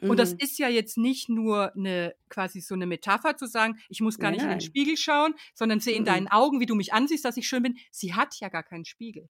Und 0.00 0.18
das 0.18 0.32
Mhm. 0.32 0.38
ist 0.40 0.58
ja 0.58 0.68
jetzt 0.68 0.98
nicht 0.98 1.28
nur 1.28 1.72
eine 1.76 2.16
quasi 2.28 2.60
so 2.60 2.74
eine 2.74 2.86
Metapher 2.86 3.36
zu 3.36 3.46
sagen, 3.46 3.78
ich 3.88 4.00
muss 4.00 4.18
gar 4.18 4.30
Nein, 4.32 4.38
nicht 4.38 4.42
in 4.42 4.50
den. 4.50 4.60
Spiegel 4.60 4.96
schauen, 4.96 5.36
sondern 5.54 5.78
sehe 5.78 5.94
in 5.94 6.02
Mhm. 6.02 6.06
deinen 6.06 6.28
Augen, 6.28 6.58
wie 6.58 6.66
du 6.66 6.74
mich 6.74 6.92
ansiehst, 6.92 7.24
dass 7.24 7.36
ich 7.36 7.46
schön 7.46 7.62
bin. 7.62 7.76
Sie 7.92 8.14
hat 8.14 8.34
ja 8.40 8.48
gar 8.48 8.64
keinen 8.64 8.84
Spiegel. 8.84 9.28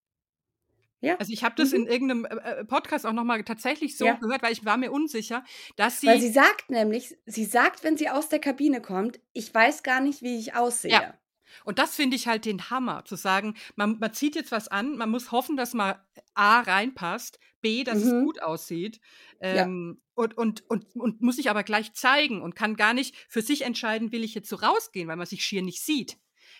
Ja. 1.00 1.16
Also 1.16 1.32
ich 1.32 1.44
habe 1.44 1.54
das 1.56 1.70
Mhm. 1.72 1.76
in 1.80 1.86
irgendeinem 1.86 2.24
äh, 2.24 2.60
äh, 2.60 2.64
Podcast 2.64 3.06
auch 3.06 3.12
nochmal 3.12 3.44
tatsächlich 3.44 3.96
so 3.96 4.06
Ja. 4.06 4.14
gehört, 4.14 4.42
weil 4.42 4.52
ich 4.52 4.64
war 4.64 4.76
mir 4.76 4.90
unsicher, 4.92 5.44
dass 5.76 6.00
sie, 6.00 6.06
Weil 6.06 6.20
sie 6.20 6.30
sagt 6.32 6.70
nämlich, 6.70 7.16
sie 7.26 7.44
sagt, 7.44 7.84
wenn 7.84 7.96
sie 7.96 8.08
aus 8.08 8.28
der 8.28 8.38
Kabine 8.38 8.80
kommt, 8.80 9.20
ich 9.32 9.52
weiß 9.54 9.82
gar 9.82 10.00
nicht, 10.00 10.22
wie 10.22 10.38
ich 10.38 10.54
aussehe. 10.54 11.14
und 11.64 11.78
das 11.78 11.94
finde 11.94 12.16
ich 12.16 12.26
halt 12.26 12.44
den 12.44 12.70
Hammer, 12.70 13.04
zu 13.04 13.14
sagen, 13.16 13.54
man, 13.76 13.98
man 13.98 14.12
zieht 14.12 14.34
jetzt 14.34 14.52
was 14.52 14.68
an, 14.68 14.96
man 14.96 15.10
muss 15.10 15.30
hoffen, 15.32 15.56
dass 15.56 15.74
man 15.74 15.94
A 16.34 16.60
reinpasst, 16.60 17.38
B, 17.60 17.84
dass 17.84 17.98
es 17.98 18.12
Mhm. 18.12 18.24
gut 18.24 18.42
aussieht 18.42 19.00
Ja. 19.40 19.62
ähm, 19.64 20.00
und, 20.14 20.36
und, 20.36 20.68
und, 20.70 20.86
und 20.96 21.20
muss 21.20 21.36
sich 21.36 21.50
aber 21.50 21.62
gleich 21.62 21.92
zeigen 21.92 22.40
und 22.42 22.56
kann 22.56 22.74
gar 22.76 22.94
nicht 22.94 23.14
für 23.28 23.42
sich 23.42 23.62
entscheiden, 23.62 24.12
will 24.12 24.24
ich 24.24 24.34
jetzt 24.34 24.48
so 24.48 24.56
rausgehen, 24.56 25.08
weil 25.08 25.16
man 25.16 25.26
sich 25.26 25.44
schier 25.44 25.62
nicht 25.62 25.82
sieht. 25.84 26.16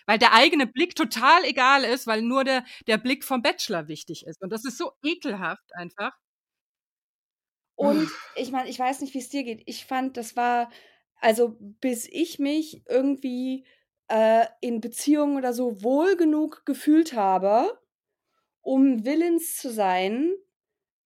Weil 0.07 0.19
der 0.19 0.33
eigene 0.33 0.67
Blick 0.67 0.95
total 0.95 1.43
egal 1.45 1.83
ist, 1.83 2.07
weil 2.07 2.21
nur 2.23 2.43
der, 2.43 2.63
der 2.87 2.97
Blick 2.97 3.23
vom 3.25 3.41
Bachelor 3.43 3.87
wichtig 3.87 4.25
ist. 4.25 4.41
Und 4.41 4.51
das 4.51 4.65
ist 4.65 4.77
so 4.77 4.93
ekelhaft 5.03 5.75
einfach. 5.75 6.13
Und 7.75 8.09
ich 8.35 8.51
meine, 8.51 8.69
ich 8.69 8.79
weiß 8.79 9.01
nicht, 9.01 9.13
wie 9.13 9.19
es 9.19 9.29
dir 9.29 9.43
geht. 9.43 9.61
Ich 9.67 9.85
fand, 9.85 10.17
das 10.17 10.35
war, 10.35 10.71
also 11.21 11.55
bis 11.59 12.07
ich 12.11 12.39
mich 12.39 12.83
irgendwie 12.87 13.65
äh, 14.07 14.45
in 14.61 14.81
Beziehungen 14.81 15.37
oder 15.37 15.53
so 15.53 15.83
wohl 15.83 16.15
genug 16.15 16.65
gefühlt 16.65 17.13
habe, 17.13 17.79
um 18.61 19.05
willens 19.05 19.57
zu 19.57 19.71
sein, 19.71 20.33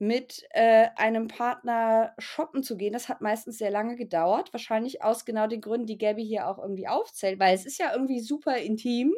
mit 0.02 0.48
äh, 0.50 0.88
einem 0.96 1.28
Partner 1.28 2.16
shoppen 2.18 2.64
zu 2.64 2.76
gehen. 2.76 2.92
Das 2.92 3.08
hat 3.08 3.22
meistens 3.22 3.60
sehr 3.60 3.70
lange 3.70 3.96
gedauert. 3.96 4.52
Wahrscheinlich 4.52 5.04
aus 5.04 5.26
genau 5.26 5.46
den 5.46 5.62
Gründen, 5.62 5.86
die 5.86 6.00
Gabby 6.00 6.26
hier 6.26 6.48
auch 6.48 6.58
irgendwie 6.58 6.88
aufzählt, 6.88 7.40
weil 7.40 7.54
es 7.54 7.68
ist 7.68 7.78
ja 7.78 7.94
irgendwie 7.94 8.20
super 8.20 8.58
intim. 8.58 9.14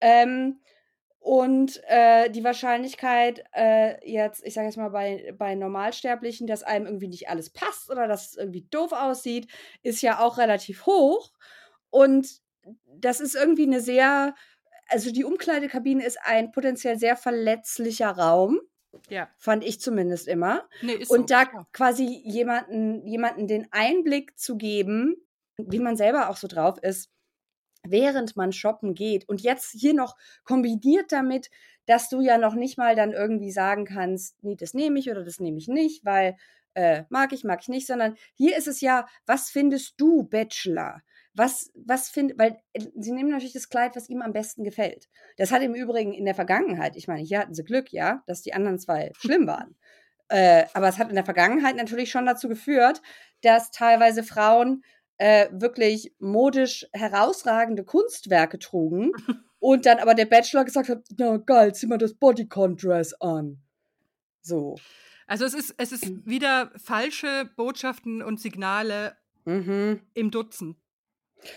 Ähm, 0.00 0.60
und 1.18 1.82
äh, 1.88 2.30
die 2.30 2.44
Wahrscheinlichkeit 2.44 3.42
äh, 3.56 4.08
jetzt, 4.08 4.46
ich 4.46 4.54
sage 4.54 4.68
jetzt 4.68 4.76
mal 4.76 4.90
bei, 4.90 5.34
bei 5.36 5.56
Normalsterblichen, 5.56 6.46
dass 6.46 6.62
einem 6.62 6.86
irgendwie 6.86 7.08
nicht 7.08 7.28
alles 7.28 7.50
passt 7.50 7.90
oder 7.90 8.06
dass 8.06 8.28
es 8.30 8.36
irgendwie 8.36 8.68
doof 8.70 8.92
aussieht, 8.92 9.50
ist 9.82 10.00
ja 10.00 10.20
auch 10.20 10.38
relativ 10.38 10.86
hoch. 10.86 11.32
Und 11.90 12.40
das 12.86 13.18
ist 13.18 13.34
irgendwie 13.34 13.64
eine 13.64 13.80
sehr, 13.80 14.36
also 14.88 15.10
die 15.10 15.24
Umkleidekabine 15.24 16.04
ist 16.04 16.18
ein 16.22 16.52
potenziell 16.52 17.00
sehr 17.00 17.16
verletzlicher 17.16 18.12
Raum, 18.12 18.60
Ja, 19.08 19.28
fand 19.38 19.64
ich 19.64 19.80
zumindest 19.80 20.28
immer. 20.28 20.68
nee, 20.82 20.94
ist 20.94 21.10
Und 21.10 21.28
so. 21.28 21.34
da 21.34 21.42
ja. 21.42 21.66
quasi 21.72 22.22
jemanden, 22.24 23.06
jemanden 23.06 23.46
den 23.46 23.68
Einblick 23.70 24.38
zu 24.38 24.56
geben, 24.56 25.16
wie 25.56 25.78
man 25.78 25.96
selber 25.96 26.28
auch 26.28 26.36
so 26.36 26.48
drauf 26.48 26.78
ist, 26.82 27.10
während 27.82 28.36
man 28.36 28.52
shoppen 28.52 28.94
geht. 28.94 29.28
Und 29.28 29.40
jetzt 29.42 29.72
hier 29.72 29.94
noch 29.94 30.16
kombiniert 30.44 31.12
damit, 31.12 31.50
dass 31.86 32.08
du 32.08 32.20
ja 32.20 32.36
noch 32.38 32.54
nicht 32.54 32.78
mal 32.78 32.96
dann 32.96 33.12
irgendwie 33.12 33.52
sagen 33.52 33.84
kannst, 33.84 34.42
nee, 34.42 34.56
das 34.56 34.74
nehme 34.74 34.98
ich 34.98 35.10
oder 35.10 35.24
das 35.24 35.40
nehme 35.40 35.58
ich 35.58 35.68
nicht, 35.68 36.04
weil 36.04 36.36
äh, 36.74 37.04
mag 37.08 37.32
ich, 37.32 37.44
mag 37.44 37.60
ich 37.62 37.68
nicht, 37.68 37.86
sondern 37.86 38.16
hier 38.34 38.56
ist 38.56 38.68
es 38.68 38.80
ja, 38.80 39.06
was 39.24 39.48
findest 39.50 39.94
du, 39.98 40.24
Bachelor? 40.24 41.02
Was, 41.38 41.70
was 41.74 42.08
findet, 42.08 42.38
weil 42.38 42.58
äh, 42.72 42.86
sie 42.96 43.12
nehmen 43.12 43.28
natürlich 43.30 43.52
das 43.52 43.68
Kleid, 43.68 43.94
was 43.94 44.08
ihm 44.08 44.22
am 44.22 44.32
besten 44.32 44.64
gefällt. 44.64 45.08
Das 45.36 45.52
hat 45.52 45.62
im 45.62 45.74
Übrigen 45.74 46.14
in 46.14 46.24
der 46.24 46.34
Vergangenheit, 46.34 46.96
ich 46.96 47.08
meine, 47.08 47.22
hier 47.22 47.38
hatten 47.40 47.54
sie 47.54 47.62
Glück, 47.62 47.92
ja, 47.92 48.22
dass 48.26 48.40
die 48.42 48.54
anderen 48.54 48.78
zwei 48.78 49.12
schlimm 49.18 49.46
waren. 49.46 49.76
Äh, 50.28 50.64
aber 50.72 50.88
es 50.88 50.98
hat 50.98 51.08
in 51.10 51.14
der 51.14 51.24
Vergangenheit 51.26 51.76
natürlich 51.76 52.10
schon 52.10 52.24
dazu 52.26 52.48
geführt, 52.48 53.02
dass 53.42 53.70
teilweise 53.70 54.22
Frauen 54.22 54.82
äh, 55.18 55.48
wirklich 55.52 56.14
modisch 56.18 56.86
herausragende 56.92 57.84
Kunstwerke 57.84 58.58
trugen 58.58 59.12
und 59.60 59.84
dann 59.86 59.98
aber 59.98 60.14
der 60.14 60.26
Bachelor 60.26 60.64
gesagt 60.64 60.88
hat, 60.88 61.04
na 61.18 61.36
geil, 61.36 61.74
zieh 61.74 61.86
mal 61.86 61.98
das 61.98 62.14
Bodycon-Dress 62.14 63.12
an. 63.20 63.58
So. 64.42 64.76
Also 65.26 65.44
es 65.44 65.54
ist, 65.54 65.74
es 65.76 65.92
ist 65.92 66.06
Mhm. 66.08 66.22
wieder 66.24 66.70
falsche 66.76 67.50
Botschaften 67.56 68.22
und 68.22 68.40
Signale 68.40 69.16
Mhm. 69.44 70.00
im 70.14 70.30
Dutzend. 70.30 70.76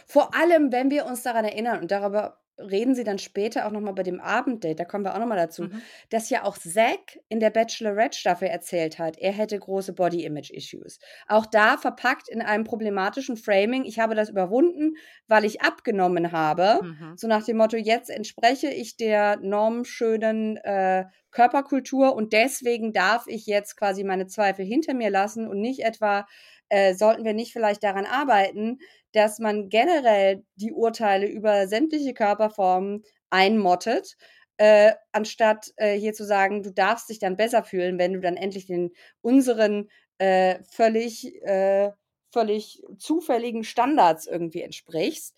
Vor 0.05 0.35
allem, 0.35 0.71
wenn 0.71 0.89
wir 0.91 1.05
uns 1.05 1.23
daran 1.23 1.45
erinnern, 1.45 1.81
und 1.81 1.91
darüber 1.91 2.39
reden 2.61 2.93
sie 2.93 3.05
dann 3.05 3.19
später 3.19 3.65
auch 3.65 3.71
nochmal 3.71 3.93
bei 3.93 4.03
dem 4.03 4.19
Abenddate, 4.19 4.75
da 4.75 4.83
kommen 4.83 5.05
wir 5.05 5.15
auch 5.15 5.19
nochmal 5.19 5.37
dazu, 5.37 5.63
Mhm. 5.63 5.81
dass 6.09 6.29
ja 6.29 6.43
auch 6.43 6.57
Zack 6.57 7.17
in 7.29 7.39
der 7.39 7.51
Bachelorette-Staffel 7.51 8.49
erzählt 8.49 8.99
hat, 8.99 9.17
er 9.17 9.31
hätte 9.31 9.57
große 9.57 9.93
Body-Image-Issues. 9.93 10.99
Auch 11.29 11.45
da 11.45 11.77
verpackt 11.77 12.27
in 12.27 12.41
einem 12.41 12.65
problematischen 12.65 13.37
Framing, 13.37 13.85
ich 13.85 13.97
habe 13.99 14.13
das 14.13 14.29
überwunden, 14.29 14.95
weil 15.27 15.45
ich 15.45 15.61
abgenommen 15.61 16.33
habe. 16.33 16.81
Mhm. 16.83 17.13
So 17.15 17.27
nach 17.27 17.45
dem 17.45 17.55
Motto, 17.55 17.77
jetzt 17.77 18.09
entspreche 18.09 18.67
ich 18.69 18.97
der 18.97 19.37
normschönen 19.37 20.57
äh, 20.57 21.05
Körperkultur 21.31 22.13
und 22.13 22.33
deswegen 22.33 22.91
darf 22.91 23.25
ich 23.27 23.45
jetzt 23.45 23.77
quasi 23.77 24.03
meine 24.03 24.27
Zweifel 24.27 24.65
hinter 24.65 24.93
mir 24.93 25.09
lassen 25.09 25.47
und 25.47 25.61
nicht 25.61 25.79
etwa, 25.85 26.25
äh, 26.69 26.93
sollten 26.93 27.25
wir 27.25 27.33
nicht 27.33 27.53
vielleicht 27.53 27.83
daran 27.83 28.05
arbeiten, 28.05 28.79
dass 29.11 29.39
man 29.39 29.69
generell 29.69 30.43
die 30.55 30.71
Urteile 30.71 31.27
über 31.27 31.67
sämtliche 31.67 32.13
Körperformen 32.13 33.03
einmottet, 33.29 34.17
äh, 34.57 34.93
anstatt 35.11 35.71
äh, 35.77 35.97
hier 35.97 36.13
zu 36.13 36.25
sagen, 36.25 36.63
du 36.63 36.71
darfst 36.71 37.09
dich 37.09 37.19
dann 37.19 37.37
besser 37.37 37.63
fühlen, 37.63 37.97
wenn 37.97 38.13
du 38.13 38.19
dann 38.19 38.37
endlich 38.37 38.65
den 38.65 38.91
unseren 39.21 39.89
äh, 40.17 40.59
völlig, 40.63 41.33
äh, 41.43 41.91
völlig 42.31 42.83
zufälligen 42.97 43.63
Standards 43.63 44.27
irgendwie 44.27 44.61
entsprichst. 44.61 45.35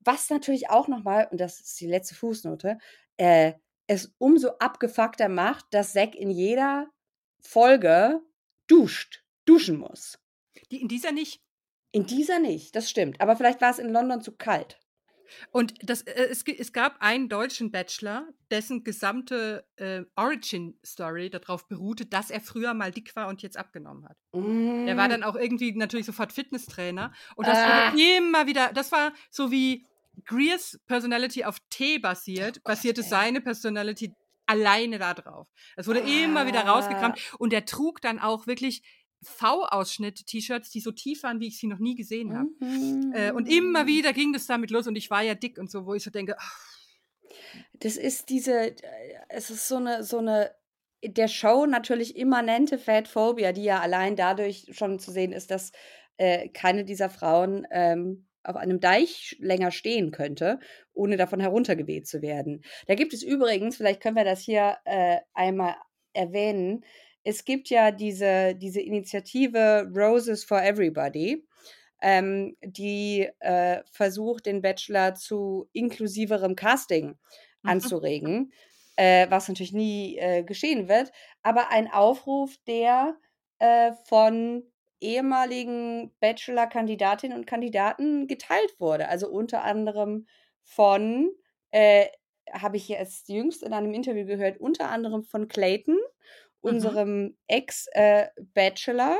Was 0.00 0.30
natürlich 0.30 0.70
auch 0.70 0.88
nochmal, 0.88 1.28
und 1.30 1.40
das 1.40 1.60
ist 1.60 1.80
die 1.80 1.86
letzte 1.86 2.14
Fußnote, 2.14 2.78
äh, 3.18 3.52
es 3.86 4.14
umso 4.18 4.48
abgefuckter 4.58 5.28
macht, 5.28 5.66
dass 5.70 5.92
Zack 5.92 6.14
in 6.14 6.30
jeder 6.30 6.88
Folge 7.40 8.20
duscht, 8.66 9.22
duschen 9.44 9.78
muss. 9.78 10.18
Die, 10.70 10.80
in 10.80 10.88
dieser 10.88 11.12
nicht. 11.12 11.40
In 11.92 12.06
dieser 12.06 12.38
nicht, 12.38 12.74
das 12.74 12.88
stimmt. 12.88 13.20
Aber 13.20 13.36
vielleicht 13.36 13.60
war 13.60 13.70
es 13.70 13.78
in 13.78 13.90
London 13.92 14.20
zu 14.22 14.32
kalt. 14.32 14.78
Und 15.50 15.74
das, 15.82 16.02
äh, 16.02 16.28
es, 16.30 16.44
es 16.46 16.72
gab 16.74 16.96
einen 17.00 17.28
deutschen 17.30 17.70
Bachelor, 17.70 18.28
dessen 18.50 18.84
gesamte 18.84 19.66
äh, 19.76 20.02
Origin-Story 20.16 21.30
darauf 21.30 21.68
beruhte, 21.68 22.04
dass 22.06 22.30
er 22.30 22.40
früher 22.40 22.74
mal 22.74 22.90
dick 22.90 23.14
war 23.16 23.28
und 23.28 23.42
jetzt 23.42 23.56
abgenommen 23.56 24.06
hat. 24.06 24.16
Er 24.34 24.96
war 24.96 25.08
dann 25.08 25.22
auch 25.22 25.34
irgendwie 25.36 25.72
natürlich 25.72 26.06
sofort 26.06 26.32
Fitnesstrainer. 26.32 27.12
Und 27.36 27.46
das 27.46 27.56
Ah. 27.58 27.92
wurde 27.92 28.02
immer 28.18 28.46
wieder, 28.46 28.72
das 28.72 28.92
war 28.92 29.12
so 29.30 29.50
wie 29.50 29.86
Greers 30.26 30.78
Personality 30.86 31.44
auf 31.44 31.58
T 31.70 31.98
basiert, 31.98 32.58
Oh 32.58 32.60
Gott, 32.64 32.76
basierte 32.76 33.00
ey. 33.00 33.06
seine 33.08 33.40
Personality 33.40 34.12
alleine 34.46 34.98
da 34.98 35.14
drauf. 35.14 35.48
Es 35.76 35.86
wurde 35.86 36.00
immer 36.00 36.46
wieder 36.46 36.66
Ah. 36.66 36.72
rausgekramt. 36.72 37.18
Und 37.38 37.52
er 37.54 37.64
trug 37.64 38.02
dann 38.02 38.18
auch 38.18 38.46
wirklich 38.46 38.82
V-Ausschnitt-T-Shirts, 39.22 40.70
die 40.70 40.80
so 40.80 40.92
tief 40.92 41.22
waren, 41.22 41.40
wie 41.40 41.48
ich 41.48 41.58
sie 41.58 41.66
noch 41.66 41.78
nie 41.78 41.94
gesehen 41.94 42.36
habe. 42.36 42.48
Mhm. 42.60 43.12
Äh, 43.14 43.32
und 43.32 43.48
immer 43.48 43.86
wieder 43.86 44.12
ging 44.12 44.32
das 44.32 44.46
damit 44.46 44.70
los 44.70 44.86
und 44.86 44.96
ich 44.96 45.10
war 45.10 45.22
ja 45.22 45.34
dick 45.34 45.58
und 45.58 45.70
so, 45.70 45.86
wo 45.86 45.94
ich 45.94 46.02
so 46.02 46.10
denke, 46.10 46.36
ach, 46.38 46.72
Das 47.80 47.96
ist 47.96 48.28
diese, 48.28 48.70
äh, 48.70 48.74
es 49.28 49.50
ist 49.50 49.68
so 49.68 49.76
eine, 49.76 50.04
so 50.04 50.18
eine 50.18 50.52
der 51.04 51.28
Show 51.28 51.66
natürlich 51.66 52.16
immanente 52.16 52.78
Fatphobia, 52.78 53.52
die 53.52 53.64
ja 53.64 53.80
allein 53.80 54.14
dadurch 54.14 54.68
schon 54.72 54.98
zu 55.00 55.10
sehen 55.10 55.32
ist, 55.32 55.50
dass 55.50 55.72
äh, 56.16 56.48
keine 56.50 56.84
dieser 56.84 57.10
Frauen 57.10 57.66
ähm, 57.72 58.28
auf 58.44 58.56
einem 58.56 58.80
Deich 58.80 59.36
länger 59.40 59.70
stehen 59.72 60.12
könnte, 60.12 60.60
ohne 60.92 61.16
davon 61.16 61.40
heruntergeweht 61.40 62.06
zu 62.06 62.22
werden. 62.22 62.62
Da 62.86 62.94
gibt 62.94 63.14
es 63.14 63.22
übrigens, 63.22 63.76
vielleicht 63.76 64.00
können 64.00 64.16
wir 64.16 64.24
das 64.24 64.40
hier 64.40 64.78
äh, 64.84 65.18
einmal 65.32 65.74
erwähnen, 66.12 66.84
es 67.24 67.44
gibt 67.44 67.68
ja 67.70 67.90
diese, 67.90 68.54
diese 68.54 68.80
Initiative 68.80 69.90
Roses 69.94 70.44
for 70.44 70.62
Everybody, 70.62 71.46
ähm, 72.00 72.56
die 72.64 73.28
äh, 73.40 73.82
versucht, 73.90 74.46
den 74.46 74.62
Bachelor 74.62 75.14
zu 75.14 75.68
inklusiverem 75.72 76.56
Casting 76.56 77.16
Mhm. 77.64 77.92
anzuregen, 77.92 78.52
äh, 78.96 79.26
was 79.30 79.48
natürlich 79.48 79.72
nie 79.72 80.18
äh, 80.18 80.42
geschehen 80.42 80.88
wird, 80.88 81.12
aber 81.42 81.70
ein 81.70 81.90
Aufruf, 81.90 82.56
der 82.66 83.16
äh, 83.58 83.92
von 84.08 84.64
ehemaligen 85.00 86.12
Bachelor-Kandidatinnen 86.20 87.36
und 87.38 87.46
Kandidaten 87.46 88.26
geteilt 88.28 88.74
wurde. 88.78 89.08
Also 89.08 89.28
unter 89.28 89.62
anderem 89.64 90.26
von, 90.62 91.30
äh, 91.70 92.06
habe 92.52 92.76
ich 92.76 92.88
jetzt 92.88 93.28
jüngst 93.28 93.62
in 93.62 93.72
einem 93.72 93.94
Interview 93.94 94.26
gehört, 94.26 94.58
unter 94.58 94.90
anderem 94.90 95.22
von 95.24 95.48
Clayton, 95.48 95.98
unserem 96.62 97.36
Ex-Bachelor, 97.48 99.18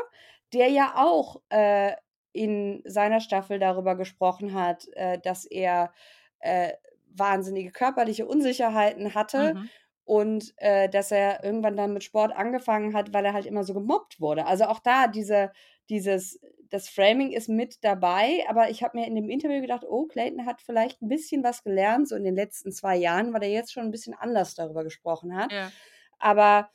der 0.53 0.69
ja 0.69 0.95
auch 0.97 1.43
äh, 1.51 1.93
in 2.33 2.83
seiner 2.87 3.21
Staffel 3.21 3.59
darüber 3.59 3.97
gesprochen 3.97 4.55
hat, 4.55 4.89
äh, 4.95 5.19
dass 5.19 5.45
er 5.45 5.93
äh, 6.41 6.73
wahnsinnige 7.15 7.73
körperliche 7.73 8.27
Unsicherheiten 8.27 9.15
hatte 9.15 9.55
mhm. 9.55 9.69
und 10.05 10.55
äh, 10.57 10.89
dass 10.89 11.11
er 11.11 11.45
irgendwann 11.45 11.77
dann 11.77 11.93
mit 11.93 12.05
Sport 12.05 12.33
angefangen 12.35 12.95
hat, 12.95 13.13
weil 13.13 13.25
er 13.25 13.35
halt 13.35 13.47
immer 13.47 13.65
so 13.65 13.75
gemobbt 13.75 14.21
wurde. 14.21 14.47
Also 14.47 14.65
auch 14.65 14.79
da 14.79 15.09
diese, 15.09 15.53
dieses, 15.91 16.41
das 16.71 16.89
Framing 16.89 17.33
ist 17.33 17.49
mit 17.49 17.85
dabei, 17.85 18.45
aber 18.49 18.71
ich 18.71 18.83
habe 18.83 18.99
mir 18.99 19.07
in 19.07 19.15
dem 19.15 19.29
Interview 19.29 19.61
gedacht, 19.61 19.85
oh, 19.87 20.07
Clayton 20.07 20.47
hat 20.47 20.63
vielleicht 20.63 21.03
ein 21.03 21.09
bisschen 21.09 21.45
was 21.45 21.63
gelernt, 21.63 22.09
so 22.09 22.17
in 22.17 22.25
den 22.25 22.35
letzten 22.35 22.73
zwei 22.73 22.97
Jahren, 22.97 23.35
weil 23.35 23.43
er 23.43 23.51
jetzt 23.51 23.73
schon 23.73 23.85
ein 23.85 23.91
bisschen 23.91 24.15
anders 24.15 24.55
darüber 24.55 24.85
gesprochen 24.85 25.37
hat. 25.37 25.53
ja. 25.53 25.71
aber 26.19 26.71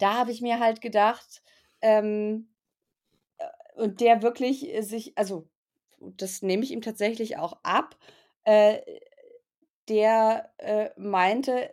da 0.00 0.14
habe 0.18 0.30
ich 0.32 0.40
mir 0.40 0.58
halt 0.60 0.80
gedacht, 0.80 1.42
ähm, 1.80 2.48
äh, 3.38 3.46
und 3.76 4.00
der 4.00 4.22
wirklich 4.22 4.70
sich, 4.80 5.18
also 5.18 5.48
das 6.00 6.42
nehme 6.42 6.64
ich 6.64 6.72
ihm 6.72 6.82
tatsächlich 6.82 7.38
auch 7.38 7.54
ab, 7.64 7.98
äh, 8.44 8.80
der 9.88 10.52
äh, 10.58 10.90
meinte, 10.96 11.70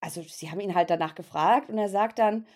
also 0.00 0.22
sie 0.22 0.50
haben 0.50 0.60
ihn 0.60 0.74
halt 0.74 0.90
danach 0.90 1.14
gefragt 1.14 1.68
und 1.70 1.78
er 1.78 1.88
sagt 1.88 2.18
dann, 2.18 2.46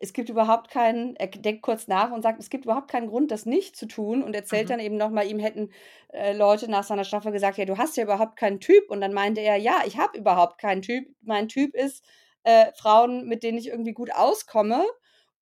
es 0.00 0.12
gibt 0.12 0.28
überhaupt 0.30 0.70
keinen, 0.70 1.16
er 1.16 1.28
denkt 1.28 1.62
kurz 1.62 1.88
nach 1.88 2.10
und 2.12 2.22
sagt, 2.22 2.40
es 2.40 2.50
gibt 2.50 2.64
überhaupt 2.64 2.90
keinen 2.90 3.08
Grund, 3.08 3.30
das 3.30 3.46
nicht 3.46 3.76
zu 3.76 3.86
tun 3.86 4.22
und 4.24 4.34
erzählt 4.34 4.68
Mhm. 4.68 4.70
dann 4.70 4.80
eben 4.80 4.96
nochmal, 4.96 5.28
ihm 5.28 5.38
hätten 5.38 5.70
äh, 6.12 6.36
Leute 6.36 6.70
nach 6.70 6.84
seiner 6.84 7.04
Staffel 7.04 7.32
gesagt, 7.32 7.58
ja, 7.58 7.66
du 7.66 7.78
hast 7.78 7.96
ja 7.96 8.04
überhaupt 8.04 8.36
keinen 8.36 8.60
Typ 8.60 8.90
und 8.90 9.00
dann 9.00 9.12
meinte 9.14 9.40
er, 9.42 9.56
ja, 9.56 9.82
ich 9.86 9.98
habe 9.98 10.18
überhaupt 10.18 10.58
keinen 10.58 10.82
Typ. 10.82 11.08
Mein 11.22 11.48
Typ 11.48 11.74
ist 11.74 12.04
äh, 12.44 12.72
Frauen, 12.74 13.26
mit 13.28 13.42
denen 13.42 13.58
ich 13.58 13.68
irgendwie 13.68 13.92
gut 13.92 14.12
auskomme 14.14 14.84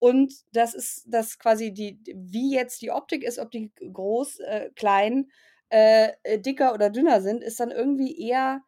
und 0.00 0.32
das 0.52 0.74
ist 0.74 1.04
das 1.08 1.38
quasi 1.38 1.72
die, 1.72 2.00
wie 2.14 2.54
jetzt 2.54 2.80
die 2.82 2.90
Optik 2.90 3.22
ist, 3.22 3.38
ob 3.38 3.50
die 3.50 3.70
groß, 3.74 4.40
äh, 4.40 4.70
klein, 4.74 5.30
äh, 5.68 6.12
äh, 6.22 6.38
dicker 6.40 6.72
oder 6.74 6.90
dünner 6.90 7.20
sind, 7.20 7.44
ist 7.44 7.60
dann 7.60 7.70
irgendwie 7.70 8.18
eher 8.18 8.62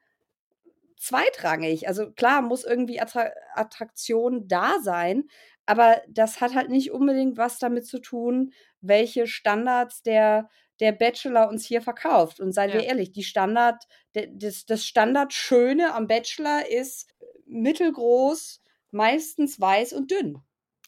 zweitrangig. 0.99 1.89
Also 1.89 2.13
klar 2.13 2.43
muss 2.43 2.65
irgendwie 2.65 3.01
Attra 3.01 3.31
Attraktion 3.55 4.47
da 4.47 4.79
sein, 4.83 5.25
aber 5.67 6.03
das 6.09 6.41
hat 6.41 6.55
halt 6.55 6.69
nicht 6.71 6.93
unbedingt 6.93 7.39
was 7.39 7.59
damit 7.59 7.87
zu 7.87 7.99
tun, 8.01 8.53
welche 8.81 9.27
Standards 9.27 10.03
der 10.03 10.49
der 10.81 10.93
Bachelor 10.93 11.49
uns 11.49 11.65
hier 11.65 11.81
verkauft. 11.81 12.41
Und 12.41 12.53
seien 12.53 12.73
wir 12.73 12.81
Ja. 12.81 12.87
ehrlich, 12.87 13.13
die 13.13 13.23
Standard, 13.23 13.85
das, 14.15 14.67
das 14.67 14.85
Standardschöne 14.85 15.95
am 15.95 16.09
Bachelor 16.09 16.69
ist 16.69 17.09
mittelgroß, 17.53 18.61
meistens 18.91 19.61
weiß 19.61 19.93
und 19.93 20.11
dünn. 20.11 20.39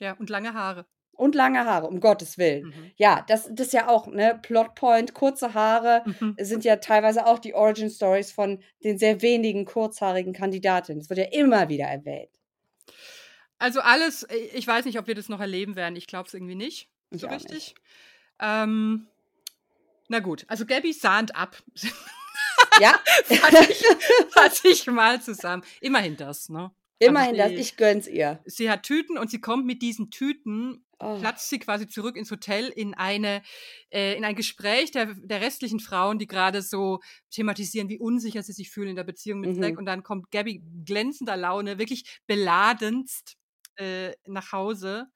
Ja, 0.01 0.13
und 0.15 0.31
lange 0.31 0.55
Haare. 0.55 0.87
Und 1.13 1.37
lange 1.37 1.65
Haare, 1.65 1.87
um 1.87 2.01
Gottes 2.01 2.39
Willen. 2.39 2.67
Mhm. 2.67 2.91
Ja, 2.97 3.25
das, 3.29 3.49
das 3.53 3.69
ist 3.69 3.73
ja 3.73 3.89
auch, 3.89 4.09
ne, 4.09 4.37
Plotpoint, 4.43 5.15
kurze 5.15 5.55
Haare 5.55 6.03
Mhm. 6.07 6.37
sind 6.41 6.65
ja 6.65 6.77
teilweise 6.77 7.27
auch 7.27 7.39
die 7.39 7.55
Origin 7.55 7.89
Stories 7.89 8.33
von 8.33 8.63
den 8.83 8.99
sehr 8.99 9.23
wenigen 9.23 9.65
kurzhaarigen 9.65 10.33
Kandidatinnen. 10.33 10.99
Das 11.01 11.09
wird 11.11 11.21
ja 11.21 11.27
immer 11.27 11.69
wieder 11.69 11.85
erwähnt. 11.85 12.31
Also 13.59 13.81
alles, 13.81 14.25
äh, 14.25 14.37
ich 14.55 14.67
weiß 14.67 14.85
nicht, 14.87 14.99
ob 14.99 15.07
wir 15.07 15.15
das 15.15 15.29
noch 15.29 15.41
erleben 15.41 15.77
werden. 15.77 15.95
Ich 15.95 16.09
glaube 16.09 16.27
es 16.27 16.35
irgendwie 16.35 16.57
nicht. 16.57 16.89
Ich 17.11 17.21
so 17.21 17.29
richtig. 17.29 17.53
nicht. 17.53 17.75
Ähm, 18.41 19.07
na 20.09 20.19
gut, 20.19 20.45
also 20.49 20.67
Gabby 20.67 20.93
sahnt 20.93 21.37
ab. 21.37 21.63
Ja, 22.81 22.99
fasse 23.25 23.71
ich, 23.71 23.85
fass 24.31 24.65
ich 24.65 24.87
mal 24.87 25.21
zusammen. 25.21 25.63
Immerhin 25.81 26.17
das, 26.17 26.49
ne? 26.49 26.71
immerhin 27.01 27.37
das, 27.37 27.51
sie- 27.51 27.57
ich 27.57 27.77
gönn's 27.77 28.07
ihr. 28.07 28.41
Sie 28.47 28.71
hat 28.71 28.83
Tüten 28.85 29.19
und 29.19 29.31
sie 29.31 29.41
kommt 29.41 29.67
mit 29.67 29.83
diesen 29.83 30.11
Tüten, 30.11 30.81
Oh. 31.01 31.19
platzt 31.19 31.51
sie 31.51 31.59
quasi 31.59 31.89
zurück 31.89 32.17
ins 32.17 32.31
Hotel 32.31 32.69
in 32.69 32.95
eine, 32.95 33.43
äh, 33.93 34.17
in 34.17 34.25
ein 34.25 34.37
Gespräch 34.37 34.93
der, 34.93 35.07
der 35.15 35.41
restlichen 35.41 35.81
Frauen, 35.81 36.19
die 36.21 36.29
gerade 36.29 36.63
so 36.63 37.01
thematisieren, 37.33 37.89
wie 37.89 37.99
unsicher 37.99 38.43
sie 38.45 38.53
sich 38.53 38.71
fühlen 38.71 38.91
in 38.91 38.97
der 38.97 39.03
Beziehung 39.05 39.41
mit 39.41 39.57
Mhm. 39.57 39.61
Zack. 39.63 39.77
Und 39.79 39.87
dann 39.87 40.05
kommt 40.05 40.31
Gabby 40.31 40.63
glänzender 40.85 41.37
Laune, 41.37 41.79
wirklich 41.81 42.21
beladenst 42.27 43.37
äh, 43.77 44.13
nach 44.27 44.53
Hause. 44.53 45.09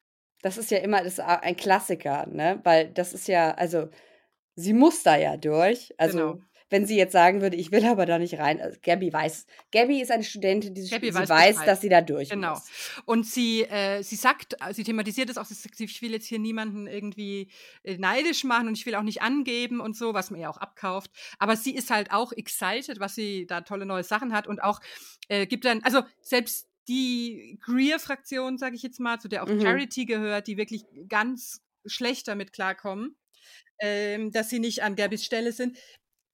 Das 0.43 0.59
ist 0.59 0.71
ja 0.73 0.79
immer 0.79 1.03
das 1.05 1.21
ein 1.21 1.57
Klassiker, 1.57 2.27
ne? 2.27 2.61
Weil 2.65 2.91
das 2.93 3.15
ist 3.15 3.29
ja, 3.29 3.53
also 3.53 3.89
sie 4.57 4.73
muss 4.73 5.05
da 5.05 5.17
ja 5.17 5.37
durch. 5.37 5.95
Also 5.97 6.19
Genau. 6.19 6.43
Wenn 6.71 6.87
sie 6.87 6.97
jetzt 6.97 7.13
sagen 7.13 7.41
würde, 7.41 7.57
ich 7.57 7.73
will 7.73 7.85
aber 7.87 8.07
da 8.07 8.19
nicht 8.19 8.39
rein. 8.39 8.61
Also 8.61 8.79
Gabby 8.83 9.13
weiß, 9.13 9.47
Gabby 9.73 10.01
ist 10.03 10.11
eine 10.11 10.23
Studentin, 10.25 10.75
die 10.75 10.89
Gabby 10.89 11.09
sie 11.09 11.15
weiß 11.15 11.29
weiß, 11.29 11.65
dass 11.65 11.81
sie 11.81 11.89
da 11.89 12.01
durch 12.01 12.31
Genau. 12.31 12.51
muss. 12.55 12.69
Und 13.05 13.27
sie, 13.27 13.63
äh, 13.65 14.03
sie 14.03 14.17
sagt, 14.17 14.57
sie 14.73 14.85
thematisiert 14.85 15.31
es 15.31 15.39
auch, 15.39 15.45
sie 15.47 15.55
sagt, 15.55 15.79
ich 15.81 16.03
will 16.03 16.13
jetzt 16.13 16.27
hier 16.27 16.39
niemanden 16.39 16.87
irgendwie 16.87 17.51
äh, 17.85 17.97
neidisch 17.99 18.45
machen 18.45 18.69
und 18.69 18.77
ich 18.79 18.85
will 18.87 18.95
auch 18.95 19.03
nicht 19.03 19.23
angeben 19.23 19.81
und 19.81 19.97
so, 19.97 20.15
was 20.15 20.31
man 20.31 20.41
ja 20.41 20.49
auch 20.51 20.59
abkauft. 20.59 21.11
Aber 21.39 21.57
sie 21.57 21.75
ist 21.75 21.91
halt 21.91 22.11
auch 22.11 22.33
excited, 22.33 23.01
was 23.01 23.15
sie 23.15 23.47
da 23.47 23.63
tolle 23.63 23.87
neue 23.87 24.05
Sachen 24.05 24.33
hat 24.33 24.47
und 24.47 24.63
auch 24.63 24.81
äh, 25.29 25.47
gibt 25.47 25.65
dann, 25.65 25.83
also 25.85 26.03
selbst 26.21 26.69
die 26.89 27.59
Greer-Fraktion, 27.63 28.57
sage 28.59 28.75
ich 28.77 28.83
jetzt 28.83 28.99
mal, 28.99 29.19
zu 29.19 29.29
der 29.29 29.43
auch 29.43 29.49
Mhm. 29.49 29.61
Charity 29.61 30.07
gehört, 30.07 30.47
die 30.47 30.57
wirklich 30.57 30.85
ganz 31.09 31.61
schlecht 31.87 32.29
damit 32.29 32.53
klarkommen, 32.53 33.17
ähm, 33.81 34.33
dass 34.33 34.51
sie 34.51 34.59
nicht 34.59 34.83
an 34.83 34.97
Gabbys 34.97 35.25
Stelle 35.25 35.53
sind. 35.53 35.79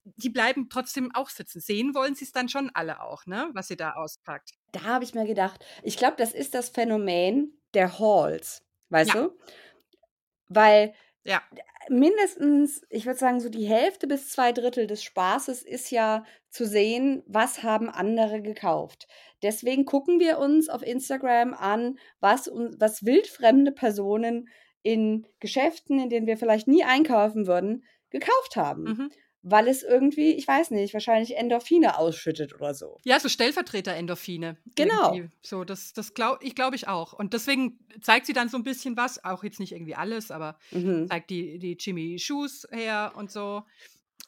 Die 0.04 0.30
bleiben 0.30 0.68
trotzdem 0.68 1.10
auch 1.14 1.30
sitzen. 1.30 1.60
Sehen 1.60 1.94
wollen 1.94 2.14
sie 2.14 2.24
es 2.24 2.32
dann 2.32 2.48
schon 2.48 2.70
alle 2.74 3.00
auch, 3.00 3.26
ne? 3.26 3.50
Was 3.54 3.68
sie 3.68 3.76
da 3.76 3.92
auspackt. 3.92 4.50
Da 4.72 4.82
habe 4.82 5.04
ich 5.04 5.14
mir 5.14 5.26
gedacht, 5.26 5.64
ich 5.82 5.96
glaube, 5.96 6.16
das 6.18 6.32
ist 6.32 6.54
das 6.54 6.68
Phänomen 6.68 7.60
der 7.72 7.98
Halls, 7.98 8.62
weißt 8.90 9.14
Ja. 9.14 9.22
du? 9.24 9.38
Weil 10.48 10.94
Ja. 11.24 11.42
mindestens, 11.88 12.82
ich 12.90 13.06
würde 13.06 13.18
sagen, 13.18 13.40
so 13.40 13.48
die 13.48 13.66
Hälfte 13.66 14.06
bis 14.06 14.30
zwei 14.30 14.52
Drittel 14.52 14.86
des 14.86 15.02
Spaßes 15.02 15.62
ist 15.62 15.90
ja 15.90 16.24
zu 16.50 16.66
sehen, 16.66 17.22
was 17.26 17.62
haben 17.62 17.88
andere 17.88 18.42
gekauft. 18.42 19.08
Deswegen 19.42 19.84
gucken 19.84 20.20
wir 20.20 20.38
uns 20.38 20.68
auf 20.68 20.82
Instagram 20.82 21.54
an, 21.54 21.98
was, 22.20 22.50
was 22.52 23.04
wildfremde 23.04 23.72
Personen 23.72 24.48
in 24.82 25.26
Geschäften, 25.40 25.98
in 25.98 26.10
denen 26.10 26.26
wir 26.26 26.36
vielleicht 26.36 26.68
nie 26.68 26.84
einkaufen 26.84 27.46
würden, 27.46 27.84
gekauft 28.10 28.56
haben. 28.56 28.84
Mhm. 28.84 29.10
Weil 29.46 29.68
es 29.68 29.82
irgendwie, 29.82 30.32
ich 30.32 30.48
weiß 30.48 30.70
nicht, 30.70 30.94
wahrscheinlich 30.94 31.36
Endorphine 31.36 31.98
ausschüttet 31.98 32.54
oder 32.54 32.72
so. 32.72 32.98
Ja, 33.04 33.20
so 33.20 33.28
Stellvertreter-Endorphine. 33.28 34.56
Genau. 34.74 35.12
irgendwie. 35.14 35.30
So, 35.42 35.64
das, 35.64 35.92
das 35.92 36.14
glaube 36.14 36.42
ich, 36.42 36.54
glaube 36.54 36.76
ich 36.76 36.88
auch. 36.88 37.12
Und 37.12 37.34
deswegen 37.34 37.78
zeigt 38.00 38.24
sie 38.24 38.32
dann 38.32 38.48
so 38.48 38.56
ein 38.56 38.62
bisschen 38.64 38.96
was, 38.96 39.22
auch 39.22 39.44
jetzt 39.44 39.60
nicht 39.60 39.72
irgendwie 39.72 39.94
alles, 39.96 40.30
aber 40.30 40.58
Mhm. 40.72 41.08
zeigt 41.08 41.28
die, 41.28 41.58
die 41.58 41.76
Jimmy 41.78 42.18
Shoes 42.18 42.66
her 42.70 43.12
und 43.16 43.30
so. 43.30 43.64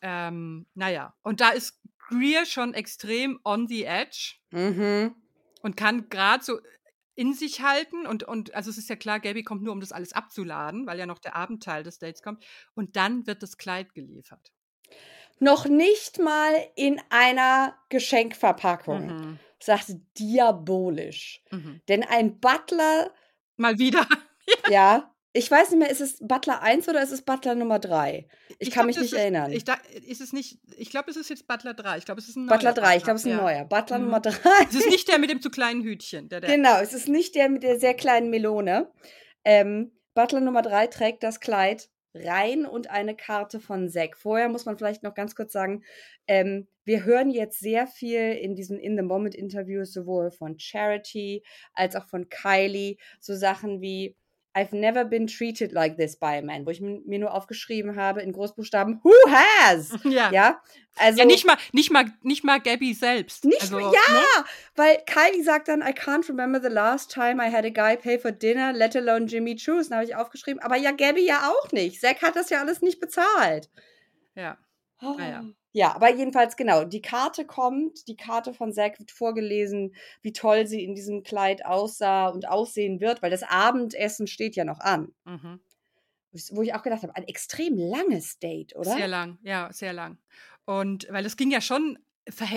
Ähm, 0.02 0.66
naja, 0.74 1.14
und 1.22 1.40
da 1.40 1.48
ist 1.50 1.80
Greer 2.08 2.44
schon 2.44 2.74
extrem 2.74 3.40
on 3.42 3.66
the 3.68 3.84
edge 3.84 4.34
Mhm. 4.52 5.14
und 5.62 5.76
kann 5.78 6.08
gerade 6.10 6.44
so 6.44 6.60
in 7.14 7.32
sich 7.32 7.62
halten 7.62 8.06
und, 8.06 8.22
und 8.24 8.54
also 8.54 8.68
es 8.68 8.76
ist 8.76 8.90
ja 8.90 8.96
klar, 8.96 9.18
Gabby 9.20 9.42
kommt 9.42 9.62
nur, 9.62 9.72
um 9.72 9.80
das 9.80 9.92
alles 9.92 10.12
abzuladen, 10.12 10.86
weil 10.86 10.98
ja 10.98 11.06
noch 11.06 11.18
der 11.18 11.34
Abendteil 11.34 11.82
des 11.82 11.98
Dates 11.98 12.22
kommt 12.22 12.44
und 12.74 12.96
dann 12.96 13.26
wird 13.26 13.42
das 13.42 13.56
Kleid 13.56 13.94
geliefert. 13.94 14.52
Noch 15.38 15.66
nicht 15.66 16.18
mal 16.18 16.52
in 16.76 17.00
einer 17.10 17.76
Geschenkverpackung. 17.88 19.06
Mhm. 19.06 19.38
Sagte 19.58 20.00
diabolisch. 20.18 21.42
Mhm. 21.50 21.80
Denn 21.88 22.04
ein 22.04 22.38
Butler, 22.40 23.10
Mal 23.56 23.78
wieder. 23.78 24.06
ja, 24.70 25.12
ich 25.32 25.50
weiß 25.50 25.70
nicht 25.70 25.78
mehr, 25.78 25.90
ist 25.90 26.00
es 26.00 26.18
Butler 26.20 26.62
1 26.62 26.88
oder 26.88 27.02
ist 27.02 27.10
es 27.10 27.22
Butler 27.22 27.54
Nummer 27.54 27.78
3? 27.78 28.26
Ich, 28.58 28.70
kann 28.70 28.84
glaub, 28.84 28.86
mich 28.86 28.96
nicht 28.96 29.12
ist, 29.12 29.18
erinnern. 29.18 29.52
Ich 29.52 29.64
da, 29.64 29.76
ist 30.06 30.20
es 30.20 30.32
nicht, 30.32 30.58
ich 30.78 30.90
glaube, 30.90 31.10
es 31.10 31.16
ist 31.16 31.28
jetzt 31.28 31.46
Butler 31.46 31.74
3. 31.74 31.98
Ich 31.98 32.04
glaube, 32.06 32.20
es 32.20 32.28
ist 32.28 32.36
ein 32.36 32.46
Butler 32.46 32.72
neuer 32.72 32.84
3, 32.84 32.96
ich 32.96 33.04
glaube, 33.04 33.16
es 33.16 33.22
ist 33.22 33.32
ein 33.32 33.36
ja. 33.36 33.42
neuer. 33.42 33.64
Butler 33.64 33.98
Mhm. 33.98 34.04
Nummer 34.04 34.20
3. 34.20 34.32
Es 34.68 34.74
ist 34.74 34.88
nicht 34.88 35.08
der 35.08 35.18
mit 35.18 35.30
dem 35.30 35.42
zu 35.42 35.50
kleinen 35.50 35.82
Hütchen. 35.82 36.28
Der, 36.30 36.40
der, 36.40 36.54
Genau, 36.54 36.78
es 36.80 36.92
ist 36.94 37.08
nicht 37.08 37.34
der 37.34 37.50
mit 37.50 37.62
der 37.62 37.78
sehr 37.78 37.94
kleinen 37.94 38.30
Melone. 38.30 38.90
Ähm, 39.44 39.92
Butler 40.14 40.40
Nummer 40.40 40.62
3 40.62 40.86
trägt 40.86 41.22
das 41.22 41.40
Kleid 41.40 41.90
rein 42.24 42.66
und 42.66 42.90
eine 42.90 43.16
Karte 43.16 43.60
von 43.60 43.88
Zack. 43.88 44.16
Vorher 44.16 44.48
muss 44.48 44.64
man 44.64 44.76
vielleicht 44.76 45.02
noch 45.02 45.14
ganz 45.14 45.34
kurz 45.34 45.52
sagen, 45.52 45.82
ähm, 46.26 46.68
wir 46.84 47.04
hören 47.04 47.30
jetzt 47.30 47.60
sehr 47.60 47.86
viel 47.86 48.32
in 48.32 48.54
diesen 48.54 48.78
In 48.78 48.96
the 48.96 49.02
Moment 49.02 49.34
Interviews 49.34 49.92
sowohl 49.92 50.30
von 50.30 50.58
Charity 50.58 51.42
als 51.74 51.96
auch 51.96 52.06
von 52.06 52.28
Kylie 52.28 52.96
so 53.20 53.34
Sachen 53.34 53.80
wie 53.80 54.16
I've 54.56 54.72
never 54.72 55.04
been 55.04 55.26
treated 55.26 55.72
like 55.72 55.98
this 55.98 56.16
by 56.16 56.38
a 56.38 56.42
man, 56.42 56.64
wo 56.64 56.70
ich 56.70 56.80
mir 56.80 57.18
nur 57.18 57.34
aufgeschrieben 57.34 57.94
habe 57.94 58.22
in 58.22 58.32
Großbuchstaben 58.32 59.00
Who 59.02 59.12
has? 59.30 59.90
ja. 60.04 60.30
ja. 60.30 60.30
Ja, 60.32 60.62
also 60.96 61.24
nicht 61.24 61.46
mal, 61.46 61.58
nicht 61.72 61.90
mal, 61.90 62.06
nicht 62.22 62.42
mal 62.42 62.58
Gabby 62.58 62.94
selbst. 62.94 63.44
Nicht 63.44 63.60
also, 63.60 63.78
mal- 63.78 63.90
Ne? 63.90 64.44
Weil 64.74 64.96
Kylie 65.04 65.44
sagt 65.44 65.68
dann, 65.68 65.82
I 65.82 65.92
can't 65.92 66.26
remember 66.28 66.58
the 66.58 66.72
last 66.72 67.12
time 67.12 67.36
I 67.46 67.52
had 67.52 67.66
a 67.66 67.68
guy 67.68 67.96
pay 67.96 68.18
for 68.18 68.32
dinner, 68.32 68.72
let 68.72 68.96
alone 68.96 69.26
Jimmy 69.26 69.56
Choose. 69.56 69.90
Dann 69.90 69.98
habe 69.98 70.08
ich 70.08 70.16
aufgeschrieben, 70.16 70.62
aber 70.62 70.76
ja, 70.76 70.92
Gabby 70.92 71.26
ja 71.26 71.50
auch 71.50 71.70
nicht. 71.72 72.00
Zack 72.00 72.22
hat 72.22 72.34
das 72.34 72.48
ja 72.48 72.60
alles 72.60 72.80
nicht 72.80 72.98
bezahlt. 72.98 73.68
Ja. 74.34 74.56
Oh. 75.02 75.16
ja. 75.18 75.44
Ja, 75.76 75.94
aber 75.94 76.10
jedenfalls 76.10 76.56
genau, 76.56 76.84
die 76.84 77.02
Karte 77.02 77.44
kommt, 77.44 78.08
die 78.08 78.16
Karte 78.16 78.54
von 78.54 78.72
Zack 78.72 78.98
wird 78.98 79.10
vorgelesen, 79.10 79.94
wie 80.22 80.32
toll 80.32 80.66
sie 80.66 80.82
in 80.82 80.94
diesem 80.94 81.22
Kleid 81.22 81.66
aussah 81.66 82.28
und 82.28 82.48
aussehen 82.48 82.98
wird, 83.02 83.20
weil 83.20 83.30
das 83.30 83.42
Abendessen 83.42 84.26
steht 84.26 84.56
ja 84.56 84.64
noch 84.64 84.80
an. 84.80 85.12
Mhm. 85.26 85.60
Wo 86.50 86.62
ich 86.62 86.72
auch 86.72 86.82
gedacht 86.82 87.02
habe, 87.02 87.14
ein 87.14 87.28
extrem 87.28 87.76
langes 87.76 88.38
Date, 88.38 88.74
oder? 88.74 88.92
Sehr 88.92 89.06
lang, 89.06 89.36
ja, 89.42 89.70
sehr 89.70 89.92
lang. 89.92 90.16
Und 90.64 91.08
weil 91.10 91.26
es 91.26 91.36
ging 91.36 91.50
ja 91.50 91.60
schon, 91.60 91.98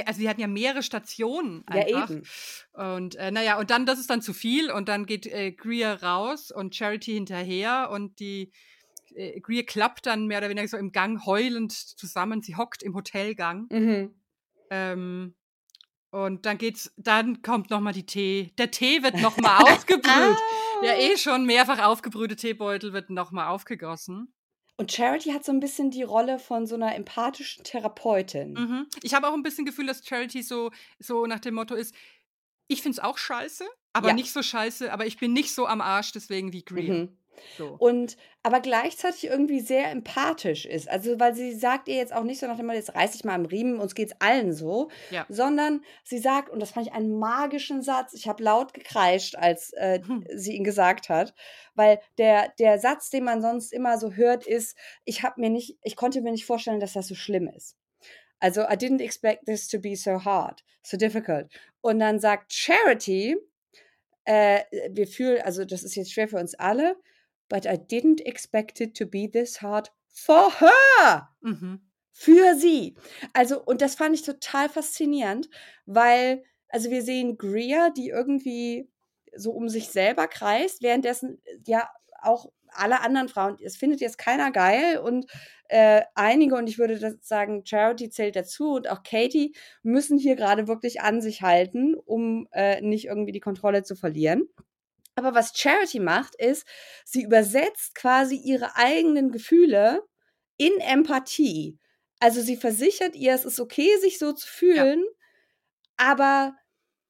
also 0.06 0.22
die 0.22 0.30
hatten 0.30 0.40
ja 0.40 0.48
mehrere 0.48 0.82
Stationen 0.82 1.66
Ja, 1.70 1.82
einfach. 1.82 2.12
eben. 2.12 2.24
Und 2.72 3.16
äh, 3.16 3.32
naja, 3.32 3.60
und 3.60 3.70
dann, 3.70 3.86
das 3.86 4.00
ist 4.00 4.10
dann 4.10 4.22
zu 4.22 4.32
viel 4.32 4.72
und 4.72 4.88
dann 4.88 5.06
geht 5.06 5.26
äh, 5.28 5.52
Greer 5.52 6.02
raus 6.04 6.52
und 6.52 6.74
Charity 6.74 7.16
hinterher 7.16 7.90
und 7.92 8.22
die 8.22 8.54
Greer 9.42 9.64
klappt 9.66 10.06
dann 10.06 10.28
mehr 10.28 10.40
oder 10.40 10.50
weniger 10.50 10.68
so 10.68 10.78
im 10.78 10.92
Gang 10.92 11.26
heulend 11.26 11.72
zusammen. 11.74 12.42
Sie 12.42 12.56
hockt 12.56 12.84
im 12.84 12.96
Hotelgang. 12.96 13.68
Mhm. 13.72 14.16
Ähm, 14.70 15.36
Und 16.12 16.46
dann 16.48 16.58
geht's, 16.58 16.92
dann 16.98 17.44
kommt 17.44 17.70
nochmal 17.70 17.94
die 17.94 18.06
Tee. 18.06 18.52
Der 18.58 18.72
Tee 18.72 19.04
wird 19.04 19.16
nochmal 19.22 19.62
aufgebrüht. 19.64 20.38
Der 20.84 20.94
Ah. 20.96 21.00
eh 21.00 21.18
schon 21.18 21.46
mehrfach 21.46 21.80
aufgebrühte 21.86 22.36
Teebeutel 22.36 22.94
wird 22.94 23.10
nochmal 23.12 23.48
aufgegossen. 23.50 24.34
Und 24.78 24.92
Charity 24.92 25.32
hat 25.32 25.44
so 25.46 25.52
ein 25.52 25.60
bisschen 25.60 25.92
die 25.92 26.04
Rolle 26.04 26.40
von 26.40 26.66
so 26.66 26.74
einer 26.76 26.96
empathischen 26.96 27.64
Therapeutin. 27.64 28.54
Mhm. 28.54 28.88
Ich 29.04 29.14
habe 29.14 29.28
auch 29.28 29.34
ein 29.34 29.44
bisschen 29.44 29.66
Gefühl, 29.66 29.86
dass 29.88 30.04
Charity 30.06 30.42
so, 30.42 30.72
so 31.00 31.26
nach 31.28 31.40
dem 31.40 31.54
Motto 31.56 31.76
ist, 31.76 31.94
ich 32.68 32.82
finde 32.82 32.94
es 32.98 33.00
auch 33.04 33.18
scheiße, 33.18 33.66
aber 33.94 34.08
Ja. 34.10 34.14
nicht 34.14 34.32
so 34.32 34.42
scheiße, 34.42 34.92
aber 34.94 35.06
ich 35.06 35.18
bin 35.18 35.34
nicht 35.34 35.54
so 35.54 35.68
am 35.68 35.82
Arsch 35.82 36.12
deswegen 36.14 36.54
wie 36.54 36.64
Greer. 36.64 36.94
Mhm. 36.94 37.18
So. 37.58 37.76
Und 37.80 38.18
aber 38.44 38.62
gleichzeitig 38.62 39.26
irgendwie 39.26 39.60
sehr 39.60 39.90
empathisch 39.92 40.66
ist. 40.66 40.90
Also, 40.90 41.20
weil 41.20 41.36
sie 41.36 41.54
sagt 41.54 41.88
ihr 41.88 41.96
jetzt 41.96 42.14
auch 42.14 42.24
nicht 42.24 42.40
so 42.40 42.48
nach 42.48 42.58
dem 42.58 42.66
Motto, 42.68 42.78
jetzt 42.78 42.96
reiß 42.96 43.16
ich 43.16 43.24
mal 43.24 43.36
am 43.36 43.46
Riemen, 43.46 43.80
uns 43.80 43.96
geht's 43.96 44.14
allen 44.20 44.54
so, 44.54 44.90
Ja. 45.10 45.26
sondern 45.30 45.82
sie 46.04 46.20
sagt, 46.20 46.50
und 46.50 46.60
das 46.62 46.72
fand 46.72 46.88
ich 46.88 46.94
einen 46.94 47.18
magischen 47.20 47.82
Satz, 47.82 48.14
ich 48.14 48.28
habe 48.28 48.44
laut 48.44 48.74
gekreischt, 48.74 49.36
als 49.36 49.74
äh, 49.74 50.00
Hm. 50.06 50.26
sie 50.34 50.56
ihn 50.56 50.64
gesagt 50.64 51.10
hat, 51.10 51.34
weil 51.76 52.00
der, 52.18 52.54
der 52.60 52.80
Satz, 52.80 53.10
den 53.10 53.24
man 53.26 53.42
sonst 53.42 53.74
immer 53.74 53.98
so 53.98 54.14
hört, 54.14 54.46
ist, 54.48 54.78
ich 55.06 55.24
habe 55.24 55.42
mir 55.42 55.50
nicht, 55.50 55.78
ich 55.84 55.96
konnte 55.96 56.22
mir 56.22 56.32
nicht 56.32 56.46
vorstellen, 56.46 56.80
dass 56.80 56.94
das 56.94 57.08
so 57.08 57.16
schlimm 57.16 57.48
ist. 57.48 57.76
Also, 58.40 58.62
I 58.62 58.76
didn't 58.78 59.02
expect 59.02 59.46
this 59.46 59.68
to 59.68 59.80
be 59.80 59.96
so 59.98 60.24
hard, 60.24 60.64
so 60.82 60.96
difficult. 60.96 61.48
Und 61.82 62.00
dann 62.00 62.20
sagt 62.20 62.54
Charity, 62.54 63.36
äh, 64.24 64.62
wir 64.92 65.08
fühlen, 65.08 65.42
also 65.42 65.66
das 65.66 65.84
ist 65.84 65.96
jetzt 65.96 66.14
schwer 66.14 66.28
für 66.28 66.38
uns 66.38 66.56
alle, 66.56 66.96
but 67.50 67.66
I 67.66 67.78
didn't 67.78 68.22
expect 68.26 68.80
it 68.82 68.96
to 68.98 69.06
be 69.06 69.30
this 69.30 69.62
hard 69.62 69.92
for 70.08 70.52
her. 70.60 71.30
Mhm. 71.42 71.82
Für 72.12 72.56
sie. 72.56 72.96
Also, 73.34 73.64
und 73.64 73.82
das 73.82 73.96
fand 73.96 74.14
ich 74.16 74.24
total 74.24 74.70
faszinierend, 74.70 75.50
weil, 75.86 76.44
also 76.70 76.90
wir 76.90 77.02
sehen 77.02 77.38
Greer, 77.38 77.92
die 77.96 78.10
irgendwie 78.10 78.90
so 79.36 79.52
um 79.52 79.70
sich 79.70 79.90
selber 79.90 80.28
kreist, 80.28 80.82
währenddessen 80.82 81.42
äh, 81.46 81.60
ja 81.66 81.90
auch 82.22 82.52
alle 82.72 83.02
anderen 83.02 83.30
Frauen, 83.30 83.58
es 83.64 83.78
findet 83.78 84.02
jetzt 84.02 84.18
keiner 84.18 84.52
geil 84.52 84.98
und 85.00 85.26
äh, 85.70 86.02
einige, 86.16 86.56
und 86.56 86.68
ich 86.68 86.78
würde 86.78 87.00
das 87.00 87.16
sagen, 87.22 87.66
Charity 87.66 88.10
zählt 88.10 88.36
dazu 88.36 88.74
und 88.74 88.90
auch 88.90 89.04
Katie 89.04 89.56
müssen 89.84 90.18
hier 90.18 90.36
gerade 90.36 90.68
wirklich 90.68 91.02
an 91.02 91.22
sich 91.22 91.42
halten, 91.42 91.96
um 91.96 92.48
äh, 92.52 92.82
nicht 92.82 93.06
irgendwie 93.06 93.32
die 93.32 93.40
Kontrolle 93.40 93.84
zu 93.84 93.96
verlieren. 93.96 94.48
Aber 95.20 95.36
was 95.36 95.52
Charity 95.54 96.00
macht, 96.00 96.34
ist, 96.36 96.66
sie 97.04 97.24
übersetzt 97.24 97.94
quasi 97.94 98.38
ihre 98.38 98.78
eigenen 98.78 99.32
Gefühle 99.32 100.02
in 100.56 100.72
Empathie. 100.80 101.78
Also 102.22 102.42
sie 102.42 102.56
versichert 102.56 103.18
ihr, 103.18 103.34
es 103.34 103.44
ist 103.44 103.60
okay, 103.60 103.98
sich 103.98 104.18
so 104.18 104.32
zu 104.32 104.48
fühlen, 104.48 105.04
aber 105.98 106.56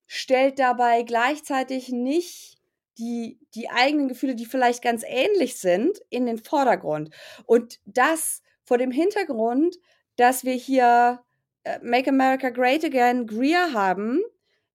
stellt 0.08 0.58
dabei 0.58 1.04
gleichzeitig 1.04 1.90
nicht 1.90 2.58
die, 2.98 3.40
die 3.54 3.70
eigenen 3.70 4.08
Gefühle, 4.08 4.34
die 4.34 4.48
vielleicht 4.48 4.82
ganz 4.82 5.04
ähnlich 5.06 5.60
sind, 5.60 6.00
in 6.10 6.26
den 6.26 6.40
Vordergrund. 6.40 7.14
Und 7.46 7.80
das 7.86 8.42
vor 8.64 8.80
dem 8.80 8.90
Hintergrund, 8.90 9.78
dass 10.16 10.44
wir 10.46 10.56
hier 10.56 11.24
äh, 11.64 11.78
Make 11.84 12.10
America 12.10 12.50
Great 12.50 12.84
Again 12.84 13.28
Greer 13.28 13.72
haben, 13.74 14.24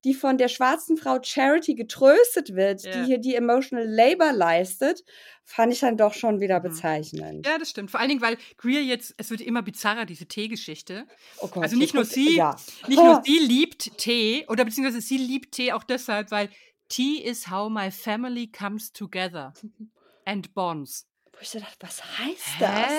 die 0.05 0.15
von 0.15 0.39
der 0.39 0.49
schwarzen 0.49 0.97
Frau 0.97 1.19
Charity 1.23 1.75
getröstet 1.75 2.55
wird, 2.55 2.85
Ja. 2.85 2.91
die 2.93 3.05
hier 3.07 3.19
die 3.19 3.35
Emotional 3.35 3.87
Labor 3.87 4.33
leistet, 4.33 5.03
fand 5.45 5.73
ich 5.73 5.81
dann 5.81 5.97
doch 5.97 6.15
schon 6.15 6.41
wieder 6.41 6.59
Mhm. 6.61 6.65
bezeichnend. 6.65 7.47
Ja, 7.47 7.59
das 7.59 7.71
stimmt. 7.71 7.91
Vor 7.91 8.01
allen 8.01 8.11
Dingen, 8.11 8.21
weil 8.21 8.37
Greer 8.59 8.83
jetzt, 8.83 9.15
es 9.17 9.31
wird 9.31 9.41
immer 9.41 9.63
bizarrer, 9.63 10.05
diese 10.05 10.27
Teegeschichte. 10.27 11.07
Oh 11.41 11.49
Gott, 11.49 11.63
Also 11.65 11.77
nicht 11.77 11.95
nur 11.95 12.05
sie, 12.05 12.37
ja. 12.37 12.55
Nicht 12.87 13.03
nur 13.03 13.23
sie 13.25 13.39
liebt 13.39 13.99
Tee, 13.99 14.45
oder 14.49 14.65
beziehungsweise 14.65 15.01
sie 15.01 15.17
liebt 15.19 15.53
Tee 15.53 15.73
auch 15.73 15.85
deshalb, 15.85 16.31
weil 16.31 16.51
Tea 16.89 17.19
is 17.23 17.51
how 17.51 17.71
my 17.71 17.91
family 17.91 18.47
comes 18.51 18.93
together 18.93 19.53
and 20.27 20.53
bonds. 20.55 21.07
Wo 21.33 21.39
ich 21.41 21.49
so 21.51 21.59
dachte, 21.59 21.77
was 21.81 22.01
heißt 22.19 22.59
Hä? 22.59 22.61
das? 22.61 22.93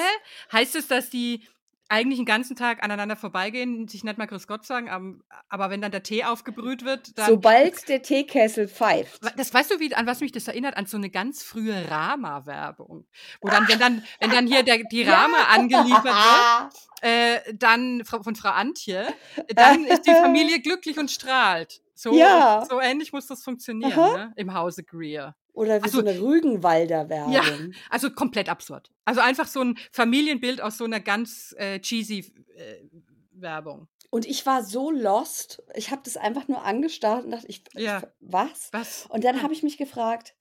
Heißt 0.51 0.75
es, 0.75 0.87
dass 0.87 1.09
die 1.09 1.47
eigentlich 1.87 2.17
den 2.17 2.25
ganzen 2.25 2.55
Tag 2.55 2.83
aneinander 2.83 3.15
vorbeigehen, 3.15 3.87
sich 3.87 4.03
nicht 4.03 4.17
mal 4.17 4.25
Grüß 4.25 4.47
Gott 4.47 4.65
sagen, 4.65 4.89
am- 4.89 5.21
aber 5.49 5.69
wenn 5.69 5.81
dann 5.81 5.91
der 5.91 6.01
Tee 6.03 6.23
aufgebrüht 6.23 6.83
wird, 6.83 7.17
dann. 7.17 7.27
Sobald 7.27 7.87
der 7.87 8.01
Teekessel 8.01 8.67
pfeift. 8.67 9.21
das 9.37 9.53
weißt 9.53 9.71
du, 9.71 9.79
wie, 9.79 9.93
an 9.93 10.07
was 10.07 10.19
mich 10.21 10.31
das 10.31 10.47
erinnert? 10.47 10.77
An 10.77 10.87
so 10.87 10.97
eine 10.97 11.09
ganz 11.09 11.43
frühe 11.43 11.89
Rama-Werbung. 11.89 13.05
Wo 13.41 13.47
dann, 13.49 13.67
wenn 13.67 13.79
dann, 13.79 14.03
wenn 14.19 14.31
dann 14.31 14.47
hier 14.47 14.63
der, 14.63 14.79
die 14.91 15.03
Rama 15.07 15.37
angeliefert 15.49 16.03
wird, 16.05 16.73
äh, 17.01 17.53
dann 17.53 18.03
von 18.05 18.35
Frau 18.35 18.49
Antje, 18.49 19.07
dann 19.55 19.85
ist 19.85 20.07
die 20.07 20.11
Familie 20.13 20.59
glücklich 20.61 20.97
und 20.97 21.11
strahlt. 21.11 21.81
So, 21.93 22.17
Ja. 22.17 22.65
so 22.69 22.81
ähnlich 22.81 23.13
muss 23.13 23.27
das 23.27 23.43
funktionieren 23.43 23.91
ne? 23.95 24.33
im 24.35 24.53
Hause 24.53 24.83
Greer. 24.83 25.35
Oder 25.55 25.81
wie 25.81 25.87
Ach 25.87 25.91
so. 25.91 25.99
eine 25.99 26.19
Rügenwalder-Werbung. 26.19 27.31
Ja. 27.33 27.43
Also 27.89 28.11
komplett 28.11 28.49
absurd. 28.49 28.91
Also 29.05 29.21
einfach 29.21 29.47
so 29.47 29.61
ein 29.61 29.77
Familienbild 29.91 30.61
aus 30.61 30.77
so 30.77 30.83
einer 30.83 30.99
ganz 30.99 31.55
äh, 31.57 31.79
cheesy 31.79 32.33
äh, 32.55 32.83
Werbung. 33.31 33.87
Und 34.09 34.25
ich 34.25 34.45
war 34.45 34.63
so 34.63 34.91
lost. 34.91 35.63
Ich 35.73 35.91
habe 35.91 36.01
das 36.03 36.17
einfach 36.17 36.47
nur 36.47 36.63
angestarrt 36.63 37.25
und 37.25 37.31
dachte, 37.31 37.47
ich, 37.47 37.63
Ja. 37.73 37.99
ich 37.99 38.03
was? 38.19 38.69
Was? 38.73 39.05
Und 39.09 39.23
dann 39.23 39.41
habe 39.41 39.53
ich 39.53 39.63
mich 39.63 39.77
gefragt, 39.77 40.35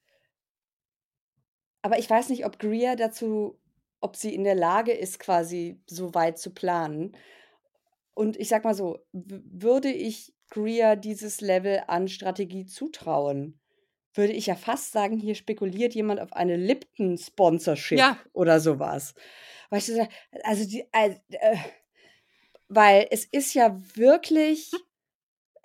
aber 1.81 1.97
ich 1.99 2.09
weiß 2.09 2.29
nicht, 2.29 2.45
ob 2.45 2.59
Greer 2.59 2.95
dazu, 2.95 3.59
ob 4.01 4.15
sie 4.15 4.33
in 4.33 4.43
der 4.43 4.55
Lage 4.55 4.91
ist, 4.91 5.19
quasi 5.19 5.81
so 5.87 6.13
weit 6.13 6.37
zu 6.39 6.51
planen. 6.53 7.15
Und 8.13 8.37
ich 8.37 8.49
sag 8.49 8.63
mal 8.63 8.75
so, 8.75 8.99
würde 9.11 9.91
ich 9.91 10.33
Greer 10.49 10.95
dieses 10.95 11.41
Level 11.41 11.83
an 11.87 12.07
Strategie 12.07 12.65
zutrauen, 12.65 13.59
würde 14.15 14.33
ich 14.33 14.47
ja 14.47 14.55
fast 14.55 14.91
sagen, 14.91 15.17
hier 15.17 15.35
spekuliert 15.35 15.93
jemand 15.93 16.19
auf 16.19 16.33
eine 16.33 16.55
Lipton-Sponsorship 16.57 17.99
Ja. 17.99 18.17
oder 18.33 18.59
sowas. 18.59 19.13
Weil 19.69 19.79
ich 19.79 19.85
so, 19.85 20.07
also 20.43 20.67
die, 20.67 20.85
äh, 20.91 21.15
weil 22.67 23.07
es 23.11 23.25
ist 23.25 23.53
ja 23.53 23.79
wirklich, 23.95 24.71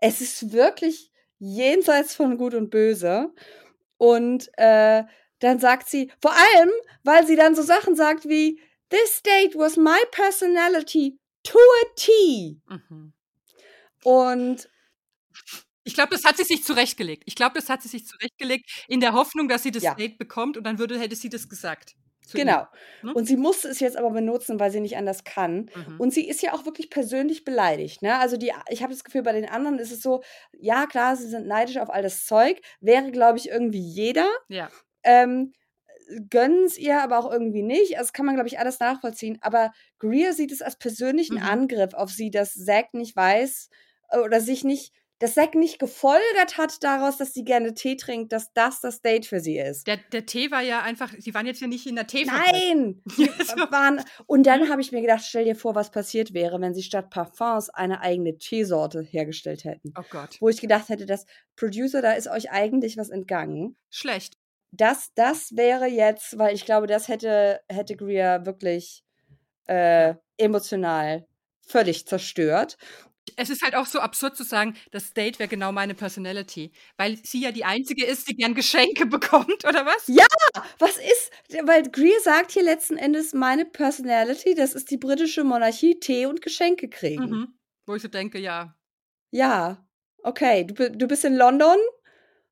es 0.01 0.21
ist 0.21 0.53
wirklich 0.53 1.11
jenseits 1.39 2.15
von 2.15 2.37
Gut 2.37 2.55
und 2.55 2.71
Böse. 2.71 3.33
Und 3.97 4.51
äh, 4.57 5.05
dann 5.41 5.59
sagt 5.59 5.89
sie, 5.89 6.11
vor 6.21 6.33
allem, 6.33 6.71
weil 7.03 7.27
sie 7.27 7.37
dann 7.37 7.55
so 7.55 7.63
Sachen 7.63 7.95
sagt 7.97 8.29
wie, 8.29 8.61
This 8.91 9.23
date 9.23 9.55
was 9.57 9.77
my 9.77 9.99
personality 10.11 11.19
to 11.45 11.59
a 11.59 11.87
T. 11.95 12.61
Mhm. 12.69 13.13
Und 14.03 14.69
Ich 15.91 15.95
glaube, 15.95 16.11
das 16.15 16.25
hat 16.25 16.37
sie 16.37 16.45
sich 16.45 16.65
zurechtgelegt. 16.65 17.25
Ich 17.27 17.35
glaube, 17.35 17.55
das 17.57 17.69
hat 17.69 17.83
sie 17.83 17.89
sich 17.89 18.07
zurechtgelegt 18.07 18.71
in 18.89 19.01
der 19.01 19.13
Hoffnung, 19.13 19.49
dass 19.49 19.63
sie 19.63 19.71
das 19.73 19.83
Ja. 19.83 19.95
Date 19.95 20.19
bekommt 20.19 20.57
und 20.57 20.65
dann 20.65 20.79
würde, 20.79 20.99
hätte 20.99 21.17
sie 21.17 21.29
das 21.29 21.49
gesagt. 21.49 21.95
genau. 22.33 22.67
ne? 23.03 23.13
Und 23.13 23.25
sie 23.27 23.37
musste 23.37 23.67
es 23.69 23.81
jetzt 23.81 23.97
aber 23.97 24.11
benutzen, 24.11 24.61
weil 24.61 24.71
sie 24.71 24.79
nicht 24.81 24.97
anders 24.97 25.25
kann. 25.25 25.69
Mhm. 25.75 25.97
Und 25.99 26.15
sie 26.15 26.29
ist 26.29 26.43
ja 26.43 26.53
auch 26.53 26.65
wirklich 26.65 26.89
persönlich 26.91 27.45
beleidigt. 27.45 28.03
Ne? 28.03 28.17
Also 28.19 28.37
die, 28.37 28.53
ich 28.69 28.83
habe 28.83 28.93
das 28.93 29.03
Gefühl, 29.03 29.23
bei 29.23 29.33
den 29.33 29.49
anderen 29.49 29.81
ist 29.81 29.91
es 29.91 30.01
so, 30.01 30.23
ja 30.53 30.87
klar, 30.87 31.17
sie 31.17 31.27
sind 31.29 31.49
neidisch 31.49 31.79
auf 31.79 31.91
all 31.91 32.03
das 32.03 32.25
Zeug. 32.27 32.61
Wäre, 32.81 33.11
glaube 33.11 33.39
ich, 33.39 33.49
irgendwie 33.49 33.81
jeder. 33.81 34.29
ja. 34.49 34.71
Ähm, 35.03 35.53
gönnen 36.29 36.65
es 36.65 36.77
ihr 36.79 37.01
aber 37.03 37.19
auch 37.19 37.31
irgendwie 37.33 37.63
nicht. 37.63 37.93
Also 37.97 38.09
das 38.09 38.13
kann 38.13 38.27
man, 38.27 38.35
glaube 38.35 38.49
ich, 38.49 38.59
alles 38.59 38.81
nachvollziehen. 38.81 39.39
Aber 39.43 39.73
Greer 39.99 40.33
sieht 40.33 40.53
es 40.53 40.61
als 40.63 40.77
persönlichen 40.77 41.37
Mhm. 41.37 41.43
Angriff 41.45 41.95
auf 41.95 42.11
sie, 42.11 42.31
dass 42.31 42.55
Zack 42.55 42.95
nicht 42.95 43.15
weiß 43.17 43.71
äh, 44.11 44.19
oder 44.19 44.41
sich 44.41 44.65
nicht, 44.65 44.93
dass 45.21 45.35
Zack 45.35 45.55
nicht 45.55 45.79
gefolgert 45.79 46.57
hat 46.57 46.83
daraus, 46.83 47.19
dass 47.19 47.35
sie 47.35 47.45
gerne 47.45 47.75
Tee 47.75 47.97
trinkt, 47.97 48.33
dass 48.33 48.53
das 48.55 48.81
das 48.81 49.03
Date 49.03 49.27
für 49.27 49.39
sie 49.39 49.59
ist. 49.59 49.87
Der, 49.87 49.99
der 49.99 50.27
Tee 50.27 50.51
war 50.51 50.63
ja 50.63 50.81
einfach, 50.83 51.13
sie 51.19 51.35
waren 51.35 51.47
jetzt 51.47 51.61
ja 51.61 51.67
nicht 51.67 51.87
in 51.87 51.95
der 51.95 52.07
Teefabrik. 52.07 52.53
Nein! 52.53 53.03
Waren, 53.71 54.03
und 54.27 54.47
dann 54.47 54.71
habe 54.71 54.81
ich 54.81 54.93
mir 54.93 55.03
gedacht, 55.03 55.23
stell 55.25 55.45
dir 55.45 55.55
vor, 55.55 55.75
was 55.75 55.91
passiert 55.91 56.33
wäre, 56.33 56.61
wenn 56.61 56.75
sie 56.75 56.83
statt 56.83 57.11
Parfums 57.11 57.69
eine 57.69 58.01
eigene 58.01 58.39
Teesorte 58.39 59.03
hergestellt 59.03 59.65
hätten. 59.65 59.93
Oh 59.99 60.05
Gott. 60.11 60.39
Wo 60.41 60.49
ich 60.49 60.61
gedacht 60.61 60.89
hätte, 60.89 61.05
dass 61.05 61.27
Producer, 61.55 62.01
da 62.01 62.13
ist 62.13 62.29
euch 62.29 62.51
eigentlich 62.51 62.97
was 62.97 63.11
entgangen. 63.11 63.77
Schlecht. 63.91 64.39
Das, 64.73 65.11
das 65.15 65.55
wäre 65.55 65.87
jetzt, 65.87 66.39
weil 66.39 66.55
ich 66.55 66.65
glaube, 66.65 66.87
das 66.87 67.09
hätte, 67.09 67.61
hätte 67.69 67.97
Greer 67.97 68.47
wirklich 68.47 69.05
äh, 69.67 70.15
emotional 70.39 71.27
völlig 71.67 72.07
zerstört. 72.07 72.79
Es 73.37 73.51
ist 73.51 73.63
halt 73.63 73.75
auch 73.75 73.87
so 73.87 74.01
absurd 74.01 74.37
zu 74.37 74.45
sagen, 74.45 74.77
das 74.91 75.13
Date 75.13 75.39
wäre 75.39 75.49
genau 75.49 75.73
meine 75.73 75.95
Personality, 75.95 76.73
weil 76.97 77.19
sie 77.25 77.43
ja 77.43 77.53
die 77.53 77.65
einzige 77.65 78.05
ist, 78.05 78.29
die 78.29 78.37
gern 78.37 78.55
Geschenke 78.55 79.07
bekommt, 79.07 79.65
oder 79.65 79.87
was? 79.87 80.07
Ja. 80.07 80.27
Was 80.79 80.97
ist, 80.97 81.31
weil 81.65 81.83
Greer 81.91 82.21
sagt 82.23 82.53
hier 82.53 82.63
letzten 82.63 82.97
Endes, 82.97 83.33
meine 83.33 83.65
Personality, 83.65 84.55
das 84.55 84.75
ist 84.75 84.91
die 84.91 84.97
britische 84.97 85.45
Monarchie, 85.45 85.99
Tee 86.01 86.27
und 86.27 86.43
Geschenke 86.43 86.89
kriegen. 86.89 87.31
Mhm. 87.31 87.55
Wo 87.87 87.95
ich 87.95 88.03
so 88.03 88.09
denke, 88.09 88.39
ja. 88.39 88.77
Ja, 89.31 89.87
okay. 90.23 90.65
Du, 90.65 90.91
du 90.91 91.07
bist 91.07 91.25
in 91.25 91.37
London. 91.37 91.77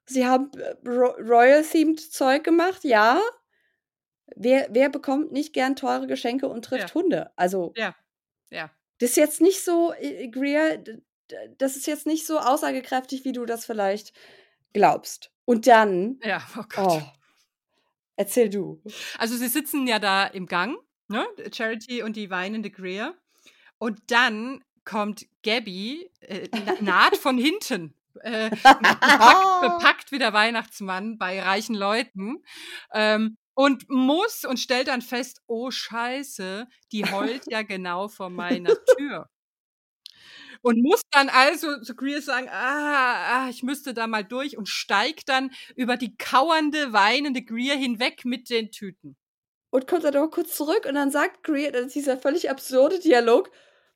Sie 0.06 0.26
haben 0.26 0.50
äh, 0.56 0.74
Ro 0.88 1.14
Royal-themed 1.18 2.00
Zeug 2.00 2.44
gemacht, 2.44 2.84
ja. 2.84 3.20
Wer, 4.36 4.68
wer 4.70 4.88
bekommt 4.88 5.32
nicht 5.32 5.52
gern 5.52 5.76
teure 5.76 6.06
Geschenke 6.06 6.48
und 6.48 6.64
trifft 6.64 6.88
Ja. 6.88 6.94
Hunde? 6.94 7.30
Also, 7.36 7.72
Ja. 7.76 7.94
Ja. 8.50 8.70
Das 8.98 9.10
ist 9.10 9.16
jetzt 9.16 9.40
nicht 9.40 9.64
so, 9.64 9.92
äh, 9.98 10.28
Greer, 10.28 10.82
das 11.58 11.76
ist 11.76 11.86
jetzt 11.86 12.06
nicht 12.06 12.26
so 12.26 12.38
aussagekräftig, 12.38 13.24
wie 13.24 13.32
du 13.32 13.44
das 13.46 13.64
vielleicht 13.66 14.12
glaubst. 14.72 15.30
Und 15.44 15.66
dann, 15.66 16.18
Ja, 16.22 16.42
oh 16.58 16.62
Gott. 16.68 17.02
oh, 17.02 17.02
erzähl 18.16 18.48
du. 18.50 18.82
Also 19.18 19.36
sie 19.36 19.48
sitzen 19.48 19.86
ja 19.86 19.98
da 19.98 20.26
im 20.26 20.46
Gang, 20.46 20.76
ne? 21.08 21.26
Charity 21.52 22.02
und 22.02 22.16
die 22.16 22.30
weinende 22.30 22.70
Greer. 22.70 23.14
Und 23.78 24.00
dann 24.10 24.64
kommt 24.84 25.26
Gabby, 25.44 26.10
äh, 26.20 26.48
na- 26.52 26.74
naht 26.80 27.16
von 27.16 27.38
hinten. 27.38 27.94
Äh, 28.22 28.50
bepackt, 28.50 29.60
bepackt 29.60 30.12
wie 30.12 30.18
der 30.18 30.32
Weihnachtsmann 30.32 31.18
bei 31.18 31.40
reichen 31.40 31.74
Leuten. 31.76 32.42
Ähm, 32.92 33.36
und 33.58 33.90
muss 33.90 34.44
und 34.44 34.60
stellt 34.60 34.86
dann 34.86 35.02
fest, 35.02 35.42
oh 35.48 35.72
Scheiße, 35.72 36.68
die 36.92 37.04
heult 37.10 37.50
ja 37.50 37.62
genau 37.62 38.06
vor 38.06 38.30
meiner 38.30 38.72
Tür. 38.96 39.28
Und 40.62 40.80
muss 40.80 41.02
dann 41.10 41.28
also 41.28 41.80
zu 41.80 41.96
Greer 41.96 42.22
sagen, 42.22 42.48
ah, 42.50 43.46
ah, 43.46 43.48
ich 43.48 43.64
müsste 43.64 43.94
da 43.94 44.06
mal 44.06 44.22
durch 44.22 44.56
und 44.56 44.68
steigt 44.68 45.28
dann 45.28 45.50
über 45.74 45.96
die 45.96 46.16
kauernde, 46.16 46.92
weinende 46.92 47.42
Greer 47.42 47.74
hinweg 47.74 48.24
mit 48.24 48.48
den 48.48 48.70
Tüten. 48.70 49.16
Und 49.70 49.88
kommt 49.88 50.04
dann 50.04 50.14
aber 50.14 50.30
kurz 50.30 50.54
zurück 50.54 50.86
und 50.88 50.94
dann 50.94 51.10
sagt 51.10 51.42
Greer, 51.42 51.72
das 51.72 51.86
ist 51.86 51.96
dieser 51.96 52.16
völlig 52.16 52.50
absurde 52.50 53.00
Dialog, 53.00 53.50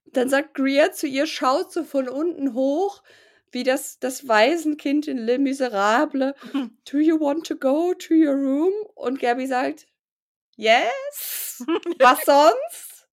dann 0.07 0.29
sagt 0.29 0.55
Greer 0.55 0.91
zu 0.91 1.07
ihr, 1.07 1.29
schaut 1.29 1.73
so 1.73 1.85
von 1.85 2.09
unten 2.09 2.55
hoch, 2.55 3.05
wie 3.53 3.63
das, 3.65 3.99
das 4.01 4.27
Waisenkind 4.27 5.07
in 5.09 5.19
Les 5.19 5.39
Miserables. 5.39 6.35
Do 6.91 6.99
you 6.99 7.21
want 7.21 7.47
to 7.47 7.57
go 7.57 7.95
to 7.95 8.15
your 8.15 8.35
room? 8.35 8.73
Und 8.95 9.21
Gabby 9.21 9.47
sagt, 9.47 9.87
yes. 10.57 11.65
Was 11.99 12.25
sonst? 12.25 13.09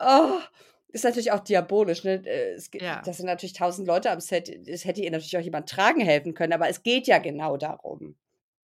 Oh, 0.00 0.38
ist 0.88 1.04
natürlich 1.04 1.32
auch 1.32 1.40
diabolisch. 1.40 2.04
Ne? 2.04 2.22
Äh, 2.26 2.54
Es, 2.54 2.70
Ja. 2.72 3.02
Das 3.04 3.18
sind 3.18 3.26
natürlich 3.26 3.52
tausend 3.52 3.86
Leute 3.86 4.10
am 4.10 4.20
Set. 4.20 4.48
Es 4.68 4.84
hätte 4.84 5.02
ihr 5.02 5.10
natürlich 5.10 5.36
auch 5.36 5.40
jemand 5.42 5.68
tragen 5.68 6.00
helfen 6.00 6.34
können, 6.34 6.52
aber 6.52 6.68
es 6.68 6.82
geht 6.82 7.06
ja 7.06 7.18
genau 7.18 7.56
darum. 7.56 8.16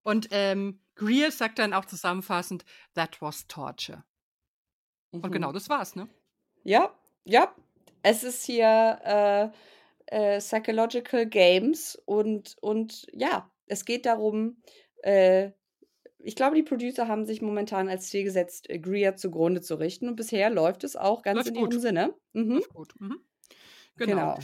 Und 0.03 0.29
ähm, 0.31 0.79
Greer 0.95 1.31
sagt 1.31 1.59
dann 1.59 1.73
auch 1.73 1.85
zusammenfassend, 1.85 2.65
that 2.95 3.21
was 3.21 3.47
torture. 3.47 4.03
Und 5.11 5.25
Mhm. 5.25 5.31
genau 5.31 5.51
das 5.51 5.69
war's, 5.69 5.95
ne? 5.95 6.07
Ja, 6.63 6.93
ja. 7.25 7.53
Es 8.03 8.23
ist 8.23 8.45
hier 8.45 8.99
äh, 9.03 9.49
äh, 10.11 10.39
Psychological 10.39 11.25
Games 11.25 11.99
und, 12.05 12.55
und 12.61 13.07
ja, 13.13 13.49
es 13.65 13.85
geht 13.85 14.05
darum, 14.05 14.61
äh, 15.03 15.51
ich 16.19 16.35
glaube, 16.35 16.55
die 16.55 16.63
Producer 16.63 17.07
haben 17.07 17.25
sich 17.25 17.41
momentan 17.41 17.89
als 17.89 18.09
Ziel 18.09 18.23
gesetzt, 18.23 18.69
äh, 18.69 18.77
Greer 18.77 19.15
zugrunde 19.15 19.61
zu 19.61 19.75
richten 19.75 20.07
und 20.07 20.15
bisher 20.15 20.49
läuft 20.49 20.83
es 20.83 20.95
auch 20.95 21.23
ganz 21.23 21.37
Läuft 21.37 21.47
in 21.49 21.55
gut. 21.55 21.73
ihrem 21.73 21.81
Sinne. 21.81 22.13
Mhm. 22.33 22.61
Gut. 22.73 22.93
Mhm. 22.99 23.17
Genau. 23.95 24.35
Genau. 24.35 24.39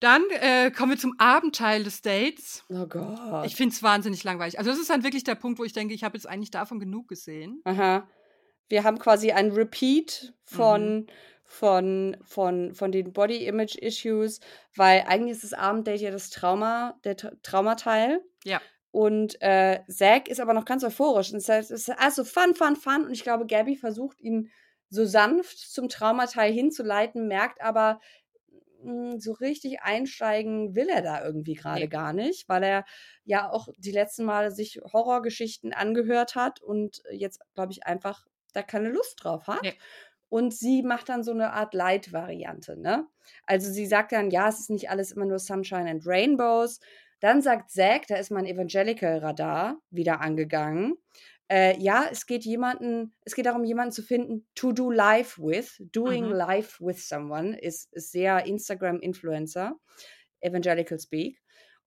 Dann 0.00 0.22
äh, 0.30 0.72
kommen 0.72 0.92
wir 0.92 0.98
zum 0.98 1.14
Abendteil 1.18 1.84
des 1.84 2.02
Dates. 2.02 2.64
Oh 2.68 2.86
Gott. 2.86 3.46
Ich 3.46 3.54
finde 3.54 3.72
es 3.72 3.84
wahnsinnig 3.84 4.24
langweilig. 4.24 4.58
Also 4.58 4.70
das 4.70 4.80
ist 4.80 4.90
dann 4.90 5.04
wirklich 5.04 5.22
der 5.22 5.36
Punkt, 5.36 5.60
wo 5.60 5.64
ich 5.64 5.74
denke, 5.74 5.94
ich 5.94 6.02
habe 6.02 6.16
jetzt 6.16 6.26
eigentlich 6.26 6.50
davon 6.50 6.80
genug 6.80 7.06
gesehen. 7.06 7.60
Aha. 7.64 8.08
Wir 8.68 8.82
haben 8.82 8.98
quasi 8.98 9.30
ein 9.30 9.52
Repeat 9.52 10.34
von, 10.44 11.06
von, 11.52 12.16
von, 12.24 12.74
von 12.74 12.92
den 12.92 13.12
Body 13.12 13.44
Image 13.44 13.76
Issues, 13.76 14.40
weil 14.74 15.04
eigentlich 15.06 15.32
ist 15.32 15.44
das 15.44 15.52
Abenddate 15.52 16.02
ja 16.04 16.10
das 16.10 16.30
Trauma, 16.30 16.98
der 17.04 17.14
Tra 17.16 17.30
Traumateil. 17.42 18.22
Ja. 18.44 18.58
Und 18.90 19.36
äh, 19.42 19.80
Zack 19.86 20.28
ist 20.28 20.40
aber 20.40 20.54
noch 20.54 20.64
ganz 20.64 20.82
euphorisch. 20.82 21.30
Und 21.30 21.46
es 21.46 21.70
ist- 21.70 21.90
also 21.90 22.24
fun, 22.24 22.54
fun, 22.54 22.74
fun. 22.76 23.04
Und 23.04 23.12
ich 23.12 23.22
glaube, 23.22 23.46
Gabby 23.46 23.76
versucht 23.76 24.18
ihn 24.20 24.50
so 24.88 25.04
sanft 25.04 25.58
zum 25.58 25.90
Traumateil 25.90 26.50
hinzuleiten, 26.52 27.28
merkt 27.28 27.60
aber, 27.60 28.00
mh, 28.82 29.18
so 29.18 29.32
richtig 29.32 29.82
einsteigen 29.82 30.74
will 30.74 30.88
er 30.88 31.02
da 31.02 31.22
irgendwie 31.22 31.54
gerade 31.54 31.80
Nee. 31.82 31.88
gar 31.88 32.14
nicht, 32.14 32.48
weil 32.48 32.62
er 32.62 32.84
ja 33.24 33.50
auch 33.50 33.68
die 33.76 33.92
letzten 33.92 34.24
Male 34.24 34.50
sich 34.52 34.80
Horrorgeschichten 34.90 35.74
angehört 35.74 36.34
hat 36.34 36.62
und 36.62 37.02
jetzt, 37.10 37.40
glaube 37.54 37.72
ich, 37.72 37.84
einfach 37.86 38.26
da 38.54 38.62
keine 38.62 38.88
Lust 38.88 39.22
drauf 39.22 39.46
hat. 39.48 39.62
Nee. 39.62 39.74
Und 40.32 40.54
sie 40.54 40.82
macht 40.82 41.10
dann 41.10 41.22
so 41.22 41.32
eine 41.32 41.52
Art 41.52 41.74
Light-Variante, 41.74 42.78
ne? 42.80 43.06
Also 43.44 43.70
sie 43.70 43.84
sagt 43.84 44.12
dann, 44.12 44.30
ja, 44.30 44.48
es 44.48 44.60
ist 44.60 44.70
nicht 44.70 44.88
alles 44.88 45.12
immer 45.12 45.26
nur 45.26 45.38
Sunshine 45.38 45.90
and 45.90 46.06
Rainbows. 46.06 46.80
Dann 47.20 47.42
sagt 47.42 47.70
Zack, 47.70 48.06
da 48.06 48.16
ist 48.16 48.30
mein 48.30 48.46
Evangelical-Radar 48.46 49.76
wieder 49.90 50.22
angegangen. 50.22 50.94
Äh, 51.50 51.78
ja, 51.78 52.06
es 52.10 52.24
geht 52.24 52.46
jemanden, 52.46 53.14
es 53.26 53.34
geht 53.34 53.44
darum, 53.44 53.64
jemanden 53.64 53.92
zu 53.92 54.02
finden, 54.02 54.46
to 54.54 54.72
do 54.72 54.90
life 54.90 55.38
with. 55.38 55.76
Doing 55.92 56.28
Mhm. 56.28 56.32
life 56.32 56.82
with 56.82 57.06
someone 57.06 57.54
ist, 57.60 57.92
ist 57.92 58.10
sehr 58.12 58.46
Instagram-Influencer, 58.46 59.76
Evangelical 60.40 60.98
Speak. 60.98 61.41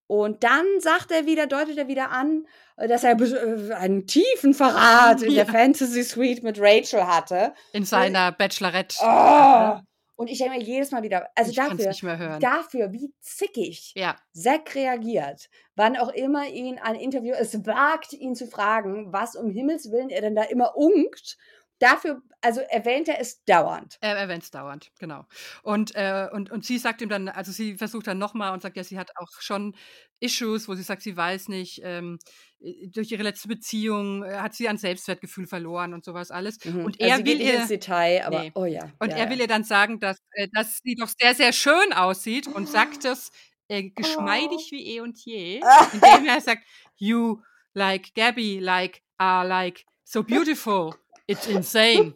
Und 0.08 0.44
dann 0.44 0.66
sagt 0.80 1.12
er 1.12 1.26
wieder, 1.26 1.48
deutet 1.48 1.78
er 1.78 1.88
wieder 1.88 2.12
an, 2.12 2.46
äh, 2.78 2.88
dass 2.88 3.04
er 3.04 3.20
äh, 3.20 3.74
einen 3.74 4.06
tiefen 4.06 4.54
Verrat 4.54 5.22
in 5.22 5.30
der 5.36 5.46
Ja. 5.46 5.52
Fantasy 5.52 6.04
Suite 6.04 6.44
mit 6.44 6.60
Rachel 6.60 7.08
hatte. 7.08 7.54
In 7.74 7.86
seiner 7.86 8.32
Bachelorette. 8.32 8.98
Oh! 9.02 9.80
Und 10.18 10.30
ich 10.30 10.38
denke 10.38 10.58
mir 10.58 10.64
jedes 10.64 10.92
Mal 10.92 11.04
wieder, 11.04 11.28
also 11.36 11.52
ich 11.52 11.58
dafür, 11.58 12.40
dafür, 12.40 12.94
wie 12.94 13.14
zickig 13.20 13.92
ja, 13.96 14.16
Zack 14.32 14.74
reagiert, 14.74 15.50
wann 15.76 15.98
auch 15.98 16.08
immer 16.08 16.48
ihn 16.48 16.80
ein 16.80 16.96
Interview 16.96 17.34
es 17.38 17.66
wagt, 17.66 18.14
ihn 18.14 18.34
zu 18.34 18.48
fragen, 18.48 19.12
was 19.12 19.36
um 19.36 19.50
Himmels 19.50 19.92
Willen 19.92 20.10
er 20.10 20.22
denn 20.22 20.36
da 20.36 20.44
immer 20.44 20.78
unkt. 20.78 21.38
Dafür, 21.80 22.22
also 22.42 22.62
erwähnt 22.62 23.10
er 23.10 23.20
es 23.20 23.44
dauernd. 23.44 23.98
er 24.00 24.16
erwähnt 24.16 24.44
es 24.44 24.52
dauernd, 24.52 24.92
genau. 25.00 25.26
Und, 25.62 25.94
äh, 25.96 26.28
und, 26.32 26.50
und 26.52 26.64
sie 26.64 26.78
sagt 26.78 27.02
ihm 27.02 27.10
dann, 27.10 27.28
also 27.28 27.52
sie 27.52 27.76
versucht 27.76 28.08
dann 28.08 28.18
nochmal 28.18 28.54
und 28.54 28.62
sagt, 28.62 28.78
ja, 28.78 28.84
sie 28.84 28.98
hat 28.98 29.12
auch 29.18 29.28
schon 29.40 29.76
Issues, 30.20 30.68
wo 30.70 30.76
sie 30.76 30.84
sagt, 30.84 31.02
sie 31.02 31.18
weiß 31.18 31.50
nicht, 31.50 31.82
ähm, 31.84 32.18
äh, 32.62 32.88
durch 32.88 33.12
ihre 33.12 33.24
letzte 33.24 33.48
Beziehung 33.48 34.24
äh, 34.24 34.38
hat 34.38 34.54
sie 34.54 34.70
an 34.70 34.78
Selbstwertgefühl 34.78 35.48
verloren 35.48 35.94
und 35.94 36.06
sowas 36.06 36.32
alles. 36.32 36.64
Mhm. 36.64 36.86
Und 36.86 37.02
also 37.02 37.12
er 37.12 37.18
sie 37.18 37.26
will 37.26 37.42
ihr, 37.42 37.56
ins 37.56 37.68
Detail, 37.68 38.26
aber 38.26 38.44
Nee. 38.44 38.52
oh 38.56 38.66
ja. 38.66 38.92
und 39.00 39.10
ja, 39.10 39.18
er 39.18 39.26
ja. 39.26 39.30
will 39.30 39.42
ihr 39.42 39.48
dann 39.48 39.64
sagen, 39.64 40.00
dass, 40.00 40.18
äh, 40.32 40.48
dass 40.54 40.80
sie 40.84 40.96
doch 40.96 41.10
sehr, 41.10 41.36
sehr 41.36 41.52
schön 41.52 41.94
aussieht 41.94 42.48
und 42.48 42.70
sagt 42.70 43.04
das 43.04 43.32
äh, 43.68 43.90
geschmeidig 43.90 44.70
wie 44.72 44.96
eh 44.96 45.02
und 45.02 45.18
je, 45.26 45.62
indem 45.94 46.28
er 46.28 46.40
sagt, 46.40 46.64
you 46.96 47.42
like 47.74 48.14
Gabby, 48.16 48.60
like, 48.60 49.02
are 49.18 49.48
like 49.48 49.86
so 50.04 50.24
beautiful, 50.24 50.96
it's 51.28 51.48
insane. 51.48 52.14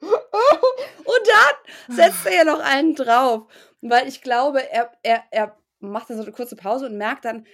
Und 0.00 1.28
dann 1.28 1.96
setzt 1.96 2.26
er 2.26 2.34
ja 2.34 2.44
noch 2.44 2.60
einen 2.60 2.94
drauf. 2.94 3.46
Weil 3.80 4.08
ich 4.08 4.22
glaube, 4.22 4.70
er, 4.70 4.92
er, 5.02 5.24
er 5.30 5.56
macht 5.80 6.10
dann 6.10 6.16
so 6.16 6.22
eine 6.22 6.32
kurze 6.32 6.56
Pause 6.56 6.86
und 6.86 6.96
merkt 6.96 7.26
dann, 7.26 7.46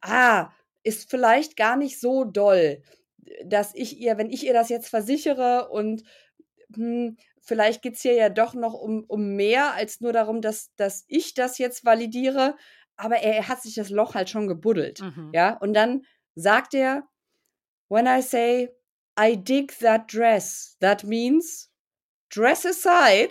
ah, 0.00 0.50
ist 0.84 1.10
vielleicht 1.10 1.56
gar 1.56 1.76
nicht 1.76 2.00
so 2.00 2.24
doll, 2.24 2.82
dass 3.44 3.74
ich 3.74 3.98
ihr, 3.98 4.18
wenn 4.18 4.30
ich 4.30 4.44
ihr 4.44 4.52
das 4.52 4.68
jetzt 4.68 4.88
versichere 4.88 5.68
und 5.70 6.04
hm, 6.74 7.16
vielleicht 7.40 7.82
geht 7.82 7.94
es 7.94 8.02
hier 8.02 8.14
ja 8.14 8.28
doch 8.28 8.54
noch 8.54 8.74
um, 8.74 9.04
um 9.08 9.34
mehr 9.34 9.74
als 9.74 10.00
nur 10.00 10.12
darum, 10.12 10.40
dass, 10.40 10.74
dass 10.76 11.04
ich 11.08 11.34
das 11.34 11.58
jetzt 11.58 11.84
validiere. 11.84 12.56
Aber 12.96 13.16
er, 13.16 13.34
er 13.34 13.48
hat 13.48 13.62
sich 13.62 13.74
das 13.74 13.90
Loch 13.90 14.14
halt 14.14 14.30
schon 14.30 14.46
gebuddelt. 14.46 15.00
Mhm. 15.00 15.30
Ja, 15.34 15.56
und 15.58 15.74
dann 15.74 16.04
sagt 16.34 16.74
er, 16.74 17.08
when 17.88 18.06
I 18.06 18.22
say 18.22 18.70
I 19.18 19.36
dig 19.36 19.78
that 19.80 20.08
dress, 20.12 20.76
that 20.80 21.04
means 21.04 21.70
dress 22.30 22.64
aside, 22.64 23.30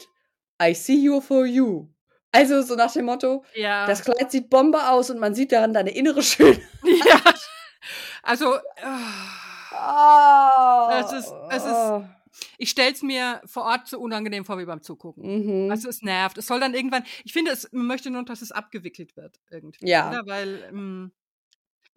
I 0.61 0.73
see 0.73 1.01
you 1.01 1.21
for 1.21 1.45
you. 1.45 1.87
Also 2.31 2.61
so 2.61 2.75
nach 2.75 2.93
dem 2.93 3.05
Motto, 3.05 3.43
Ja. 3.55 3.85
das 3.87 4.03
Kleid 4.03 4.31
sieht 4.31 4.49
Bombe 4.49 4.87
aus 4.89 5.09
und 5.09 5.19
man 5.19 5.33
sieht 5.35 5.51
daran 5.51 5.73
deine 5.73 5.89
innere 5.91 6.21
Schönheit. 6.23 6.61
ja. 6.83 7.19
Also, 8.23 8.55
Oh, 9.73 10.89
Es 10.91 11.11
ist- 11.13 11.33
es 11.49 11.65
ist- 11.65 12.05
ich 12.57 12.69
stelle 12.69 12.91
es 12.91 13.01
mir 13.01 13.41
vor 13.45 13.63
Ort 13.63 13.87
so 13.87 13.99
unangenehm 13.99 14.45
vor 14.45 14.57
wie 14.59 14.65
beim 14.65 14.81
Zugucken. 14.81 15.65
Mhm. 15.65 15.71
Also 15.71 15.89
es 15.89 16.01
nervt. 16.01 16.37
Es 16.37 16.47
soll 16.47 16.59
dann 16.59 16.73
irgendwann, 16.73 17.03
ich 17.23 17.33
finde, 17.33 17.51
es 17.51 17.67
man 17.71 17.87
möchte 17.87 18.09
nur, 18.09 18.23
dass 18.23 18.41
es 18.41 18.51
abgewickelt 18.51 19.15
wird 19.17 19.39
irgendwie. 19.49 19.87
Ja. 19.87 20.09
Oder? 20.09 20.21
Weil 20.25 20.63
ähm, 20.69 21.11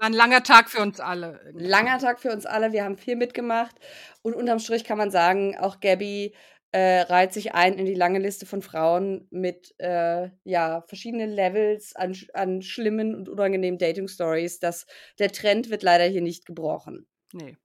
war 0.04 0.10
ein 0.10 0.12
langer 0.12 0.42
Tag 0.42 0.68
für 0.68 0.82
uns 0.82 1.00
alle. 1.00 1.40
irgendwie. 1.46 1.66
Langer 1.66 1.98
Tag 1.98 2.20
für 2.20 2.30
uns 2.30 2.44
alle, 2.44 2.72
wir 2.72 2.84
haben 2.84 2.98
viel 2.98 3.16
mitgemacht. 3.16 3.74
Und 4.22 4.34
unterm 4.34 4.58
Strich 4.58 4.84
kann 4.84 4.98
man 4.98 5.10
sagen, 5.10 5.56
auch 5.56 5.80
Gabby 5.80 6.34
äh, 6.72 7.00
reiht 7.02 7.32
sich 7.32 7.54
ein 7.54 7.78
in 7.78 7.86
die 7.86 7.94
lange 7.94 8.18
Liste 8.18 8.44
von 8.44 8.60
Frauen 8.60 9.26
mit 9.30 9.74
äh, 9.78 10.28
ja, 10.44 10.82
verschiedenen 10.82 11.30
Levels 11.30 11.96
an, 11.96 12.14
an 12.34 12.60
schlimmen 12.60 13.14
und 13.14 13.30
unangenehmen 13.30 13.78
Dating-Stories. 13.78 14.58
Der 14.58 15.32
Trend 15.32 15.70
wird 15.70 15.82
leider 15.82 16.04
hier 16.04 16.22
nicht 16.22 16.44
gebrochen. 16.44 17.06
Nee. 17.32 17.56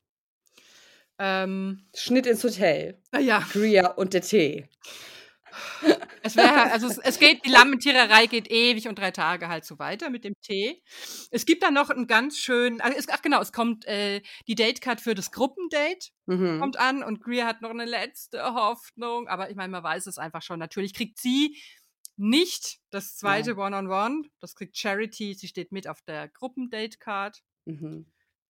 Ähm, 1.17 1.89
Schnitt 1.93 2.25
ins 2.25 2.43
Hotel. 2.45 3.01
ja, 3.19 3.43
Greer 3.51 3.97
und 3.97 4.13
der 4.13 4.21
Tee. 4.21 4.69
es 6.23 6.35
wäre, 6.35 6.71
also 6.71 6.87
es, 6.87 6.97
es 6.97 7.19
geht, 7.19 7.45
die 7.45 7.49
Lammentiererei 7.49 8.27
geht 8.27 8.49
ewig 8.49 8.87
und 8.87 8.97
drei 8.97 9.11
Tage 9.11 9.47
halt 9.47 9.65
so 9.65 9.79
weiter 9.79 10.09
mit 10.09 10.23
dem 10.23 10.33
Tee. 10.41 10.81
Es 11.31 11.45
gibt 11.45 11.63
dann 11.63 11.73
noch 11.73 11.89
einen 11.89 12.07
ganz 12.07 12.37
schönen, 12.37 12.81
also 12.81 12.97
es, 12.97 13.07
ach 13.09 13.21
genau, 13.21 13.41
es 13.41 13.51
kommt 13.51 13.85
äh, 13.85 14.21
die 14.47 14.55
Datecard 14.55 15.01
für 15.01 15.15
das 15.15 15.31
Gruppendate. 15.31 16.09
Mhm. 16.25 16.59
kommt 16.59 16.77
an 16.77 17.01
und 17.01 17.21
Greer 17.21 17.47
hat 17.47 17.61
noch 17.61 17.71
eine 17.71 17.85
letzte 17.85 18.43
Hoffnung. 18.53 19.27
Aber 19.27 19.49
ich 19.49 19.55
meine, 19.55 19.71
man 19.71 19.83
weiß 19.83 20.05
es 20.07 20.17
einfach 20.17 20.43
schon. 20.43 20.59
Natürlich 20.59 20.93
kriegt 20.93 21.19
sie 21.19 21.57
nicht 22.17 22.79
das 22.91 23.15
zweite 23.15 23.55
One-on-One. 23.55 24.23
Das 24.39 24.53
kriegt 24.53 24.77
Charity. 24.77 25.33
Sie 25.33 25.47
steht 25.47 25.71
mit 25.71 25.87
auf 25.87 26.01
der 26.01 26.27
Gruppendate-Card. 26.27 27.41
Mhm. 27.65 28.05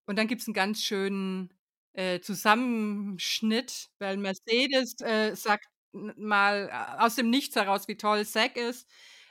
Und 0.05 0.15
dann 0.17 0.27
gibt 0.27 0.41
es 0.41 0.47
einen 0.47 0.55
ganz 0.55 0.81
schönen 0.81 1.53
äh, 1.93 2.19
Zusammenschnitt, 2.19 3.89
weil 3.99 4.17
Mercedes 4.17 4.99
äh, 5.01 5.35
sagt 5.35 5.67
mal 5.91 6.69
äh, 6.71 7.01
aus 7.03 7.15
dem 7.15 7.29
Nichts 7.29 7.55
heraus, 7.55 7.87
wie 7.87 7.97
toll 7.97 8.25
Zack 8.25 8.55
ist. 8.57 8.87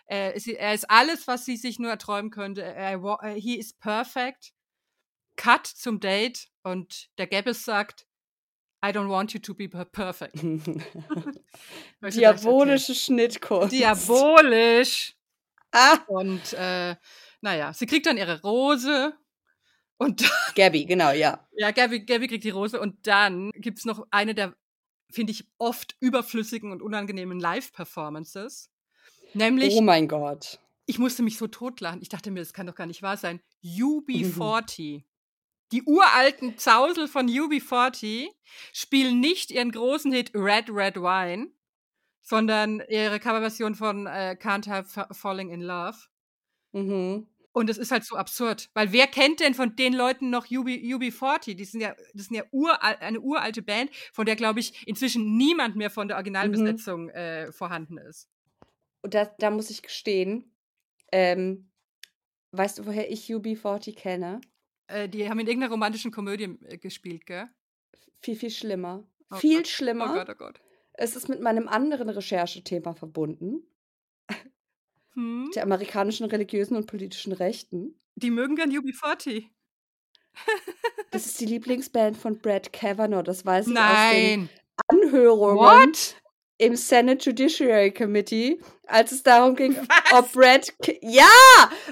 Äh, 0.07 0.39
er 0.55 0.75
ist 0.75 0.91
alles, 0.91 1.27
was 1.27 1.45
sie 1.45 1.57
sich 1.57 1.79
nur 1.79 1.91
erträumen 1.91 2.31
könnte. 2.31 2.63
Er, 2.63 2.95
äh, 3.23 3.41
he 3.41 3.57
is 3.59 3.73
perfect. 3.75 4.53
Cut 5.37 5.67
zum 5.67 6.01
Date 6.01 6.49
und 6.63 7.09
der 7.19 7.27
Gabbis 7.29 7.65
sagt, 7.65 8.07
I 8.85 8.89
don't 8.89 9.09
want 9.09 9.33
you 9.33 9.41
to 9.41 9.55
be 9.55 9.69
per- 9.69 9.85
perfect. 9.85 10.35
Diabolische 12.03 12.95
Schnittkunst. 12.95 13.73
Diabolisch. 13.73 15.15
Ah, 15.71 15.99
Und 16.07 16.55
äh, 16.55 16.97
naja, 17.41 17.73
sie 17.75 17.87
kriegt 17.87 18.07
dann 18.07 18.17
ihre 18.17 18.41
Rose 18.41 19.13
und 19.99 20.25
Gabby, 20.55 20.87
genau, 20.87 21.11
ja. 21.11 21.47
Ja, 21.57 21.73
Gabby, 21.73 22.05
Gabby 22.05 22.27
kriegt 22.29 22.45
die 22.45 22.51
Rose 22.51 22.81
und 22.81 23.07
dann 23.07 23.51
gibt's 23.55 23.85
noch 23.85 24.07
eine 24.11 24.35
der, 24.35 24.57
finde 25.11 25.33
ich, 25.33 25.47
oft 25.59 25.97
überflüssigen 26.01 26.73
und 26.73 26.83
unangenehmen 26.83 27.39
Live-Performances. 27.41 28.71
Nämlich, 29.35 29.75
Oh 29.75 29.81
mein 29.83 30.09
Gott. 30.09 30.59
ich 30.87 30.99
musste 30.99 31.23
mich 31.23 31.37
so 31.39 31.47
totlachen. 31.47 32.01
Ich 32.03 32.09
dachte 32.09 32.31
mir, 32.31 32.41
das 32.41 32.53
kann 32.53 32.67
doch 32.67 32.75
gar 32.75 32.87
nicht 32.87 33.03
wahr 33.03 33.17
sein. 33.17 33.41
UB40. 33.65 35.03
Die 35.73 35.83
uralten 35.83 36.57
Zausel 36.57 37.09
von 37.09 37.29
UB40 37.29 38.29
spielen 38.73 39.21
nicht 39.21 39.51
ihren 39.51 39.71
großen 39.71 40.11
Hit 40.13 40.31
Red 40.35 40.71
Red 40.71 40.97
Wine, 40.97 41.51
sondern 42.23 42.83
ihre 42.89 43.21
Coverversion 43.21 43.75
von 43.75 44.07
äh, 44.07 44.37
Can't 44.41 44.85
Fa- 44.85 45.09
Falling 45.13 45.51
in 45.51 45.61
Love. 45.61 45.99
Mhm. 46.73 47.27
Und 47.59 47.69
es 47.69 47.77
ist 47.77 47.91
halt 47.91 48.05
so 48.05 48.15
absurd, 48.15 48.71
weil 48.75 48.93
wer 48.93 49.09
kennt 49.09 49.41
denn 49.41 49.53
von 49.53 49.75
den 49.75 49.93
Leuten 49.93 50.31
noch 50.31 50.47
UB, 50.49 50.69
UB40? 50.69 51.57
Die 51.57 51.65
sind 51.65 51.81
ja, 51.81 51.97
das 52.15 52.27
sind 52.27 52.37
ja 52.37 52.45
ural, 52.53 52.79
eine 53.01 53.19
uralte 53.19 53.63
Band, 53.63 53.91
von 54.13 54.27
der, 54.27 54.37
glaube 54.37 54.61
ich, 54.61 54.87
inzwischen 54.87 55.37
niemand 55.37 55.75
mehr 55.75 55.91
von 55.91 56.07
der 56.07 56.19
Originalbesetzung 56.19 57.09
äh, 57.09 57.51
vorhanden 57.51 57.99
ist. 57.99 58.29
Und 59.03 59.15
da, 59.15 59.25
da 59.41 59.51
muss 59.51 59.71
ich 59.71 59.83
gestehen, 59.83 60.55
ähm, 61.11 61.69
weißt 62.53 62.79
du, 62.79 62.87
woher 62.87 63.11
ich 63.11 63.27
UB40 63.27 63.97
kenne? 63.97 64.41
Äh, 64.87 65.09
die 65.09 65.29
haben 65.29 65.41
in 65.41 65.49
irgendeiner 65.49 65.73
romantischen 65.73 66.13
Komödie 66.13 66.57
äh, 66.63 66.79
gespielt, 66.79 67.27
gell? 67.27 67.49
Viel, 68.21 68.37
viel 68.37 68.51
schlimmer. 68.51 69.03
Oh 69.33 69.37
viel 69.37 69.57
Gott. 69.57 69.67
schlimmer. 69.67 70.13
Oh 70.13 70.15
Gott, 70.15 70.31
oh 70.31 70.39
Gott. 70.39 70.61
Es 70.93 71.17
ist 71.17 71.29
mit 71.29 71.41
meinem 71.41 71.67
anderen 71.67 72.09
Recherchethema 72.09 72.95
verbunden, 72.95 73.65
Hm? 75.19 75.51
der 75.53 75.65
amerikanischen 75.65 76.27
religiösen 76.27 76.77
und 76.77 76.87
politischen 76.87 77.33
Rechten. 77.33 77.99
Die 78.15 78.31
mögen 78.31 78.55
gern 78.55 78.71
UB40. 78.71 79.47
Das 81.11 81.27
ist 81.27 81.41
die 81.41 81.47
Lieblingsband 81.47 82.17
von 82.17 82.39
Brad 82.39 82.73
Kavanaugh, 82.73 83.25
das 83.25 83.45
weiß 83.45 83.67
ich 83.67 83.73
aus 83.73 83.83
Nein. 83.83 84.15
den 84.15 84.49
Anhörungen 84.87 85.89
What? 85.89 86.15
im 86.59 86.77
Senate 86.77 87.29
Judiciary 87.29 87.93
Committee, 87.93 88.61
als 88.87 89.11
es 89.11 89.25
darum 89.25 89.57
ging, 89.57 89.75
Was? 89.77 90.13
ob 90.13 90.33
Brad... 90.33 90.73
K 90.85 90.97
ja, 91.03 91.25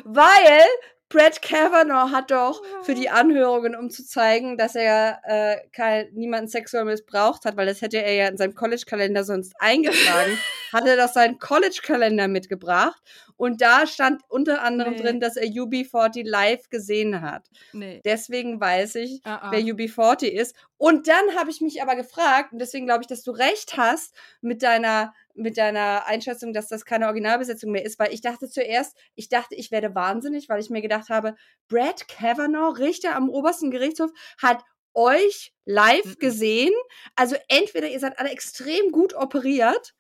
weil 0.04 0.64
Brad 1.08 1.40
Kavanaugh 1.40 2.10
hat 2.10 2.32
doch 2.32 2.60
für 2.82 2.94
die 2.94 3.08
Anhörungen, 3.08 3.76
um 3.76 3.90
zu 3.90 4.04
zeigen, 4.04 4.56
dass 4.56 4.74
er 4.74 5.20
äh, 5.24 5.56
kein, 5.72 6.08
niemanden 6.14 6.48
sexuell 6.48 6.84
missbraucht 6.84 7.44
hat, 7.44 7.56
weil 7.56 7.66
das 7.66 7.80
hätte 7.80 7.98
er 7.98 8.14
ja 8.14 8.26
in 8.28 8.36
seinem 8.36 8.54
College-Kalender 8.54 9.22
sonst 9.22 9.54
eingetragen, 9.60 10.36
hat 10.72 10.86
er 10.86 10.96
doch 10.96 11.12
seinen 11.12 11.38
College-Kalender 11.38 12.26
mitgebracht. 12.26 13.00
Und 13.36 13.60
da 13.60 13.86
stand 13.86 14.22
unter 14.28 14.62
anderem 14.62 14.94
Nee. 14.94 15.02
drin, 15.02 15.20
dass 15.20 15.36
er 15.36 15.46
UB40 15.46 16.26
live 16.26 16.68
gesehen 16.70 17.20
hat. 17.20 17.48
Nee. 17.72 18.00
Deswegen 18.04 18.60
weiß 18.60 18.94
ich, 18.96 19.20
Ah, 19.24 19.38
ah. 19.42 19.50
wer 19.50 19.60
UB40 19.60 20.28
ist. 20.28 20.56
Und 20.78 21.08
dann 21.08 21.34
habe 21.36 21.50
ich 21.50 21.60
mich 21.60 21.82
aber 21.82 21.96
gefragt, 21.96 22.52
und 22.52 22.58
deswegen 22.60 22.86
glaube 22.86 23.02
ich, 23.02 23.06
dass 23.06 23.22
du 23.22 23.30
recht 23.30 23.76
hast 23.76 24.14
mit 24.40 24.62
deiner, 24.62 25.12
mit 25.34 25.58
deiner 25.58 26.06
Einschätzung, 26.06 26.52
dass 26.52 26.68
das 26.68 26.84
keine 26.84 27.06
Originalbesetzung 27.06 27.70
mehr 27.70 27.84
ist, 27.84 27.98
weil 27.98 28.12
ich 28.12 28.20
dachte 28.22 28.48
zuerst, 28.48 28.96
ich 29.14 29.28
dachte, 29.28 29.54
ich 29.54 29.70
werde 29.70 29.94
wahnsinnig, 29.94 30.48
weil 30.48 30.60
ich 30.60 30.70
mir 30.70 30.82
gedacht 30.82 31.08
habe, 31.10 31.34
Brad 31.68 32.08
Kavanaugh, 32.08 32.78
Richter 32.78 33.14
am 33.16 33.28
obersten 33.28 33.70
Gerichtshof, 33.70 34.10
hat 34.40 34.62
euch 34.94 35.52
live 35.66 36.18
gesehen. 36.18 36.72
Also 37.16 37.36
entweder 37.48 37.88
ihr 37.88 38.00
seid 38.00 38.18
alle 38.18 38.30
extrem 38.30 38.92
gut 38.92 39.12
operiert 39.14 39.94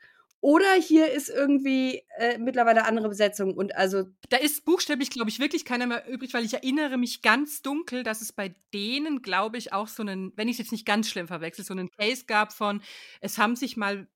oder 0.46 0.74
hier 0.74 1.10
ist 1.10 1.28
irgendwie 1.28 2.04
äh, 2.18 2.38
mittlerweile 2.38 2.84
andere 2.84 3.08
Besetzung 3.08 3.54
und 3.56 3.74
also 3.74 4.04
Da 4.28 4.36
ist 4.38 4.64
buchstäblich, 4.64 5.10
glaube 5.10 5.28
ich, 5.30 5.38
wirklich 5.40 5.64
keiner 5.64 5.86
mehr 5.86 6.08
übrig, 6.08 6.34
weil 6.34 6.44
ich 6.44 6.54
erinnere 6.54 6.96
mich 6.98 7.22
ganz 7.22 7.62
dunkel, 7.62 8.02
dass 8.02 8.20
es 8.20 8.32
bei 8.32 8.54
denen, 8.74 9.22
glaube 9.22 9.56
ich, 9.58 9.72
auch 9.72 9.88
so 9.88 10.02
einen, 10.02 10.32
wenn 10.36 10.48
ich 10.48 10.54
es 10.54 10.58
jetzt 10.58 10.72
nicht 10.72 10.86
ganz 10.86 11.08
schlimm 11.08 11.28
verwechsel, 11.28 11.64
so 11.64 11.72
einen 11.74 11.90
Case 11.90 12.24
gab 12.26 12.52
von, 12.52 12.80
es 13.20 13.38
haben 13.38 13.56
sich 13.56 13.76
mal, 13.76 14.08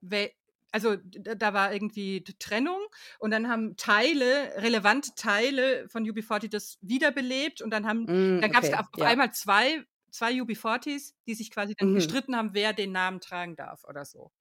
also 0.73 0.97
da 0.97 1.53
war 1.53 1.73
irgendwie 1.73 2.23
Trennung 2.39 2.81
und 3.19 3.31
dann 3.33 3.49
haben 3.49 3.77
Teile, 3.77 4.53
relevante 4.57 5.15
Teile 5.17 5.89
von 5.89 6.05
UB40 6.05 6.49
das 6.49 6.79
wiederbelebt 6.81 7.61
und 7.63 7.71
dann 7.71 7.87
haben, 7.87 8.07
mm, 8.07 8.41
dann 8.41 8.51
gab 8.53 8.63
es 8.65 8.71
okay, 8.71 8.79
auf, 8.79 8.87
auf 8.93 9.01
ja. 9.01 9.07
einmal 9.07 9.33
zwei, 9.33 9.85
zwei 10.11 10.33
UB40s, 10.33 11.15
die 11.27 11.35
sich 11.35 11.51
quasi 11.51 11.75
dann 11.77 11.89
Mhm. 11.89 11.95
gestritten 11.95 12.37
haben, 12.37 12.51
wer 12.55 12.73
den 12.73 12.93
Namen 12.93 13.21
tragen 13.21 13.57
darf 13.57 13.85
oder 13.85 14.05
so. 14.05 14.33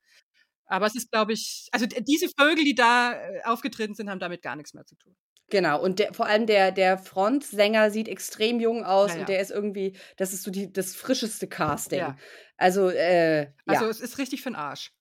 Aber 0.69 0.85
es 0.85 0.95
ist, 0.95 1.11
glaube 1.11 1.33
ich, 1.33 1.67
also 1.71 1.85
diese 1.87 2.29
Vögel, 2.39 2.63
die 2.63 2.75
da 2.75 3.13
äh, 3.13 3.41
aufgetreten 3.43 3.95
sind, 3.95 4.09
haben 4.09 4.19
damit 4.19 4.41
gar 4.41 4.55
nichts 4.55 4.73
mehr 4.73 4.85
zu 4.85 4.95
tun. 4.95 5.15
Genau, 5.49 5.81
und 5.81 5.97
der, 5.97 6.13
vor 6.13 6.27
allem 6.27 6.45
der, 6.45 6.71
der 6.71 6.99
Frontsänger 6.99 7.89
sieht 7.89 8.07
extrem 8.07 8.59
jung 8.59 8.85
aus 8.85 9.09
Ja, 9.09 9.15
ja. 9.15 9.19
und 9.21 9.29
der 9.29 9.39
ist 9.39 9.49
irgendwie, 9.49 9.97
das 10.15 10.31
ist 10.31 10.43
so 10.43 10.51
die, 10.51 10.71
das 10.71 10.95
frischeste 10.95 11.47
Casting. 11.47 11.99
Ja. 11.99 12.17
Also, 12.57 12.89
äh, 12.89 13.51
Also 13.65 13.87
es 13.87 13.99
ist 13.99 14.19
richtig 14.19 14.43
für 14.43 14.51
den 14.51 14.55
Arsch. 14.55 14.93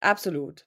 absolut. 0.00 0.66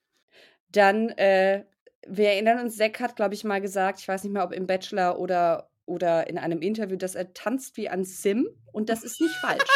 Dann, 0.69 1.09
äh, 1.09 1.65
wir 2.07 2.29
erinnern 2.29 2.59
uns, 2.59 2.77
Zack 2.77 2.99
hat, 2.99 3.15
glaube 3.15 3.33
ich, 3.33 3.43
mal 3.43 3.61
gesagt, 3.61 3.99
ich 3.99 4.07
weiß 4.07 4.23
nicht 4.23 4.33
mehr, 4.33 4.43
ob 4.43 4.51
im 4.51 4.67
Bachelor 4.67 5.17
oder, 5.19 5.71
oder 5.85 6.27
in 6.29 6.37
einem 6.37 6.61
Interview, 6.61 6.97
dass 6.97 7.15
er 7.15 7.33
tanzt 7.33 7.77
wie 7.77 7.89
ein 7.89 8.03
Sim 8.03 8.47
und 8.71 8.89
das 8.89 9.03
ist 9.03 9.19
nicht 9.21 9.35
falsch. 9.35 9.63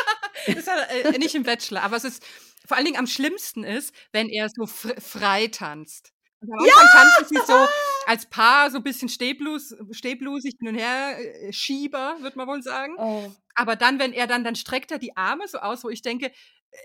Das 0.47 0.55
ist 0.55 0.67
äh, 0.69 1.17
nicht 1.17 1.35
im 1.35 1.43
Bachelor, 1.43 1.81
aber 1.83 1.97
es 1.97 2.05
ist 2.05 2.23
vor 2.69 2.77
allen 2.77 2.85
Dingen 2.85 2.97
am 2.99 3.07
schlimmsten 3.07 3.65
ist, 3.65 3.93
wenn 4.13 4.29
er 4.29 4.47
so 4.49 4.65
fr 4.65 4.93
frei 5.01 5.47
tanzt. 5.47 6.13
Und 6.41 6.53
am 6.53 6.59
Anfang 6.59 6.87
tanzen 7.17 7.27
sie 7.35 7.41
so 7.45 7.67
als 8.05 8.27
Paar 8.27 8.71
so 8.71 8.77
ein 8.77 8.83
bisschen 8.83 9.09
stehblus, 9.09 9.75
stehblusig 9.91 10.53
hin 10.59 10.69
und 10.69 10.75
her, 10.75 11.17
äh, 11.19 11.51
Schieber, 11.51 12.15
wird 12.21 12.37
man 12.37 12.47
wohl 12.47 12.61
sagen. 12.63 12.95
Oh. 12.97 13.29
Aber 13.55 13.75
dann, 13.75 13.99
wenn 13.99 14.13
er 14.13 14.27
dann, 14.27 14.45
dann 14.45 14.55
streckt 14.55 14.91
er 14.91 14.99
die 14.99 15.17
Arme 15.17 15.47
so 15.49 15.57
aus, 15.59 15.83
wo 15.83 15.89
ich 15.89 16.01
denke, 16.01 16.31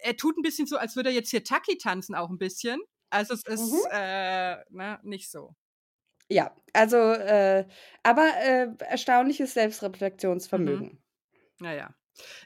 er 0.03 0.17
tut 0.17 0.37
ein 0.37 0.43
bisschen 0.43 0.67
so, 0.67 0.77
als 0.79 0.97
würde 0.97 1.11
er 1.11 1.15
jetzt 1.15 1.31
hier 1.31 1.45
Taki 1.45 1.79
tanzen, 1.79 2.17
auch 2.17 2.31
ein 2.31 2.39
bisschen. 2.39 2.81
Also 3.11 3.35
es 3.35 3.45
ist 3.47 3.61
Mhm. 3.73 3.79
äh, 3.93 4.57
ne, 4.71 4.99
nicht 5.05 5.31
so. 5.31 5.55
Ja, 6.29 6.57
also, 6.73 6.97
äh, 6.97 7.67
aber 8.03 8.27
äh, 8.43 8.69
erstaunliches 8.89 9.55
Selbstreflexionsvermögen. 9.55 11.03
Naja. 11.61 11.95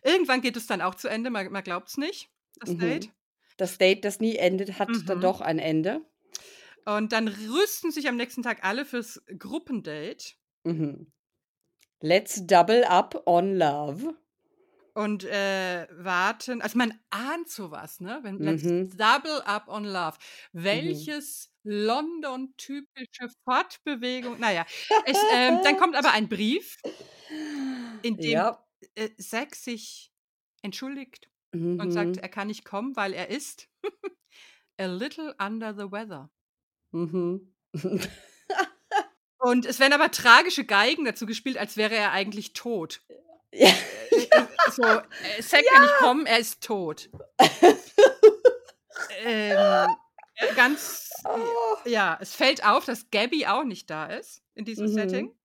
Irgendwann 0.02 0.40
geht 0.43 0.56
es 0.56 0.66
dann 0.66 0.82
auch 0.82 0.94
zu 0.97 1.09
Ende, 1.09 1.31
man, 1.31 1.51
man 1.52 1.62
glaubt 1.62 1.89
es 1.89 1.97
nicht, 1.97 2.28
das 2.60 2.70
Mhm. 2.70 2.78
Date. 2.81 3.10
Das 3.59 3.77
Date, 3.77 4.05
das 4.07 4.21
nie 4.21 4.37
endet, 4.37 4.79
hat 4.79 4.89
dann 5.07 5.19
Mhm. 5.19 5.23
doch 5.23 5.41
ein 5.43 5.59
Ende. 5.59 6.01
Und 6.87 7.13
dann 7.13 7.29
rüsten 7.29 7.91
sich 7.93 8.09
am 8.09 8.17
nächsten 8.17 8.43
Tag 8.43 8.65
alle 8.65 8.87
fürs 8.87 9.23
Gruppendate. 9.39 10.35
Mhm. 10.65 11.13
Let's 12.01 12.47
double 12.47 12.85
up 12.85 13.23
on 13.27 13.57
love. 13.57 14.15
und 14.95 15.23
äh, 15.25 15.87
warten. 15.93 16.61
Also 16.61 16.77
man 16.77 16.93
ahnt 17.11 17.49
sowas, 17.49 18.01
ne? 18.01 18.19
Wenn 18.23 18.39
let's 18.39 18.65
Mhm. 18.65 18.91
double 18.97 19.43
up 19.47 19.69
on 19.69 19.85
love. 19.85 20.19
Welches 20.53 21.53
London-typische 21.63 23.29
Fortbewegung. 23.45 24.41
Naja, 24.41 24.67
es, 25.07 25.17
ähm, 25.35 25.61
dann 25.63 25.77
kommt 25.77 25.95
aber 25.95 26.13
ein 26.13 26.29
Brief, 26.29 26.79
in 28.03 28.17
dem 28.21 28.31
Ja. 28.31 28.65
äh, 28.95 29.11
Zack 29.19 29.55
sich 29.55 30.13
entschuldigt 30.63 31.29
Mhm. 31.59 31.81
und 31.81 31.91
sagt, 31.93 32.17
er 32.19 32.29
kann 32.29 32.47
nicht 32.49 32.65
kommen, 32.65 32.97
weil 32.97 33.13
er 33.13 33.29
ist 33.31 33.69
a 34.79 34.87
little 34.87 35.35
under 35.39 35.75
the 35.75 35.91
weather. 35.91 36.31
Mhm. 36.93 37.55
Und 39.39 39.67
es 39.67 39.79
werden 39.79 39.93
aber 39.93 40.11
tragische 40.11 40.65
Geigen 40.65 41.05
dazu 41.05 41.25
gespielt, 41.27 41.59
als 41.59 41.77
wäre 41.77 41.95
er 41.95 42.13
eigentlich 42.13 42.53
tot. 42.55 43.01
ja. 43.53 43.69
Äh, 44.11 44.23
äh, 44.31 44.47
so, 44.73 44.83
äh, 44.83 45.43
Zack 45.43 45.65
kann 45.67 45.83
nicht 45.83 45.95
kommen, 45.99 46.27
er 46.27 46.39
ist 46.39 46.63
tot. 46.63 47.09
ähm, 49.21 49.89
äh, 50.35 50.55
ganz, 50.57 51.11
Oh. 51.25 51.77
ja, 51.85 52.17
es 52.21 52.35
fällt 52.35 52.65
auf, 52.65 52.85
dass 52.85 53.11
Gabby 53.11 53.47
auch 53.47 53.65
nicht 53.65 53.91
da 53.91 54.07
ist 54.07 54.43
in 54.55 54.65
diesem 54.65 54.87
Mhm. 54.87 54.93
Setting. 54.95 55.38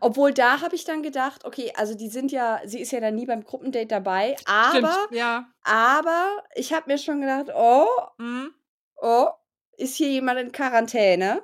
Obwohl 0.00 0.32
da 0.32 0.60
habe 0.60 0.74
ich 0.74 0.84
dann 0.84 1.02
gedacht, 1.02 1.44
okay, 1.44 1.72
also 1.76 1.94
die 1.94 2.08
sind 2.08 2.32
ja, 2.32 2.60
sie 2.64 2.80
ist 2.80 2.92
ja 2.92 3.00
dann 3.00 3.14
nie 3.14 3.26
beim 3.26 3.44
Gruppendate 3.44 3.86
dabei, 3.86 4.36
aber, 4.46 4.92
Stimmt, 4.92 5.12
ja. 5.18 5.46
aber 5.62 6.42
ich 6.54 6.72
habe 6.72 6.90
mir 6.90 6.98
schon 6.98 7.20
gedacht, 7.20 7.46
oh, 7.54 7.86
Mhm. 8.18 8.52
oh, 8.96 9.28
ist 9.76 9.96
hier 9.96 10.08
jemand 10.10 10.40
in 10.40 10.52
Quarantäne? 10.52 11.42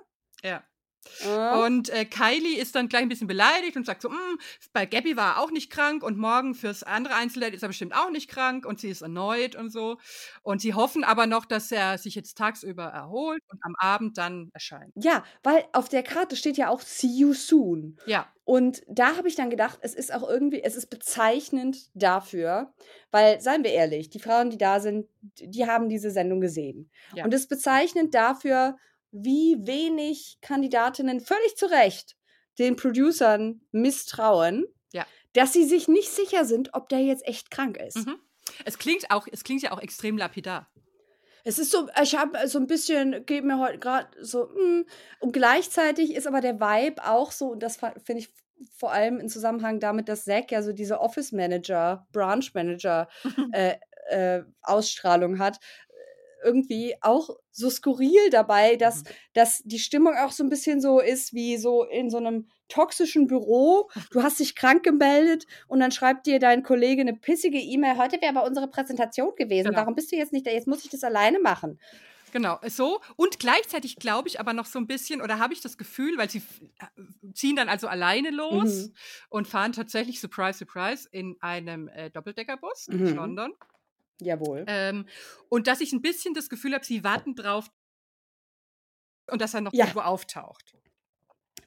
Ah. 1.26 1.64
Und 1.64 1.88
äh, 1.90 2.04
Kylie 2.04 2.58
ist 2.58 2.74
dann 2.74 2.88
gleich 2.88 3.02
ein 3.02 3.08
bisschen 3.08 3.26
beleidigt 3.26 3.76
und 3.76 3.86
sagt 3.86 4.02
so, 4.02 4.08
"Mm, 4.10 4.38
bei 4.72 4.86
Gabby 4.86 5.16
war 5.16 5.36
er 5.36 5.40
auch 5.42 5.50
nicht 5.50 5.70
krank 5.70 6.02
und 6.02 6.18
morgen 6.18 6.54
fürs 6.54 6.82
andere 6.82 7.14
Einzeldate 7.14 7.54
ist 7.54 7.62
er 7.62 7.68
bestimmt 7.68 7.94
auch 7.94 8.10
nicht 8.10 8.28
krank 8.30 8.66
und 8.66 8.80
sie 8.80 8.88
ist 8.90 9.02
erneut 9.02 9.56
und 9.56 9.70
so. 9.70 9.98
Und 10.42 10.60
sie 10.60 10.74
hoffen 10.74 11.04
aber 11.04 11.26
noch, 11.26 11.44
dass 11.44 11.70
er 11.72 11.98
sich 11.98 12.14
jetzt 12.14 12.36
tagsüber 12.38 12.84
erholt 12.84 13.42
und 13.48 13.58
am 13.64 13.74
Abend 13.78 14.18
dann 14.18 14.50
erscheint. 14.52 14.92
Ja, 14.96 15.24
weil 15.42 15.64
auf 15.72 15.88
der 15.88 16.02
Karte 16.02 16.36
steht 16.36 16.56
ja 16.56 16.68
auch 16.68 16.80
See 16.80 17.06
you 17.06 17.32
soon. 17.34 17.98
Ja, 18.06 18.26
Und 18.44 18.82
da 18.88 19.16
habe 19.16 19.28
ich 19.28 19.36
dann 19.36 19.48
gedacht, 19.50 19.78
es 19.82 19.94
ist 19.94 20.12
auch 20.12 20.28
irgendwie, 20.28 20.62
es 20.62 20.76
ist 20.76 20.88
bezeichnend 20.90 21.78
dafür, 21.94 22.72
weil, 23.10 23.40
seien 23.40 23.64
wir 23.64 23.72
ehrlich, 23.72 24.10
die 24.10 24.18
Frauen, 24.20 24.50
die 24.50 24.58
da 24.58 24.80
sind, 24.80 25.06
die 25.40 25.66
haben 25.66 25.88
diese 25.88 26.10
Sendung 26.10 26.40
gesehen. 26.40 26.90
Ja. 27.14 27.24
Und 27.24 27.32
es 27.32 27.42
ist 27.42 27.48
bezeichnend 27.48 28.14
dafür, 28.14 28.76
wie 29.16 29.56
wenig 29.60 30.38
Kandidatinnen 30.40 31.20
völlig 31.20 31.56
zu 31.56 31.66
Recht 31.66 32.16
den 32.58 32.76
Producern 32.76 33.60
misstrauen, 33.72 34.66
Ja. 34.92 35.06
dass 35.32 35.52
sie 35.52 35.64
sich 35.64 35.88
nicht 35.88 36.10
sicher 36.10 36.44
sind, 36.44 36.70
ob 36.74 36.88
der 36.88 37.00
jetzt 37.00 37.26
echt 37.26 37.50
krank 37.50 37.76
ist. 37.78 37.96
Mhm. 38.06 38.16
es 38.64 38.76
klingt 38.78 39.10
auch, 39.10 39.26
es 39.32 39.42
klingt 39.44 39.62
ja 39.62 39.72
auch 39.72 39.80
extrem 39.80 40.18
lapidar. 40.18 40.68
Es 41.44 41.58
ist 41.58 41.70
so, 41.70 41.88
ich 42.02 42.16
habe 42.16 42.48
so 42.48 42.58
ein 42.58 42.66
bisschen, 42.66 43.24
geht 43.26 43.44
mir 43.44 43.58
heute 43.58 43.78
gerade 43.78 44.08
so, 44.20 44.46
mm, 44.46 44.84
und 45.20 45.32
gleichzeitig 45.32 46.14
ist 46.14 46.26
aber 46.26 46.40
der 46.40 46.58
Vibe 46.60 47.06
auch 47.06 47.32
so, 47.32 47.48
und 47.52 47.62
das 47.62 47.76
finde 47.76 48.18
ich 48.22 48.28
vor 48.76 48.92
allem 48.92 49.18
im 49.20 49.28
Zusammenhang 49.28 49.78
damit, 49.80 50.08
dass 50.08 50.24
Zack 50.24 50.50
ja 50.52 50.62
so 50.62 50.72
diese 50.72 51.00
Office 51.00 51.32
Manager, 51.32 52.06
Branch 52.12 52.44
Manager 52.54 53.08
äh, 53.52 53.74
äh, 54.10 54.42
Ausstrahlung 54.62 55.38
hat, 55.38 55.58
irgendwie 56.44 56.94
auch 57.00 57.30
so 57.50 57.70
skurril 57.70 58.30
dabei, 58.30 58.76
dass, 58.76 59.02
Mhm. 59.04 59.08
dass 59.32 59.62
die 59.64 59.78
Stimmung 59.78 60.14
auch 60.16 60.30
so 60.32 60.44
ein 60.44 60.50
bisschen 60.50 60.80
so 60.80 61.00
ist 61.00 61.32
wie 61.34 61.56
so 61.56 61.84
in 61.84 62.10
so 62.10 62.18
einem 62.18 62.46
toxischen 62.68 63.26
Büro. 63.26 63.88
Du 64.10 64.22
hast 64.22 64.40
dich 64.40 64.54
krank 64.54 64.82
gemeldet 64.82 65.46
und 65.68 65.80
dann 65.80 65.90
schreibt 65.92 66.26
dir 66.26 66.38
dein 66.38 66.62
Kollege 66.62 67.00
eine 67.02 67.14
pissige 67.14 67.58
E-Mail. 67.58 67.96
Heute 67.98 68.20
wäre 68.20 68.36
aber 68.36 68.46
unsere 68.46 68.68
Präsentation 68.68 69.34
gewesen. 69.36 69.68
Genau. 69.68 69.78
Warum 69.78 69.94
bist 69.94 70.12
du 70.12 70.16
jetzt 70.16 70.32
nicht 70.32 70.46
da? 70.46 70.50
Jetzt 70.50 70.66
muss 70.68 70.84
ich 70.84 70.90
das 70.90 71.04
alleine 71.04 71.38
machen. 71.40 71.78
Genau, 72.32 72.58
so. 72.66 73.00
Und 73.14 73.38
gleichzeitig 73.38 73.94
glaube 73.96 74.26
ich 74.26 74.40
aber 74.40 74.54
noch 74.54 74.66
so 74.66 74.80
ein 74.80 74.88
bisschen, 74.88 75.22
oder 75.22 75.38
habe 75.38 75.52
ich 75.52 75.60
das 75.60 75.78
Gefühl, 75.78 76.18
weil 76.18 76.28
sie 76.28 76.38
äh, 76.80 77.32
ziehen 77.32 77.54
dann 77.54 77.68
also 77.68 77.86
alleine 77.86 78.30
los 78.30 78.88
Mhm. 78.88 78.94
und 79.28 79.46
fahren 79.46 79.70
tatsächlich, 79.72 80.18
surprise, 80.20 80.58
surprise, 80.58 81.06
in 81.12 81.36
einem 81.40 81.86
äh, 81.86 82.10
Doppeldeckerbus 82.10 82.88
in 82.88 83.04
Mhm. 83.04 83.14
London. 83.14 83.52
Jawohl. 84.20 84.64
Ähm, 84.68 85.06
und 85.48 85.66
dass 85.66 85.80
ich 85.80 85.92
ein 85.92 86.02
bisschen 86.02 86.34
das 86.34 86.48
Gefühl 86.48 86.74
habe, 86.74 86.84
sie 86.84 87.04
warten 87.04 87.34
drauf 87.34 87.70
und 89.30 89.40
dass 89.40 89.54
er 89.54 89.60
noch 89.60 89.72
Ja. 89.72 89.84
irgendwo 89.84 90.00
auftaucht. 90.00 90.74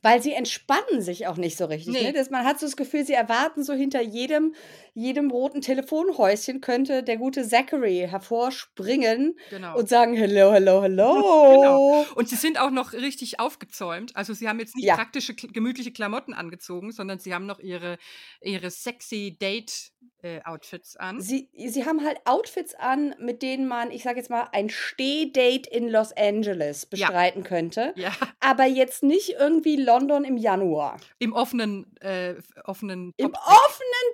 Weil 0.02 0.22
sie 0.22 0.34
entspannen 0.34 1.02
sich 1.02 1.28
auch 1.28 1.38
nicht 1.38 1.58
so 1.58 1.66
richtig. 1.66 1.94
Nee. 1.94 2.04
Ne? 2.04 2.14
Das, 2.14 2.30
man 2.30 2.46
hat 2.46 2.60
so 2.60 2.66
das 2.66 2.78
Gefühl, 2.78 3.06
sie 3.06 3.14
erwarten 3.14 3.64
so 3.64 3.74
hinter 3.74 4.02
jedem, 4.02 4.54
jedem 4.98 5.30
roten 5.30 5.62
Telefonhäuschen 5.62 6.60
könnte 6.60 7.04
der 7.04 7.18
gute 7.18 7.48
Zachary 7.48 8.08
hervorspringen 8.10 9.38
Genau. 9.52 9.78
und 9.78 9.88
sagen, 9.88 10.16
hello, 10.16 10.52
hello, 10.52 10.82
hello. 10.82 11.52
Genau. 11.54 12.06
Und 12.16 12.28
sie 12.30 12.36
sind 12.36 12.60
auch 12.60 12.72
noch 12.72 12.94
richtig 12.94 13.40
aufgezäumt. 13.40 14.16
Also 14.16 14.34
sie 14.34 14.50
haben 14.50 14.60
jetzt 14.60 14.76
nicht 14.76 14.86
Ja. 14.86 14.96
praktische, 14.96 15.36
gemütliche 15.36 15.92
Klamotten 15.92 16.34
angezogen, 16.34 16.92
sondern 16.92 17.20
sie 17.20 17.34
haben 17.36 17.46
noch 17.46 17.60
ihre, 17.60 17.98
ihre 18.42 18.72
sexy 18.72 19.38
Date-Outfits 19.40 20.98
an. 20.98 21.22
Sie, 21.22 21.50
sie 21.68 21.86
haben 21.86 22.04
halt 22.04 22.18
Outfits 22.26 22.74
an, 22.76 23.14
mit 23.20 23.42
denen 23.44 23.68
man, 23.68 23.92
ich 23.92 24.04
sage 24.04 24.18
jetzt 24.18 24.30
mal, 24.30 24.48
ein 24.52 24.70
Stehdate 24.70 25.70
in 25.70 25.90
Los 25.90 26.12
Angeles 26.16 26.88
Ja. 26.94 27.08
bestreiten 27.08 27.44
könnte. 27.44 27.94
Ja, 27.96 28.12
Aber 28.40 28.66
jetzt 28.66 29.04
nicht 29.04 29.36
irgendwie 29.40 29.76
London 29.76 30.24
im 30.24 30.38
Januar. 30.38 30.98
im 31.20 31.34
offenen, 31.34 31.96
äh, 32.02 32.36
offenen 32.66 33.14
Im 33.18 33.34
offenen 33.34 34.08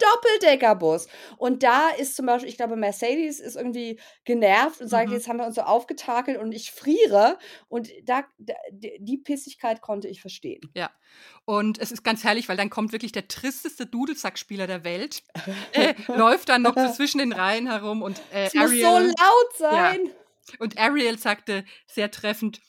Doppeldeckerbus. 0.74 1.08
Und 1.38 1.64
da 1.64 1.90
ist 1.90 2.16
zum 2.16 2.26
Beispiel, 2.26 2.50
ich 2.50 2.58
glaube, 2.58 2.76
Mercedes 2.76 3.40
ist 3.40 3.56
irgendwie 3.56 4.00
genervt 4.26 4.82
und 4.82 4.88
sagt, 4.88 5.10
Mhm. 5.10 5.14
jetzt 5.16 5.28
haben 5.28 5.38
wir 5.38 5.45
uns 5.45 5.56
so 5.56 5.62
aufgetakelt 5.62 6.38
und 6.40 6.52
ich 6.52 6.72
friere. 6.72 7.38
Und 7.68 7.90
da, 8.04 8.24
die 8.72 9.18
Pissigkeit 9.18 9.82
konnte 9.82 10.08
ich 10.08 10.22
verstehen. 10.22 10.62
Ja. 10.74 10.91
Und 11.45 11.78
es 11.80 11.91
ist 11.91 12.04
ganz 12.04 12.24
herrlich, 12.24 12.50
weil 12.50 12.58
dann 12.58 12.70
kommt 12.70 12.91
wirklich 12.91 13.12
der 13.12 13.28
tristeste 13.28 13.86
Dudelsackspieler 13.86 14.68
der 14.68 14.84
Welt, 14.84 15.24
äh, 15.74 15.94
läuft 16.08 16.50
dann 16.50 16.62
noch 16.62 16.76
so 16.76 16.91
zwischen 16.94 17.18
den 17.20 17.34
Reihen 17.34 17.68
herum 17.68 18.02
und 18.02 18.20
äh, 18.32 18.45
Es 18.45 18.54
muss 18.54 18.70
so 18.72 18.88
Ariel, 18.88 19.08
laut 19.08 19.58
sein. 19.58 20.00
und 20.60 20.78
Ariel 20.78 21.18
sagte 21.20 21.66
sehr 21.88 22.10
treffend, 22.12 22.62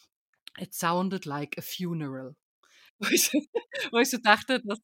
it 0.58 0.74
sounded 0.74 1.24
like 1.24 1.56
a 1.58 1.62
funeral. 1.62 2.34
Wo 3.00 3.08
ich, 3.10 3.24
so- 3.26 3.38
wo 3.90 3.98
ich 3.98 4.08
so 4.10 4.18
dachte, 4.18 4.62
das 4.64 4.78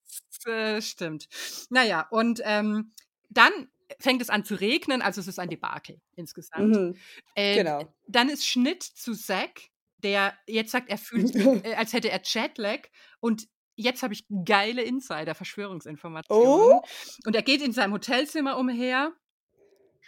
äh, 0.47 0.83
stimmt. 0.83 1.29
Naja, 1.71 2.07
und 2.11 2.41
ähm, 2.45 2.93
dann 3.31 3.53
fängt 3.99 4.23
es 4.23 4.31
an 4.31 4.45
zu 4.45 4.55
regnen, 4.55 5.03
also 5.03 5.21
es 5.21 5.27
ist 5.27 5.39
ein 5.39 5.49
Debakel 5.49 6.01
insgesamt. 6.15 6.77
Mhm, 6.77 6.97
Äh, 7.35 7.57
genau. 7.57 7.93
Dann 8.07 8.29
ist 8.29 8.47
Schnitt 8.47 8.83
zu 8.83 9.15
Zack, 9.15 9.63
der 9.99 10.35
jetzt 10.47 10.71
sagt, 10.71 10.89
er 10.89 10.99
fühlt 10.99 11.35
äh, 11.65 11.75
als 11.75 11.93
hätte 11.93 12.11
er 12.11 12.21
Jetlag. 12.25 12.89
Und 13.21 13.49
jetzt 13.77 14.03
habe 14.03 14.15
ich 14.15 14.27
geile 14.45 14.83
Insider-Verschwörungsinformationen. 14.83 16.79
Oh. 16.79 16.83
Und 17.25 17.35
er 17.35 17.43
geht 17.43 17.63
in 17.63 17.73
seinem 17.73 17.93
Hotelzimmer 17.93 18.59
umher. 18.59 19.13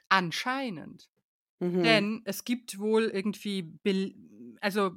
Anscheinend. 0.08 1.08
Mhm. 1.58 1.82
Denn 1.82 2.22
es 2.24 2.44
gibt 2.44 2.78
wohl 2.78 3.04
irgendwie, 3.04 3.62
Bel 3.62 4.14
also 4.60 4.92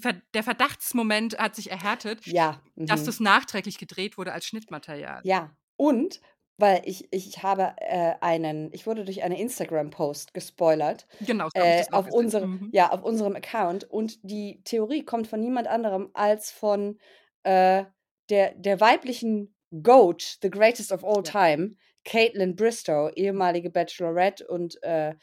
Ver 0.00 0.14
der 0.32 0.42
Verdachtsmoment 0.42 1.38
hat 1.38 1.54
sich 1.54 1.70
erhärtet, 1.70 2.26
ja. 2.26 2.60
dass 2.74 3.02
mhm. 3.02 3.06
das 3.06 3.20
nachträglich 3.20 3.78
gedreht 3.78 4.18
wurde 4.18 4.32
als 4.32 4.46
Schnittmaterial. 4.46 5.20
Ja. 5.24 5.56
Und, 5.76 6.20
weil 6.56 6.82
ich, 6.84 7.08
ich 7.12 7.42
habe 7.42 7.74
äh, 7.78 8.14
einen, 8.20 8.70
ich 8.72 8.86
wurde 8.86 9.04
durch 9.04 9.22
einen 9.22 9.36
Instagram-Post 9.36 10.34
gespoilert. 10.34 11.06
Genau, 11.20 11.48
so 11.48 11.60
hab 11.60 11.68
ich 11.68 11.76
äh, 11.76 11.86
das 11.90 11.90
auf, 11.90 12.08
unserem, 12.10 12.48
Mhm. 12.48 12.72
ja, 12.72 12.90
auf 12.90 13.02
unserem 13.02 13.36
Account. 13.36 13.84
Und 13.84 14.18
die 14.22 14.62
Theorie 14.64 15.04
kommt 15.04 15.26
von 15.26 15.40
niemand 15.40 15.66
anderem 15.68 16.10
als 16.14 16.50
von 16.50 16.98
äh, 17.42 17.84
der, 18.30 18.54
der 18.54 18.80
weiblichen 18.80 19.54
Goat, 19.82 20.38
the 20.42 20.50
greatest 20.50 20.92
of 20.92 21.04
all 21.04 21.22
Ja. 21.22 21.32
time, 21.32 21.76
Caitlin 22.04 22.54
Bristow, 22.56 23.10
ehemalige 23.14 23.70
Bachelorette 23.70 24.46
und 24.46 24.80
äh, 24.82 25.14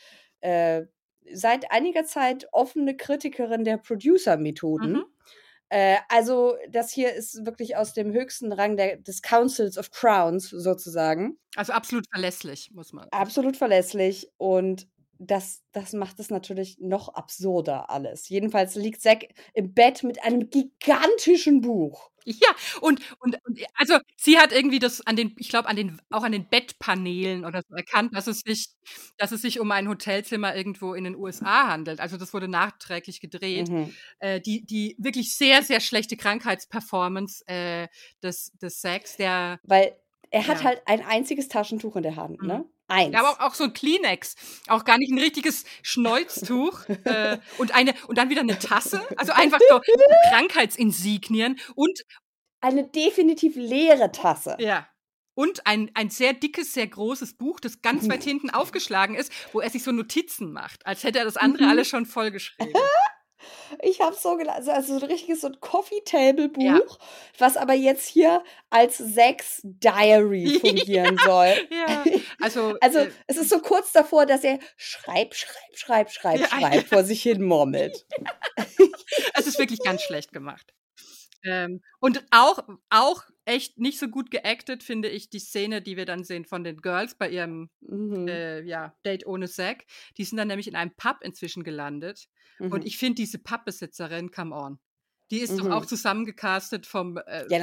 äh, 0.41 0.85
seit 1.33 1.71
einiger 1.71 2.03
Zeit 2.03 2.47
offene 2.51 2.97
Kritikerin 2.97 3.63
der 3.63 3.77
Producer-Methoden. 3.77 4.93
Mhm. 4.93 5.05
Äh, 5.71 5.99
also, 6.09 6.57
das 6.69 6.91
hier 6.91 7.13
ist 7.13 7.45
wirklich 7.45 7.77
aus 7.77 7.93
dem 7.93 8.11
höchsten 8.11 8.51
Rang 8.51 8.75
der, 8.75 8.97
des 8.97 9.21
Councils 9.21 9.77
of 9.77 9.89
Crowns 9.89 10.49
sozusagen. 10.49 11.37
Also 11.55 11.71
absolut 11.71 12.05
verlässlich, 12.11 12.71
muss 12.73 12.91
man. 12.91 13.07
Absolut 13.11 13.55
verlässlich 13.55 14.29
und 14.37 14.89
das, 15.23 15.61
das 15.71 15.93
macht 15.93 16.19
es 16.19 16.29
natürlich 16.31 16.77
noch 16.79 17.09
absurder 17.09 17.89
alles. 17.89 18.27
Jedenfalls 18.29 18.75
liegt 18.75 19.01
Zack 19.01 19.27
im 19.53 19.73
Bett 19.73 20.03
mit 20.03 20.23
einem 20.23 20.49
gigantischen 20.49 21.61
Buch. 21.61 22.09
Ja, 22.25 22.49
und, 22.81 23.01
und, 23.19 23.37
und 23.45 23.59
also 23.73 23.97
sie 24.15 24.37
hat 24.37 24.51
irgendwie 24.51 24.77
das 24.77 25.01
an 25.01 25.15
den, 25.15 25.33
ich 25.39 25.49
glaube, 25.49 25.67
an 25.67 25.75
den, 25.75 25.99
auch 26.11 26.21
an 26.23 26.31
den 26.31 26.47
Bettpaneelen 26.47 27.45
oder 27.45 27.61
so 27.67 27.75
erkannt, 27.75 28.15
dass 28.15 28.27
es 28.27 28.41
sich, 28.41 28.67
dass 29.17 29.31
es 29.31 29.41
sich 29.41 29.59
um 29.59 29.71
ein 29.71 29.87
Hotelzimmer 29.87 30.55
irgendwo 30.55 30.93
in 30.93 31.03
den 31.03 31.15
USA 31.15 31.67
handelt. 31.67 31.99
Also 31.99 32.17
das 32.17 32.33
wurde 32.33 32.47
nachträglich 32.47 33.21
gedreht. 33.21 33.69
Mhm. 33.69 33.93
Äh, 34.19 34.39
die, 34.39 34.63
die 34.65 34.95
wirklich 34.99 35.35
sehr, 35.35 35.63
sehr 35.63 35.79
schlechte 35.79 36.15
Krankheitsperformance 36.17 37.43
äh, 37.47 37.87
des, 38.21 38.51
des 38.61 38.81
Sex, 38.81 39.17
der 39.17 39.59
Weil 39.63 39.95
er 40.29 40.47
hat 40.47 40.59
Ja. 40.59 40.63
halt 40.63 40.81
ein 40.85 41.03
einziges 41.05 41.47
Taschentuch 41.47 41.95
in 41.95 42.03
der 42.03 42.15
Hand, 42.15 42.41
Mhm. 42.41 42.47
ne? 42.47 42.65
Eins. 42.91 43.13
Ja, 43.13 43.23
aber 43.23 43.45
auch, 43.45 43.53
so 43.53 43.63
ein 43.63 43.73
Kleenex. 43.73 44.35
Auch 44.67 44.83
gar 44.85 44.97
nicht 44.97 45.11
ein 45.11 45.19
richtiges 45.19 45.65
Schnäuztuch. 45.81 46.87
äh, 47.05 47.37
und, 47.57 47.73
eine, 47.73 47.93
und 48.07 48.17
dann 48.17 48.29
wieder 48.29 48.41
eine 48.41 48.59
Tasse. 48.59 49.01
Also 49.17 49.31
einfach 49.33 49.59
so 49.69 49.79
Krankheitsinsignien. 50.31 51.59
Und, 51.75 52.01
eine 52.61 52.87
definitiv 52.87 53.55
leere 53.55 54.11
Tasse. 54.11 54.55
ja. 54.59 54.87
Und 55.33 55.65
ein, 55.65 55.89
ein 55.93 56.09
sehr 56.09 56.33
dickes, 56.33 56.73
sehr 56.73 56.87
großes 56.87 57.37
Buch, 57.37 57.61
das 57.61 57.81
ganz 57.81 58.09
weit 58.09 58.21
hinten 58.23 58.49
aufgeschlagen 58.49 59.15
ist, 59.15 59.31
wo 59.53 59.61
er 59.61 59.69
sich 59.69 59.81
so 59.81 59.93
Notizen 59.93 60.51
macht, 60.51 60.85
als 60.85 61.05
hätte 61.05 61.19
er 61.19 61.25
das 61.25 61.37
andere 61.37 61.63
Mhm. 61.63 61.69
alles 61.69 61.87
schon 61.87 62.05
vollgeschrieben. 62.05 62.73
Ich 63.81 64.01
habe 64.01 64.15
so 64.15 64.35
gelassen, 64.37 64.69
also 64.69 64.97
so 64.99 65.05
ein 65.05 65.11
richtiges 65.11 65.41
so 65.41 65.47
ein 65.47 65.59
Coffee 65.59 66.01
Table 66.05 66.49
Buch, 66.49 66.61
Ja. 66.63 66.79
was 67.37 67.57
aber 67.57 67.73
jetzt 67.73 68.07
hier 68.07 68.43
als 68.69 68.97
Sex 68.97 69.61
Diary 69.63 70.59
fungieren 70.61 71.17
soll. 71.25 71.53
Ja, 71.69 72.03
also, 72.41 72.75
Also 72.81 72.99
äh, 72.99 73.11
es 73.27 73.37
ist 73.37 73.49
so 73.49 73.59
kurz 73.59 73.91
davor, 73.91 74.25
dass 74.25 74.43
er 74.43 74.59
schreib, 74.77 75.33
schreib, 75.35 75.73
schreib, 75.73 76.11
schreib, 76.11 76.39
Ja, 76.39 76.47
schreib 76.47 76.73
ja. 76.75 76.81
vor 76.81 77.03
sich 77.03 77.21
hin 77.23 77.41
murmelt. 77.43 78.05
es 79.35 79.47
ist 79.47 79.59
wirklich 79.59 79.79
ganz 79.79 80.01
schlecht 80.03 80.31
gemacht. 80.31 80.73
Ähm, 81.43 81.81
und 81.99 82.23
auch, 82.31 82.59
auch 82.89 83.23
echt 83.45 83.77
nicht 83.79 83.99
so 83.99 84.07
gut 84.09 84.31
geactet, 84.31 84.83
finde 84.83 85.09
ich, 85.09 85.29
die 85.29 85.39
Szene, 85.39 85.81
die 85.81 85.97
wir 85.97 86.05
dann 86.05 86.23
sehen 86.23 86.45
von 86.45 86.63
den 86.63 86.77
Girls 86.77 87.15
bei 87.17 87.29
ihrem 87.29 87.69
Mhm. 87.81 88.27
äh, 88.29 88.63
ja, 88.63 88.95
Date 89.05 89.25
ohne 89.27 89.49
Zack. 89.49 89.85
Die 90.17 90.23
sind 90.25 90.37
dann 90.37 90.47
nämlich 90.49 90.67
in 90.67 90.75
einem 90.75 90.95
Pub 90.95 91.17
inzwischen 91.23 91.63
gelandet. 91.63 92.27
Mhm. 92.59 92.69
Und 92.69 92.85
ich 92.85 92.97
finde 92.97 93.15
diese 93.15 93.39
Pubbesitzerin, 93.39 94.31
come 94.31 94.55
on. 94.55 94.79
Die 95.31 95.39
ist 95.39 95.59
doch 95.59 95.67
Mhm. 95.67 95.71
auch 95.71 95.85
zusammengecastet 95.85 96.85
vom, 96.87 97.17
äh, 97.17 97.45
Ja, 97.47 97.59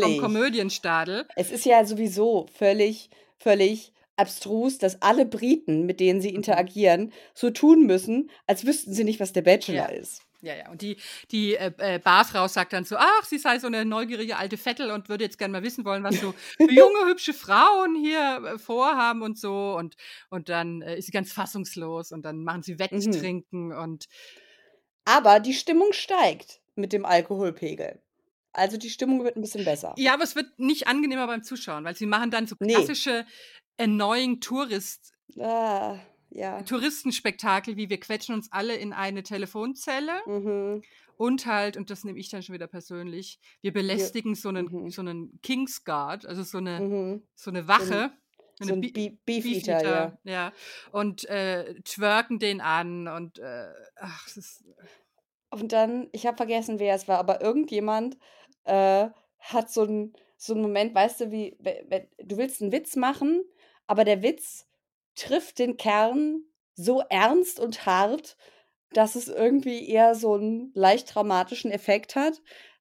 vom 0.00 0.16
natürlich. 0.16 0.16
Komödienstadel. 0.16 1.28
Es 1.34 1.50
ist 1.50 1.64
ja 1.66 1.84
sowieso 1.84 2.46
völlig, 2.52 3.10
völlig 3.38 3.92
abstrus, 4.16 4.78
dass 4.78 5.02
alle 5.02 5.26
Briten, 5.26 5.86
mit 5.86 6.00
denen 6.00 6.20
sie 6.20 6.34
Mhm. 6.34 6.34
interagieren, 6.34 7.12
so 7.34 7.50
tun 7.50 7.86
müssen, 7.86 8.30
als 8.46 8.66
wüssten 8.66 8.92
sie 8.94 9.04
nicht, 9.04 9.20
was 9.20 9.32
der 9.32 9.42
Bachelor 9.42 9.88
Ja. 9.88 9.92
ist. 9.92 10.22
Ja, 10.44 10.54
ja. 10.56 10.70
Und 10.70 10.82
die, 10.82 10.96
die 11.30 11.54
äh, 11.54 11.70
äh, 11.78 11.98
Barfrau 12.00 12.48
sagt 12.48 12.72
dann 12.72 12.84
so, 12.84 12.96
ach, 12.98 13.24
sie 13.24 13.38
sei 13.38 13.58
so 13.60 13.68
eine 13.68 13.84
neugierige 13.84 14.36
alte 14.36 14.56
Vettel 14.58 14.90
und 14.90 15.08
würde 15.08 15.22
jetzt 15.24 15.38
gerne 15.38 15.52
mal 15.52 15.62
wissen 15.62 15.84
wollen, 15.84 16.02
was 16.02 16.20
so 16.20 16.32
für 16.56 16.72
junge, 16.72 17.06
hübsche 17.08 17.32
Frauen 17.32 17.94
hier 17.94 18.42
äh, 18.54 18.58
vorhaben 18.58 19.22
und 19.22 19.38
so. 19.38 19.74
Und, 19.76 19.94
und 20.30 20.48
dann 20.48 20.82
äh, 20.82 20.98
ist 20.98 21.06
sie 21.06 21.12
ganz 21.12 21.32
fassungslos 21.32 22.10
und 22.12 22.22
dann 22.24 22.42
machen 22.42 22.62
sie 22.64 22.74
Mhm. 22.74 22.78
Wetttrinken 22.80 23.72
und 23.72 24.06
Aber 25.04 25.40
die 25.40 25.54
Stimmung 25.54 25.92
steigt 25.92 26.60
mit 26.74 26.92
dem 26.92 27.04
Alkoholpegel. 27.04 28.00
Also 28.52 28.76
die 28.76 28.90
Stimmung 28.90 29.24
wird 29.24 29.36
ein 29.36 29.40
bisschen 29.42 29.64
besser. 29.64 29.94
ja, 29.96 30.12
aber 30.14 30.24
es 30.24 30.34
wird 30.36 30.58
nicht 30.58 30.86
angenehmer 30.86 31.26
beim 31.26 31.42
Zuschauen, 31.42 31.84
weil 31.84 31.94
sie 31.96 32.06
machen 32.06 32.30
dann 32.30 32.46
so 32.46 32.56
Nee. 32.60 32.74
klassische 32.74 33.24
Annoying 33.78 34.40
Tourist, 34.40 35.12
Ah, 35.40 35.98
ja. 36.34 36.62
Touristenspektakel, 36.62 37.76
wie 37.76 37.88
wir 37.90 38.00
quetschen 38.00 38.34
uns 38.34 38.50
alle 38.52 38.74
in 38.76 38.92
eine 38.92 39.22
Telefonzelle 39.22 40.12
Mhm. 40.26 40.82
und 41.16 41.46
halt, 41.46 41.76
und 41.76 41.90
das 41.90 42.04
nehme 42.04 42.18
ich 42.18 42.28
dann 42.30 42.42
schon 42.42 42.54
wieder 42.54 42.66
persönlich, 42.66 43.38
wir 43.60 43.72
belästigen 43.72 44.34
so 44.34 44.48
einen, 44.48 44.66
mhm. 44.66 44.90
so 44.90 45.02
einen 45.02 45.38
Kingsguard, 45.42 46.26
also 46.26 46.42
so 46.42 46.58
eine, 46.58 46.80
Mhm. 46.80 47.22
so 47.34 47.50
eine 47.50 47.68
Wache. 47.68 48.12
So 48.60 48.74
ein 48.74 48.80
Be- 48.80 48.92
Be 48.92 49.18
Beef 49.24 49.44
Eater, 49.46 49.82
ja. 49.82 50.18
ja. 50.24 50.52
Und 50.92 51.24
äh, 51.28 51.74
twerken 51.82 52.38
den 52.38 52.60
an 52.60 53.08
und 53.08 53.38
äh, 53.40 53.68
ach, 53.96 54.26
es 54.28 54.36
ist. 54.36 54.64
Und 55.50 55.72
dann, 55.72 56.08
ich 56.12 56.26
habe 56.26 56.36
vergessen, 56.36 56.78
wer 56.78 56.94
es 56.94 57.08
war, 57.08 57.18
aber 57.18 57.40
irgendjemand 57.40 58.18
äh, 58.64 59.08
hat 59.40 59.72
so 59.72 59.82
einen 59.82 60.12
so 60.36 60.54
einen 60.54 60.62
Moment, 60.62 60.94
weißt 60.94 61.20
du, 61.20 61.30
wie, 61.30 61.56
du 62.18 62.36
willst 62.36 62.60
einen 62.62 62.72
Witz 62.72 62.96
machen, 62.96 63.42
aber 63.86 64.04
der 64.04 64.22
Witz 64.22 64.66
trifft 65.14 65.58
den 65.58 65.76
Kern 65.76 66.42
so 66.74 67.02
ernst 67.08 67.60
und 67.60 67.86
hart, 67.86 68.36
dass 68.92 69.14
es 69.14 69.28
irgendwie 69.28 69.88
eher 69.88 70.14
so 70.14 70.34
einen 70.34 70.70
leicht 70.74 71.08
traumatischen 71.08 71.70
Effekt 71.70 72.14
hat. 72.16 72.40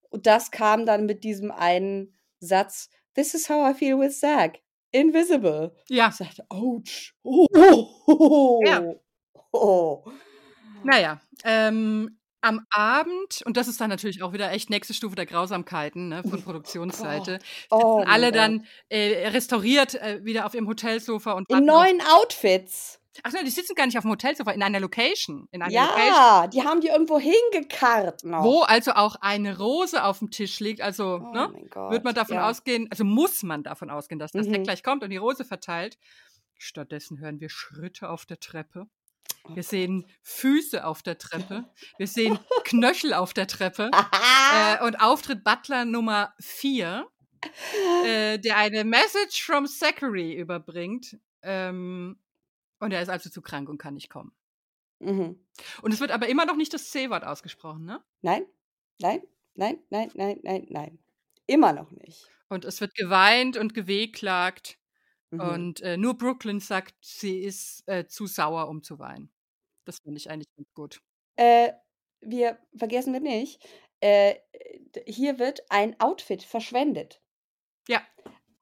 Und 0.09 0.27
das 0.27 0.51
kam 0.51 0.85
dann 0.85 1.05
mit 1.05 1.23
diesem 1.23 1.51
einen 1.51 2.13
Satz, 2.39 2.89
This 3.15 3.33
is 3.33 3.49
how 3.49 3.69
I 3.69 3.73
feel 3.77 3.99
with 3.99 4.19
Zach. 4.19 4.53
Invisible. 4.91 5.73
Ja, 5.89 6.09
Ich 6.09 6.15
sagte, 6.15 6.45
ouch. 6.49 7.13
Oh, 7.23 8.61
Ja. 8.65 8.83
oh. 9.51 10.03
naja. 10.83 11.21
Ähm, 11.43 12.17
am 12.41 12.65
Abend, 12.71 13.41
und 13.45 13.55
das 13.57 13.67
ist 13.67 13.79
dann 13.81 13.89
natürlich 13.89 14.23
auch 14.23 14.33
wieder 14.33 14.51
echt 14.51 14.69
nächste 14.69 14.93
Stufe 14.93 15.15
der 15.15 15.25
Grausamkeiten 15.25 16.09
ne, 16.09 16.23
von 16.23 16.41
Produktionsseite, 16.43 17.39
Oh 17.69 17.77
sitzen 17.77 17.97
mein 17.99 18.07
alle 18.07 18.31
dann 18.31 18.65
äh, 18.89 19.27
restauriert 19.29 19.95
äh, 19.95 20.23
wieder 20.25 20.45
auf 20.45 20.53
ihrem 20.53 20.67
Hotelsofa 20.67 21.33
und 21.33 21.49
In 21.49 21.55
warten 21.55 21.69
auf- 21.69 21.83
neuen 21.83 22.01
Outfits. 22.01 22.97
Ach 23.23 23.33
nein, 23.33 23.43
die 23.43 23.51
sitzen 23.51 23.75
gar 23.75 23.85
nicht 23.85 23.97
auf 23.97 24.03
dem 24.05 24.11
Hotelsofa, 24.11 24.51
in 24.51 24.63
einer 24.63 24.79
Location. 24.79 25.47
In 25.51 25.61
einer 25.61 25.81
Location. 25.81 26.07
Ja, 26.07 26.47
die 26.47 26.63
haben 26.63 26.79
die 26.79 26.87
irgendwo 26.87 27.19
hingekarrt 27.19 28.23
noch. 28.23 28.41
Wo 28.43 28.61
also 28.61 28.91
auch 28.93 29.17
eine 29.19 29.57
Rose 29.57 30.01
auf 30.03 30.19
dem 30.19 30.31
Tisch 30.31 30.61
liegt. 30.61 30.79
Also, 30.81 31.19
Oh 31.21 31.33
ne? 31.33 31.51
Wird 31.89 32.05
man 32.05 32.15
davon 32.15 32.37
ja. 32.37 32.49
ausgehen, 32.49 32.87
also 32.89 33.03
muss 33.03 33.43
man 33.43 33.63
davon 33.63 33.89
ausgehen, 33.89 34.17
dass 34.17 34.31
das 34.31 34.47
Mhm. 34.47 34.53
Deck 34.53 34.63
gleich 34.63 34.81
kommt 34.81 35.03
und 35.03 35.09
die 35.09 35.17
Rose 35.17 35.43
verteilt. 35.43 35.97
Stattdessen 36.57 37.19
hören 37.19 37.41
wir 37.41 37.49
Schritte 37.49 38.09
auf 38.09 38.25
der 38.25 38.39
Treppe. 38.39 38.87
Oh 39.43 39.55
Wir 39.55 39.63
sehen 39.63 40.05
Füße 40.21 40.85
auf 40.85 41.01
der 41.01 41.17
Treppe. 41.17 41.65
Wir 41.97 42.07
sehen 42.07 42.39
Knöchel 42.63 43.13
auf 43.13 43.33
der 43.33 43.47
Treppe. 43.47 43.89
Äh, 44.53 44.83
und 44.85 45.01
Auftritt 45.01 45.43
Butler 45.43 45.85
Nummer 45.85 46.33
4, 46.39 47.07
äh, 48.05 48.39
der 48.39 48.57
eine 48.57 48.83
Message 48.83 49.43
from 49.43 49.65
Zachary 49.67 50.33
überbringt. 50.33 51.17
Ähm, 51.41 52.19
und 52.79 52.91
er 52.91 53.01
ist 53.01 53.09
also 53.09 53.29
zu 53.29 53.41
krank 53.41 53.69
und 53.69 53.77
kann 53.77 53.93
nicht 53.95 54.09
kommen. 54.09 54.31
mhm. 54.99 55.43
Und 55.81 55.93
es 55.93 55.99
wird 55.99 56.11
aber 56.11 56.27
immer 56.27 56.45
noch 56.45 56.55
nicht 56.55 56.73
das 56.73 56.89
C-Wort 56.89 57.23
ausgesprochen, 57.23 57.85
ne? 57.85 58.03
Nein, 58.21 58.45
nein, 58.99 59.21
nein, 59.55 59.79
nein, 59.89 60.11
nein, 60.13 60.39
nein, 60.43 60.65
nein. 60.69 60.99
Immer 61.47 61.73
noch 61.73 61.91
nicht. 61.91 62.29
Und 62.49 62.65
es 62.65 62.81
wird 62.81 62.95
geweint 62.95 63.57
und 63.57 63.73
gewehklagt. 63.73 64.77
Mhm. 65.31 65.39
Und 65.39 65.81
äh, 65.81 65.97
nur 65.97 66.17
Brooklyn 66.17 66.59
sagt, 66.59 66.95
sie 67.01 67.39
ist 67.39 67.83
äh, 67.87 68.05
zu 68.07 68.27
sauer, 68.27 68.67
um 68.67 68.83
zu 68.83 68.99
weinen. 68.99 69.31
Das 69.85 69.99
finde 69.99 70.17
ich 70.17 70.29
eigentlich 70.29 70.53
ganz 70.55 70.71
gut. 70.73 71.01
Äh, 71.37 71.71
wir 72.21 72.59
vergessen 72.77 73.13
wir 73.13 73.19
nicht, 73.19 73.65
äh, 73.99 74.35
hier 75.05 75.39
wird 75.39 75.63
ein 75.69 75.99
Outfit 75.99 76.43
verschwendet. 76.43 77.21
Ja. 77.87 78.01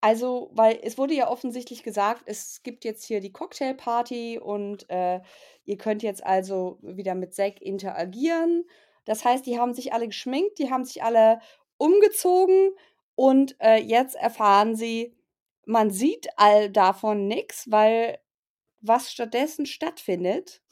Also, 0.01 0.49
weil 0.53 0.79
es 0.81 0.97
wurde 0.97 1.13
ja 1.13 1.29
offensichtlich 1.29 1.83
gesagt, 1.83 2.23
es 2.25 2.63
gibt 2.63 2.85
jetzt 2.85 3.03
hier 3.03 3.19
die 3.19 3.33
Cocktailparty 3.33 4.39
und 4.39 4.89
äh, 4.89 5.19
ihr 5.65 5.77
könnt 5.77 6.03
jetzt 6.03 6.25
also 6.25 6.79
wieder 6.81 7.15
mit 7.15 7.33
Zack 7.33 7.61
interagieren. 7.61 8.65
Das 9.03 9.25
heißt, 9.25 9.45
die 9.45 9.59
haben 9.59 9.73
sich 9.73 9.91
alle 9.91 10.07
geschminkt, 10.07 10.57
die 10.59 10.71
haben 10.71 10.85
sich 10.85 11.03
alle 11.03 11.41
umgezogen 11.77 12.71
und 13.15 13.57
äh, 13.59 13.75
jetzt 13.77 14.15
erfahren 14.15 14.75
sie, 14.75 15.18
man 15.69 15.91
sieht 15.91 16.27
all 16.35 16.71
davon 16.71 17.27
nichts, 17.27 17.69
weil 17.69 18.17
was 18.81 19.11
stattdessen 19.11 19.67
stattfindet, 19.67 20.63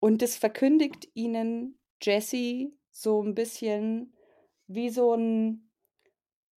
und 0.00 0.22
das 0.22 0.36
verkündigt 0.36 1.08
ihnen 1.12 1.78
Jesse 2.00 2.72
so 2.90 3.22
ein 3.22 3.34
bisschen 3.34 4.16
wie 4.66 4.88
so 4.88 5.14
ein, 5.14 5.70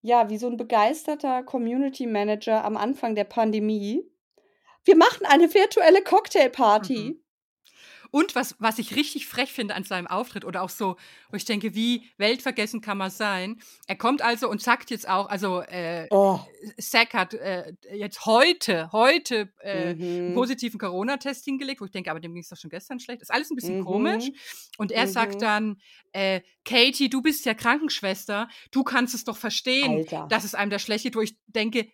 ja, 0.02 0.30
wie 0.30 0.38
so 0.38 0.48
ein 0.48 0.56
begeisterter 0.56 1.44
Community 1.44 2.08
Manager 2.08 2.64
am 2.64 2.78
Anfang 2.78 3.16
der 3.16 3.26
Pandemie. 3.26 4.10
Wir 4.86 4.96
machen 4.96 5.26
eine 5.26 5.54
virtuelle 5.54 6.02
Cocktailparty. 6.02 6.98
Mhm. 6.98 7.23
Und 8.14 8.36
was, 8.36 8.56
was 8.60 8.78
ich 8.78 8.96
richtig 8.96 9.26
frech 9.26 9.52
finde 9.52 9.74
an 9.74 9.84
seinem 9.84 10.06
Auftritt 10.06 10.46
oder 10.46 10.62
auch 10.62 10.70
so, 10.70 10.98
wo 11.32 11.36
ich 11.36 11.46
denke, 11.46 11.74
wie 11.74 12.12
weltvergessen 12.18 12.80
kann 12.80 13.00
man 13.00 13.10
sein? 13.10 13.60
Er 13.88 13.96
kommt 13.96 14.22
also 14.22 14.48
und 14.52 14.62
sagt 14.62 14.92
jetzt 14.92 15.10
auch, 15.10 15.28
also 15.30 15.62
äh, 15.62 16.06
Oh. 16.12 16.40
Zack 16.80 17.16
hat 17.16 17.34
äh, 17.34 17.74
jetzt 17.92 18.28
heute, 18.28 18.92
heute 18.92 19.52
äh, 19.62 19.72
einen 19.72 20.30
Mhm. 20.30 20.34
positiven 20.36 20.80
Corona-Test 20.80 21.44
hingelegt, 21.44 21.82
wo 21.82 21.86
ich 21.86 21.92
denke, 21.92 22.12
aber 22.12 22.20
dem 22.20 22.36
ging 22.36 22.44
es 22.44 22.50
doch 22.50 22.58
schon 22.58 22.70
gestern 22.70 23.00
schlecht. 23.00 23.24
Ist 23.24 23.32
alles 23.34 23.50
ein 23.50 23.56
bisschen 23.56 23.80
Mhm. 23.80 23.84
komisch. 23.84 24.30
Und 24.78 24.92
er 24.92 25.08
Mhm. 25.08 25.12
sagt 25.12 25.42
dann, 25.42 25.82
äh, 26.12 26.42
Katie, 26.66 27.10
du 27.10 27.24
bist 27.24 27.46
ja 27.46 27.56
Krankenschwester, 27.56 28.48
du 28.70 28.84
kannst 28.84 29.16
es 29.16 29.24
doch 29.24 29.38
verstehen, 29.38 29.98
Alter. 29.98 30.28
dass 30.30 30.44
es 30.44 30.54
einem 30.54 30.70
da 30.70 30.78
schlecht 30.78 31.04
geht, 31.06 31.16
wo 31.16 31.22
ich 31.22 31.36
denke, 31.48 31.92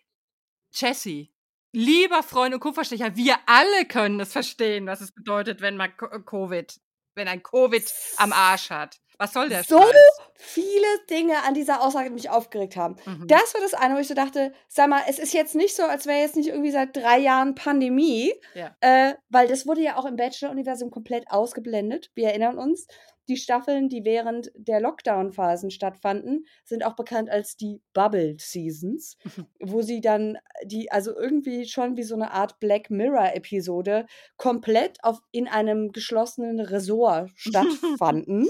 Jesse, 0.74 1.28
lieber 1.72 2.22
Freund 2.22 2.54
und 2.54 2.60
Co-Verstecher, 2.60 3.16
wir 3.16 3.36
alle 3.46 3.84
können 3.86 4.20
es 4.20 4.32
verstehen, 4.32 4.86
was 4.86 5.00
es 5.00 5.12
bedeutet, 5.12 5.60
wenn 5.60 5.76
man 5.76 5.96
Co- 5.96 6.08
Covid, 6.22 6.74
wenn 7.14 7.28
ein 7.28 7.42
Covid 7.42 7.84
am 8.16 8.32
Arsch 8.32 8.70
hat. 8.70 8.96
Was 9.18 9.34
soll 9.34 9.50
der 9.50 9.62
So 9.64 9.78
Scheiß? 9.78 9.94
viele 10.36 10.86
Dinge 11.10 11.42
an 11.42 11.52
dieser 11.52 11.82
Aussage, 11.82 12.08
die 12.08 12.14
mich 12.14 12.30
aufgeregt 12.30 12.76
haben. 12.76 12.96
Mhm. 13.04 13.26
Das 13.28 13.52
war 13.52 13.60
das 13.60 13.74
eine, 13.74 13.94
wo 13.94 13.98
ich 13.98 14.08
so 14.08 14.14
dachte, 14.14 14.54
sag 14.66 14.88
mal, 14.88 15.02
es 15.08 15.18
ist 15.18 15.34
jetzt 15.34 15.54
nicht 15.54 15.76
so, 15.76 15.82
als 15.82 16.06
wäre 16.06 16.20
jetzt 16.20 16.36
nicht 16.36 16.48
irgendwie 16.48 16.70
seit 16.70 16.96
drei 16.96 17.18
Jahren 17.18 17.54
Pandemie, 17.54 18.32
Ja. 18.54 18.74
äh, 18.80 19.12
weil 19.28 19.46
das 19.46 19.66
wurde 19.66 19.82
ja 19.82 19.96
auch 19.96 20.06
im 20.06 20.16
Bachelor-Universum 20.16 20.90
komplett 20.90 21.24
ausgeblendet. 21.30 22.10
Wir 22.14 22.28
erinnern 22.28 22.56
uns, 22.56 22.86
die 23.30 23.36
Staffeln, 23.36 23.88
die 23.88 24.04
während 24.04 24.50
der 24.54 24.80
Lockdown-Phasen 24.80 25.70
stattfanden, 25.70 26.44
sind 26.64 26.84
auch 26.84 26.96
bekannt 26.96 27.30
als 27.30 27.56
die 27.56 27.80
Bubble 27.94 28.36
Seasons, 28.38 29.16
wo 29.60 29.80
sie 29.80 30.00
dann 30.00 30.36
die, 30.64 30.90
also 30.90 31.16
irgendwie 31.16 31.66
schon 31.66 31.96
wie 31.96 32.02
so 32.02 32.14
eine 32.14 32.32
Art 32.32 32.60
Black 32.60 32.90
Mirror-Episode 32.90 34.06
komplett 34.36 35.02
auf, 35.02 35.20
in 35.30 35.48
einem 35.48 35.92
geschlossenen 35.92 36.60
Resort 36.60 37.30
stattfanden 37.36 38.48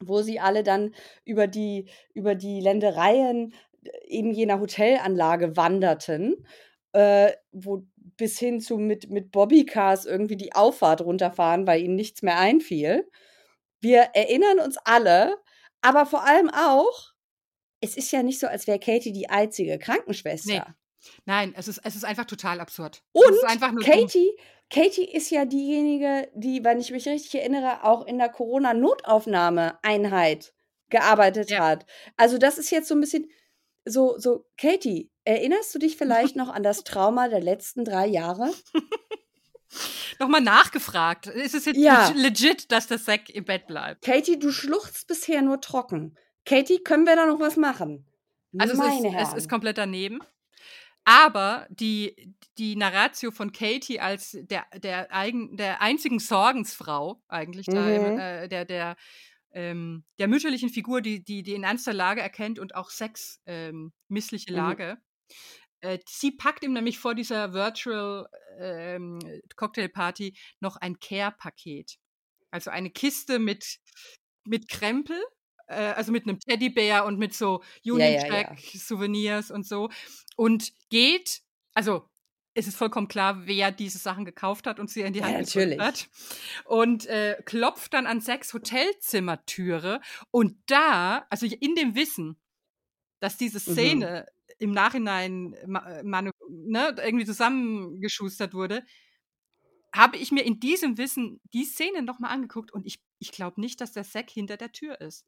wo 0.00 0.20
sie 0.20 0.40
alle 0.40 0.62
dann 0.62 0.94
über 1.24 1.46
die, 1.46 1.88
über 2.12 2.34
die 2.34 2.60
Ländereien 2.60 3.54
äh, 3.82 3.90
eben 4.06 4.30
jener 4.30 4.60
Hotelanlage 4.60 5.56
wanderten, 5.56 6.46
äh, 6.92 7.32
wo 7.50 7.82
bis 8.16 8.38
hin 8.38 8.60
zu 8.60 8.78
mit, 8.78 9.10
mit 9.10 9.32
Bobbycars 9.32 10.06
irgendwie 10.06 10.36
die 10.36 10.54
Auffahrt 10.54 11.02
runterfahren, 11.02 11.66
weil 11.66 11.82
ihnen 11.82 11.96
nichts 11.96 12.22
mehr 12.22 12.38
einfiel. 12.38 13.08
Wir 13.86 14.00
erinnern 14.14 14.58
uns 14.58 14.76
alle, 14.84 15.38
aber 15.80 16.06
vor 16.06 16.24
allem 16.24 16.50
auch, 16.50 17.12
es 17.80 17.96
ist 17.96 18.10
ja 18.10 18.24
nicht 18.24 18.40
so, 18.40 18.48
als 18.48 18.66
wäre 18.66 18.80
Katie 18.80 19.12
die 19.12 19.30
einzige 19.30 19.78
Krankenschwester. 19.78 20.74
Nein, 21.24 21.54
es 21.56 21.68
ist, 21.68 21.78
es 21.84 21.94
ist 21.94 22.04
einfach 22.04 22.24
total 22.24 22.58
absurd. 22.58 23.04
Und 23.12 23.30
nur 23.30 23.46
dumm. 23.70 23.78
Katie, 23.78 24.36
Katie 24.70 25.04
ist 25.04 25.30
ja 25.30 25.44
diejenige, 25.44 26.28
die, 26.34 26.64
wenn 26.64 26.80
ich 26.80 26.90
mich 26.90 27.06
richtig 27.06 27.36
erinnere, 27.36 27.84
auch 27.84 28.04
in 28.06 28.18
der 28.18 28.28
Corona-Notaufnahmeeinheit 28.28 30.52
gearbeitet 30.90 31.50
Ja. 31.50 31.68
hat. 31.68 31.86
Also 32.16 32.38
das 32.38 32.58
ist 32.58 32.72
jetzt 32.72 32.88
so 32.88 32.96
ein 32.96 33.00
bisschen 33.00 33.30
so, 33.84 34.18
so, 34.18 34.46
Katie, 34.56 35.12
erinnerst 35.24 35.72
du 35.72 35.78
dich 35.78 35.96
vielleicht 35.96 36.34
noch 36.34 36.48
an 36.48 36.64
das 36.64 36.82
Trauma 36.82 37.28
der 37.28 37.40
letzten 37.40 37.84
drei 37.84 38.08
Jahre? 38.08 38.52
Nochmal 40.18 40.40
nachgefragt. 40.40 41.26
Ist 41.26 41.54
es 41.54 41.64
jetzt 41.66 41.76
Ja. 41.78 42.08
leg- 42.08 42.16
legit, 42.16 42.72
dass 42.72 42.86
der 42.86 43.02
Zack 43.02 43.28
im 43.30 43.44
Bett 43.44 43.66
bleibt? 43.66 44.04
Katie, 44.04 44.38
du 44.38 44.50
schluchzt 44.52 45.06
bisher 45.08 45.42
nur 45.42 45.60
trocken. 45.60 46.16
Katie, 46.44 46.78
können 46.78 47.04
wir 47.04 47.16
da 47.16 47.26
noch 47.26 47.40
was 47.40 47.56
machen? 47.56 48.06
Also 48.58 48.72
es 48.74 48.78
Meine 48.78 49.20
ist, 49.20 49.28
es 49.28 49.34
ist 49.34 49.50
komplett 49.50 49.76
daneben. 49.78 50.20
Aber 51.04 51.66
die, 51.70 52.34
die 52.58 52.74
Narratio 52.74 53.30
von 53.30 53.52
Katie 53.52 54.00
als 54.00 54.36
der, 54.40 54.64
der, 54.76 55.12
eigen, 55.14 55.56
der 55.56 55.80
einzigen 55.80 56.18
Sorgensfrau 56.18 57.22
eigentlich, 57.28 57.66
da 57.66 57.80
Mhm. 57.80 58.18
äh, 58.18 58.48
der, 58.48 58.64
der, 58.64 58.96
ähm, 59.52 60.04
der 60.18 60.26
mütterlichen 60.28 60.68
Figur, 60.68 61.00
die, 61.02 61.22
die, 61.22 61.42
die 61.42 61.54
in 61.54 61.62
ernster 61.62 61.92
Lage 61.92 62.20
erkennt 62.22 62.58
und 62.58 62.74
auch 62.74 62.90
Sex 62.90 63.40
ähm, 63.46 63.92
missliche 64.08 64.52
Mhm. 64.52 64.96
Äh, 65.86 65.98
sie 66.08 66.32
packt 66.32 66.64
ihm 66.64 66.72
nämlich 66.72 66.98
vor 66.98 67.14
dieser 67.14 67.52
Virtual 67.52 68.28
ähm, 68.58 69.18
Cocktailparty 69.54 70.36
noch 70.60 70.76
ein 70.76 70.98
Care-Paket. 70.98 71.96
Also 72.50 72.70
eine 72.70 72.90
Kiste 72.90 73.38
mit, 73.38 73.78
mit 74.44 74.68
Krempel, 74.68 75.20
äh, 75.68 75.74
also 75.74 76.10
mit 76.12 76.24
einem 76.24 76.40
Teddybär 76.40 77.04
und 77.04 77.18
mit 77.18 77.34
so 77.34 77.62
Ja, 77.82 77.98
ja, 78.08 78.22
Union 78.90 79.42
ja. 79.42 79.54
Und 79.54 79.66
so. 79.66 79.90
Und 80.36 80.72
geht, 80.90 81.42
also 81.74 82.08
es 82.54 82.66
ist 82.66 82.76
vollkommen 82.76 83.08
klar, 83.08 83.46
wer 83.46 83.70
diese 83.70 83.98
Sachen 83.98 84.24
gekauft 84.24 84.66
hat 84.66 84.80
und 84.80 84.88
sie 84.88 85.02
in 85.02 85.12
die 85.12 85.18
Ja, 85.18 85.26
Hand 85.26 85.46
gedrückt 85.46 85.76
natürlich. 85.76 85.80
hat. 85.80 86.08
Und 86.64 87.06
äh, 87.06 87.40
klopft 87.44 87.92
dann 87.92 88.06
an 88.06 88.20
sechs 88.20 88.54
Hotelzimmertüre. 88.54 90.00
Und 90.30 90.58
da, 90.66 91.26
also 91.28 91.46
in 91.46 91.74
dem 91.74 91.94
Wissen, 91.94 92.40
dass 93.20 93.36
diese 93.36 93.58
Mhm. 93.58 93.74
Szene 93.74 94.26
im 94.58 94.72
Nachhinein 94.72 95.54
äh, 95.54 96.02
ne, 96.48 96.94
irgendwie 96.98 97.26
zusammengeschustert 97.26 98.54
wurde, 98.54 98.84
habe 99.94 100.16
ich 100.18 100.30
mir 100.30 100.44
in 100.44 100.60
diesem 100.60 100.98
Wissen 100.98 101.40
die 101.54 101.64
Szene 101.64 102.02
nochmal 102.02 102.30
angeguckt 102.32 102.72
und 102.72 102.86
ich, 102.86 103.00
ich 103.18 103.32
glaube 103.32 103.60
nicht, 103.60 103.80
dass 103.80 103.92
der 103.92 104.04
Zack 104.04 104.30
hinter 104.30 104.56
der 104.56 104.72
Tür 104.72 105.00
ist. 105.00 105.24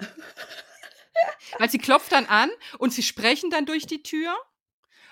Weil 1.58 1.70
sie 1.70 1.78
klopft 1.78 2.12
dann 2.12 2.26
an 2.26 2.50
und 2.78 2.92
sie 2.92 3.02
sprechen 3.02 3.50
dann 3.50 3.66
durch 3.66 3.86
die 3.86 4.02
Tür 4.02 4.34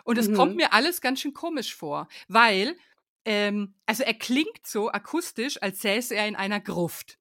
und 0.04 0.18
es 0.18 0.32
kommt 0.32 0.52
Mhm. 0.52 0.56
mir 0.56 0.72
alles 0.72 1.00
ganz 1.00 1.20
schön 1.20 1.34
komisch 1.34 1.74
vor, 1.74 2.08
weil, 2.28 2.76
ähm, 3.24 3.74
also 3.86 4.02
er 4.04 4.14
klingt 4.14 4.66
so 4.66 4.90
akustisch, 4.90 5.62
als 5.62 5.82
säße 5.82 6.14
er 6.14 6.28
in 6.28 6.36
einer 6.36 6.60
Gruft. 6.60 7.18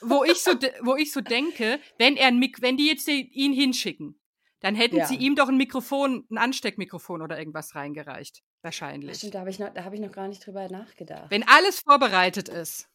wo, 0.00 0.24
ich 0.24 0.42
so, 0.42 0.52
wo 0.82 0.96
ich 0.96 1.12
so 1.12 1.20
denke, 1.20 1.80
wenn, 1.98 2.16
er 2.16 2.30
wenn 2.32 2.76
die 2.76 2.86
jetzt 2.86 3.08
ihn 3.08 3.52
hinschicken, 3.52 4.18
dann 4.64 4.74
hätten 4.74 4.96
Ja. 4.96 5.06
sie 5.06 5.16
ihm 5.16 5.36
doch 5.36 5.48
ein 5.48 5.58
Mikrofon, 5.58 6.26
ein 6.30 6.38
Ansteckmikrofon 6.38 7.20
oder 7.20 7.38
irgendwas 7.38 7.74
reingereicht. 7.74 8.42
Wahrscheinlich. 8.62 9.18
Stimmt, 9.18 9.34
da 9.34 9.40
habe 9.40 9.50
ich, 9.50 9.58
noch- 9.58 9.74
da 9.74 9.84
hab 9.84 9.92
ich 9.92 10.00
noch 10.00 10.10
gar 10.12 10.26
nicht 10.26 10.44
drüber 10.46 10.68
nachgedacht. 10.70 11.26
Wenn 11.30 11.46
alles 11.46 11.80
vorbereitet 11.80 12.48
ist. 12.48 12.88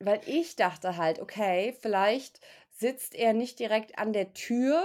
Weil 0.00 0.20
ich 0.26 0.54
dachte 0.54 0.96
halt, 0.98 1.18
okay, 1.18 1.74
vielleicht 1.80 2.40
sitzt 2.70 3.14
er 3.14 3.32
nicht 3.32 3.58
direkt 3.58 3.98
an 3.98 4.12
der 4.12 4.34
Tür, 4.34 4.84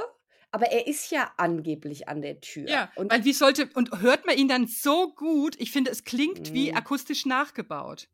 aber 0.52 0.72
er 0.72 0.88
ist 0.88 1.12
ja 1.12 1.30
angeblich 1.36 2.08
an 2.08 2.22
der 2.22 2.40
Tür. 2.40 2.70
Ja, 2.70 2.92
und 2.96 3.12
weil 3.12 3.26
wie 3.26 3.34
sollte, 3.34 3.70
und 3.76 4.00
hört 4.02 4.26
man 4.26 4.38
ihn 4.38 4.48
dann 4.48 4.66
so 4.68 5.14
gut? 5.14 5.56
Ich 5.60 5.72
finde, 5.72 5.92
es 5.92 6.04
klingt 6.06 6.54
wie 6.54 6.72
Mhm. 6.72 6.78
akustisch 6.78 7.26
nachgebaut. 7.26 8.08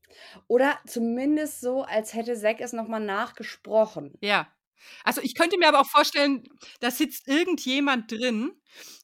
Oder 0.47 0.79
zumindest 0.87 1.61
so, 1.61 1.83
als 1.83 2.13
hätte 2.15 2.35
Zack 2.35 2.59
es 2.59 2.73
nochmal 2.73 3.01
nachgesprochen. 3.01 4.13
Ja. 4.21 4.47
Also 5.03 5.21
ich 5.21 5.35
könnte 5.35 5.57
mir 5.57 5.67
aber 5.67 5.81
auch 5.81 5.89
vorstellen, 5.89 6.43
da 6.79 6.91
sitzt 6.91 7.27
irgendjemand 7.27 8.11
drin, 8.11 8.51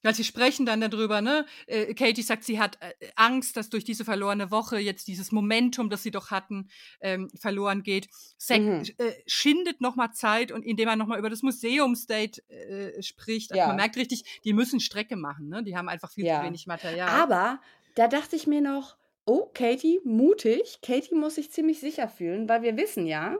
weil 0.03 0.13
sie 0.13 0.23
sprechen 0.23 0.65
dann 0.65 0.81
darüber, 0.81 1.21
ne? 1.21 1.45
Äh, 1.67 1.93
Katie 1.95 2.21
sagt, 2.21 2.43
sie 2.43 2.59
hat 2.59 2.77
äh, 2.81 2.93
Angst, 3.15 3.57
dass 3.57 3.69
durch 3.69 3.83
diese 3.83 4.05
verlorene 4.05 4.51
Woche 4.51 4.77
jetzt 4.77 5.07
dieses 5.07 5.31
Momentum, 5.31 5.89
das 5.89 6.03
sie 6.03 6.11
doch 6.11 6.29
hatten, 6.31 6.69
ähm, 7.01 7.29
verloren 7.39 7.81
geht. 7.83 8.07
Zack 8.37 8.61
Mhm. 8.61 8.83
äh, 8.97 9.11
schindet 9.25 9.81
nochmal 9.81 10.11
Zeit 10.13 10.51
und 10.51 10.63
indem 10.63 10.87
er 10.87 10.95
nochmal 10.95 11.17
über 11.19 11.29
das 11.31 11.41
Museumsdate 11.41 12.47
äh, 12.49 13.01
spricht. 13.01 13.51
Also 13.51 13.59
Ja. 13.59 13.67
man 13.67 13.77
merkt 13.77 13.97
richtig, 13.97 14.39
die 14.43 14.53
müssen 14.53 14.79
Strecke 14.79 15.15
machen, 15.15 15.49
ne? 15.49 15.63
Die 15.63 15.75
haben 15.75 15.89
einfach 15.89 16.11
viel 16.11 16.25
Ja. 16.25 16.39
zu 16.41 16.45
wenig 16.45 16.67
Material. 16.67 17.09
Aber 17.09 17.59
da 17.95 18.07
dachte 18.07 18.35
ich 18.35 18.45
mir 18.45 18.61
noch, 18.61 18.97
oh, 19.25 19.49
Katie, 19.53 19.99
mutig. 20.03 20.79
Katie 20.83 21.15
muss 21.15 21.35
sich 21.35 21.51
ziemlich 21.51 21.79
sicher 21.79 22.07
fühlen, 22.07 22.47
weil 22.47 22.61
wir 22.61 22.77
wissen 22.77 23.07
ja, 23.07 23.37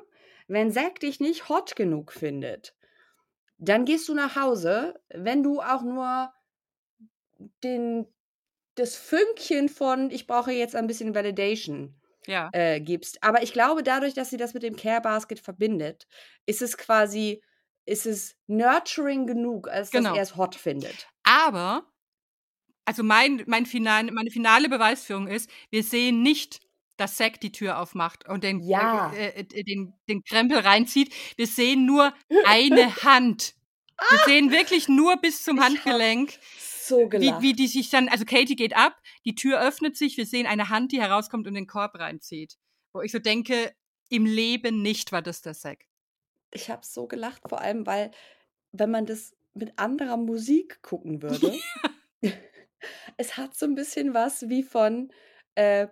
wenn 0.48 0.72
Zack 0.72 1.00
dich 1.00 1.20
nicht 1.20 1.50
hot 1.50 1.76
genug 1.76 2.12
findet, 2.12 2.76
dann 3.58 3.86
gehst 3.86 4.08
du 4.10 4.14
nach 4.14 4.36
Hause, 4.36 5.00
wenn 5.10 5.44
du 5.44 5.62
auch 5.62 5.82
nur 5.82 6.34
den, 7.64 8.08
das 8.76 8.96
Fünkchen 8.96 9.70
von, 9.70 10.12
ich 10.12 10.28
brauche 10.28 10.52
jetzt 10.52 10.76
ein 10.76 10.88
bisschen 10.88 11.16
Validation 11.16 12.00
ja. 12.28 12.50
äh, 12.54 12.80
gibst. 12.82 13.24
Aber 13.24 13.44
ich 13.44 13.54
glaube, 13.54 13.84
dadurch, 13.84 14.14
dass 14.14 14.30
sie 14.30 14.38
das 14.38 14.54
mit 14.54 14.64
dem 14.64 14.76
Care 14.76 15.02
Basket 15.02 15.40
verbindet, 15.40 16.08
ist 16.46 16.62
es 16.62 16.78
quasi, 16.78 17.42
ist 17.86 18.06
es 18.06 18.36
nurturing 18.48 19.28
genug, 19.28 19.68
als 19.68 19.92
Genau. 19.92 20.10
dass 20.10 20.18
er 20.18 20.24
es 20.24 20.36
hot 20.36 20.56
findet. 20.56 21.08
Aber, 21.24 21.92
also 22.86 23.04
mein, 23.04 23.44
mein 23.48 23.66
final, 23.66 24.12
meine 24.12 24.32
finale 24.32 24.70
Beweisführung 24.70 25.28
ist, 25.28 25.50
wir 25.70 25.84
sehen 25.84 26.22
nicht, 26.22 26.65
dass 26.98 27.16
Zack 27.18 27.40
die 27.42 27.52
Tür 27.52 27.80
aufmacht 27.80 28.28
und 28.28 28.44
den, 28.44 28.60
Ja. 28.62 29.12
äh, 29.14 29.40
äh, 29.42 29.64
den, 29.64 29.94
den 30.10 30.24
Krempel 30.24 30.60
reinzieht. 30.60 31.14
Wir 31.36 31.48
sehen 31.48 31.86
nur 31.86 32.14
eine 32.46 32.96
Hand. 33.04 33.56
Wir 34.10 34.20
sehen 34.26 34.52
wirklich 34.52 34.88
nur 34.90 35.18
bis 35.18 35.44
zum 35.44 35.62
Handgelenk, 35.64 36.34
So 36.58 37.06
wie, 37.06 37.10
gelacht. 37.10 37.42
wie 37.42 37.54
die 37.54 37.68
sich 37.68 37.90
dann, 37.90 38.10
also 38.10 38.26
Katie 38.26 38.56
geht 38.58 38.76
ab, 38.76 38.98
die 39.26 39.36
Tür 39.36 39.62
öffnet 39.62 39.96
sich, 39.98 40.18
wir 40.18 40.26
sehen 40.26 40.46
eine 40.48 40.70
Hand, 40.70 40.92
die 40.92 41.00
herauskommt 41.02 41.48
und 41.48 41.54
den 41.54 41.66
Korb 41.68 41.96
reinzieht. 41.96 42.56
Wo 42.94 43.02
ich 43.02 43.12
so 43.14 43.20
denke, 43.20 43.74
im 44.10 44.26
Leben 44.26 44.82
nicht 44.82 45.12
war 45.14 45.22
das 45.22 45.42
der 45.42 45.54
Zack. 45.54 45.86
ich 46.52 46.70
habe 46.70 46.86
so 46.86 47.08
gelacht, 47.08 47.42
vor 47.48 47.60
allem, 47.62 47.86
weil, 47.86 48.12
wenn 48.74 48.92
man 48.92 49.06
das 49.06 49.34
mit 49.54 49.80
anderer 49.80 50.18
Musik 50.18 50.82
gucken 50.82 51.22
würde, 51.22 51.58
es 53.18 53.38
hat 53.38 53.56
so 53.56 53.66
ein 53.66 53.76
bisschen 53.76 54.14
was 54.14 54.50
wie 54.50 54.64
von, 54.64 55.12
äh, 55.56 55.88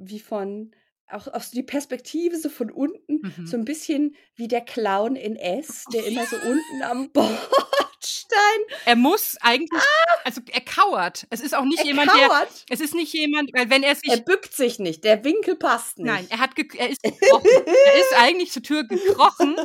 wie 0.00 0.20
von, 0.20 0.74
auch 1.08 1.26
aus 1.28 1.50
die 1.50 1.62
Perspektive 1.62 2.36
so 2.36 2.48
von 2.48 2.70
unten, 2.70 3.20
Mhm. 3.36 3.46
so 3.46 3.56
ein 3.56 3.64
bisschen 3.64 4.14
wie 4.36 4.48
der 4.48 4.60
Clown 4.62 5.14
in 5.16 5.36
S, 5.36 5.84
der 5.92 6.06
immer 6.06 6.24
so 6.26 6.36
unten 6.44 6.82
am 6.82 7.10
Bordstein 7.12 8.60
Er 8.86 8.96
muss 8.96 9.36
eigentlich, 9.40 9.82
also 10.24 10.40
er 10.50 10.60
kauert. 10.62 11.26
Es 11.30 11.40
ist 11.40 11.54
auch 11.54 11.64
nicht 11.64 11.78
Ah! 11.80 11.82
er 11.82 11.86
jemand, 11.86 12.10
der, 12.16 12.28
kauert. 12.28 12.64
es 12.70 12.80
ist 12.80 12.94
nicht 12.94 13.12
jemand, 13.12 13.50
weil 13.52 13.68
wenn 13.70 13.82
er 13.82 13.94
sich 13.96 14.08
Er 14.10 14.18
bückt 14.18 14.54
sich 14.54 14.78
nicht, 14.78 15.04
der 15.04 15.24
Winkel 15.24 15.56
passt 15.56 15.98
nicht. 15.98 16.06
Nein, 16.06 16.26
er 16.30 16.38
hat 16.38 16.50
er 16.76 16.88
ist 16.90 17.02
gekrochen. 17.02 17.46
er 17.66 18.00
ist 18.00 18.14
eigentlich 18.18 18.52
zur 18.52 18.62
Tür 18.62 18.84
gekrochen 18.84 19.56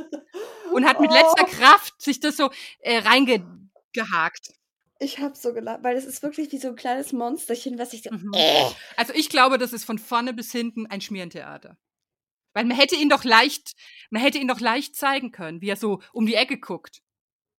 und 0.73 0.85
hat 0.85 0.99
mit 0.99 1.11
letzter 1.11 1.43
Oh. 1.43 1.45
Kraft 1.45 2.01
sich 2.01 2.19
das 2.19 2.35
so 2.37 2.49
äh, 2.79 2.97
reingehakt. 2.97 4.51
Ich 4.99 5.19
habe 5.19 5.35
so 5.35 5.53
gelacht, 5.53 5.83
weil 5.83 5.95
das 5.95 6.05
ist 6.05 6.23
wirklich 6.23 6.51
wie 6.51 6.57
so 6.57 6.69
ein 6.69 6.75
kleines 6.75 7.11
Monsterchen, 7.11 7.77
was 7.77 7.91
sich 7.91 8.03
so. 8.03 8.11
Mhm. 8.11 8.31
Äh. 8.33 8.63
Also 8.95 9.13
ich 9.13 9.29
glaube, 9.29 9.57
das 9.57 9.73
ist 9.73 9.85
von 9.85 9.99
vorne 9.99 10.33
bis 10.33 10.51
hinten 10.51 10.87
ein 10.87 11.01
Schmierentheater. 11.01 11.77
Weil 12.53 12.65
man 12.65 12.77
hätte 12.77 12.95
ihn 12.95 13.09
doch 13.09 13.25
leicht, 13.25 13.73
man 14.09 14.21
hätte 14.21 14.37
ihn 14.37 14.47
doch 14.47 14.61
leicht 14.61 14.95
zeigen 14.95 15.31
können, 15.31 15.61
wie 15.61 15.69
er 15.69 15.75
so 15.75 16.01
um 16.13 16.25
die 16.25 16.35
Ecke 16.35 16.57
guckt. 16.57 17.01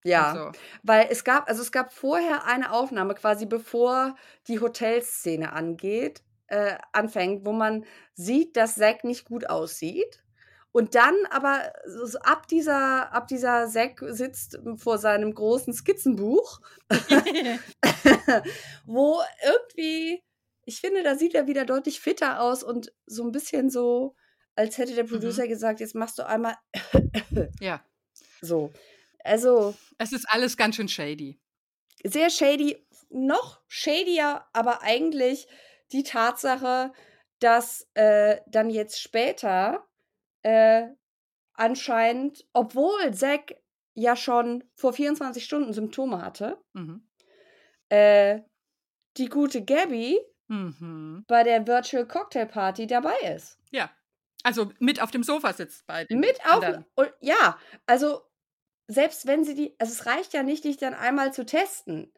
Ja, 0.05 0.35
So. 0.35 0.61
weil 0.85 1.09
es 1.11 1.25
gab, 1.25 1.49
also 1.49 1.61
es 1.63 1.73
gab 1.73 1.93
vorher 1.93 2.47
eine 2.47 2.71
Aufnahme, 2.71 3.15
quasi 3.15 3.45
bevor 3.45 4.15
die 4.47 4.61
Hotelszene 4.61 5.53
angeht, 5.53 6.23
äh, 6.47 6.77
anfängt, 6.93 7.45
wo 7.45 7.53
man 7.53 7.85
sieht, 8.15 8.57
dass 8.57 8.77
Zack 8.77 9.05
nicht 9.05 9.25
gut 9.25 9.51
aussieht. 9.51 10.23
Und 10.77 10.94
dann 10.94 11.15
aber 11.31 11.73
so, 11.86 12.19
ab 12.19 12.48
dieser, 12.48 13.11
ab 13.11 13.28
dieser 13.28 13.66
Zack 13.66 13.98
sitzt 14.09 14.59
vor 14.77 14.98
seinem 14.98 15.32
großen 15.32 15.73
Skizzenbuch, 15.73 16.61
wo 18.85 19.19
irgendwie, 19.43 20.23
ich 20.66 20.82
finde, 20.82 21.03
da 21.03 21.16
sieht 21.16 21.35
er 21.35 21.47
wieder 21.47 21.65
deutlich 21.65 21.98
fitter 21.98 22.43
aus 22.43 22.62
und 22.62 22.93
so 23.07 23.24
ein 23.24 23.32
bisschen 23.32 23.70
so, 23.70 24.16
als 24.55 24.77
hätte 24.77 24.94
der 24.94 25.05
Producer 25.05 25.48
gesagt, 25.48 25.81
jetzt 25.81 25.94
machst 25.94 26.19
du 26.19 26.27
einmal 26.27 26.57
ja. 27.61 27.82
so. 28.43 28.70
Also, 29.24 29.74
Es 29.97 30.12
ist 30.12 30.27
alles 30.28 30.59
ganz 30.59 30.77
schön 30.77 30.89
shady. 30.89 31.40
sehr 32.05 32.28
shady, 32.28 32.86
noch 33.09 33.62
shadier, 33.66 34.44
aber 34.53 34.82
eigentlich 34.82 35.47
die 35.93 36.03
Tatsache, 36.03 36.93
dass 37.39 37.89
äh, 37.94 38.43
dann 38.47 38.69
jetzt 38.69 39.01
später 39.01 39.86
äh, 40.47 40.89
anscheinend, 41.55 42.47
obwohl 42.52 43.12
Zack 43.12 43.56
ja 43.94 44.14
schon 44.14 44.62
vor 44.74 44.93
24 44.93 45.44
Stunden 45.44 45.73
Symptome 45.73 46.23
hatte, 46.23 46.62
Mhm. 46.74 47.09
äh, 47.89 48.40
die 49.16 49.27
gute 49.28 49.64
Gabby 49.64 50.20
Mhm. 50.48 51.24
bei 51.27 51.43
der 51.43 51.66
Virtual 51.66 52.06
Cocktail 52.06 52.47
Party 52.47 52.86
dabei 52.86 53.16
ist. 53.35 53.59
Ja. 53.73 53.90
Also 54.44 54.70
mit 54.78 55.02
auf 55.02 55.10
dem 55.10 55.24
Sofa 55.24 55.52
sitzt 55.52 55.86
bei 55.86 56.05
den 56.05 56.20
Mit 56.20 56.39
auf. 56.47 56.64
Und 56.94 57.12
ja, 57.20 57.59
also 57.86 58.20
selbst 58.86 59.27
wenn 59.27 59.43
sie 59.44 59.55
die, 59.56 59.74
also 59.81 59.93
es 59.93 60.06
reicht 60.06 60.32
ja 60.35 60.44
nicht, 60.44 60.62
dich 60.62 60.77
dann 60.77 60.94
einmal 60.94 61.32
zu 61.32 61.44
testen. 61.44 62.12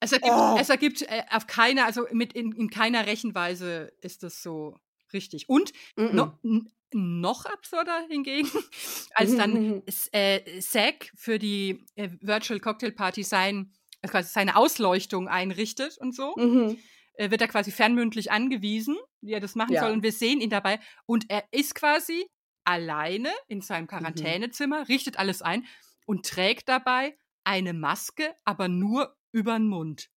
Es 0.00 0.12
ergibt, 0.12 0.34
Oh. 0.36 0.56
es 0.60 0.68
ergibt 0.68 1.00
äh, 1.02 1.22
auf 1.30 1.46
keiner, 1.46 1.86
also 1.86 2.06
mit 2.10 2.34
in, 2.34 2.52
in 2.52 2.68
keiner 2.68 3.06
Rechenweise 3.06 3.92
ist 4.02 4.22
das 4.22 4.42
so 4.42 4.78
richtig. 5.14 5.48
Und 5.48 5.72
Mhm. 5.96 6.10
no, 6.14 6.38
n- 6.42 6.70
noch 6.94 7.44
absurder 7.44 8.06
hingegen, 8.08 8.48
als 9.14 9.36
dann 9.36 9.52
Mhm. 9.52 9.82
Äh, 10.12 10.60
Zack 10.60 11.10
für 11.16 11.38
die 11.38 11.84
äh, 11.96 12.08
Virtual 12.20 12.60
Cocktail 12.60 12.92
Party 12.92 13.22
sein, 13.24 13.72
äh, 14.02 14.08
quasi 14.08 14.30
seine 14.32 14.56
Ausleuchtung 14.56 15.28
einrichtet 15.28 15.98
und 15.98 16.14
so, 16.14 16.34
Mhm. 16.36 16.78
äh, 17.14 17.30
wird 17.30 17.40
er 17.40 17.48
quasi 17.48 17.70
fernmündlich 17.72 18.30
angewiesen, 18.30 18.96
wie 19.20 19.32
er 19.32 19.40
das 19.40 19.54
machen 19.56 19.74
Ja. 19.74 19.80
soll. 19.82 19.92
Und 19.92 20.02
wir 20.02 20.12
sehen 20.12 20.40
ihn 20.40 20.50
dabei. 20.50 20.80
Und 21.06 21.28
er 21.30 21.44
ist 21.50 21.74
quasi 21.74 22.26
alleine 22.64 23.30
in 23.48 23.58
Mhm. 23.58 23.62
seinem 23.62 23.86
Quarantänezimmer, 23.88 24.88
richtet 24.88 25.18
alles 25.18 25.42
ein 25.42 25.66
und 26.06 26.24
trägt 26.26 26.68
dabei 26.68 27.16
eine 27.44 27.72
Maske, 27.74 28.34
aber 28.44 28.68
nur 28.68 29.16
über 29.32 29.58
den 29.58 29.66
Mund. 29.68 30.10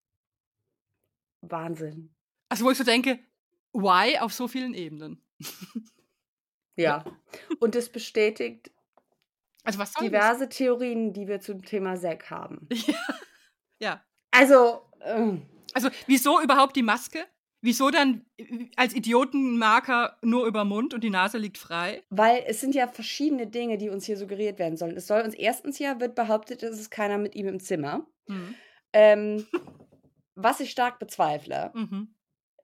Wahnsinn. 1.41 2.15
Also 2.49 2.65
wo 2.65 2.71
ich 2.71 2.77
so 2.77 2.83
denke, 2.83 3.19
why 3.73 4.17
auf 4.19 4.33
so 4.33 4.47
vielen 4.47 4.73
Ebenen? 4.73 5.21
Ja. 6.77 7.03
Und 7.59 7.75
es 7.75 7.89
bestätigt 7.89 8.71
Also 9.63 9.79
was 9.79 9.93
soll 9.93 10.09
das? 10.09 10.11
diverse 10.11 10.49
Theorien, 10.49 11.13
die 11.13 11.27
wir 11.27 11.39
zum 11.41 11.63
Thema 11.63 11.95
Zack 11.95 12.29
haben. 12.29 12.67
Ja. 13.79 14.03
Also, 14.31 14.81
ähm, 15.01 15.43
Also 15.73 15.89
wieso 16.07 16.41
überhaupt 16.41 16.75
die 16.75 16.81
Maske? 16.81 17.19
Wieso 17.61 17.91
dann 17.91 18.25
äh, 18.37 18.65
als 18.75 18.95
Idiotenmarker 18.95 20.17
nur 20.23 20.47
über 20.47 20.65
Mund 20.65 20.93
und 20.95 21.03
die 21.03 21.09
Nase 21.11 21.37
liegt 21.37 21.57
frei? 21.59 22.03
weil 22.09 22.43
es 22.47 22.59
sind 22.59 22.73
ja 22.73 22.87
verschiedene 22.87 23.45
Dinge, 23.47 23.77
die 23.77 23.89
uns 23.89 24.05
hier 24.05 24.17
suggeriert 24.17 24.57
werden 24.57 24.77
sollen. 24.77 24.97
Es 24.97 25.05
soll 25.07 25.21
uns 25.21 25.35
erstens 25.35 25.77
ja, 25.77 25.99
wird 25.99 26.15
behauptet, 26.15 26.63
es 26.63 26.79
ist 26.79 26.89
keiner 26.89 27.17
mit 27.19 27.35
ihm 27.35 27.47
im 27.47 27.59
Zimmer. 27.59 28.07
Mhm. 28.27 28.55
Ähm, 28.93 29.47
was 30.35 30.59
ich 30.59 30.71
stark 30.71 30.97
bezweifle. 30.99 31.71
Mhm. 31.75 32.15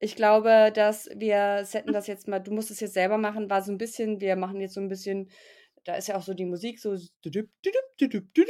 Ich 0.03 0.17
glaube, 0.17 0.71
dass 0.73 1.09
wir 1.15 1.61
setten 1.63 1.93
das 1.93 2.07
jetzt 2.07 2.27
mal, 2.27 2.39
du 2.39 2.51
musst 2.51 2.69
es 2.71 2.81
jetzt 2.81 2.93
selber 2.93 3.17
machen, 3.17 3.49
war 3.49 3.61
so 3.61 3.71
ein 3.71 3.77
bisschen, 3.77 4.19
wir 4.19 4.35
machen 4.35 4.59
jetzt 4.59 4.73
so 4.73 4.81
ein 4.81 4.89
bisschen, 4.89 5.29
da 5.85 5.95
ist 5.95 6.09
ja 6.09 6.17
auch 6.17 6.21
so 6.21 6.33
die 6.33 6.43
Musik, 6.43 6.81
so, 6.81 6.97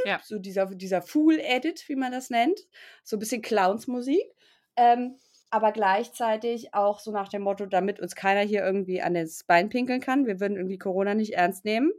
Ja. 0.03 0.19
so 0.23 0.39
dieser, 0.39 0.65
dieser 0.65 1.03
Fool-Edit, 1.03 1.87
wie 1.87 1.95
man 1.95 2.11
das 2.11 2.31
nennt. 2.31 2.59
So 3.03 3.17
ein 3.17 3.19
bisschen 3.19 3.43
Clowns-Musik. 3.43 4.23
Ähm, 4.77 5.19
aber 5.51 5.71
gleichzeitig 5.71 6.73
auch 6.73 6.99
so 6.99 7.11
nach 7.11 7.29
dem 7.29 7.43
Motto, 7.43 7.67
damit 7.67 7.99
uns 7.99 8.15
keiner 8.15 8.41
hier 8.41 8.63
irgendwie 8.65 9.03
an 9.03 9.13
das 9.13 9.43
Bein 9.43 9.69
pinkeln 9.69 10.01
kann. 10.01 10.25
Wir 10.25 10.39
würden 10.39 10.57
irgendwie 10.57 10.79
Corona 10.79 11.13
nicht 11.13 11.33
ernst 11.33 11.65
nehmen. 11.65 11.91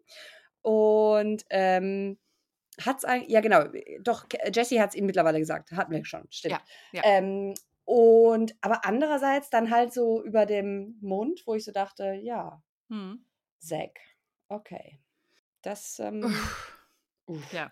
Und 0.63 1.45
ähm, 1.51 2.19
hat's 2.85 3.05
eigentlich, 3.05 3.31
ja 3.31 3.41
genau, 3.41 3.67
doch, 4.01 4.27
Jesse 4.53 4.81
hat 4.81 4.91
es 4.91 4.97
ihm 4.97 5.07
mittlerweile 5.07 5.39
gesagt, 5.39 5.71
hatten 5.71 5.93
wir 5.93 6.05
schon, 6.05 6.27
stimmt. 6.31 6.61
Ja, 6.93 7.01
ja. 7.01 7.03
Ähm, 7.05 7.55
und 7.85 8.55
aber 8.61 8.85
andererseits 8.85 9.51
dann 9.51 9.71
halt 9.71 9.93
so 9.93 10.23
über 10.25 10.47
dem 10.47 10.99
Mund, 11.01 11.43
wo 11.47 11.55
ich 11.55 11.65
so 11.65 11.73
dachte, 11.73 12.15
ja, 12.15 12.63
Mhm. 12.89 13.25
Zack, 13.59 13.99
okay. 14.49 15.01
Das, 15.63 15.99
ähm, 15.99 16.25
Uff. 16.25 16.79
uff. 17.27 17.53
Ja. 17.53 17.71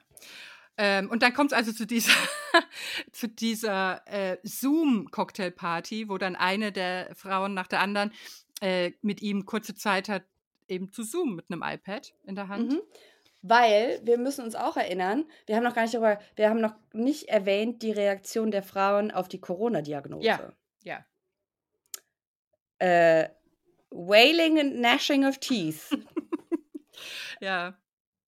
Ähm, 0.78 1.10
und 1.10 1.22
dann 1.22 1.34
kommt 1.34 1.52
es 1.52 1.56
also 1.56 1.72
zu 1.72 1.86
dieser, 1.86 2.12
zu 3.12 3.28
dieser 3.28 4.02
äh, 4.06 4.38
Zoom-Cocktailparty, 4.42 6.08
wo 6.08 6.16
dann 6.16 6.34
eine 6.34 6.72
der 6.72 7.14
Frauen 7.14 7.52
nach 7.52 7.66
der 7.66 7.80
anderen 7.80 8.12
äh, 8.60 8.92
mit 9.02 9.20
ihm 9.20 9.44
kurze 9.44 9.74
Zeit 9.74 10.08
hat, 10.08 10.24
eben 10.68 10.90
zu 10.90 11.04
zoomen 11.04 11.36
mit 11.36 11.46
einem 11.50 11.62
iPad 11.62 12.14
in 12.24 12.34
der 12.34 12.48
Hand. 12.48 12.72
Mhm. 12.72 12.80
Weil 13.42 14.00
wir 14.04 14.18
müssen 14.18 14.44
uns 14.44 14.54
auch 14.54 14.76
erinnern, 14.76 15.24
wir 15.46 15.56
haben 15.56 15.64
noch 15.64 15.74
gar 15.74 15.82
nicht 15.82 15.94
darüber, 15.94 16.18
wir 16.36 16.48
haben 16.48 16.60
noch 16.60 16.74
nicht 16.92 17.28
erwähnt 17.28 17.82
die 17.82 17.90
Reaktion 17.90 18.50
der 18.50 18.62
Frauen 18.62 19.10
auf 19.10 19.28
die 19.28 19.40
Corona-Diagnose. 19.40 20.24
Ja. 20.24 20.52
Ja. 20.84 21.04
Äh, 22.78 23.28
wailing 23.90 24.58
and 24.60 24.74
gnashing 24.74 25.26
of 25.26 25.38
teeth. 25.38 25.90
Ja. 27.40 27.76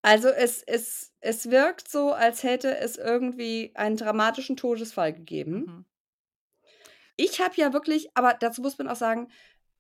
Also 0.02 0.28
es, 0.28 0.62
es, 0.62 1.12
es 1.20 1.50
wirkt 1.50 1.88
so, 1.88 2.12
als 2.12 2.42
hätte 2.42 2.76
es 2.76 2.96
irgendwie 2.96 3.72
einen 3.74 3.96
dramatischen 3.96 4.56
Todesfall 4.56 5.14
gegeben. 5.14 5.54
Mhm. 5.54 5.84
Ich 7.16 7.40
habe 7.40 7.54
ja 7.56 7.72
wirklich, 7.72 8.10
aber 8.14 8.34
dazu 8.34 8.60
muss 8.60 8.76
man 8.76 8.88
auch 8.88 8.96
sagen, 8.96 9.30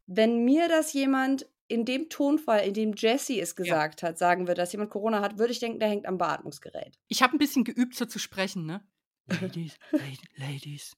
wenn 0.06 0.44
mir 0.44 0.68
das 0.68 0.92
jemand 0.92 1.48
in 1.68 1.84
dem 1.84 2.08
Tonfall, 2.08 2.66
in 2.66 2.74
dem 2.74 2.92
Jesse 2.96 3.40
es 3.40 3.56
gesagt 3.56 4.02
hat, 4.02 4.18
sagen 4.18 4.46
würde, 4.46 4.60
dass 4.60 4.72
jemand 4.72 4.90
Corona 4.90 5.20
hat, 5.20 5.38
würde 5.38 5.52
ich 5.52 5.60
denken, 5.60 5.80
der 5.80 5.88
hängt 5.88 6.06
am 6.06 6.18
Beatmungsgerät. 6.18 6.98
Ich 7.08 7.22
habe 7.22 7.34
ein 7.34 7.38
bisschen 7.38 7.64
geübt, 7.64 7.94
so 7.94 8.04
zu 8.04 8.18
sprechen, 8.18 8.66
ne? 8.66 8.86
Ladies, 9.40 9.76
la- 9.90 10.00
ladies. 10.46 10.92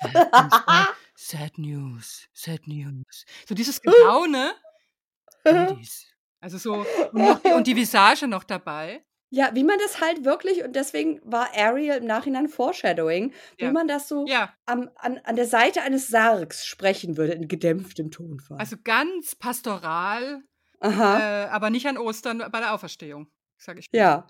sad- 1.14 1.58
news, 1.58 2.28
sad 2.32 2.66
news. 2.66 3.24
So 3.46 3.54
dieses 3.54 3.80
Gelaune. 3.80 4.54
Ladies. 5.44 6.06
Also 6.40 6.58
so, 6.58 6.84
und, 7.12 7.44
die- 7.44 7.52
und 7.52 7.66
die 7.66 7.76
Visage 7.76 8.26
noch 8.26 8.44
dabei. 8.44 9.04
Ja, 9.34 9.50
wie 9.54 9.64
man 9.64 9.78
das 9.78 10.02
halt 10.02 10.26
wirklich, 10.26 10.62
und 10.62 10.76
deswegen 10.76 11.18
war 11.24 11.48
Ariel 11.56 11.96
im 11.96 12.04
Nachhinein 12.04 12.48
Foreshadowing, 12.48 13.32
wie 13.56 13.64
Ja. 13.64 13.72
man 13.72 13.88
das 13.88 14.06
so 14.06 14.26
Ja, 14.26 14.52
am, 14.66 14.90
an, 14.96 15.18
an 15.24 15.36
der 15.36 15.46
Seite 15.46 15.80
eines 15.80 16.08
Sargs 16.08 16.66
sprechen 16.66 17.16
würde, 17.16 17.32
in 17.32 17.48
gedämpftem 17.48 18.10
Tonfall. 18.10 18.58
also 18.58 18.76
ganz 18.84 19.34
pastoral, 19.34 20.42
äh, 20.82 20.88
aber 20.88 21.70
nicht 21.70 21.86
an 21.86 21.96
Ostern 21.96 22.44
bei 22.52 22.60
der 22.60 22.74
Auferstehung, 22.74 23.28
sage 23.56 23.80
ich. 23.80 23.88
ja. 23.92 24.26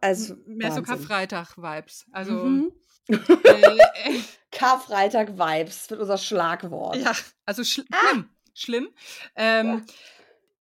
Also, 0.00 0.36
Mehr 0.46 0.70
so 0.70 0.76
Wahnsinn. 0.78 0.84
Karfreitag-Vibes. 0.86 2.06
Also, 2.10 2.32
Mhm. 2.32 2.72
äh, 3.10 3.16
äh, 3.50 4.20
Karfreitag-Vibes, 4.50 5.90
wird 5.90 6.00
unser 6.00 6.16
Schlagwort. 6.16 6.96
ja, 6.96 7.12
also 7.44 7.62
schl 7.64 7.84
Ah. 7.92 7.96
schlimm, 8.08 8.28
schlimm. 8.54 8.88
Ähm, 9.36 9.84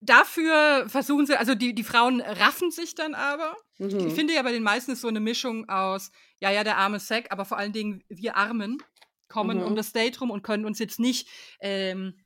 Dafür 0.04 0.90
versuchen 0.90 1.28
sie, 1.28 1.36
also 1.38 1.54
die, 1.54 1.76
die 1.76 1.84
Frauen 1.84 2.22
raffen 2.22 2.72
sich 2.72 2.96
dann 2.96 3.14
aber. 3.14 3.56
Mhm. 3.78 4.08
Ich 4.08 4.14
finde 4.14 4.34
ja 4.34 4.42
bei 4.42 4.52
den 4.52 4.64
meisten 4.64 4.92
ist 4.92 5.02
so 5.02 5.08
eine 5.08 5.20
Mischung 5.20 5.70
aus, 5.70 6.12
ja, 6.40 6.50
ja, 6.52 6.64
der 6.64 6.78
arme 6.78 7.00
Sack, 7.00 7.32
aber 7.32 7.46
vor 7.46 7.58
allen 7.58 7.72
Dingen 7.72 8.04
wir 8.10 8.36
Armen 8.36 8.80
kommen 9.28 9.60
Mhm. 9.60 9.64
um 9.66 9.76
das 9.76 9.94
Date 9.94 10.20
rum 10.20 10.32
und 10.32 10.42
können 10.44 10.66
uns 10.66 10.80
jetzt 10.80 11.00
nicht 11.00 11.30
ähm, 11.60 12.18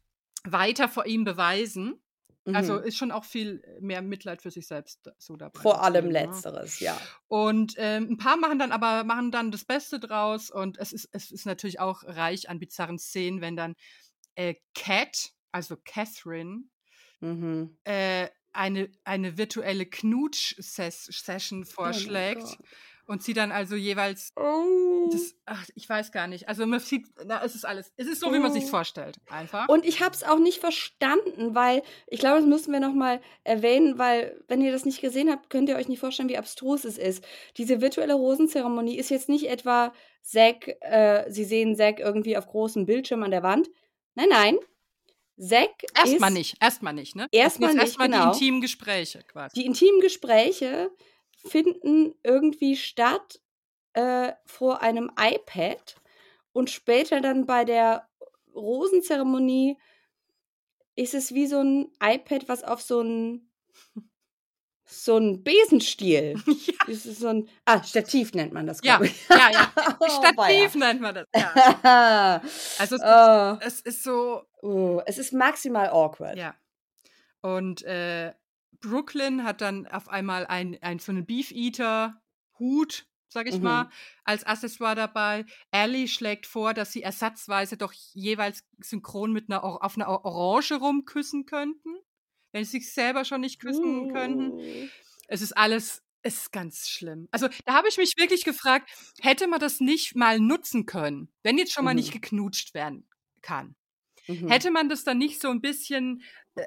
weiter 0.45 0.87
vor 0.87 1.05
ihm 1.05 1.25
beweisen. 1.25 2.01
Also 2.53 2.73
Mhm. 2.75 2.83
ist 2.83 2.97
schon 2.97 3.11
auch 3.11 3.25
viel 3.25 3.63
mehr 3.81 4.01
Mitleid 4.03 4.41
für 4.41 4.51
sich 4.51 4.67
selbst 4.67 5.09
so 5.17 5.35
dabei. 5.35 5.59
Vor 5.59 5.83
allem 5.83 6.05
ne? 6.05 6.11
Letzteres, 6.13 6.79
ja. 6.79 6.95
Und 7.27 7.73
ähm, 7.77 8.07
ein 8.11 8.17
paar 8.17 8.37
machen 8.37 8.59
dann 8.59 8.71
aber 8.71 9.03
machen 9.03 9.31
dann 9.31 9.51
das 9.51 9.65
Beste 9.65 9.99
draus 9.99 10.49
und 10.51 10.77
es 10.77 10.93
ist, 10.93 11.09
es 11.11 11.31
ist 11.31 11.45
natürlich 11.45 11.79
auch 11.79 12.03
reich 12.03 12.47
an 12.47 12.59
bizarren 12.59 12.99
Szenen, 12.99 13.41
wenn 13.41 13.55
dann 13.55 13.75
äh, 14.35 14.55
Cat, 14.75 15.31
also 15.51 15.75
Catherine, 15.83 16.65
Mhm. 17.21 17.77
äh, 17.83 18.27
eine, 18.53 18.89
eine 19.03 19.37
virtuelle 19.37 19.85
Knutsch-Session 19.85 21.65
vorschlägt 21.65 22.41
Gott. 22.41 22.57
und 23.07 23.21
sie 23.23 23.33
dann 23.33 23.51
also 23.51 23.75
jeweils 23.75 24.31
Oh. 24.37 25.09
das, 25.11 25.35
ach, 25.45 25.65
ich 25.75 25.89
weiß 25.89 26.11
gar 26.13 26.27
nicht. 26.27 26.47
Also 26.47 26.65
man 26.65 26.79
sieht, 26.79 27.05
na, 27.25 27.43
es 27.43 27.53
ist 27.55 27.65
alles, 27.65 27.91
es 27.97 28.07
ist 28.07 28.21
so, 28.21 28.33
wie 28.33 28.39
man 28.39 28.53
sich 28.53 28.63
Oh. 28.65 28.67
vorstellt, 28.67 29.17
einfach. 29.29 29.67
Und 29.67 29.85
ich 29.85 30.01
habe 30.01 30.15
es 30.15 30.23
auch 30.23 30.39
nicht 30.39 30.59
verstanden, 30.59 31.53
weil 31.53 31.83
ich 32.07 32.19
glaube, 32.19 32.37
das 32.39 32.45
müssen 32.47 32.71
wir 32.71 32.79
noch 32.79 32.93
mal 32.93 33.19
erwähnen, 33.43 33.97
weil 33.97 34.41
wenn 34.47 34.61
ihr 34.61 34.71
das 34.71 34.85
nicht 34.85 35.01
gesehen 35.01 35.29
habt, 35.29 35.49
könnt 35.49 35.67
ihr 35.69 35.75
euch 35.75 35.89
nicht 35.89 35.99
vorstellen, 35.99 36.29
wie 36.29 36.37
abstrus 36.37 36.85
es 36.85 36.97
ist. 36.97 37.25
Diese 37.57 37.81
virtuelle 37.81 38.13
Rosenzeremonie 38.13 38.97
ist 38.97 39.09
jetzt 39.09 39.27
nicht 39.29 39.49
etwa 39.49 39.93
Zack, 40.21 40.77
äh, 40.81 41.29
sie 41.29 41.43
sehen 41.43 41.75
Zack 41.75 41.99
irgendwie 41.99 42.37
auf 42.37 42.47
großem 42.47 42.85
Bildschirm 42.85 43.21
an 43.23 43.31
der 43.31 43.43
Wand. 43.43 43.69
Nein, 44.15 44.29
nein. 44.29 44.57
Zack 45.37 45.83
Erstmal 45.93 46.31
nicht, 46.31 46.55
erstmal 46.61 46.93
nicht, 46.93 47.15
ne? 47.15 47.27
Erstmal 47.31 47.73
nicht, 47.73 47.81
erstmal 47.81 48.07
genau. 48.07 48.31
die 48.31 48.33
intimen 48.33 48.61
Gespräche 48.61 49.23
quasi. 49.23 49.59
Die 49.59 49.65
intimen 49.65 49.99
Gespräche 49.99 50.91
finden 51.35 52.15
irgendwie 52.23 52.77
statt 52.77 53.41
äh, 53.93 54.33
vor 54.45 54.81
einem 54.81 55.11
iPad 55.19 55.95
und 56.53 56.69
später 56.69 57.19
dann 57.19 57.45
bei 57.45 57.65
der 57.65 58.07
Rosenzeremonie 58.53 59.77
ist 60.95 61.13
es 61.13 61.33
wie 61.33 61.47
so 61.47 61.59
ein 61.59 61.91
iPad, 62.01 62.47
was 62.47 62.63
auf 62.63 62.81
so 62.81 63.01
ein 63.01 63.49
so 64.85 65.17
ein 65.17 65.43
Besenstiel. 65.43 66.35
ja, 66.47 66.73
Das 66.87 67.05
ist 67.05 67.19
so 67.19 67.27
ein 67.27 67.49
ah 67.65 67.83
Stativ 67.83 68.33
nennt 68.33 68.53
man 68.53 68.67
das. 68.67 68.79
ja, 68.83 69.01
ich. 69.01 69.27
ja, 69.29 69.49
ja. 69.51 69.73
Oh, 69.99 70.07
Stativ 70.09 70.75
nennt 70.75 71.01
man 71.01 71.15
das. 71.15 71.27
Ja. 71.35 72.41
Also 72.79 72.95
es, 72.95 73.01
oh, 73.03 73.57
es 73.61 73.79
ist 73.81 74.03
so, 74.03 74.43
oh, 74.61 75.01
es 75.05 75.17
ist 75.17 75.33
maximal 75.33 75.89
awkward. 75.89 76.37
ja. 76.37 76.55
Und 77.41 77.83
äh, 77.83 78.33
Brooklyn 78.81 79.43
hat 79.43 79.61
dann 79.61 79.87
auf 79.87 80.09
einmal 80.09 80.45
ein, 80.47 80.77
ein 80.81 80.99
so 80.99 81.11
einen 81.11 81.25
Beef 81.25 81.51
Eater 81.51 82.21
Hut, 82.59 83.05
sag 83.27 83.47
ich 83.47 83.57
Mhm. 83.57 83.63
mal, 83.63 83.89
als 84.23 84.43
Accessoire 84.45 84.95
dabei. 84.95 85.45
Ellie 85.71 86.07
schlägt 86.07 86.45
vor, 86.47 86.73
dass 86.73 86.91
sie 86.91 87.01
ersatzweise 87.03 87.77
doch 87.77 87.93
jeweils 88.13 88.63
synchron 88.79 89.31
mit 89.31 89.49
einer 89.49 89.63
auf 89.63 89.95
einer 89.95 90.07
Or- 90.09 90.25
Orange 90.25 90.75
rumküssen 90.75 91.45
könnten, 91.45 91.95
wenn 92.55 92.65
sie 92.65 92.79
sich 92.79 92.93
selber 92.93 93.25
schon 93.25 93.41
nicht 93.41 93.61
küssen 93.61 94.07
könnten. 94.07 94.57
Uh. 94.57 94.89
Es 95.27 95.41
ist 95.43 95.57
alles 95.57 96.03
Es 96.23 96.37
ist 96.37 96.51
ganz 96.51 96.89
schlimm. 96.89 97.27
Also, 97.31 97.47
da 97.65 97.73
habe 97.75 97.87
ich 97.89 97.97
mich 97.97 98.13
wirklich 98.17 98.43
gefragt, 98.45 98.89
hätte 99.21 99.47
man 99.47 99.59
das 99.59 99.79
nicht 99.79 100.15
mal 100.15 100.39
nutzen 100.39 100.87
können, 100.87 101.31
wenn 101.43 101.57
jetzt 101.59 101.73
schon 101.73 101.85
mal 101.85 101.93
nicht 101.95 102.11
Mhm. 102.11 102.13
geknutscht 102.13 102.73
werden 102.73 103.07
kann? 103.43 103.75
Mhm. 104.29 104.65
Hätte 104.65 104.71
man 104.71 104.89
das 104.89 105.03
dann 105.03 105.17
nicht 105.19 105.41
so 105.41 105.49
ein 105.49 105.61
bisschen, 105.61 106.23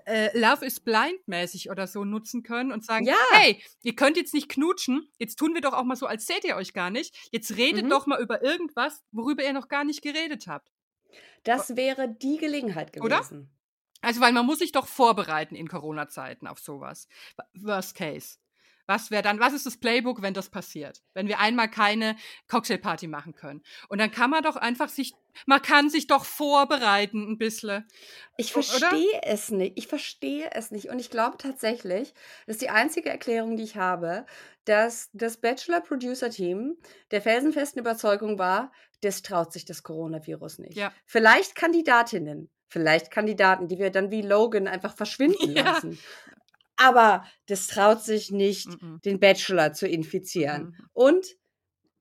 äh, 0.06 0.36
Love 0.38 0.66
is 0.66 0.80
Blind 0.80 1.26
mäßig 1.26 1.70
oder 1.70 1.86
so 1.88 2.04
nutzen 2.04 2.42
können 2.44 2.72
und 2.72 2.84
sagen: 2.84 3.06
Ja. 3.06 3.16
„Hey, 3.30 3.62
ihr 3.82 3.96
könnt 3.96 4.16
jetzt 4.16 4.34
nicht 4.34 4.48
knutschen, 4.48 5.10
jetzt 5.18 5.36
tun 5.38 5.54
wir 5.54 5.60
doch 5.62 5.74
auch 5.74 5.84
mal 5.84 5.96
so, 5.96 6.06
als 6.06 6.26
seht 6.26 6.44
ihr 6.44 6.56
euch 6.56 6.72
gar 6.74 6.90
nicht. 6.90 7.16
Jetzt 7.32 7.56
redet 7.56 7.90
Mhm. 7.90 7.92
doch 7.92 8.06
mal 8.06 8.20
über 8.22 8.42
irgendwas, 8.42 9.02
worüber 9.12 9.44
ihr 9.44 9.52
noch 9.54 9.68
gar 9.68 9.84
nicht 9.84 10.02
geredet 10.02 10.46
habt.“ 10.48 10.70
Das 11.44 11.76
wäre 11.76 12.08
die 12.08 12.36
Gelegenheit 12.36 12.92
Oder? 13.00 13.22
Also, 14.00 14.20
weil 14.20 14.32
man 14.32 14.46
muss 14.46 14.58
sich 14.58 14.72
doch 14.72 14.86
vorbereiten 14.86 15.54
in 15.54 15.68
Corona-Zeiten 15.68 16.46
auf 16.46 16.58
sowas. 16.58 17.08
Worst 17.54 17.94
case. 17.94 18.38
Was 18.88 19.10
wäre 19.10 19.22
dann 19.22 19.38
was 19.38 19.52
ist 19.52 19.66
das 19.66 19.76
Playbook, 19.76 20.22
wenn 20.22 20.32
das 20.32 20.48
passiert? 20.48 21.02
Wenn 21.12 21.28
wir 21.28 21.40
einmal 21.40 21.70
keine 21.70 22.16
Cocktailparty 22.48 23.06
machen 23.06 23.34
können. 23.34 23.62
Und 23.88 23.98
dann 23.98 24.10
kann 24.10 24.30
man 24.30 24.42
doch 24.42 24.56
einfach 24.56 24.88
sich 24.88 25.12
man 25.46 25.60
kann 25.60 25.90
sich 25.90 26.06
doch 26.06 26.24
vorbereiten 26.24 27.22
'n 27.28 27.38
bissle. 27.38 27.86
Ich 28.38 28.52
verstehe 28.52 29.20
es 29.22 29.50
nicht. 29.50 29.74
Ich 29.76 29.86
verstehe 29.88 30.50
es 30.52 30.70
nicht. 30.70 30.88
Und 30.88 30.98
ich 31.00 31.10
glaube 31.10 31.36
tatsächlich, 31.36 32.14
das 32.46 32.56
ist 32.56 32.62
die 32.62 32.70
einzige 32.70 33.10
Erklärung, 33.10 33.56
die 33.56 33.62
ich 33.62 33.76
habe, 33.76 34.24
dass 34.64 35.10
das 35.12 35.36
Bachelor-Producer-Team 35.36 36.76
der 37.10 37.22
felsenfesten 37.22 37.80
Überzeugung 37.80 38.38
war, 38.38 38.72
das 39.02 39.22
traut 39.22 39.52
sich 39.52 39.66
das 39.66 39.82
Coronavirus 39.82 40.58
nicht. 40.60 40.76
Ja. 40.76 40.92
Vielleicht 41.04 41.54
Kandidatinnen, 41.54 42.50
vielleicht 42.68 43.10
Kandidaten, 43.10 43.68
die 43.68 43.78
wir 43.78 43.90
dann 43.90 44.10
wie 44.10 44.22
Logan 44.22 44.68
einfach 44.68 44.94
verschwinden 44.96 45.54
Ja. 45.54 45.64
lassen. 45.64 46.00
Aber 46.76 47.24
das 47.46 47.66
traut 47.68 48.02
sich 48.02 48.30
nicht, 48.32 48.78
Mhm. 48.80 49.00
den 49.04 49.20
Bachelor 49.20 49.72
zu 49.74 49.88
infizieren. 49.88 50.70
Mhm. 50.70 50.88
Und 50.92 51.26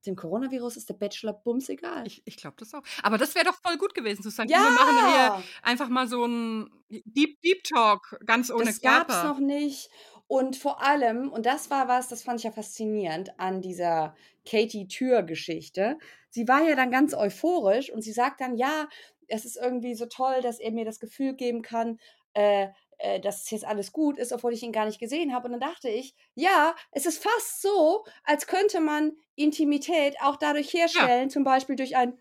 dem 0.08 0.16
Coronavirus 0.16 0.78
ist 0.78 0.90
der 0.90 0.96
Bachelor 0.96 1.34
bums 1.34 1.70
egal. 1.70 2.08
Ich 2.08 2.22
ich 2.26 2.38
glaube 2.38 2.56
das 2.60 2.74
auch. 2.74 2.84
Aber 3.04 3.18
das 3.18 3.36
wäre 3.36 3.46
doch 3.46 3.58
voll 3.62 3.78
gut 3.78 3.94
gewesen 3.94 4.22
zu 4.24 4.30
sagen: 4.30 4.54
„Wir 4.56 4.72
machen 4.72 4.98
hier 4.98 5.32
ja! 5.32 5.50
einfach 5.62 5.90
mal 5.90 6.08
so 6.08 6.24
'n 6.26 6.70
Deep 6.90 7.42
Deep 7.42 7.64
Talk, 7.64 8.18
ganz 8.26 8.50
ohne 8.52 8.74
Das 8.74 8.82
gab's 8.82 9.22
Körper.“ 9.22 9.24
noch 9.24 9.40
nicht. 9.40 9.90
Und 10.28 10.58
vor 10.58 10.82
allem, 10.82 11.32
und 11.32 11.46
das 11.46 11.70
war 11.70 11.88
was, 11.88 12.08
das 12.10 12.24
fand 12.24 12.40
ich 12.40 12.44
ja 12.46 12.52
faszinierend 12.52 13.40
an 13.40 13.62
dieser 13.62 14.16
Katie-Tür-Geschichte. 14.46 15.98
Sie 16.30 16.48
war 16.48 16.62
ja 16.68 16.76
dann 16.76 16.92
ganz 16.92 17.14
euphorisch 17.14 17.92
und 17.92 18.02
sie 18.02 18.12
sagt 18.12 18.42
dann, 18.42 18.56
ja, 18.58 18.90
es 19.28 19.46
ist 19.46 19.58
irgendwie 19.58 19.96
so 19.96 20.06
toll, 20.06 20.42
dass 20.42 20.60
er 20.60 20.72
mir 20.72 20.86
das 20.86 21.00
Gefühl 21.00 21.34
geben 21.34 21.62
kann, 21.62 22.00
äh, 22.34 22.68
äh, 23.00 23.20
dass 23.20 23.44
es 23.44 23.52
jetzt 23.52 23.66
alles 23.66 23.92
gut 23.92 24.18
ist, 24.18 24.32
obwohl 24.32 24.54
ich 24.54 24.64
ihn 24.64 24.72
gar 24.72 24.86
nicht 24.86 25.00
gesehen 25.00 25.34
habe. 25.34 25.46
Und 25.46 25.52
dann 25.54 25.70
dachte 25.70 25.90
ich, 25.90 26.16
ja, 26.34 26.76
es 26.92 27.06
ist 27.06 27.22
fast 27.22 27.62
so, 27.62 28.06
als 28.24 28.48
könnte 28.48 28.80
man 28.80 29.14
Intimität 29.36 30.16
auch 30.22 30.36
dadurch 30.36 30.74
herstellen, 30.74 31.30
zum 31.30 31.44
Beispiel 31.44 31.76
durch 31.76 31.96
ein 31.96 32.20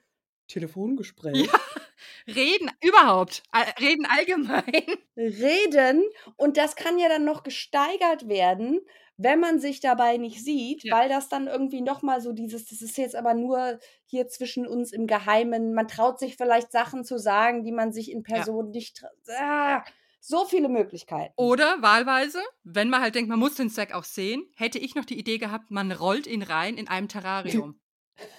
Telefongespräch. 0.48 1.46
Ja. 1.46 1.60
Reden 2.28 2.70
überhaupt, 2.82 3.42
reden 3.80 4.06
allgemein. 4.06 4.64
reden 5.16 6.04
und 6.36 6.56
das 6.56 6.76
kann 6.76 6.98
ja 6.98 7.08
dann 7.08 7.24
noch 7.24 7.42
gesteigert 7.42 8.28
werden, 8.28 8.80
wenn 9.18 9.40
man 9.40 9.58
sich 9.60 9.80
dabei 9.80 10.16
nicht 10.18 10.44
sieht, 10.44 10.84
Ja. 10.84 10.96
weil 10.96 11.08
das 11.08 11.28
dann 11.28 11.46
irgendwie 11.46 11.80
noch 11.80 12.02
mal 12.02 12.20
so 12.20 12.32
dieses 12.32 12.66
das 12.66 12.82
ist 12.82 12.98
jetzt 12.98 13.16
aber 13.16 13.34
nur 13.34 13.78
hier 14.04 14.28
zwischen 14.28 14.66
uns 14.66 14.92
im 14.92 15.06
Geheimen. 15.06 15.72
Man 15.74 15.88
traut 15.88 16.18
sich 16.18 16.36
vielleicht 16.36 16.70
Sachen 16.72 17.04
zu 17.04 17.18
sagen, 17.18 17.64
die 17.64 17.72
man 17.72 17.92
sich 17.92 18.10
in 18.12 18.22
Person 18.22 18.70
nicht 18.70 18.98
tra 18.98 19.08
ah, 19.38 19.84
so 20.20 20.44
viele 20.44 20.68
Möglichkeiten. 20.68 21.32
Oder 21.36 21.80
wahlweise, 21.82 22.40
wenn 22.64 22.90
man 22.90 23.00
halt 23.00 23.14
denkt, 23.14 23.28
man 23.30 23.38
muss 23.38 23.54
den 23.54 23.70
Zack 23.70 23.94
auch 23.94 24.04
sehen, 24.04 24.44
hätte 24.56 24.78
ich 24.78 24.94
noch 24.94 25.04
die 25.04 25.18
Idee 25.18 25.38
gehabt, 25.38 25.70
man 25.70 25.92
rollt 25.92 26.26
ihn 26.26 26.42
rein 26.42 26.76
in 26.76 26.88
einem 26.88 27.08
Terrarium. 27.08 27.78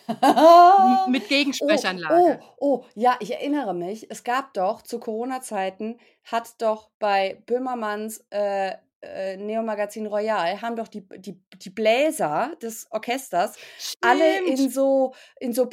Mit 1.08 1.24
Oh, 1.24 1.28
Gegensprechanlage. 1.30 2.40
oh, 2.58 2.80
oh, 2.80 2.86
ja, 2.95 3.16
ich 3.20 3.32
erinnere 3.34 3.74
mich, 3.76 4.10
es 4.10 4.24
gab 4.24 4.54
doch 4.54 4.82
zu 4.82 4.99
Corona-Zeiten 4.99 5.99
hat 6.24 6.62
doch 6.62 6.90
bei 6.99 7.41
Böhmermanns, 7.45 8.26
äh, 8.32 8.74
äh, 9.08 9.38
Neo-Magazin 9.38 10.08
Royal 10.08 10.62
haben 10.62 10.76
doch 10.76 10.88
die 10.88 11.08
die 11.20 11.42
die 11.56 11.70
Bläser 11.70 12.56
des 12.62 12.88
Orchesters 12.92 13.58
alle 14.02 14.42
in 14.46 14.70
Stimmt. 14.70 14.70
so 14.70 15.14
in 15.40 15.54
so 15.54 15.68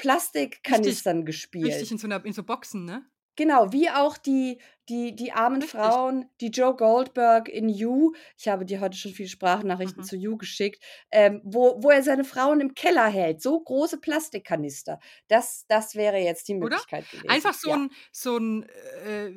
Richtig. 0.69 1.05
Plastikkanistern 1.05 1.25
Richtig, 1.63 1.91
gespielt. 1.91 1.93
in 1.93 1.99
so 1.99 2.07
'ner 2.09 2.25
in 2.25 2.33
so 2.33 2.43
Boxen, 2.43 2.85
ne? 2.85 3.07
Genau, 3.39 3.73
wie 3.73 3.91
auch 3.91 4.17
die 4.17 4.59
die 4.89 5.17
die 5.17 5.33
armen 5.33 5.61
Richtig. 5.61 5.97
Frauen, 6.03 6.27
die 6.41 6.49
Joe 6.49 6.77
Goldberg 6.77 7.49
in 7.49 7.69
You 7.69 8.13
ich 8.39 8.47
habe 8.49 8.65
dir 8.65 8.81
heute 8.81 8.97
schon 8.97 9.11
viele 9.13 9.29
Sprachnachrichten 9.29 10.03
Mhm. 10.03 10.05
zu 10.05 10.15
You 10.17 10.37
geschickt, 10.37 10.85
ähm, 11.11 11.41
wo 11.45 11.83
wo 11.83 11.91
er 11.91 12.03
seine 12.05 12.23
Frauen 12.25 12.61
im 12.61 12.75
Keller 12.75 13.09
hält, 13.09 13.43
so 13.43 13.59
große 13.61 13.99
Plastikkanister. 14.01 15.01
Das 15.27 15.65
das 15.69 15.97
wäre 15.97 16.19
jetzt 16.19 16.47
die 16.49 16.55
Oder? 16.61 16.79
Möglichkeit 16.79 17.11
gewesen. 17.11 17.15
Einfach 17.27 17.55
so 17.55 17.73
Ja. 17.73 17.75
'n 17.75 17.91
so 18.13 18.37
'n, 18.37 18.63
äh, 18.65 19.33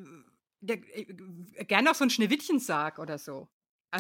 der 0.62 0.78
äh, 0.98 1.66
gerne 1.66 1.92
auch 1.92 1.96
so 1.96 2.04
'n 2.04 2.10
Schneewittchensarg 2.10 3.00
oder 3.00 3.18
so. 3.18 3.48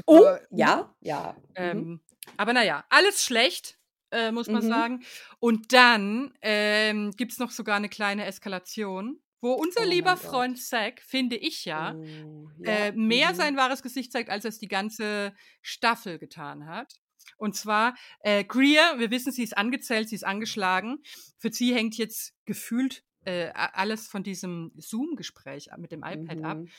Oh, 0.07 0.22
Also, 0.22 0.39
ne? 0.51 0.65
ja, 0.65 0.95
ja. 1.01 1.35
Mhm. 1.59 1.88
Ähm, 1.88 2.01
aber 2.38 2.53
na 2.53 2.64
ja, 2.64 2.85
alles 2.89 3.23
schlecht, 3.26 3.80
äh, 4.11 4.31
muss 4.31 4.51
man 4.51 4.61
Mhm. 4.61 4.64
sagen. 4.64 5.03
Und 5.39 5.73
dann, 5.73 6.34
ähm, 6.41 7.11
gibt's 7.18 7.39
noch 7.39 7.51
sogar 7.51 7.80
'ne 7.80 7.89
kleine 7.89 8.26
Eskalation, 8.26 9.22
wo 9.41 9.53
unser 9.53 9.85
Oh 9.85 9.88
lieber. 9.88 10.18
Freund 10.18 10.59
Zack, 10.61 11.01
finde 11.01 11.38
ich 11.38 11.65
ja, 11.65 11.99
Oh, 11.99 12.51
äh, 12.64 12.91
ja, 12.91 12.93
mehr 12.93 13.34
mhm. 13.34 13.35
sein 13.35 13.57
wahres 13.57 13.81
Gesicht 13.84 14.11
zeigt, 14.14 14.30
als 14.30 14.45
er's 14.45 14.59
die 14.59 14.68
ganze 14.69 15.35
Staffel 15.61 16.19
getan 16.19 16.68
hat. 16.68 16.93
Und 17.38 17.55
zwar, 17.55 17.95
äh, 18.22 18.43
Greer, 18.45 18.99
wir 18.99 19.11
wissen, 19.11 19.31
sie 19.31 19.43
ist 19.43 19.57
angezählt, 19.57 20.09
sie 20.09 20.15
ist 20.15 20.26
angeschlagen. 20.26 20.99
Für 21.39 21.51
sie 21.53 21.73
hängt 21.76 21.97
jetzt 21.97 22.34
gefühlt, 22.45 23.03
äh, 23.26 23.51
alles 23.53 24.07
von 24.07 24.23
diesem 24.23 24.72
Zoom-Gespräch 24.77 25.69
mit 25.77 25.91
dem 25.91 26.03
iPad 26.03 26.43
ab 26.43 26.59
Mhm. 26.59 26.72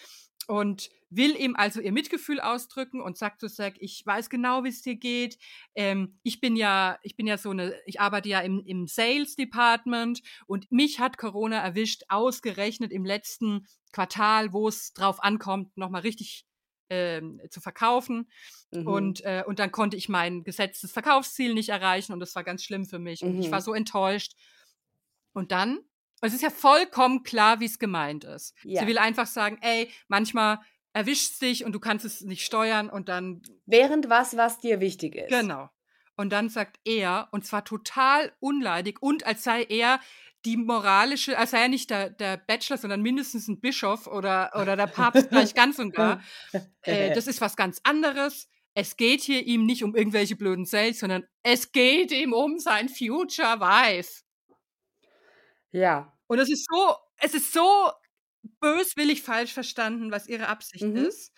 Und 0.49 0.91
will 1.11 1.37
ihm 1.37 1.57
also 1.57 1.81
ihr 1.81 1.93
Mitgefühl 1.93 2.41
ausdrücken 2.41 3.01
und 3.03 3.19
sagt 3.19 3.41
zu 3.41 3.49
Zack: 3.49 3.77
„Ich 3.81 4.05
weiß 4.07 4.31
genau, 4.31 4.65
wie's 4.65 4.83
dir 4.83 4.97
geht. 4.97 5.39
Ähm, 5.77 6.21
ich 6.25 6.41
bin 6.41 6.57
ja 6.57 6.99
ich 7.05 7.17
bin 7.17 7.29
ja 7.29 7.39
so 7.39 7.53
'ne 7.55 7.77
ich 7.87 8.01
arbeite 8.01 8.29
ja 8.31 8.41
im 8.41 8.61
im 8.67 8.89
Sales 8.89 9.37
Department 9.37 10.23
und 10.49 10.73
mich 10.73 11.01
hat 11.01 11.19
Corona 11.19 11.59
erwischt, 11.63 12.05
ausgerechnet 12.11 12.93
im 12.93 13.05
letzten 13.07 13.67
Quartal, 13.93 14.53
wo's 14.55 14.93
drauf 14.95 15.23
ankommt, 15.23 15.77
noch 15.79 15.91
mal 15.91 16.01
richtig, 16.03 16.47
ähm, 16.91 17.41
zu 17.51 17.61
verkaufen. 17.61 18.31
Mhm. 18.73 19.19
Und, 19.19 19.23
äh 19.25 19.45
und 19.47 19.59
dann 19.61 19.73
konnte 19.73 19.97
ich 19.99 20.09
mein 20.09 20.45
gesetztes 20.45 20.93
Verkaufsziel 20.93 21.55
nicht 21.55 21.69
erreichen 21.71 22.13
und 22.15 22.21
das 22.21 22.35
war 22.37 22.45
ganz 22.45 22.65
schlimm 22.65 22.87
für 22.87 22.99
mich 23.01 23.27
und 23.27 23.37
ich 23.39 23.51
war 23.53 23.61
Mhm. 23.61 23.63
so 23.63 23.75
enttäuscht.“ 23.75 24.35
Und 25.37 25.53
dann 25.53 25.81
es 26.27 26.35
ist 26.35 26.43
ja 26.43 26.51
vollkommen 26.51 27.23
klar, 27.23 27.61
wie's 27.61 27.79
gemeint 27.79 28.25
ist. 28.25 28.55
Sie 28.73 28.87
Ja. 28.87 28.89
will 28.89 28.99
einfach 28.99 29.27
sagen: 29.27 29.59
„Ey, 29.63 29.91
manchmal 30.09 30.61
erwischt's 30.93 31.39
dich 31.39 31.65
und 31.65 31.73
du 31.73 31.81
kannst 31.81 32.05
es 32.05 32.23
nicht 32.23 32.45
steuern 32.45 32.91
und 32.91 33.09
dann“ 33.09 33.43
Während 33.67 34.09
was, 34.09 34.37
was 34.37 34.59
dir 34.61 34.81
wichtig 34.81 35.15
ist. 35.15 35.51
Genau. 35.51 35.69
Und 36.17 36.31
dann 36.33 36.49
sagt 36.49 36.81
er, 36.85 37.29
und 37.33 37.45
zwar 37.47 37.65
total 37.65 38.33
unleidig 38.41 39.01
und 39.01 39.25
als 39.27 39.45
sei 39.45 39.63
er 39.65 40.01
die 40.45 40.57
moralische 40.57 41.37
als 41.39 41.51
sei 41.51 41.63
er 41.63 41.69
nicht 41.69 41.91
der 41.91 42.11
der 42.11 42.37
Bachelor, 42.37 42.79
sondern 42.79 43.03
mindestens 43.03 43.49
'n 43.49 43.61
Bischof 43.61 44.07
oder 44.07 44.51
oder 44.59 44.77
der 44.77 44.87
Papst 44.87 45.29
gleich 45.31 45.55
ganz 45.55 45.79
und 45.79 45.93
gar. 45.93 46.21
Äh, 46.87 47.11
das 47.13 47.27
ist 47.27 47.41
was 47.41 47.57
ganz 47.57 47.81
anderes. 47.85 48.49
Es 48.75 48.97
geht 48.97 49.23
hier 49.23 49.45
ihm 49.47 49.67
nicht 49.67 49.85
um 49.85 49.95
irgendwelche 49.97 50.37
blöden 50.37 50.65
Sales, 50.67 51.01
sondern 51.01 51.25
es 51.43 51.73
geht 51.73 52.13
ihm 52.13 52.33
um 52.33 52.59
sein 52.59 52.89
Future 52.89 53.61
Wife. 53.61 54.23
Ja. 55.75 56.13
Und 56.27 56.39
es 56.39 56.51
ist 56.51 56.67
so 56.71 56.95
es 57.21 57.35
ist 57.35 57.53
so 57.53 57.91
böswillig 58.61 59.23
falsch 59.23 59.53
verstanden, 59.53 60.11
was 60.13 60.27
ihre 60.29 60.49
Absicht 60.49 60.83
Mhm. 60.85 60.97
ist. 60.97 61.33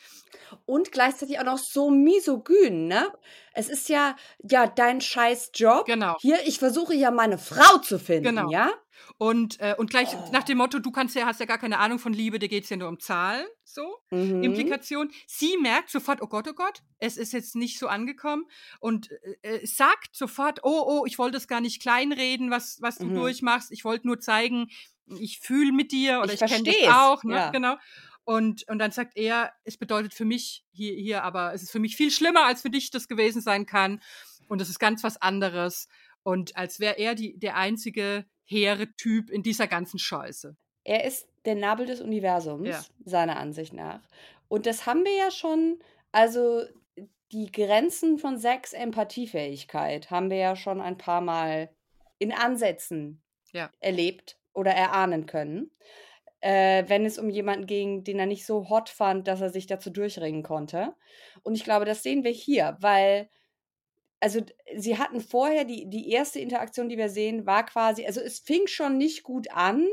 Und 0.66 0.92
gleichzeitig 0.92 1.38
auch 1.40 1.44
noch 1.44 1.58
so 1.58 1.90
misogyn, 1.90 2.86
ne? 2.88 3.12
Es 3.54 3.68
ist 3.68 3.88
ja 3.88 4.16
ja, 4.42 4.66
dein 4.66 5.00
scheiß 5.00 5.50
Job. 5.54 5.86
Genau. 5.86 6.16
Hier, 6.20 6.38
ich 6.46 6.58
versuche 6.58 6.94
ja 6.94 7.10
meine 7.10 7.38
Frau 7.38 7.78
zu 7.78 7.98
finden, 7.98 8.24
Genau. 8.36 8.50
ja? 8.50 8.70
Und, 9.18 9.60
äh, 9.60 9.74
und 9.78 9.90
gleich 9.90 10.18
nach 10.30 10.42
Oh. 10.42 10.50
dem 10.50 10.58
Motto: 10.58 10.78
„Du 10.78 10.90
kannst 10.90 11.14
ja 11.16 11.26
hast 11.26 11.40
ja 11.40 11.46
gar 11.46 11.58
keine 11.58 11.78
Ahnung 11.78 11.98
von 11.98 12.12
Liebe, 12.12 12.38
dir 12.38 12.48
geht's 12.48 12.70
ja 12.70 12.76
nur 12.76 12.88
um 12.88 13.00
Zahlen“, 13.00 13.46
so, 13.64 13.96
Mhm. 14.12 14.80
Implikation. 14.80 15.10
Sie 15.26 15.56
merkt 15.58 15.90
sofort: 15.90 16.22
„Oh 16.22 16.26
Gott, 16.28 16.48
oh 16.48 16.54
Gott, 16.54 16.82
es 16.98 17.16
ist 17.16 17.32
jetzt 17.32 17.56
nicht 17.56 17.78
so 17.78 17.88
angekommen“ 17.88 18.46
und, 18.80 19.10
äh, 19.42 19.66
sagt 19.66 20.16
sofort: 20.16 20.60
„Oh, 20.64 20.84
oh, 20.86 21.06
ich 21.06 21.18
wollte 21.18 21.36
es 21.36 21.48
gar 21.48 21.60
nicht 21.60 21.80
kleinreden, 21.82 22.50
was 22.50 22.78
was 22.80 23.00
du 23.00 23.08
Mhm. 23.08 23.10
durchmachst. 23.10 23.70
Ich 23.72 23.84
wollte 23.84 24.06
nur 24.06 24.20
zeigen, 24.20 24.68
ich 25.06 25.40
fühle 25.40 25.72
mit 25.72 25.92
dir 25.92 26.20
oder 26.22 26.32
Ich 26.32 26.44
ich 26.44 26.44
kenne 26.44 26.76
es, 26.88 27.12
auch“, 27.12 27.24
ne? 27.24 27.42
ja. 27.42 27.52
Genau. 27.52 27.76
Und 28.24 28.64
und 28.68 28.78
dann 28.78 28.90
sagt 28.92 29.16
er: 29.16 29.52
„Es 29.64 29.76
bedeutet 29.78 30.14
für 30.14 30.24
mich 30.24 30.64
hier 30.72 30.94
hier 30.94 31.24
aber 31.24 31.52
es 31.54 31.62
ist 31.62 31.70
für 31.72 31.78
mich 31.80 31.96
viel 31.96 32.10
schlimmer, 32.10 32.44
als 32.46 32.62
für 32.62 32.70
dich 32.70 32.90
das 32.90 33.08
gewesen 33.08 33.42
sein 33.42 33.66
kann 33.66 34.00
und 34.48 34.60
es 34.62 34.68
ist 34.68 34.78
ganz 34.78 35.02
was 35.04 35.16
anderes.“ 35.20 35.88
Und 36.30 36.56
als 36.56 36.80
wäre 36.80 36.98
er 36.98 37.14
die 37.14 37.38
der 37.38 37.56
einzige 37.56 38.24
hehre 38.44 38.86
Typ 38.96 39.30
in 39.30 39.42
dieser 39.42 39.66
ganzen 39.66 39.98
Scheiße. 39.98 40.56
Er 40.84 41.04
ist 41.04 41.28
der 41.44 41.54
Nabel 41.54 41.86
des 41.86 42.00
Universums, 42.00 42.68
Ja. 42.68 42.84
seiner 43.04 43.36
Ansicht 43.36 43.72
nach. 43.72 44.00
Und 44.48 44.66
das 44.66 44.86
haben 44.86 45.04
wir 45.04 45.14
ja 45.16 45.30
schon 45.30 45.78
also, 46.12 46.62
die 47.32 47.52
Grenzen 47.52 48.18
von 48.18 48.38
Sex 48.38 48.72
Empathiefähigkeit 48.72 50.10
haben 50.10 50.30
wir 50.30 50.38
ja 50.38 50.56
schon 50.56 50.80
ein 50.80 50.98
paar 50.98 51.20
Mal 51.20 51.70
in 52.18 52.32
Ansätzen 52.32 53.22
Ja. 53.52 53.70
erlebt 53.80 54.36
oder 54.52 54.72
erahnen 54.72 55.26
können. 55.26 55.70
Äh, 56.40 56.84
wenn 56.88 57.04
es 57.04 57.18
um 57.18 57.28
jemanden 57.30 57.66
ging, 57.66 58.02
den 58.02 58.18
er 58.18 58.26
nicht 58.26 58.46
so 58.46 58.68
hot 58.70 58.88
fand, 58.88 59.28
dass 59.28 59.40
er 59.42 59.50
sich 59.50 59.66
dazu 59.66 59.90
durchringen 59.90 60.42
konnte. 60.42 60.94
Und 61.42 61.54
ich 61.54 61.64
glaube, 61.64 61.84
das 61.84 62.02
sehen 62.02 62.24
wir 62.24 62.30
hier, 62.32 62.76
weil, 62.80 63.28
also 64.20 64.40
sie 64.76 64.98
hatten 64.98 65.20
vorher, 65.20 65.64
die, 65.64 65.88
die 65.88 66.10
erste 66.10 66.38
Interaktion, 66.38 66.88
die 66.88 66.98
wir 66.98 67.08
sehen, 67.08 67.46
war 67.46 67.64
quasi, 67.64 68.06
also 68.06 68.20
es 68.20 68.38
fing 68.38 68.66
schon 68.66 68.98
nicht 68.98 69.22
gut 69.22 69.50
an, 69.50 69.88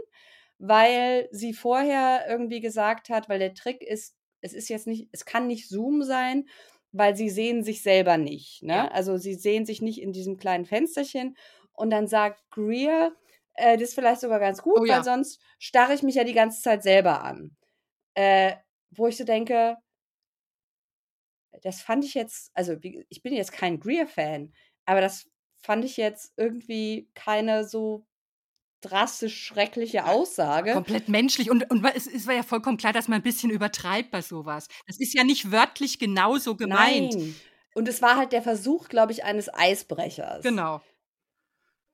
weil 0.60 1.30
sie 1.32 1.54
vorher 1.54 2.26
irgendwie 2.28 2.60
gesagt 2.60 3.10
hat, 3.10 3.30
weil 3.30 3.40
der 3.40 3.54
Trick 3.54 3.82
ist, 3.82 4.16
es 4.42 4.54
ist 4.54 4.70
jetzt 4.70 4.88
nicht, 4.88 5.08
es 5.12 5.26
kann 5.26 5.48
nicht 5.48 5.70
Zoom 5.70 6.04
sein, 6.04 6.48
weil 6.92 7.16
sie 7.16 7.30
sehen 7.30 7.64
sich 7.64 7.82
selber 7.84 8.18
nicht. 8.18 8.64
Ne? 8.64 8.74
Ja. 8.74 8.88
Also 8.90 9.18
sie 9.18 9.36
sehen 9.36 9.66
sich 9.66 9.82
nicht 9.82 10.02
in 10.02 10.12
diesem 10.14 10.38
kleinen 10.38 10.66
Fensterchen. 10.66 11.38
Und 11.74 11.90
dann 11.92 12.08
sagt 12.08 12.44
Greer, 12.50 13.12
äh, 13.54 13.78
das 13.78 13.90
ist 13.90 13.96
vielleicht 13.96 14.22
sogar 14.22 14.40
ganz 14.40 14.62
gut, 14.62 14.80
Oh 14.80 14.86
ja. 14.86 14.98
weil 14.98 15.04
sonst 15.04 15.40
starre 15.60 15.94
ich 15.94 16.04
mich 16.04 16.16
ja 16.16 16.24
die 16.24 16.34
ganze 16.34 16.62
Zeit 16.62 16.84
selber 16.84 17.24
an. 17.24 17.56
Äh, 18.16 18.54
wo 18.92 19.08
ich 19.08 19.18
so 19.18 19.26
denke, 19.26 19.78
das 21.64 21.82
fand 21.82 22.06
ich 22.06 22.14
jetzt, 22.14 22.52
also 22.54 22.76
ich 23.10 23.22
bin 23.22 23.34
jetzt 23.34 23.52
kein 23.52 23.80
Greer-Fan, 23.80 24.54
aber 24.86 25.02
das 25.02 25.30
fand 25.58 25.86
ich 25.86 25.98
jetzt 25.98 26.34
irgendwie 26.38 27.10
keine 27.14 27.68
so 27.68 28.06
drastisch 28.82 29.44
schreckliche 29.44 30.06
Aussage. 30.06 30.74
Komplett 30.74 31.10
menschlich. 31.10 31.50
Und, 31.50 31.70
und 31.72 31.84
es, 31.96 32.08
es 32.08 32.28
war 32.28 32.36
ja 32.36 32.44
vollkommen 32.44 32.78
klar, 32.78 32.94
dass 32.94 33.08
man 33.08 33.18
ein 33.18 33.24
bisschen 33.24 33.50
übertreibt 33.50 34.12
bei 34.12 34.22
sowas. 34.22 34.68
Das 34.86 35.00
ist 35.00 35.14
ja 35.14 35.24
nicht 35.24 35.52
wörtlich 35.52 36.00
genauso 36.00 36.56
gemeint. 36.56 37.16
Nein. 37.16 37.36
Und 37.74 37.88
es 37.88 38.02
war 38.02 38.18
halt 38.18 38.32
der 38.32 38.42
Versuch, 38.42 38.88
glaube 38.88 39.12
ich, 39.12 39.24
eines 39.24 39.54
Eisbrechers. 39.54 40.44
Genau. 40.44 40.82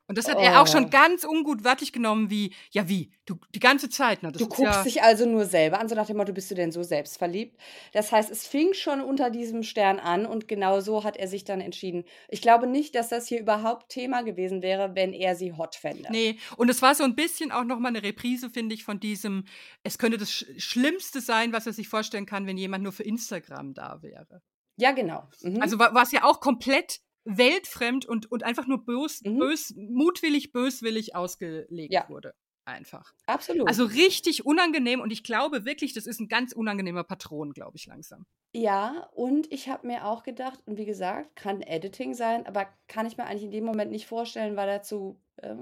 Und 0.07 0.17
das 0.17 0.27
hat 0.27 0.37
er 0.37 0.61
auch 0.61 0.67
schon 0.67 0.85
Oh. 0.85 0.89
ganz 0.89 1.23
ungut 1.23 1.63
wörtlich 1.63 1.93
genommen, 1.93 2.29
wie, 2.29 2.53
ja, 2.71 2.89
wie? 2.89 3.13
Du 3.25 3.35
die 3.55 3.59
ganze 3.61 3.89
Zeit, 3.89 4.21
ne? 4.21 4.33
Du 4.33 4.47
guckst 4.47 4.59
ja, 4.61 4.83
dich 4.83 5.01
also 5.01 5.25
nur 5.25 5.45
selber 5.45 5.79
an, 5.79 5.87
so 5.87 5.95
nach 5.95 6.07
dem 6.07 6.17
Motto, 6.17 6.33
bist 6.33 6.51
du 6.51 6.55
denn 6.55 6.73
so 6.73 6.83
selbstverliebt? 6.83 7.57
Das 7.93 8.11
heißt, 8.11 8.29
es 8.29 8.45
fing 8.45 8.73
schon 8.73 8.99
unter 8.99 9.29
diesem 9.29 9.63
Stern 9.63 9.99
an 9.99 10.25
und 10.25 10.49
genau 10.49 10.81
so 10.81 11.05
hat 11.05 11.15
er 11.15 11.29
sich 11.29 11.45
dann 11.45 11.61
entschieden. 11.61 12.03
Ich 12.27 12.41
glaube 12.41 12.67
nicht, 12.67 12.95
dass 12.95 13.07
das 13.07 13.27
hier 13.27 13.39
überhaupt 13.39 13.89
Thema 13.89 14.23
gewesen 14.23 14.61
wäre, 14.61 14.93
wenn 14.93 15.13
er 15.13 15.35
sie 15.37 15.53
hot 15.53 15.75
fände. 15.75 16.09
Nee, 16.11 16.37
und 16.57 16.69
es 16.69 16.81
war 16.81 16.95
so 16.95 17.05
ein 17.05 17.15
bisschen 17.15 17.53
auch 17.53 17.63
nochmal 17.63 17.89
eine 17.95 18.03
Reprise, 18.03 18.49
finde 18.49 18.75
ich, 18.75 18.83
von 18.83 18.99
diesem, 18.99 19.45
es 19.83 19.97
könnte 19.97 20.17
das 20.17 20.29
Sch 20.31 20.45
Schlimmste 20.57 21.21
sein, 21.21 21.53
was 21.53 21.65
er 21.65 21.71
sich 21.73 21.87
vorstellen 21.87 22.25
kann, 22.25 22.45
wenn 22.45 22.57
jemand 22.57 22.83
nur 22.83 22.91
für 22.91 23.03
Instagram 23.03 23.73
da 23.73 23.99
wäre. 24.01 24.41
Ja, 24.75 24.91
genau. 24.91 25.29
Mhm. 25.43 25.61
Also 25.61 25.79
wa- 25.79 25.91
was 25.93 26.11
ja 26.11 26.23
auch 26.25 26.41
komplett 26.41 26.99
weltfremd 27.25 28.05
und, 28.05 28.31
und 28.31 28.43
einfach 28.43 28.67
nur 28.67 28.83
bös, 28.85 29.21
Mhm. 29.23 29.39
bös, 29.39 29.73
mutwillig, 29.75 30.51
böswillig 30.51 31.15
ausgelegt 31.15 31.93
Ja. 31.93 32.07
wurde. 32.09 32.33
Einfach. 32.65 33.13
Absolut. 33.25 33.67
Also 33.67 33.83
richtig 33.85 34.45
unangenehm 34.45 35.01
und 35.01 35.11
ich 35.11 35.23
glaube 35.23 35.65
wirklich, 35.65 35.93
das 35.93 36.05
ist 36.05 36.19
ein 36.21 36.29
ganz 36.29 36.53
unangenehmer 36.53 37.03
Patron, 37.03 37.51
glaube 37.53 37.75
ich 37.77 37.85
langsam. 37.87 38.25
Ja, 38.55 39.09
und 39.13 39.51
ich 39.51 39.67
habe 39.67 39.87
mir 39.87 40.05
auch 40.05 40.23
gedacht, 40.23 40.59
und 40.65 40.77
wie 40.77 40.85
gesagt, 40.85 41.35
kann 41.35 41.61
Editing 41.61 42.13
sein, 42.13 42.45
aber 42.45 42.67
kann 42.87 43.05
ich 43.05 43.17
mir 43.17 43.25
eigentlich 43.25 43.43
in 43.43 43.51
dem 43.51 43.65
Moment 43.65 43.91
nicht 43.91 44.05
vorstellen, 44.07 44.55
weil 44.55 44.67
dazu, 44.67 45.19
äh, 45.37 45.55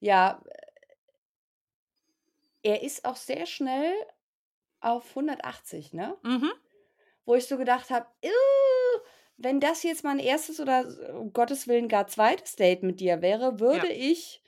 ja, 0.00 0.42
er 2.62 2.82
ist 2.82 3.04
auch 3.04 3.16
sehr 3.16 3.46
schnell 3.46 3.92
auf 4.80 5.14
180, 5.14 5.92
ne? 5.92 6.16
Mhm. 6.22 6.50
Wo 7.24 7.34
ich 7.34 7.46
so 7.46 7.56
gedacht 7.58 7.90
habe, 7.90 8.06
wenn 9.42 9.60
das 9.60 9.82
jetzt 9.82 10.04
mein 10.04 10.18
erstes 10.18 10.60
oder 10.60 10.86
um 11.18 11.32
Gottes 11.32 11.68
Willen 11.68 11.88
gar 11.88 12.06
zweites 12.08 12.56
Date 12.56 12.82
mit 12.82 13.00
dir 13.00 13.22
wäre, 13.22 13.60
würde 13.60 13.88
ich, 13.88 14.42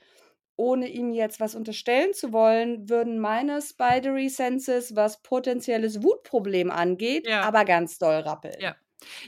ohne 0.55 0.87
ihm 0.89 1.11
jetzt 1.13 1.39
was 1.39 1.55
unterstellen 1.55 2.13
zu 2.13 2.31
wollen, 2.33 2.89
würden 2.89 3.19
meine 3.19 3.61
Spidery 3.61 4.29
Senses, 4.29 4.95
was 4.95 5.21
potenzielles 5.23 6.03
Wutproblem 6.03 6.71
angeht, 6.71 7.27
Ja. 7.27 7.41
aber 7.41 7.65
ganz 7.65 7.97
doll 7.99 8.15
rappeln. 8.21 8.61
Ja. 8.61 8.75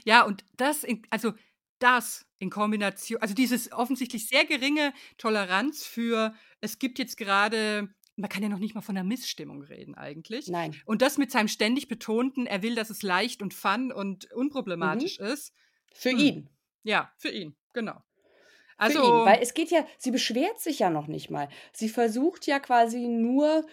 Ja, 0.04 0.22
und 0.24 0.44
das, 0.56 0.84
in, 0.84 1.02
also 1.10 1.34
das 1.78 2.26
in 2.38 2.50
Kombination, 2.50 3.20
also 3.20 3.34
dieses 3.34 3.72
offensichtlich 3.72 4.28
sehr 4.28 4.44
geringe 4.46 4.92
Toleranz 5.18 5.84
für, 5.86 6.34
es 6.60 6.78
gibt 6.78 6.98
jetzt 6.98 7.16
gerade, 7.16 7.94
man 8.16 8.30
kann 8.30 8.42
ja 8.42 8.48
noch 8.48 8.58
nicht 8.58 8.74
mal 8.74 8.80
von 8.80 8.96
einer 8.96 9.06
Missstimmung 9.06 9.62
reden 9.62 9.94
eigentlich. 9.94 10.48
Nein. 10.48 10.74
Und 10.86 11.02
das 11.02 11.18
mit 11.18 11.30
seinem 11.30 11.48
ständig 11.48 11.88
betonten, 11.88 12.46
er 12.46 12.62
will, 12.62 12.74
dass 12.74 12.90
es 12.90 13.02
leicht 13.02 13.42
und 13.42 13.54
fun 13.54 13.92
und 13.92 14.30
unproblematisch 14.32 15.18
ist. 15.18 15.52
Für 15.92 16.10
Hm. 16.10 16.18
ihn. 16.18 16.50
Ja, 16.82 17.12
für 17.16 17.30
ihn, 17.30 17.56
genau. 17.72 17.94
Für 17.94 18.78
Also, 18.78 18.98
ihn. 19.00 19.24
Weil 19.26 19.42
es 19.42 19.54
geht 19.54 19.70
ja, 19.70 19.86
sie 19.98 20.10
beschwert 20.10 20.60
sich 20.60 20.78
ja 20.78 20.90
noch 20.90 21.06
nicht 21.06 21.30
mal. 21.30 21.48
Sie 21.72 21.88
versucht 21.88 22.46
ja 22.46 22.58
quasi 22.58 23.06
nur 23.06 23.66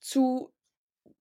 zu 0.00 0.52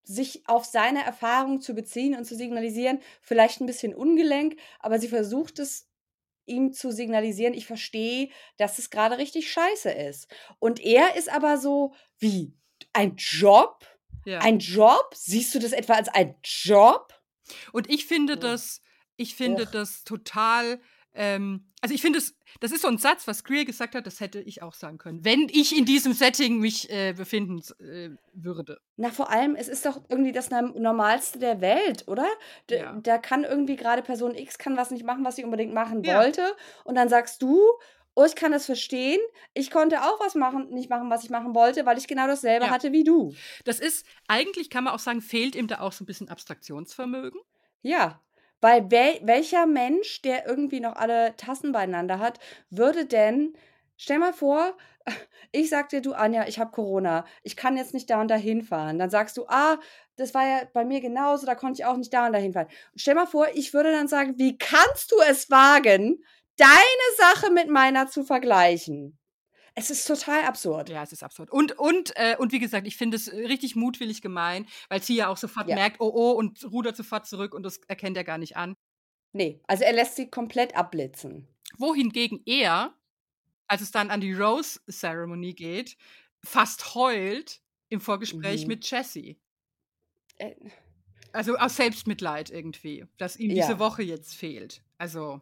sich 0.04 0.44
auf 0.48 0.66
seine 0.66 1.04
Erfahrung 1.04 1.62
zu 1.62 1.74
beziehen 1.74 2.16
und 2.16 2.26
zu 2.26 2.36
signalisieren, 2.36 3.00
vielleicht 3.22 3.62
ein 3.62 3.66
bisschen 3.66 3.96
ungelenk, 3.96 4.58
aber 4.80 5.00
sie 5.00 5.08
versucht 5.08 5.60
es 5.60 5.88
ihm 6.46 6.74
zu 6.74 6.92
signalisieren, 6.92 7.54
ich 7.54 7.66
verstehe, 7.66 8.30
dass 8.58 8.80
es 8.80 8.90
gerade 8.90 9.18
richtig 9.18 9.52
scheiße 9.52 9.92
ist. 9.92 10.28
Und 10.60 10.80
er 10.80 11.16
ist 11.16 11.30
aber 11.30 11.58
so, 11.58 11.94
wie, 12.20 12.54
ein 12.94 13.16
Job? 13.18 13.86
ja. 14.26 14.40
Ein 14.40 14.60
Job? 14.60 15.14
Siehst 15.14 15.54
du 15.56 15.60
das 15.60 15.72
etwa 15.72 15.94
als 15.94 16.10
ein 16.10 16.36
Job? 16.44 17.14
Und 17.72 17.90
ich 17.90 18.06
finde 18.06 18.34
Ugh. 18.34 18.40
das, 18.40 18.82
ich 19.16 19.36
finde 19.36 19.64
Ugh. 19.64 19.72
das 19.72 20.04
total, 20.04 20.80
ähm, 21.14 21.70
also 21.82 21.94
ich 21.94 22.02
finde 22.02 22.20
es, 22.20 22.36
das 22.60 22.72
ist 22.72 22.82
so 22.82 22.88
ein 22.88 22.98
Satz, 22.98 23.28
was 23.28 23.44
Greer 23.44 23.66
gesagt 23.66 23.94
hat, 23.96 24.08
das 24.08 24.20
hätte 24.20 24.40
ich 24.40 24.62
auch 24.62 24.74
sagen 24.74 24.98
können, 24.98 25.24
wenn 25.26 25.48
ich 25.50 25.78
in 25.78 25.86
diesem 25.86 26.14
Setting 26.14 26.60
mich 26.60 26.90
äh, 26.90 27.14
befinden 27.14 27.62
äh, 27.80 28.10
würde. 28.34 28.80
Na, 28.96 29.10
vor 29.10 29.30
allem, 29.30 29.56
es 29.56 29.68
ist 29.68 29.86
doch 29.86 30.02
irgendwie 30.10 30.32
das 30.32 30.50
Normalste 30.50 31.40
der 31.40 31.62
Welt, 31.62 32.08
oder? 32.08 32.26
D 32.70 32.78
Ja. 32.78 32.94
Da 33.02 33.18
kann 33.18 33.44
irgendwie 33.44 33.76
gerade 33.76 34.02
Person 34.02 34.34
X 34.36 34.58
kann 34.58 34.78
was 34.78 34.92
nicht 34.92 35.06
machen, 35.06 35.24
was 35.26 35.36
sie 35.36 35.44
unbedingt 35.44 35.74
machen 35.74 36.04
Ja. 36.04 36.18
wollte. 36.20 36.56
Und 36.86 36.96
dann 36.96 37.10
sagst 37.10 37.42
du, 37.42 37.60
oh, 38.16 38.26
ich 38.26 38.36
kann 38.36 38.52
das 38.52 38.66
verstehen. 38.66 39.20
Ich 39.54 39.72
konnte 39.72 40.04
auch 40.04 40.20
was 40.20 40.36
machen, 40.36 40.70
nicht 40.70 40.90
machen, 40.90 41.10
was 41.10 41.24
ich 41.24 41.30
machen 41.32 41.54
wollte, 41.56 41.86
weil 41.86 41.98
ich 41.98 42.08
genau 42.08 42.28
dasselbe 42.28 42.66
Ja. 42.68 42.72
hatte 42.72 42.92
wie 42.92 43.04
du. 43.04 43.34
Das 43.66 43.80
ist, 43.80 44.06
eigentlich 44.28 44.70
kann 44.70 44.84
man 44.84 44.94
auch 44.94 45.00
sagen, 45.00 45.22
fehlt 45.22 45.56
ihm 45.56 45.68
da 45.68 45.80
auch 45.80 45.92
so 45.92 46.04
ein 46.04 46.08
bisschen 46.08 46.30
Abstraktionsvermögen. 46.30 47.40
Ja. 47.82 48.22
Weil 48.64 48.90
wel 48.92 49.20
welcher 49.24 49.66
Mensch, 49.66 50.22
der 50.22 50.48
irgendwie 50.48 50.80
noch 50.80 50.96
alle 50.96 51.36
Tassen 51.36 51.74
beieinander 51.74 52.20
hat, 52.20 52.40
würde 52.70 53.06
denn, 53.06 53.58
stell 53.98 54.20
mal 54.20 54.32
vor, 54.32 54.78
ich 55.52 55.70
sag 55.70 55.90
dir, 55.90 56.02
du 56.02 56.14
Anja, 56.14 56.48
ich 56.48 56.60
habe 56.60 56.72
Corona, 56.72 57.26
ich 57.44 57.58
kann 57.58 57.76
jetzt 57.76 57.94
nicht 57.94 58.10
da 58.10 58.22
und 58.22 58.30
da 58.30 58.36
hinfahren. 58.36 59.00
Dann 59.00 59.10
sagst 59.10 59.36
du, 59.36 59.46
ah, 59.50 59.80
das 60.16 60.34
war 60.34 60.48
ja 60.48 60.62
bei 60.72 60.86
mir 60.86 61.02
genauso, 61.02 61.46
da 61.46 61.56
konnte 61.56 61.82
ich 61.82 61.86
auch 61.86 61.98
nicht 61.98 62.14
da 62.14 62.26
und 62.26 62.32
da 62.32 62.40
hinfahren. 62.40 62.70
Stell 62.96 63.16
mal 63.16 63.26
vor, 63.28 63.48
ich 63.54 63.74
würde 63.74 63.92
dann 63.92 64.08
sagen, 64.08 64.36
wie 64.38 64.58
kannst 64.58 65.12
du 65.12 65.18
es 65.30 65.50
wagen, 65.50 66.24
deine 66.56 67.08
Sache 67.18 67.52
mit 67.52 67.68
meiner 67.68 68.08
zu 68.08 68.24
vergleichen? 68.24 69.20
Es 69.76 69.90
ist 69.90 70.06
total 70.08 70.44
absurd. 70.44 70.90
Ja, 70.90 71.02
es 71.04 71.12
ist 71.12 71.24
absurd. 71.24 71.50
Und, 71.52 71.78
und, 71.80 72.14
äh, 72.16 72.36
und 72.38 72.52
wie 72.52 72.60
gesagt, 72.60 72.86
ich 72.88 72.96
finde 72.96 73.18
es 73.18 73.28
äh, 73.28 73.36
richtig 73.48 73.76
mutwillig 73.76 74.22
gemein, 74.22 74.68
weil 74.90 75.02
sie 75.02 75.16
ja 75.16 75.30
auch 75.30 75.38
sofort 75.38 75.68
Ja. 75.68 75.76
merkt, 75.76 76.00
oh, 76.00 76.12
oh, 76.14 76.32
und 76.32 76.64
rudert 76.72 76.96
sofort 76.96 77.26
zurück 77.26 77.54
und 77.56 77.64
das 77.64 77.78
erkennt 77.88 78.16
er 78.18 78.24
gar 78.24 78.38
nicht 78.38 78.56
an. 78.56 78.76
Nee, 79.34 79.62
also 79.68 79.84
er 79.84 79.94
lässt 79.94 80.16
sie 80.16 80.30
komplett 80.30 80.76
abblitzen. 80.76 81.48
Wohingegen 81.78 82.42
er, 82.46 82.94
als 83.68 83.82
es 83.82 83.92
dann 83.92 84.12
an 84.12 84.22
die 84.22 84.34
Rose-Ceremony 84.34 85.54
geht, 85.54 85.98
fast 86.46 86.96
heult 86.96 87.62
im 87.90 88.02
Vorgespräch 88.02 88.64
Mhm. 88.64 88.68
mit 88.68 88.90
Jessie. 88.90 89.40
Äh, 90.38 90.56
Also 91.34 91.56
aus 91.58 91.76
Selbstmitleid 91.78 92.52
irgendwie, 92.52 93.06
dass 93.18 93.38
ihm 93.38 93.52
Ja. 93.52 93.66
diese 93.66 93.80
Woche 93.80 94.04
jetzt 94.04 94.36
fehlt. 94.36 94.84
Also, 95.00 95.42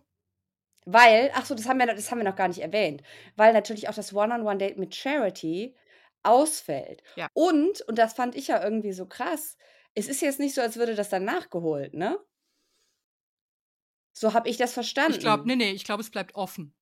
Weil, 0.85 1.31
ach 1.35 1.45
so, 1.45 1.53
das 1.55 1.67
haben 1.67 1.77
wir, 1.79 1.85
noch- 1.85 1.95
das 1.95 2.09
haben 2.11 2.17
wir 2.19 2.25
noch 2.25 2.35
gar 2.35 2.47
nicht 2.47 2.61
erwähnt, 2.61 3.03
weil 3.35 3.53
natürlich 3.53 3.87
auch 3.89 3.93
das 3.93 4.13
One-on-One-Date 4.13 4.77
mit 4.77 4.95
Charity 4.95 5.75
ausfällt. 6.23 7.03
Ja. 7.15 7.27
Und, 7.33 7.81
und 7.81 7.97
das 7.97 8.13
fand 8.13 8.35
ich 8.35 8.47
ja 8.47 8.63
irgendwie 8.63 8.93
so 8.93 9.05
krass, 9.05 9.57
es 9.93 10.07
ist 10.07 10.21
jetzt 10.21 10.39
nicht 10.39 10.55
so, 10.55 10.61
als 10.61 10.77
würde 10.77 10.95
das 10.95 11.09
dann 11.09 11.25
nachgeholt, 11.25 11.93
ne? 11.93 12.17
So 14.13 14.33
habe 14.33 14.49
ich 14.49 14.57
das 14.57 14.73
verstanden. 14.73 15.13
ich 15.13 15.19
glaube, 15.19 15.43
nee, 15.47 15.55
nee, 15.55 15.71
ich 15.71 15.83
glaube, 15.83 16.01
es 16.01 16.09
bleibt 16.09 16.35
offen. 16.35 16.73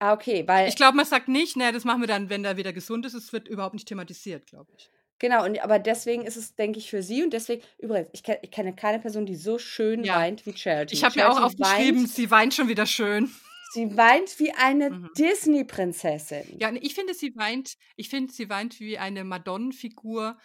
Ah, 0.00 0.12
okay, 0.12 0.46
weil, 0.46 0.68
Ich 0.68 0.76
glaube, 0.76 0.96
man 0.96 1.06
sagt 1.06 1.28
nicht, 1.28 1.56
naja, 1.56 1.72
das 1.72 1.84
machen 1.84 2.00
wir 2.00 2.08
dann, 2.08 2.28
wenn 2.30 2.44
er 2.44 2.56
wieder 2.56 2.72
gesund 2.72 3.06
ist. 3.06 3.14
Es 3.14 3.32
wird 3.32 3.48
überhaupt 3.48 3.74
nicht 3.74 3.88
thematisiert, 3.88 4.46
glaube 4.46 4.72
ich. 4.76 4.90
Genau, 5.18 5.44
und, 5.44 5.58
aber 5.62 5.78
deswegen 5.78 6.24
ist 6.26 6.36
es, 6.36 6.54
denke 6.54 6.78
ich, 6.78 6.90
für 6.90 7.02
sie 7.02 7.22
und 7.22 7.32
deswegen, 7.32 7.62
übrigens, 7.78 8.08
ich, 8.12 8.22
ich 8.42 8.50
kenne 8.50 8.74
keine 8.74 8.98
Person, 8.98 9.26
die 9.26 9.36
so 9.36 9.58
schön 9.58 10.04
Ja. 10.04 10.16
weint 10.16 10.44
wie 10.46 10.56
Charity. 10.56 10.94
Ich 10.94 11.04
habe 11.04 11.18
mir 11.18 11.30
auch 11.30 11.40
aufgeschrieben, 11.42 12.00
Weint, 12.02 12.10
sie 12.10 12.30
weint 12.30 12.54
schon 12.54 12.68
wieder 12.68 12.86
schön. 12.86 13.30
sie 13.72 13.96
weint 13.96 14.38
wie 14.38 14.52
eine 14.52 14.90
Mhm. 14.90 15.10
Disney-Prinzessin. 15.18 16.58
Ja, 16.60 16.70
nee, 16.70 16.80
ich 16.82 16.94
finde, 16.94 17.14
sie 17.14 17.34
weint, 17.36 17.74
ich 17.96 18.08
finde, 18.08 18.32
sie 18.32 18.48
weint 18.48 18.78
wie 18.80 18.98
eine 18.98 19.24
Madonnenfigur 19.24 20.36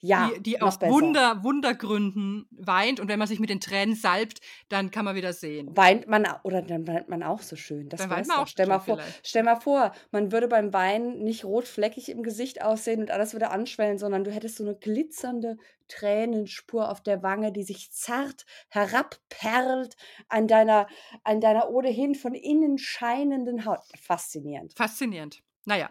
Ja, 0.00 0.30
die, 0.36 0.42
die 0.42 0.56
besser. 0.56 0.88
Wunder, 0.88 1.44
Wundergründen 1.44 2.46
weint 2.50 2.98
und 2.98 3.08
wenn 3.08 3.20
man 3.20 3.28
sich 3.28 3.38
mit 3.38 3.50
den 3.50 3.60
Tränen 3.60 3.94
salbt, 3.94 4.40
dann 4.68 4.90
kann 4.90 5.04
man 5.04 5.14
wieder 5.14 5.32
sehen. 5.32 5.76
Weint 5.76 6.08
man, 6.08 6.26
oder 6.42 6.60
dann 6.60 6.88
weint 6.88 7.08
man 7.08 7.22
auch 7.22 7.40
so 7.40 7.54
schön. 7.54 7.88
Das 7.88 8.00
Dann 8.00 8.10
weint 8.10 8.26
man 8.26 8.38
auch 8.38 8.48
Stell 8.48 8.66
mal, 8.66 8.80
vor, 8.80 8.98
vielleicht. 8.98 9.26
stell 9.26 9.42
mal 9.44 9.60
vor, 9.60 9.92
man 10.10 10.32
würde 10.32 10.48
beim 10.48 10.72
Weinen 10.72 11.22
nicht 11.22 11.44
rotfleckig 11.44 12.08
im 12.08 12.24
Gesicht 12.24 12.62
aussehen 12.62 13.00
und 13.00 13.12
alles 13.12 13.32
würde 13.32 13.50
anschwellen, 13.50 13.98
sondern 13.98 14.24
du 14.24 14.32
hättest 14.32 14.56
so 14.56 14.64
eine 14.64 14.74
glitzernde 14.74 15.56
Tränenspur 15.86 16.90
auf 16.90 17.00
der 17.00 17.22
Wange, 17.22 17.52
die 17.52 17.62
sich 17.62 17.92
zart 17.92 18.44
herabperlt 18.70 19.96
an 20.28 20.48
deiner, 20.48 20.88
an 21.22 21.40
deiner 21.40 21.70
ohnehin 21.70 22.14
von 22.14 22.34
innen 22.34 22.78
scheinenden 22.78 23.64
Haut. 23.66 23.80
Faszinierend. 24.00 24.74
Faszinierend. 24.76 25.42
Naja. 25.64 25.90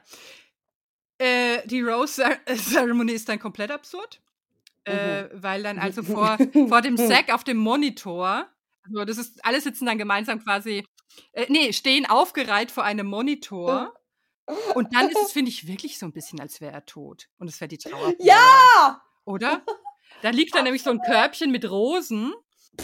Äh, 1.21 1.67
die 1.67 1.81
Rose-Zeremonie 1.81 3.13
ist 3.13 3.29
dann 3.29 3.37
komplett 3.37 3.69
absurd. 3.69 4.19
Äh, 4.85 5.25
weil 5.33 5.61
dann 5.61 5.77
also 5.77 6.01
vor, 6.03 6.39
vor 6.67 6.81
dem 6.81 6.97
Sack 6.97 7.29
auf 7.33 7.43
dem 7.43 7.57
Monitor, 7.57 8.47
also 8.83 9.05
das 9.05 9.19
ist, 9.19 9.45
alle 9.45 9.61
sitzen 9.61 9.85
dann 9.85 9.99
gemeinsam 9.99 10.43
quasi, 10.43 10.83
äh, 11.33 11.45
nee, 11.47 11.73
stehen 11.73 12.07
aufgereiht 12.07 12.71
vor 12.71 12.85
einem 12.85 13.05
Monitor. 13.05 13.93
Und 14.73 14.95
dann 14.95 15.09
ist 15.09 15.21
es, 15.23 15.31
finde 15.33 15.49
ich, 15.49 15.67
wirklich 15.67 15.99
so 15.99 16.07
ein 16.07 16.11
bisschen, 16.11 16.39
als 16.39 16.59
wäre 16.59 16.73
er 16.73 16.87
tot. 16.87 17.29
Und 17.37 17.47
es 17.47 17.61
wäre 17.61 17.69
die 17.69 17.77
Trauer. 17.77 18.13
Ja! 18.17 19.03
Oder? 19.23 19.63
Da 20.23 20.31
liegt 20.31 20.55
dann 20.55 20.63
nämlich 20.63 20.81
so 20.81 20.89
ein 20.89 21.01
Körbchen 21.01 21.51
mit 21.51 21.69
Rosen. 21.69 22.33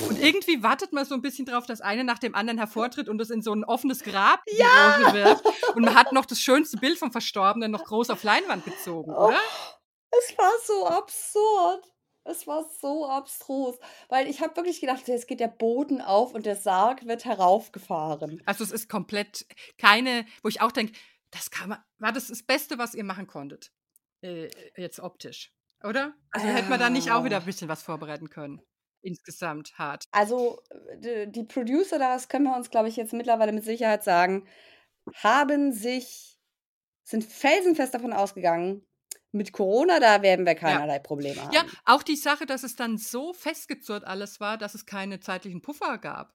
Und 0.07 0.19
irgendwie 0.21 0.61
wartet 0.63 0.91
man 0.93 1.05
so 1.05 1.15
ein 1.15 1.21
bisschen 1.21 1.45
drauf, 1.45 1.65
dass 1.65 1.81
eine 1.81 2.03
nach 2.03 2.19
dem 2.19 2.35
anderen 2.35 2.57
hervortritt 2.57 3.07
und 3.09 3.19
es 3.21 3.29
in 3.29 3.41
so 3.41 3.53
ein 3.53 3.63
offenes 3.63 4.03
Grab 4.03 4.41
Rose 4.47 5.13
wird. 5.13 5.41
Und 5.75 5.83
man 5.85 5.95
hat 5.95 6.11
noch 6.11 6.25
das 6.25 6.39
schönste 6.41 6.77
Bild 6.77 6.97
vom 6.99 7.11
Verstorbenen 7.11 7.71
noch 7.71 7.83
groß 7.85 8.09
auf 8.09 8.23
Leinwand 8.23 8.65
gezogen, 8.65 9.11
Oh, 9.15 9.27
oder? 9.27 9.39
es 10.11 10.37
war 10.37 10.51
so 10.65 10.87
absurd. 10.87 11.85
Es 12.25 12.45
war 12.45 12.65
so 12.81 13.07
abstrus. 13.09 13.77
Weil 14.09 14.27
ich 14.27 14.41
habe 14.41 14.55
wirklich 14.57 14.81
gedacht, 14.81 15.07
jetzt 15.07 15.27
geht 15.29 15.39
der 15.39 15.47
Boden 15.47 16.01
auf 16.01 16.33
und 16.33 16.45
der 16.45 16.57
Sarg 16.57 17.07
wird 17.07 17.23
heraufgefahren. 17.23 18.41
Also 18.45 18.65
es 18.65 18.71
ist 18.71 18.89
komplett 18.89 19.45
keine, 19.77 20.25
wo 20.43 20.49
ich 20.49 20.59
auch 20.61 20.73
denke, 20.73 20.91
das 21.31 21.49
kann 21.51 21.69
man, 21.69 21.79
war 21.99 22.11
das 22.11 22.27
das 22.27 22.43
Beste, 22.43 22.77
was 22.77 22.93
ihr 22.95 23.05
machen 23.05 23.27
konntet. 23.27 23.71
Äh, 24.21 24.49
jetzt 24.75 24.99
optisch, 24.99 25.53
oder? 25.83 26.13
Also 26.31 26.47
hätte 26.47 26.69
man 26.69 26.79
da 26.79 26.89
nicht 26.89 27.11
auch 27.11 27.23
wieder 27.23 27.37
Ah. 27.37 27.39
ein 27.39 27.45
bisschen 27.45 27.69
was 27.69 27.81
vorbereiten 27.83 28.29
können. 28.29 28.61
Insgesamt 29.01 29.77
hart. 29.77 30.05
Also 30.11 30.61
d- 30.95 31.27
die 31.27 31.43
Producer, 31.43 31.99
das 31.99 32.29
können 32.29 32.45
wir 32.45 32.55
uns, 32.55 32.69
glaube 32.69 32.89
ich, 32.89 32.95
jetzt 32.95 33.13
mittlerweile 33.13 33.51
mit 33.51 33.63
Sicherheit 33.63 34.03
sagen, 34.03 34.47
haben 35.15 35.71
sich, 35.71 36.39
sind 37.03 37.23
felsenfest 37.23 37.93
davon 37.93 38.13
ausgegangen, 38.13 38.85
mit 39.31 39.51
Corona, 39.53 39.99
da 39.99 40.21
werden 40.21 40.45
wir 40.45 40.55
keinerlei 40.55 40.99
Probleme 40.99 41.41
haben. 41.41 41.53
Ja, 41.53 41.65
auch 41.85 42.01
die 42.03 42.15
Sache, 42.15 42.45
dass 42.45 42.63
es 42.63 42.75
dann 42.75 42.97
so 42.97 43.33
festgezurrt 43.33 44.03
alles 44.03 44.39
war, 44.39 44.57
dass 44.57 44.73
es 44.73 44.85
keine 44.85 45.19
zeitlichen 45.19 45.61
Puffer 45.61 45.97
gab. 45.97 46.33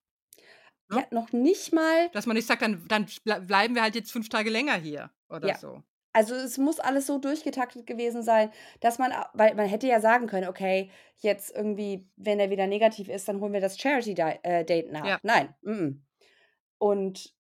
Ja, 0.91 1.07
noch 1.11 1.33
nicht 1.33 1.73
mal, 1.73 2.11
Dass 2.11 2.27
man 2.27 2.37
nicht 2.37 2.47
sagt, 2.47 2.61
dann, 2.61 2.87
dann 2.89 3.07
ble- 3.07 3.41
bleiben 3.47 3.75
wir 3.75 3.83
halt 3.83 3.95
jetzt 3.95 4.13
fünf 4.13 4.29
Tage 4.29 4.51
länger 4.51 4.75
hier 4.75 5.11
oder 5.29 5.49
Ja. 5.49 5.57
so. 5.57 5.83
Also 6.13 6.35
es 6.35 6.59
muss 6.59 6.81
alles 6.81 7.07
so 7.07 7.19
durchgetaktet 7.19 7.87
gewesen 7.87 8.23
sein, 8.23 8.51
dass 8.81 8.99
man, 8.99 9.13
weil 9.35 9.55
man 9.55 9.67
hätte 9.67 9.87
ja 9.87 10.01
sagen 10.01 10.27
können, 10.27 10.49
okay, 10.49 10.91
jetzt 11.19 11.55
irgendwie, 11.55 12.09
wenn 12.17 12.41
er 12.41 12.51
wieder 12.51 12.67
negativ 12.67 13.09
ist, 13.09 13.29
dann 13.29 13.41
holen 13.41 13.53
wir 13.53 13.61
das 13.61 13.79
Charity-Date 13.79 14.93
nach. 14.93 15.07
Ja. 15.07 15.19
Nein. 15.23 15.55
mm, 15.63 15.71
mm. 15.71 16.03
Und 16.79 17.33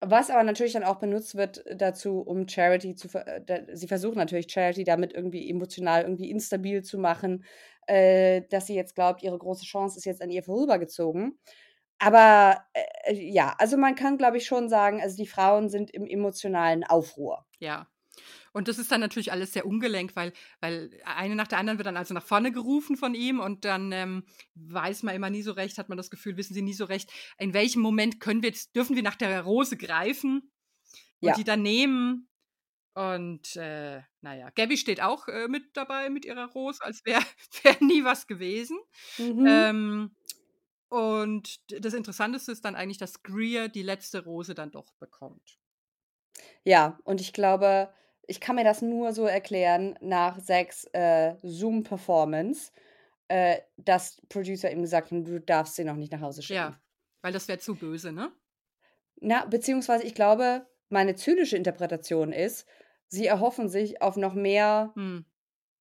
was 0.00 0.30
aber 0.30 0.42
natürlich 0.42 0.72
dann 0.72 0.84
auch 0.84 0.96
benutzt 0.98 1.34
wird 1.34 1.62
dazu, 1.74 2.20
um 2.20 2.48
Charity 2.48 2.94
zu, 2.94 3.08
ver- 3.08 3.26
äh, 3.48 3.66
sie 3.76 3.86
versuchen 3.86 4.16
natürlich 4.16 4.50
Charity 4.50 4.84
damit 4.84 5.12
irgendwie 5.12 5.50
emotional 5.50 6.02
irgendwie 6.02 6.30
instabil 6.30 6.82
zu 6.82 6.98
machen, 6.98 7.44
äh, 7.86 8.42
dass 8.48 8.66
sie 8.66 8.74
jetzt 8.74 8.94
glaubt, 8.94 9.22
ihre 9.22 9.36
große 9.36 9.66
Chance 9.66 9.98
ist 9.98 10.06
jetzt 10.06 10.22
an 10.22 10.30
ihr 10.30 10.42
vorübergezogen. 10.42 11.38
Aber 11.98 12.64
äh, 12.72 13.14
ja, 13.14 13.54
also 13.58 13.76
man 13.76 13.94
kann, 13.94 14.16
glaube 14.16 14.38
ich, 14.38 14.46
schon 14.46 14.70
sagen, 14.70 15.02
also 15.02 15.16
die 15.18 15.26
Frauen 15.26 15.68
sind 15.68 15.90
im 15.90 16.06
emotionalen 16.06 16.82
Aufruhr. 16.82 17.44
Ja. 17.58 17.86
Und 18.52 18.68
das 18.68 18.78
ist 18.78 18.90
dann 18.90 19.00
natürlich 19.00 19.32
alles 19.32 19.52
sehr 19.52 19.66
ungelenkt, 19.66 20.16
weil, 20.16 20.32
weil 20.60 20.90
eine 21.04 21.36
nach 21.36 21.46
der 21.48 21.58
anderen 21.58 21.78
wird 21.78 21.86
dann 21.86 21.96
also 21.96 22.14
nach 22.14 22.24
vorne 22.24 22.50
gerufen 22.52 22.96
von 22.96 23.14
ihm 23.14 23.38
und 23.40 23.64
dann 23.64 23.92
ähm, 23.92 24.24
weiß 24.54 25.04
man 25.04 25.14
immer 25.14 25.30
nie 25.30 25.42
so 25.42 25.52
recht, 25.52 25.78
hat 25.78 25.88
man 25.88 25.98
das 25.98 26.10
Gefühl, 26.10 26.36
wissen 26.36 26.54
sie 26.54 26.62
nie 26.62 26.74
so 26.74 26.84
recht, 26.84 27.10
in 27.38 27.54
welchem 27.54 27.80
Moment 27.82 28.20
können 28.20 28.42
wir 28.42 28.48
jetzt, 28.50 28.74
dürfen 28.74 28.96
wir 28.96 29.02
nach 29.02 29.16
der 29.16 29.42
Rose 29.42 29.76
greifen 29.76 30.50
und 31.20 31.28
Ja. 31.28 31.34
die 31.36 31.44
dann 31.44 31.62
nehmen. 31.62 32.28
Und 32.94 33.56
äh, 33.56 34.02
naja, 34.20 34.50
Gabby 34.50 34.76
steht 34.76 35.00
auch 35.02 35.28
äh, 35.28 35.48
mit 35.48 35.76
dabei 35.76 36.10
mit 36.10 36.24
ihrer 36.24 36.46
Rose, 36.52 36.82
als 36.82 37.04
wäre 37.04 37.22
wär 37.62 37.76
nie 37.80 38.04
was 38.04 38.26
gewesen. 38.26 38.78
Mhm. 39.18 39.46
Ähm, 39.46 40.16
und 40.88 41.60
das 41.68 41.94
Interessanteste 41.94 42.52
ist 42.52 42.64
dann 42.64 42.76
eigentlich, 42.76 42.98
dass 42.98 43.22
Greer 43.22 43.68
die 43.68 43.82
letzte 43.82 44.24
Rose 44.24 44.54
dann 44.54 44.72
doch 44.72 44.92
bekommt. 44.94 45.58
Ja, 46.64 46.98
und 47.04 47.20
ich 47.20 47.32
glaube, 47.32 47.92
ich 48.30 48.40
kann 48.40 48.56
mir 48.56 48.64
das 48.64 48.80
nur 48.80 49.12
so 49.12 49.26
erklären 49.26 49.98
nach 50.00 50.38
sechs 50.38 50.84
äh, 50.92 51.34
Zoom-Performance, 51.42 52.70
äh, 53.28 53.58
dass 53.76 54.22
Producer 54.28 54.70
ihm 54.70 54.82
gesagt 54.82 55.10
haben, 55.10 55.24
du 55.24 55.40
darfst 55.40 55.74
sie 55.74 55.84
noch 55.84 55.96
nicht 55.96 56.12
nach 56.12 56.20
Hause 56.20 56.42
schicken. 56.42 56.56
Ja, 56.56 56.80
weil 57.22 57.32
das 57.32 57.48
wäre 57.48 57.58
zu 57.58 57.74
böse, 57.74 58.12
ne? 58.12 58.30
Na, 59.20 59.44
beziehungsweise 59.46 60.04
ich 60.04 60.14
glaube, 60.14 60.66
meine 60.88 61.16
zynische 61.16 61.56
Interpretation 61.56 62.32
ist, 62.32 62.66
sie 63.08 63.26
erhoffen 63.26 63.68
sich 63.68 64.00
auf 64.00 64.16
noch 64.16 64.34
mehr, 64.34 64.92
Hm. 64.94 65.24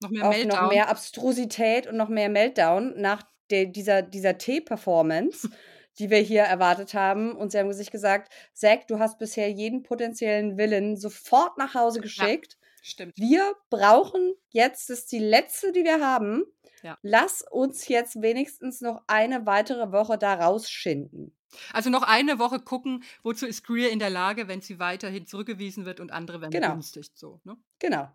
Noch 0.01 0.09
mehr 0.09 0.27
auf 0.27 0.35
Meltdown. 0.35 0.61
noch 0.63 0.71
mehr 0.71 0.89
Abstrusität 0.89 1.85
und 1.87 1.97
noch 1.97 2.09
mehr 2.09 2.29
Meltdown 2.29 2.93
nach 2.99 3.23
der, 3.51 3.65
dieser, 3.65 4.01
dieser 4.01 4.37
T-Performance, 4.37 5.49
die 5.97 6.09
wir 6.09 6.19
hier 6.19 6.43
erwartet 6.43 6.93
haben. 6.93 7.35
Und 7.35 7.51
sie 7.51 7.59
haben 7.59 7.71
sich 7.73 7.91
gesagt, 7.91 8.31
Zack, 8.53 8.87
du 8.87 8.99
hast 8.99 9.17
bisher 9.19 9.49
jeden 9.49 9.83
potenziellen 9.83 10.57
Willen 10.57 10.95
sofort 10.97 11.57
nach 11.57 11.73
Hause 11.73 11.99
geschickt. 12.01 12.57
Stimmt. 12.81 13.17
Wir 13.17 13.53
brauchen 13.69 14.33
jetzt, 14.49 14.89
das 14.89 14.99
ist 14.99 15.11
die 15.11 15.19
letzte, 15.19 15.71
die 15.71 15.83
wir 15.83 15.99
haben. 16.05 16.43
Ja. 16.81 16.97
Lass 17.01 17.43
uns 17.49 17.87
jetzt 17.89 18.21
wenigstens 18.21 18.79
noch 18.79 19.01
eine 19.07 19.45
weitere 19.45 19.91
Woche 19.91 20.17
da 20.17 20.35
rausschinden. 20.35 21.35
Also 21.73 21.89
noch 21.89 22.03
eine 22.03 22.39
Woche 22.39 22.59
gucken, 22.59 23.03
wozu 23.23 23.45
ist 23.47 23.65
Greer 23.65 23.89
in 23.89 23.99
der 23.99 24.09
Lage, 24.09 24.47
wenn 24.47 24.61
sie 24.61 24.79
weiterhin 24.79 25.25
zurückgewiesen 25.25 25.85
wird 25.85 25.99
und 25.99 26.11
andere 26.11 26.41
werden 26.41 26.51
Genau. 26.51 26.69
begünstigt. 26.69 27.17
So, 27.17 27.41
ne? 27.43 27.57
Genau. 27.79 28.09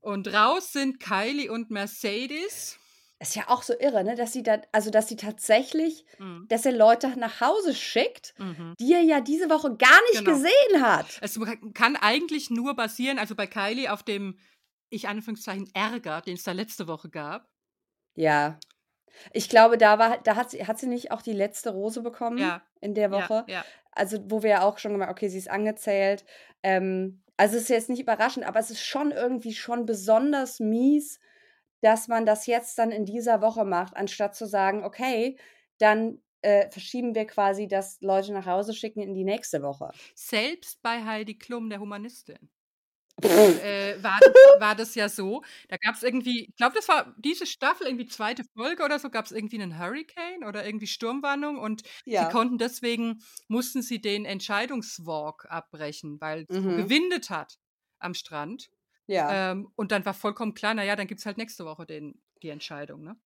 Und 0.00 0.32
raus 0.32 0.72
sind 0.72 1.00
Kylie 1.00 1.50
und 1.50 1.70
Mercedes. 1.70 2.78
Ist 3.20 3.36
ja 3.36 3.44
auch 3.48 3.62
so 3.62 3.74
irre, 3.78 4.02
ne? 4.04 4.16
Dass 4.16 4.32
sie 4.32 4.42
da, 4.42 4.60
also 4.72 4.90
dass 4.90 5.08
sie 5.08 5.16
tatsächlich, 5.16 6.04
Mhm. 6.18 6.46
dass 6.48 6.66
er 6.66 6.72
Leute 6.72 7.08
nach 7.18 7.40
Hause 7.40 7.74
schickt, 7.74 8.34
Mhm. 8.38 8.74
die 8.78 8.92
er 8.92 9.00
ja 9.02 9.20
diese 9.20 9.48
Woche 9.48 9.76
gar 9.76 10.00
nicht 10.10 10.24
Genau. 10.24 10.32
gesehen 10.32 10.82
hat. 10.82 11.06
Es 11.22 11.38
kann 11.74 11.96
eigentlich 11.96 12.50
nur 12.50 12.74
basieren, 12.74 13.18
also 13.18 13.34
bei 13.34 13.46
Kylie 13.46 13.92
auf 13.92 14.02
dem, 14.02 14.38
ich 14.90 15.08
Anführungszeichen, 15.08 15.70
Ärger, 15.74 16.20
den 16.22 16.34
es 16.34 16.42
da 16.42 16.52
letzte 16.52 16.86
Woche 16.88 17.08
gab. 17.08 17.48
Ja. 18.16 18.58
Ich 19.32 19.48
glaube, 19.48 19.78
da 19.78 19.98
war, 20.00 20.18
da 20.18 20.34
hat 20.34 20.50
sie, 20.50 20.66
hat 20.66 20.78
sie 20.78 20.88
nicht 20.88 21.12
auch 21.12 21.22
die 21.22 21.32
letzte 21.32 21.70
Rose 21.70 22.02
bekommen 22.02 22.38
Ja. 22.38 22.62
in 22.80 22.94
der 22.94 23.10
Woche. 23.12 23.44
Ja, 23.46 23.54
ja. 23.54 23.64
Also, 23.92 24.18
wo 24.28 24.42
wir 24.42 24.50
ja 24.50 24.62
auch 24.62 24.78
schon 24.78 24.90
gemerkt, 24.92 25.12
okay, 25.12 25.28
sie 25.28 25.38
ist 25.38 25.48
angezählt. 25.50 26.24
Ähm, 26.64 27.22
also 27.36 27.56
es 27.56 27.62
ist 27.62 27.68
jetzt 27.68 27.88
nicht 27.90 28.00
überraschend, 28.00 28.44
aber 28.44 28.58
es 28.58 28.70
ist 28.70 28.82
schon 28.84 29.12
irgendwie 29.12 29.54
schon 29.54 29.86
besonders 29.86 30.58
mies, 30.58 31.20
dass 31.84 32.08
man 32.08 32.24
das 32.24 32.46
jetzt 32.46 32.78
dann 32.78 32.90
in 32.90 33.04
dieser 33.04 33.42
Woche 33.42 33.64
macht, 33.66 33.94
anstatt 33.94 34.34
zu 34.34 34.46
sagen, 34.46 34.84
okay, 34.84 35.38
dann 35.78 36.18
äh, 36.40 36.70
verschieben 36.70 37.14
wir 37.14 37.26
quasi 37.26 37.68
das 37.68 38.00
Leute 38.00 38.32
nach 38.32 38.46
Hause 38.46 38.72
schicken 38.72 39.00
in 39.00 39.12
die 39.14 39.24
nächste 39.24 39.62
Woche. 39.62 39.90
Selbst 40.14 40.80
bei 40.82 41.04
Heidi 41.04 41.36
Klum, 41.36 41.68
der 41.68 41.80
Humanistin. 41.80 42.50
Äh, 43.22 44.02
war, 44.02 44.18
das, 44.20 44.60
war 44.60 44.74
das 44.74 44.94
ja 44.94 45.08
so. 45.08 45.42
Da 45.68 45.76
gab 45.76 45.94
es 45.94 46.02
irgendwie, 46.02 46.46
ich 46.48 46.56
glaube, 46.56 46.74
das 46.74 46.88
war 46.88 47.14
diese 47.18 47.46
Staffel, 47.46 47.86
irgendwie 47.86 48.06
zweite 48.06 48.44
Folge 48.56 48.82
oder 48.82 48.98
so, 48.98 49.10
gab 49.10 49.26
es 49.26 49.32
irgendwie 49.32 49.60
einen 49.60 49.78
Hurricane 49.78 50.44
oder 50.48 50.66
irgendwie 50.66 50.86
Sturmwarnung 50.86 51.58
und 51.58 51.82
ja. 52.06 52.24
sie 52.24 52.32
konnten 52.32 52.58
deswegen, 52.58 53.22
mussten 53.46 53.82
sie 53.82 54.00
den 54.00 54.24
Entscheidungswalk 54.24 55.46
abbrechen, 55.48 56.20
weil 56.20 56.46
es 56.48 56.56
Mhm. 56.56 56.76
gewindet 56.76 57.30
hat 57.30 57.58
am 57.98 58.14
Strand. 58.14 58.70
Ja. 59.06 59.52
Ähm, 59.52 59.70
und 59.76 59.92
dann 59.92 60.04
war 60.04 60.14
vollkommen 60.14 60.54
klar, 60.54 60.74
naja, 60.74 60.96
dann 60.96 61.06
gibt 61.06 61.20
es 61.20 61.26
halt 61.26 61.38
nächste 61.38 61.64
Woche 61.64 61.86
den, 61.86 62.20
die 62.42 62.48
Entscheidung. 62.48 63.02
Ne? 63.02 63.16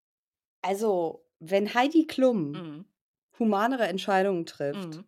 Also, 0.63 1.25
wenn 1.39 1.73
Heidi 1.75 2.07
Klum 2.07 2.53
Mhm. 2.53 2.85
humanere 3.39 3.87
Entscheidungen 3.87 4.45
trifft 4.47 4.97
Mhm. 4.97 5.05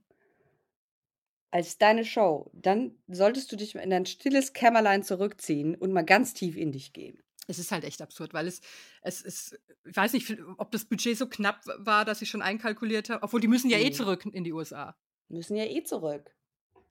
als 1.50 1.78
deine 1.78 2.04
Show, 2.04 2.50
dann 2.54 2.96
solltest 3.08 3.50
du 3.50 3.56
dich 3.56 3.74
in 3.74 3.90
dein 3.90 4.06
stilles 4.06 4.52
Kämmerlein 4.52 5.02
zurückziehen 5.02 5.74
und 5.74 5.92
mal 5.92 6.04
ganz 6.04 6.32
tief 6.34 6.56
in 6.56 6.70
dich 6.70 6.92
gehen. 6.92 7.20
Es 7.48 7.58
ist 7.58 7.72
halt 7.72 7.82
echt 7.82 8.00
absurd, 8.00 8.32
weil 8.32 8.46
es, 8.46 8.60
es 9.02 9.20
ist, 9.22 9.58
ich 9.84 9.96
weiß 9.96 10.12
nicht, 10.12 10.38
ob 10.58 10.70
das 10.70 10.84
Budget 10.84 11.18
so 11.18 11.26
knapp 11.28 11.62
war, 11.78 12.04
dass 12.04 12.22
ich 12.22 12.30
schon 12.30 12.42
einkalkuliert 12.42 13.10
habe, 13.10 13.24
obwohl 13.24 13.40
die 13.40 13.48
müssen 13.48 13.70
ja 13.70 13.78
eh 13.78 13.84
Nee. 13.86 13.90
zurück 13.90 14.24
in 14.24 14.44
die 14.44 14.52
USA. 14.52 14.96
Müssen 15.28 15.56
ja 15.56 15.64
eh 15.64 15.82
zurück. 15.82 16.30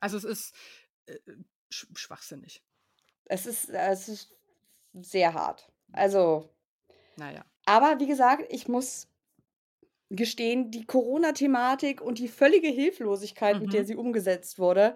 Also 0.02 0.18
es 0.18 0.26
ist 0.26 0.56
äh, 1.06 1.18
sch 1.72 1.88
schwachsinnig. 1.96 2.62
Es 3.30 3.46
ist, 3.46 3.70
es 3.70 4.10
ist 4.10 4.36
sehr 4.94 5.34
hart. 5.34 5.72
Also, 5.94 6.50
Naja. 7.16 7.46
aber 7.66 8.00
wie 8.00 8.08
gesagt, 8.08 8.44
ich 8.50 8.68
muss 8.68 9.08
gestehen, 10.10 10.72
die 10.72 10.86
Corona-Thematik 10.86 12.02
und 12.02 12.18
die 12.18 12.28
völlige 12.28 12.68
Hilflosigkeit, 12.68 13.60
mit 13.62 13.74
der 13.74 13.82
Mhm. 13.82 13.86
sie 13.86 13.96
umgesetzt 13.96 14.58
wurde, 14.58 14.96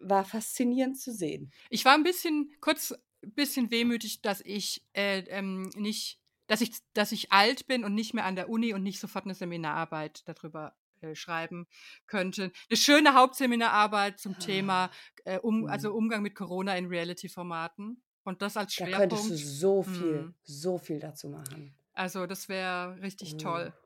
war 0.00 0.24
faszinierend 0.24 0.98
zu 0.98 1.12
sehen. 1.12 1.52
Ich 1.70 1.84
war 1.84 1.94
ein 1.94 2.02
bisschen, 2.02 2.50
kurz 2.60 2.92
ein 3.22 3.32
bisschen 3.34 3.70
wehmütig, 3.70 4.22
dass 4.22 4.40
ich 4.40 4.84
äh, 4.94 5.20
ähm, 5.28 5.70
nicht, 5.76 6.18
dass 6.46 6.60
ich, 6.62 6.70
dass 6.94 7.12
ich 7.12 7.32
alt 7.32 7.66
bin 7.66 7.84
und 7.84 7.94
nicht 7.94 8.14
mehr 8.14 8.24
an 8.24 8.36
der 8.36 8.48
Uni 8.48 8.72
und 8.72 8.82
nicht 8.82 9.00
sofort 9.00 9.24
eine 9.26 9.34
Seminararbeit 9.34 10.22
darüber 10.26 10.74
äh, 11.00 11.14
schreiben 11.14 11.66
könnte. 12.06 12.52
Eine 12.68 12.76
schöne 12.76 13.14
Hauptseminararbeit 13.14 14.18
zum 14.18 14.38
Thema 14.38 14.90
äh, 15.24 15.38
um, 15.38 15.62
Mhm. 15.62 15.66
also 15.68 15.92
Umgang 15.92 16.22
mit 16.22 16.34
Corona 16.34 16.76
in 16.76 16.86
Reality-Formaten. 16.86 18.02
Und 18.24 18.42
das 18.42 18.56
als 18.56 18.74
Da 18.76 18.86
könntest 18.86 19.24
du 19.30 19.36
Schwerpunkt. 19.36 19.60
so 19.60 19.82
viel, 19.82 20.22
Mhm. 20.22 20.34
so 20.42 20.78
viel 20.78 20.98
dazu 21.00 21.28
machen. 21.28 21.76
Also 21.92 22.26
das 22.26 22.48
wäre 22.48 23.00
richtig 23.00 23.36
toll. 23.36 23.72
Oh. 23.74 23.82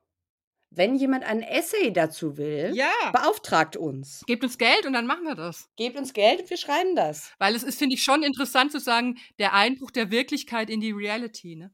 Wenn 0.72 0.94
jemand 0.94 1.24
ein 1.24 1.42
Essay 1.42 1.92
dazu 1.92 2.36
will, 2.36 2.70
Ja. 2.74 2.92
beauftragt 3.12 3.76
uns. 3.76 4.22
Gebt 4.26 4.44
uns 4.44 4.56
Geld 4.56 4.86
und 4.86 4.92
dann 4.92 5.04
machen 5.06 5.24
wir 5.24 5.34
das. 5.34 5.68
Gebt 5.76 5.96
uns 5.96 6.12
Geld 6.12 6.40
und 6.42 6.50
wir 6.50 6.56
schreiben 6.56 6.94
das. 6.94 7.32
Weil 7.38 7.56
es 7.56 7.64
ist, 7.64 7.78
finde 7.78 7.94
ich, 7.96 8.04
schon 8.04 8.22
interessant 8.22 8.70
zu 8.70 8.78
sagen, 8.78 9.18
der 9.40 9.52
Einbruch 9.52 9.90
der 9.90 10.10
Wirklichkeit 10.12 10.70
in 10.70 10.80
die 10.80 10.92
Reality, 10.92 11.56
ne? 11.56 11.72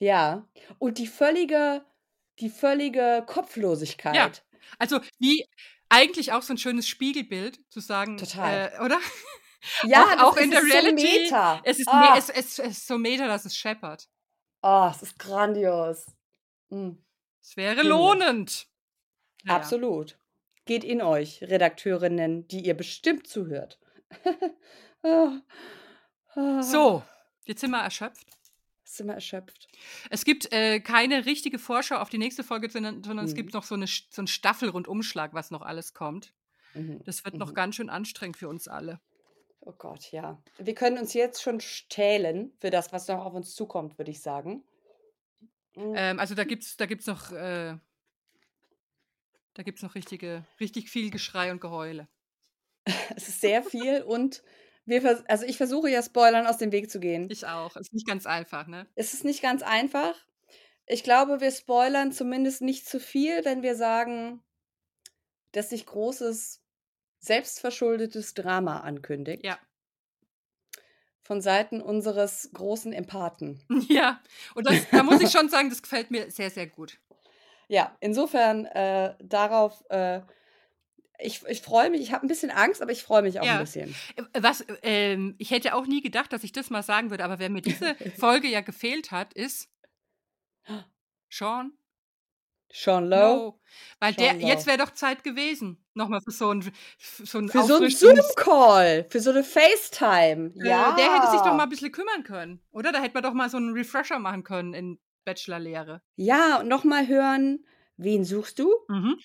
Ja. 0.00 0.48
Und 0.78 0.98
die 0.98 1.06
völlige, 1.06 1.84
die 2.40 2.50
völlige 2.50 3.22
Kopflosigkeit. 3.26 4.44
Also 4.78 5.00
wie 5.18 5.46
eigentlich 5.88 6.32
auch 6.32 6.42
so 6.42 6.52
ein 6.54 6.58
schönes 6.58 6.88
Spiegelbild 6.88 7.60
zu 7.70 7.80
sagen, 7.80 8.16
Total. 8.18 8.72
Äh, 8.78 8.84
oder? 8.84 8.98
Ja, 9.82 10.04
Auch- 10.04 10.32
auch 10.32 10.36
in 10.36 10.44
es 10.44 10.50
der 10.50 10.60
ist 10.60 10.68
so 10.68 10.72
Reality, 10.78 11.18
Meta. 11.24 11.60
Es 11.64 11.78
ist, 11.80 11.88
ah, 11.88 12.14
es, 12.16 12.28
es, 12.30 12.58
es 12.60 12.78
ist 12.78 12.86
so 12.86 12.98
meta, 12.98 13.26
dass 13.26 13.44
es 13.46 13.56
scheppert. 13.56 14.08
oh, 14.62 14.88
es 14.94 15.02
ist 15.02 15.18
grandios. 15.18 16.06
Mm, 16.68 16.90
Es 17.42 17.56
wäre 17.56 17.70
Himmlisch. 17.74 17.88
lohnend. 17.88 18.66
Naja. 19.42 19.56
Absolut. 19.58 20.18
Geht 20.66 20.84
in 20.84 21.02
euch, 21.02 21.42
Redakteurinnen, 21.42 22.46
die 22.46 22.60
ihr 22.64 22.74
bestimmt 22.76 23.26
zuhört. 23.26 23.80
Ah, 25.02 25.40
ah, 26.36 26.62
So, 26.62 27.02
jetzt 27.44 27.60
sind 27.60 27.70
wir 27.72 27.80
erschöpft. 27.82 28.26
Sind 28.88 29.08
wir 29.08 29.14
erschöpft. 29.14 29.66
Es 30.10 30.24
gibt 30.24 30.52
äh, 30.52 30.78
keine 30.78 31.26
richtige 31.26 31.58
Vorschau 31.58 31.96
auf 31.96 32.08
die 32.08 32.18
nächste 32.18 32.44
Folge, 32.44 32.70
sondern, 32.70 33.02
sondern 33.02 33.26
es 33.26 33.32
Mhm. 33.32 33.36
gibt 33.36 33.52
noch 33.54 33.64
so, 33.64 33.74
eine, 33.74 33.86
so 33.88 34.02
einen 34.18 34.28
Staffelrundumschlag, 34.28 35.34
was 35.34 35.50
noch 35.50 35.62
alles 35.62 35.92
kommt. 35.92 36.32
Mhm. 36.72 37.02
Das 37.04 37.24
wird 37.24 37.34
noch 37.36 37.50
Mhm. 37.50 37.54
ganz 37.54 37.74
schön 37.74 37.90
anstrengend 37.90 38.36
für 38.36 38.48
uns 38.48 38.68
alle. 38.68 39.00
Oh 39.60 39.72
Gott, 39.72 40.12
ja. 40.12 40.40
Wir 40.58 40.74
können 40.76 40.98
uns 40.98 41.14
jetzt 41.14 41.42
schon 41.42 41.58
stählen 41.60 42.52
für 42.60 42.70
das, 42.70 42.92
was 42.92 43.08
noch 43.08 43.24
auf 43.24 43.34
uns 43.34 43.56
zukommt, 43.56 43.98
würde 43.98 44.12
ich 44.12 44.22
sagen. 44.22 44.62
Mm. 45.74 45.92
Ähm, 45.96 46.18
also 46.20 46.36
da 46.36 46.44
gibt's, 46.44 46.76
da 46.76 46.86
gibt's 46.86 47.06
noch, 47.08 47.32
äh, 47.32 47.76
da 49.54 49.62
gibt's 49.64 49.82
noch 49.82 49.96
richtige, 49.96 50.44
richtig 50.60 50.90
viel 50.90 51.10
Geschrei 51.10 51.50
und 51.50 51.60
Geheule. 51.60 52.06
Es 53.16 53.28
ist 53.28 53.40
sehr 53.40 53.64
viel 53.64 54.02
und 54.02 54.44
wir 54.86 55.24
also 55.28 55.44
ich 55.44 55.56
versuche 55.56 55.90
ja 55.90 56.02
Spoilern 56.02 56.46
aus 56.46 56.58
dem 56.58 56.72
Weg 56.72 56.90
zu 56.90 57.00
gehen. 57.00 57.28
Ich 57.30 57.46
auch. 57.46 57.76
Ist 57.76 57.92
nicht 57.92 58.06
ganz 58.06 58.26
einfach, 58.26 58.66
ne? 58.66 58.86
Es 58.94 59.14
ist 59.14 59.24
nicht 59.24 59.42
ganz 59.42 59.62
einfach. 59.62 60.14
Ich 60.86 61.02
glaube, 61.02 61.40
wir 61.40 61.50
spoilern 61.50 62.12
zumindest 62.12 62.62
nicht 62.62 62.88
zu 62.88 63.00
viel, 63.00 63.44
wenn 63.44 63.62
wir 63.62 63.74
sagen, 63.74 64.42
dass 65.52 65.70
sich 65.70 65.84
großes 65.84 66.62
selbstverschuldetes 67.18 68.34
Drama 68.34 68.80
ankündigt. 68.80 69.44
Ja. 69.44 69.58
Von 71.22 71.40
Seiten 71.40 71.80
unseres 71.80 72.50
großen 72.52 72.92
Empathen. 72.92 73.62
Ja. 73.88 74.20
Und 74.54 74.68
das, 74.68 74.88
da 74.90 75.02
muss 75.02 75.20
ich 75.20 75.30
schon 75.30 75.48
sagen, 75.48 75.70
das 75.70 75.82
gefällt 75.82 76.10
mir 76.10 76.30
sehr, 76.30 76.50
sehr 76.50 76.68
gut. 76.68 76.98
Ja, 77.68 77.96
insofern 78.00 78.64
äh, 78.66 79.16
darauf, 79.20 79.82
äh, 79.90 80.20
ich, 81.18 81.42
ich 81.46 81.62
freue 81.62 81.90
mich, 81.90 82.00
ich 82.00 82.12
habe 82.12 82.24
ein 82.24 82.28
bisschen 82.28 82.50
Angst, 82.50 82.82
aber 82.82 82.92
ich 82.92 83.02
freue 83.02 83.22
mich 83.22 83.40
auch 83.40 83.44
Ja. 83.44 83.54
ein 83.54 83.60
bisschen. 83.60 83.94
Äh, 84.16 84.22
Was, 84.42 84.64
ähm, 84.82 85.34
ich 85.38 85.50
hätte 85.50 85.74
auch 85.74 85.86
nie 85.86 86.02
gedacht, 86.02 86.32
dass 86.32 86.44
ich 86.44 86.52
das 86.52 86.70
mal 86.70 86.82
sagen 86.82 87.10
würde, 87.10 87.24
aber 87.24 87.38
wer 87.38 87.50
mir 87.50 87.62
diese 87.62 87.94
Folge 88.18 88.48
ja 88.48 88.60
gefehlt 88.60 89.10
hat, 89.10 89.32
ist 89.34 89.68
Sean 91.28 91.72
Sean 92.72 93.04
Lowe. 93.08 93.16
Lowe. 93.36 93.60
Weil 94.00 94.14
der, 94.14 94.30
Sean 94.30 94.40
Lowe. 94.40 94.48
jetzt 94.50 94.66
wäre 94.66 94.78
doch 94.78 94.90
Zeit 94.92 95.22
gewesen. 95.24 95.84
Nochmal 95.94 96.20
für 96.20 96.32
so 96.32 96.50
ein, 96.50 96.62
für 96.98 97.24
so 97.26 97.38
ein 97.38 97.48
Für 97.48 97.62
so 97.62 97.76
einen 97.76 97.90
Zoom-Call, 97.90 99.06
für 99.08 99.20
so 99.20 99.30
eine 99.30 99.44
FaceTime. 99.44 100.52
Äh, 100.62 100.68
Ja. 100.68 100.94
Der 100.96 101.14
hätte 101.14 101.30
sich 101.30 101.40
doch 101.40 101.54
mal 101.54 101.62
ein 101.62 101.68
bisschen 101.68 101.92
kümmern 101.92 102.24
können. 102.24 102.60
Oder? 102.72 102.90
Da 102.92 103.00
hätte 103.00 103.14
man 103.14 103.22
doch 103.22 103.32
mal 103.34 103.48
so 103.48 103.56
einen 103.56 103.72
Refresher 103.72 104.18
machen 104.18 104.42
können 104.42 104.74
in 104.74 104.98
Bachelorlehre. 105.24 106.02
Ja, 106.16 106.58
und 106.60 106.68
nochmal 106.68 107.06
hören, 107.06 107.64
wen 107.96 108.24
suchst 108.24 108.58
du? 108.58 108.72
Mhm. 108.88 109.16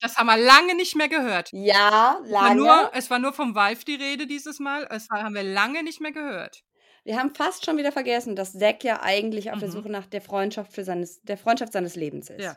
Das 0.00 0.16
haben 0.16 0.26
wir 0.26 0.36
lange 0.36 0.74
nicht 0.76 0.94
mehr 0.96 1.08
gehört. 1.08 1.50
Ja, 1.52 2.20
Es 2.24 2.30
war, 2.30 2.42
lange. 2.48 2.56
nur, 2.60 2.90
es 2.94 3.10
war 3.10 3.18
nur 3.18 3.32
vom 3.32 3.54
Vive 3.54 3.84
die 3.84 3.96
Rede 3.96 4.26
dieses 4.26 4.58
Mal. 4.60 4.86
Es 4.90 5.10
war, 5.10 5.22
haben 5.24 5.34
wir 5.34 5.42
lange 5.42 5.82
nicht 5.82 6.00
mehr 6.00 6.12
gehört. 6.12 6.62
Wir 7.04 7.16
haben 7.18 7.34
fast 7.34 7.64
schon 7.64 7.76
wieder 7.78 7.90
vergessen, 7.92 8.36
dass 8.36 8.52
Zack 8.52 8.84
ja 8.84 9.02
eigentlich 9.02 9.50
auf 9.50 9.58
der 9.58 9.68
Mhm. 9.68 9.72
Suche 9.72 9.88
nach 9.90 10.06
der 10.06 10.20
Freundschaft 10.20 10.72
für 10.72 10.84
seines, 10.84 11.20
der 11.22 11.38
Freundschaft 11.38 11.72
seines 11.72 11.96
Lebens 11.96 12.28
ist. 12.30 12.42
Ja. 12.44 12.56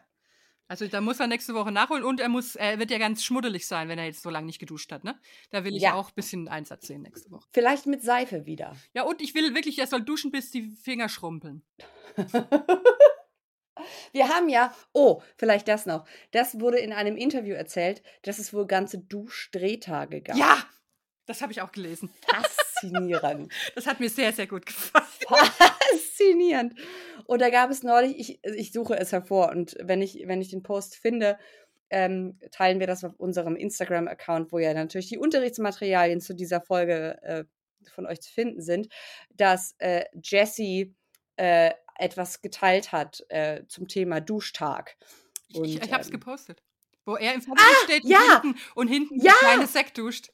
Also 0.68 0.88
da 0.88 1.02
muss 1.02 1.20
er 1.20 1.28
nächste 1.28 1.54
Woche 1.54 1.72
nachholen 1.72 2.04
und 2.06 2.20
er 2.22 2.30
muss, 2.30 2.56
er 2.56 2.80
wird 2.80 2.92
ja 2.92 2.98
ganz 2.98 3.24
schmuddelig 3.26 3.68
sein, 3.68 3.90
wenn 3.90 4.00
er 4.00 4.06
jetzt 4.06 4.22
so 4.22 4.30
lange 4.30 4.46
nicht 4.46 4.60
geduscht 4.60 4.92
hat, 4.94 5.04
ne? 5.04 5.20
Da 5.50 5.66
will 5.66 5.76
ich 5.76 5.82
Ja. 5.84 5.96
auch 5.96 6.10
ein 6.10 6.16
bisschen 6.16 6.48
Einsatz 6.48 6.88
sehen 6.88 7.02
nächste 7.02 7.30
Woche. 7.30 7.46
Vielleicht 7.52 7.88
mit 7.88 8.04
Seife 8.04 8.46
wieder. 8.46 8.76
Ja, 8.94 9.04
und 9.04 9.22
ich 9.22 9.36
will 9.36 9.54
wirklich, 9.54 9.80
er 9.80 9.88
soll 9.88 10.02
duschen, 10.02 10.32
bis 10.32 10.50
die 10.52 10.70
Finger 10.70 11.10
schrumpeln. 11.10 11.64
Wir 14.12 14.30
haben 14.30 14.50
ja, 14.50 14.74
oh, 14.94 15.22
vielleicht 15.38 15.68
das 15.68 15.86
noch. 15.86 16.06
Das 16.32 16.60
wurde 16.60 16.80
in 16.80 16.94
einem 16.94 17.18
Interview 17.18 17.56
erzählt, 17.56 18.02
dass 18.24 18.40
es 18.40 18.54
wohl 18.54 18.68
ganze 18.68 19.00
Duschdrehtage 19.00 20.22
gab. 20.22 20.36
Ja! 20.38 20.64
Das 21.28 21.42
habe 21.42 21.54
ich 21.54 21.62
auch 21.62 21.72
gelesen. 21.72 22.10
Faszinierend. 22.28 23.54
Das 23.76 23.86
hat 23.86 24.00
mir 24.00 24.10
sehr, 24.10 24.34
sehr 24.34 24.48
gut 24.48 24.66
gefallen. 24.66 25.06
Faszinierend. 25.28 26.74
Und 27.26 27.42
da 27.42 27.50
gab 27.50 27.70
es 27.70 27.84
neulich, 27.84 28.20
ich, 28.20 28.44
ich 28.44 28.72
suche 28.74 28.98
es 28.98 29.12
hervor 29.12 29.50
und 29.50 29.78
wenn 29.80 30.02
ich, 30.02 30.24
wenn 30.26 30.42
ich 30.42 30.50
den 30.50 30.64
Post 30.64 30.96
finde, 30.96 31.38
ähm, 31.90 32.40
teilen 32.52 32.80
wir 32.80 32.88
das 32.88 33.04
auf 33.04 33.14
unserem 33.18 33.56
Instagram-Account, 33.56 34.52
wo 34.52 34.60
ja 34.60 34.74
natürlich 34.74 35.10
die 35.10 35.18
Unterrichtsmaterialien 35.18 36.22
zu 36.22 36.34
dieser 36.34 36.62
Folge 36.62 37.22
äh, 37.22 37.44
von 37.94 38.06
euch 38.06 38.22
zu 38.22 38.32
finden 38.32 38.62
sind, 38.62 38.88
dass 39.30 39.76
äh, 39.80 40.06
Jessie 40.24 40.96
äh, 41.42 41.74
etwas 41.98 42.42
geteilt 42.42 42.92
hat 42.92 43.24
äh, 43.30 43.66
zum 43.68 43.88
Thema 43.88 44.22
Duschtag. 44.22 44.96
Ich, 45.48 45.56
ich, 45.56 45.60
Und, 45.60 45.68
ich 45.86 45.92
habe 45.92 46.02
es 46.02 46.08
ähm, 46.08 46.14
gepostet. 46.14 46.62
Wo 47.06 47.16
er 47.16 47.34
im 47.34 47.42
Fernsehen 47.42 47.68
steht 47.84 48.04
und 48.04 48.10
ja! 48.12 48.42
hinten, 48.42 48.60
und 48.76 48.88
hinten 48.88 49.16
Ja! 49.20 49.34
der 49.42 49.50
kleine 49.50 49.68
Sekt 49.68 49.98
duscht. 49.98 50.32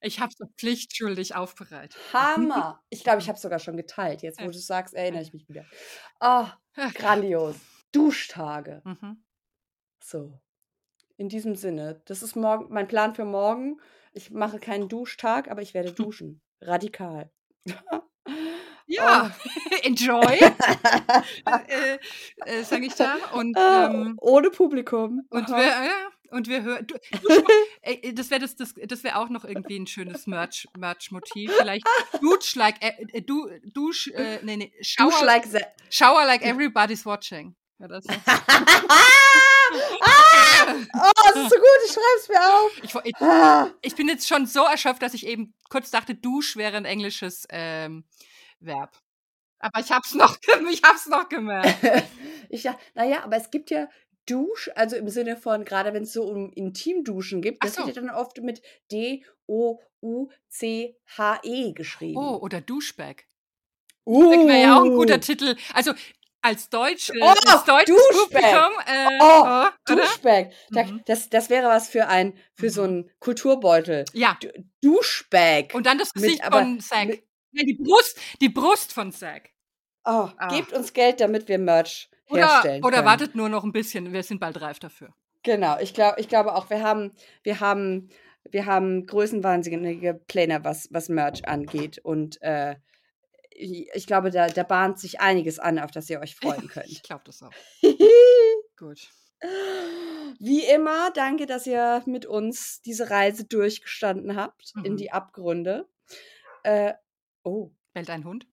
Ich 0.00 0.20
habe 0.20 0.30
es 0.38 0.46
pflichtschuldig 0.56 1.34
aufbereitet. 1.34 1.98
Hammer. 2.12 2.80
Ich 2.90 3.02
glaube, 3.02 3.18
ich 3.20 3.26
habe 3.28 3.36
es 3.36 3.42
sogar 3.42 3.58
schon 3.58 3.76
geteilt. 3.76 4.22
Jetzt, 4.22 4.38
wo 4.38 4.44
Ja. 4.44 4.50
du 4.50 4.56
es 4.56 4.66
sagst, 4.66 4.94
erinnere 4.94 5.22
ich 5.22 5.32
mich 5.32 5.48
wieder. 5.48 5.64
Ah, 6.20 6.52
Ach. 6.76 6.94
grandios. 6.94 7.56
Duschtage. 7.92 8.82
Mhm. 8.84 9.24
So. 10.02 10.40
In 11.16 11.28
diesem 11.28 11.56
Sinne, 11.56 12.02
das 12.04 12.22
ist 12.22 12.36
morgen 12.36 12.72
mein 12.72 12.86
Plan 12.86 13.14
für 13.14 13.24
morgen. 13.24 13.80
Ich 14.12 14.30
mache 14.30 14.58
keinen 14.60 14.88
Duschtag, 14.88 15.50
aber 15.50 15.62
ich 15.62 15.74
werde 15.74 15.92
duschen. 16.12 16.40
Radikal. 16.60 17.30
Ja, 18.86 19.34
enjoy, 19.82 20.38
äh, 21.68 21.98
äh, 22.44 22.62
sage 22.62 22.86
ich 22.86 22.94
da. 22.94 23.16
Und, 23.34 23.56
Ah, 23.56 23.90
ähm, 23.92 24.16
Ohne 24.20 24.50
Publikum. 24.50 25.22
und 25.30 25.48
Aha. 25.50 25.56
wir, 25.56 25.66
ja, 25.66 26.08
und 26.30 26.46
wir 26.48 26.62
hören. 26.62 26.86
Du, 26.86 26.94
du, 27.22 27.44
ey, 27.82 28.14
das 28.14 28.30
wäre 28.30 28.40
das, 28.40 28.54
das, 28.56 28.74
das 28.86 29.02
wär 29.04 29.18
auch 29.18 29.28
noch 29.28 29.44
irgendwie 29.44 29.78
ein 29.78 29.86
schönes 29.86 30.26
Merch, 30.26 30.66
Merch-Motiv. 30.78 31.52
Vielleicht 31.58 31.84
Dusch 32.20 32.54
like, 32.54 32.76
äh, 32.80 33.22
du, 33.22 33.48
Dusch, 33.64 34.08
äh, 34.08 34.38
nee, 34.42 34.56
nee, 34.56 34.72
Shower, 34.82 35.10
Dusch 35.10 35.20
like 35.22 35.46
the 35.46 35.60
shower 35.90 36.24
like 36.24 36.42
everybody's 36.42 37.04
watching. 37.04 37.54
Oder 37.78 38.00
so. 38.00 38.08
oh, 40.94 41.10
das 41.24 41.36
ist 41.36 41.50
so 41.50 41.56
gut, 41.56 41.80
ich 41.86 41.92
schreib's 41.92 42.28
mir 42.28 42.40
auf. 42.40 42.72
Ich, 42.82 42.94
ich, 43.10 43.16
Ah. 43.20 43.70
ich 43.82 43.94
bin 43.94 44.08
jetzt 44.08 44.26
schon 44.28 44.46
so 44.46 44.64
erschöpft, 44.64 45.02
dass 45.02 45.14
ich 45.14 45.26
eben 45.26 45.54
kurz 45.68 45.90
dachte, 45.90 46.14
Dusch 46.14 46.56
wäre 46.56 46.76
ein 46.76 46.84
englisches 46.84 47.46
ähm, 47.50 48.04
Verb. 48.60 48.96
Aber 49.58 49.80
ich 49.80 49.90
hab's 49.90 50.14
noch, 50.14 50.36
ich 50.70 50.82
hab's 50.82 51.06
noch 51.06 51.28
gemerkt. 51.28 51.76
Ich 52.48 52.62
ja, 52.62 52.78
naja, 52.94 53.24
aber 53.24 53.36
es 53.36 53.50
gibt 53.50 53.70
ja 53.70 53.88
Dusch, 54.26 54.70
also 54.76 54.94
im 54.94 55.08
Sinne 55.08 55.36
von, 55.36 55.64
gerade 55.64 55.92
wenn 55.92 56.04
es 56.04 56.12
so 56.12 56.22
um 56.24 56.52
Intimduschen 56.52 57.42
gibt, 57.42 57.64
das 57.64 57.74
so. 57.74 57.84
wird 57.84 57.96
ja 57.96 58.02
dann 58.02 58.10
oft 58.14 58.38
mit 58.40 58.62
D-O-U-C-H-E 60.52 61.72
geschrieben. 61.72 62.16
Oh, 62.18 62.36
oder 62.36 62.60
Duschbag. 62.60 63.24
uh. 64.06 64.30
Das 64.32 64.46
wäre 64.46 64.60
ja 64.62 64.78
auch 64.78 64.84
ein 64.84 64.94
guter 64.94 65.20
Titel. 65.20 65.56
Also 65.74 65.92
als 66.42 66.68
Deutsch, 66.70 67.10
äh, 67.10 67.18
Oh, 67.20 67.26
als 67.26 67.64
deutsches 67.64 67.96
Duschbag. 67.96 68.42
Publikum. 68.42 68.72
Äh, 68.86 69.18
Oh, 69.20 69.40
oder? 69.42 69.72
Duschbag. 69.86 70.50
Mhm. 70.70 71.02
das, 71.06 71.28
das 71.28 71.50
wäre 71.50 71.66
was 71.66 71.88
für 71.88 72.06
ein 72.06 72.38
für 72.54 72.70
so 72.70 72.82
Mhm. 72.82 72.88
einen 72.88 73.10
Kulturbeutel. 73.18 74.04
Ja. 74.12 74.36
Du, 74.40 74.48
Duschbag. 74.82 75.74
Und 75.74 75.86
dann 75.86 75.98
das 75.98 76.14
Mit- 76.14 76.22
Gesicht 76.24 76.44
aber 76.44 76.58
von 76.60 76.78
Zack. 76.80 77.22
Nein, 77.56 77.66
die 77.66 77.74
Brust, 77.74 78.18
die 78.40 78.48
Brust 78.48 78.92
von 78.92 79.12
Zack. 79.12 79.50
Oh, 80.04 80.28
Ah. 80.38 80.48
gebt 80.48 80.72
uns 80.72 80.92
Geld, 80.92 81.20
damit 81.20 81.48
wir 81.48 81.58
Merch 81.58 82.08
Oder, 82.28 82.46
herstellen 82.52 82.84
oder 82.84 82.96
können. 82.98 83.06
wartet 83.06 83.34
nur 83.34 83.48
noch 83.48 83.64
ein 83.64 83.72
bisschen, 83.72 84.12
wir 84.12 84.22
sind 84.22 84.38
bald 84.40 84.60
reif 84.60 84.78
dafür. 84.78 85.12
Genau, 85.42 85.78
ich 85.80 85.94
glaube, 85.94 86.20
ich 86.20 86.28
glaube 86.28 86.54
auch, 86.54 86.70
wir 86.70 86.82
haben, 86.82 87.12
wir 87.42 87.60
haben, 87.60 88.08
wir 88.50 88.66
haben 88.66 89.06
größenwahnsinnige 89.06 90.14
Pläne, 90.14 90.62
was, 90.64 90.88
was 90.92 91.08
Merch 91.08 91.46
angeht. 91.48 91.98
Und 91.98 92.40
äh, 92.42 92.76
ich 93.50 94.06
glaube, 94.06 94.30
da, 94.30 94.48
da 94.48 94.62
bahnt 94.64 94.98
sich 94.98 95.20
einiges 95.20 95.58
an, 95.58 95.78
auf 95.78 95.90
das 95.90 96.10
ihr 96.10 96.20
euch 96.20 96.36
freuen 96.36 96.68
könnt. 96.68 96.86
Ich 96.90 97.02
glaube 97.02 97.22
das 97.24 97.42
auch. 97.42 97.50
Gut. 98.76 99.08
Wie 100.38 100.64
immer, 100.64 101.10
danke, 101.12 101.46
dass 101.46 101.66
ihr 101.66 102.02
mit 102.06 102.26
uns 102.26 102.80
diese 102.82 103.10
Reise 103.10 103.44
durchgestanden 103.44 104.36
habt 104.36 104.72
in 104.84 104.92
Mhm. 104.92 104.96
die 104.96 105.12
Abgründe. 105.12 105.88
Äh, 106.62 106.94
oh, 107.46 107.72
Bellt 107.94 108.10
ein 108.10 108.24
Hund? 108.24 108.46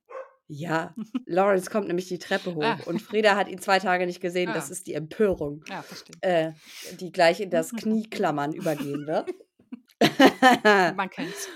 ja. 0.48 0.94
Lawrence 1.26 1.70
kommt 1.70 1.88
nämlich 1.88 2.08
die 2.08 2.20
Treppe 2.20 2.54
hoch 2.56 2.64
Ah. 2.64 2.80
und 2.86 3.02
Frieda 3.02 3.36
hat 3.36 3.48
ihn 3.50 3.60
zwei 3.60 3.80
Tage 3.80 4.06
nicht 4.06 4.22
gesehen. 4.22 4.52
Das 4.54 4.70
Ah. 4.70 4.74
ist 4.74 4.88
die 4.88 4.94
Empörung, 4.94 5.64
Ja, 5.70 5.84
äh, 6.22 6.52
die 7.00 7.12
gleich 7.12 7.40
in 7.42 7.50
das 7.50 7.72
Knieklammern 7.76 8.54
übergehen 8.54 9.08
wird. 9.08 9.30
Man 10.98 11.10
kennt's. 11.10 11.48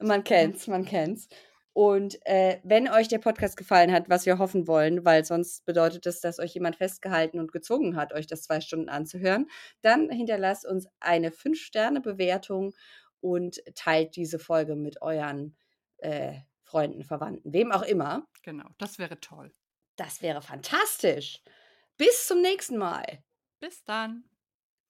Man 0.00 0.24
kennt's, 0.24 0.66
man 0.68 0.84
kennt's. 0.84 1.28
Und 1.72 2.16
äh, 2.24 2.58
wenn 2.64 2.88
euch 2.88 3.08
der 3.08 3.18
Podcast 3.18 3.56
gefallen 3.56 3.92
hat, 3.92 4.08
was 4.08 4.24
wir 4.24 4.38
hoffen 4.38 4.66
wollen, 4.66 5.04
weil 5.04 5.24
sonst 5.26 5.64
bedeutet 5.66 6.06
es, 6.06 6.20
dass 6.20 6.38
euch 6.38 6.54
jemand 6.54 6.76
festgehalten 6.76 7.38
und 7.38 7.52
gezwungen 7.52 7.96
hat, 7.96 8.14
euch 8.14 8.26
das 8.26 8.42
zwei 8.42 8.60
Stunden 8.62 8.88
anzuhören, 8.88 9.46
dann 9.82 10.08
hinterlasst 10.08 10.64
uns 10.66 10.86
eine 11.00 11.30
5-Sterne-Bewertung 11.30 12.72
und 13.20 13.60
teilt 13.74 14.16
diese 14.16 14.38
Folge 14.38 14.74
mit 14.76 15.02
euren 15.02 15.56
äh, 15.98 16.34
Freunden, 16.66 17.04
Verwandten, 17.04 17.52
wem 17.52 17.70
auch 17.70 17.82
immer. 17.82 18.26
Genau, 18.42 18.68
das 18.78 18.98
wäre 18.98 19.20
toll. 19.20 19.52
Das 19.94 20.20
wäre 20.20 20.42
fantastisch. 20.42 21.40
Bis 21.96 22.26
zum 22.26 22.42
nächsten 22.42 22.76
Mal. 22.76 23.22
Bis 23.60 23.84
dann. 23.84 24.24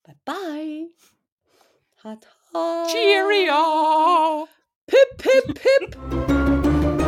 Bye 0.02 0.18
bye. 0.24 0.88
Hat. 2.02 2.26
Cheerio! 2.90 4.48
Pip, 4.86 5.18
pip, 5.18 5.54
pip. 5.54 7.05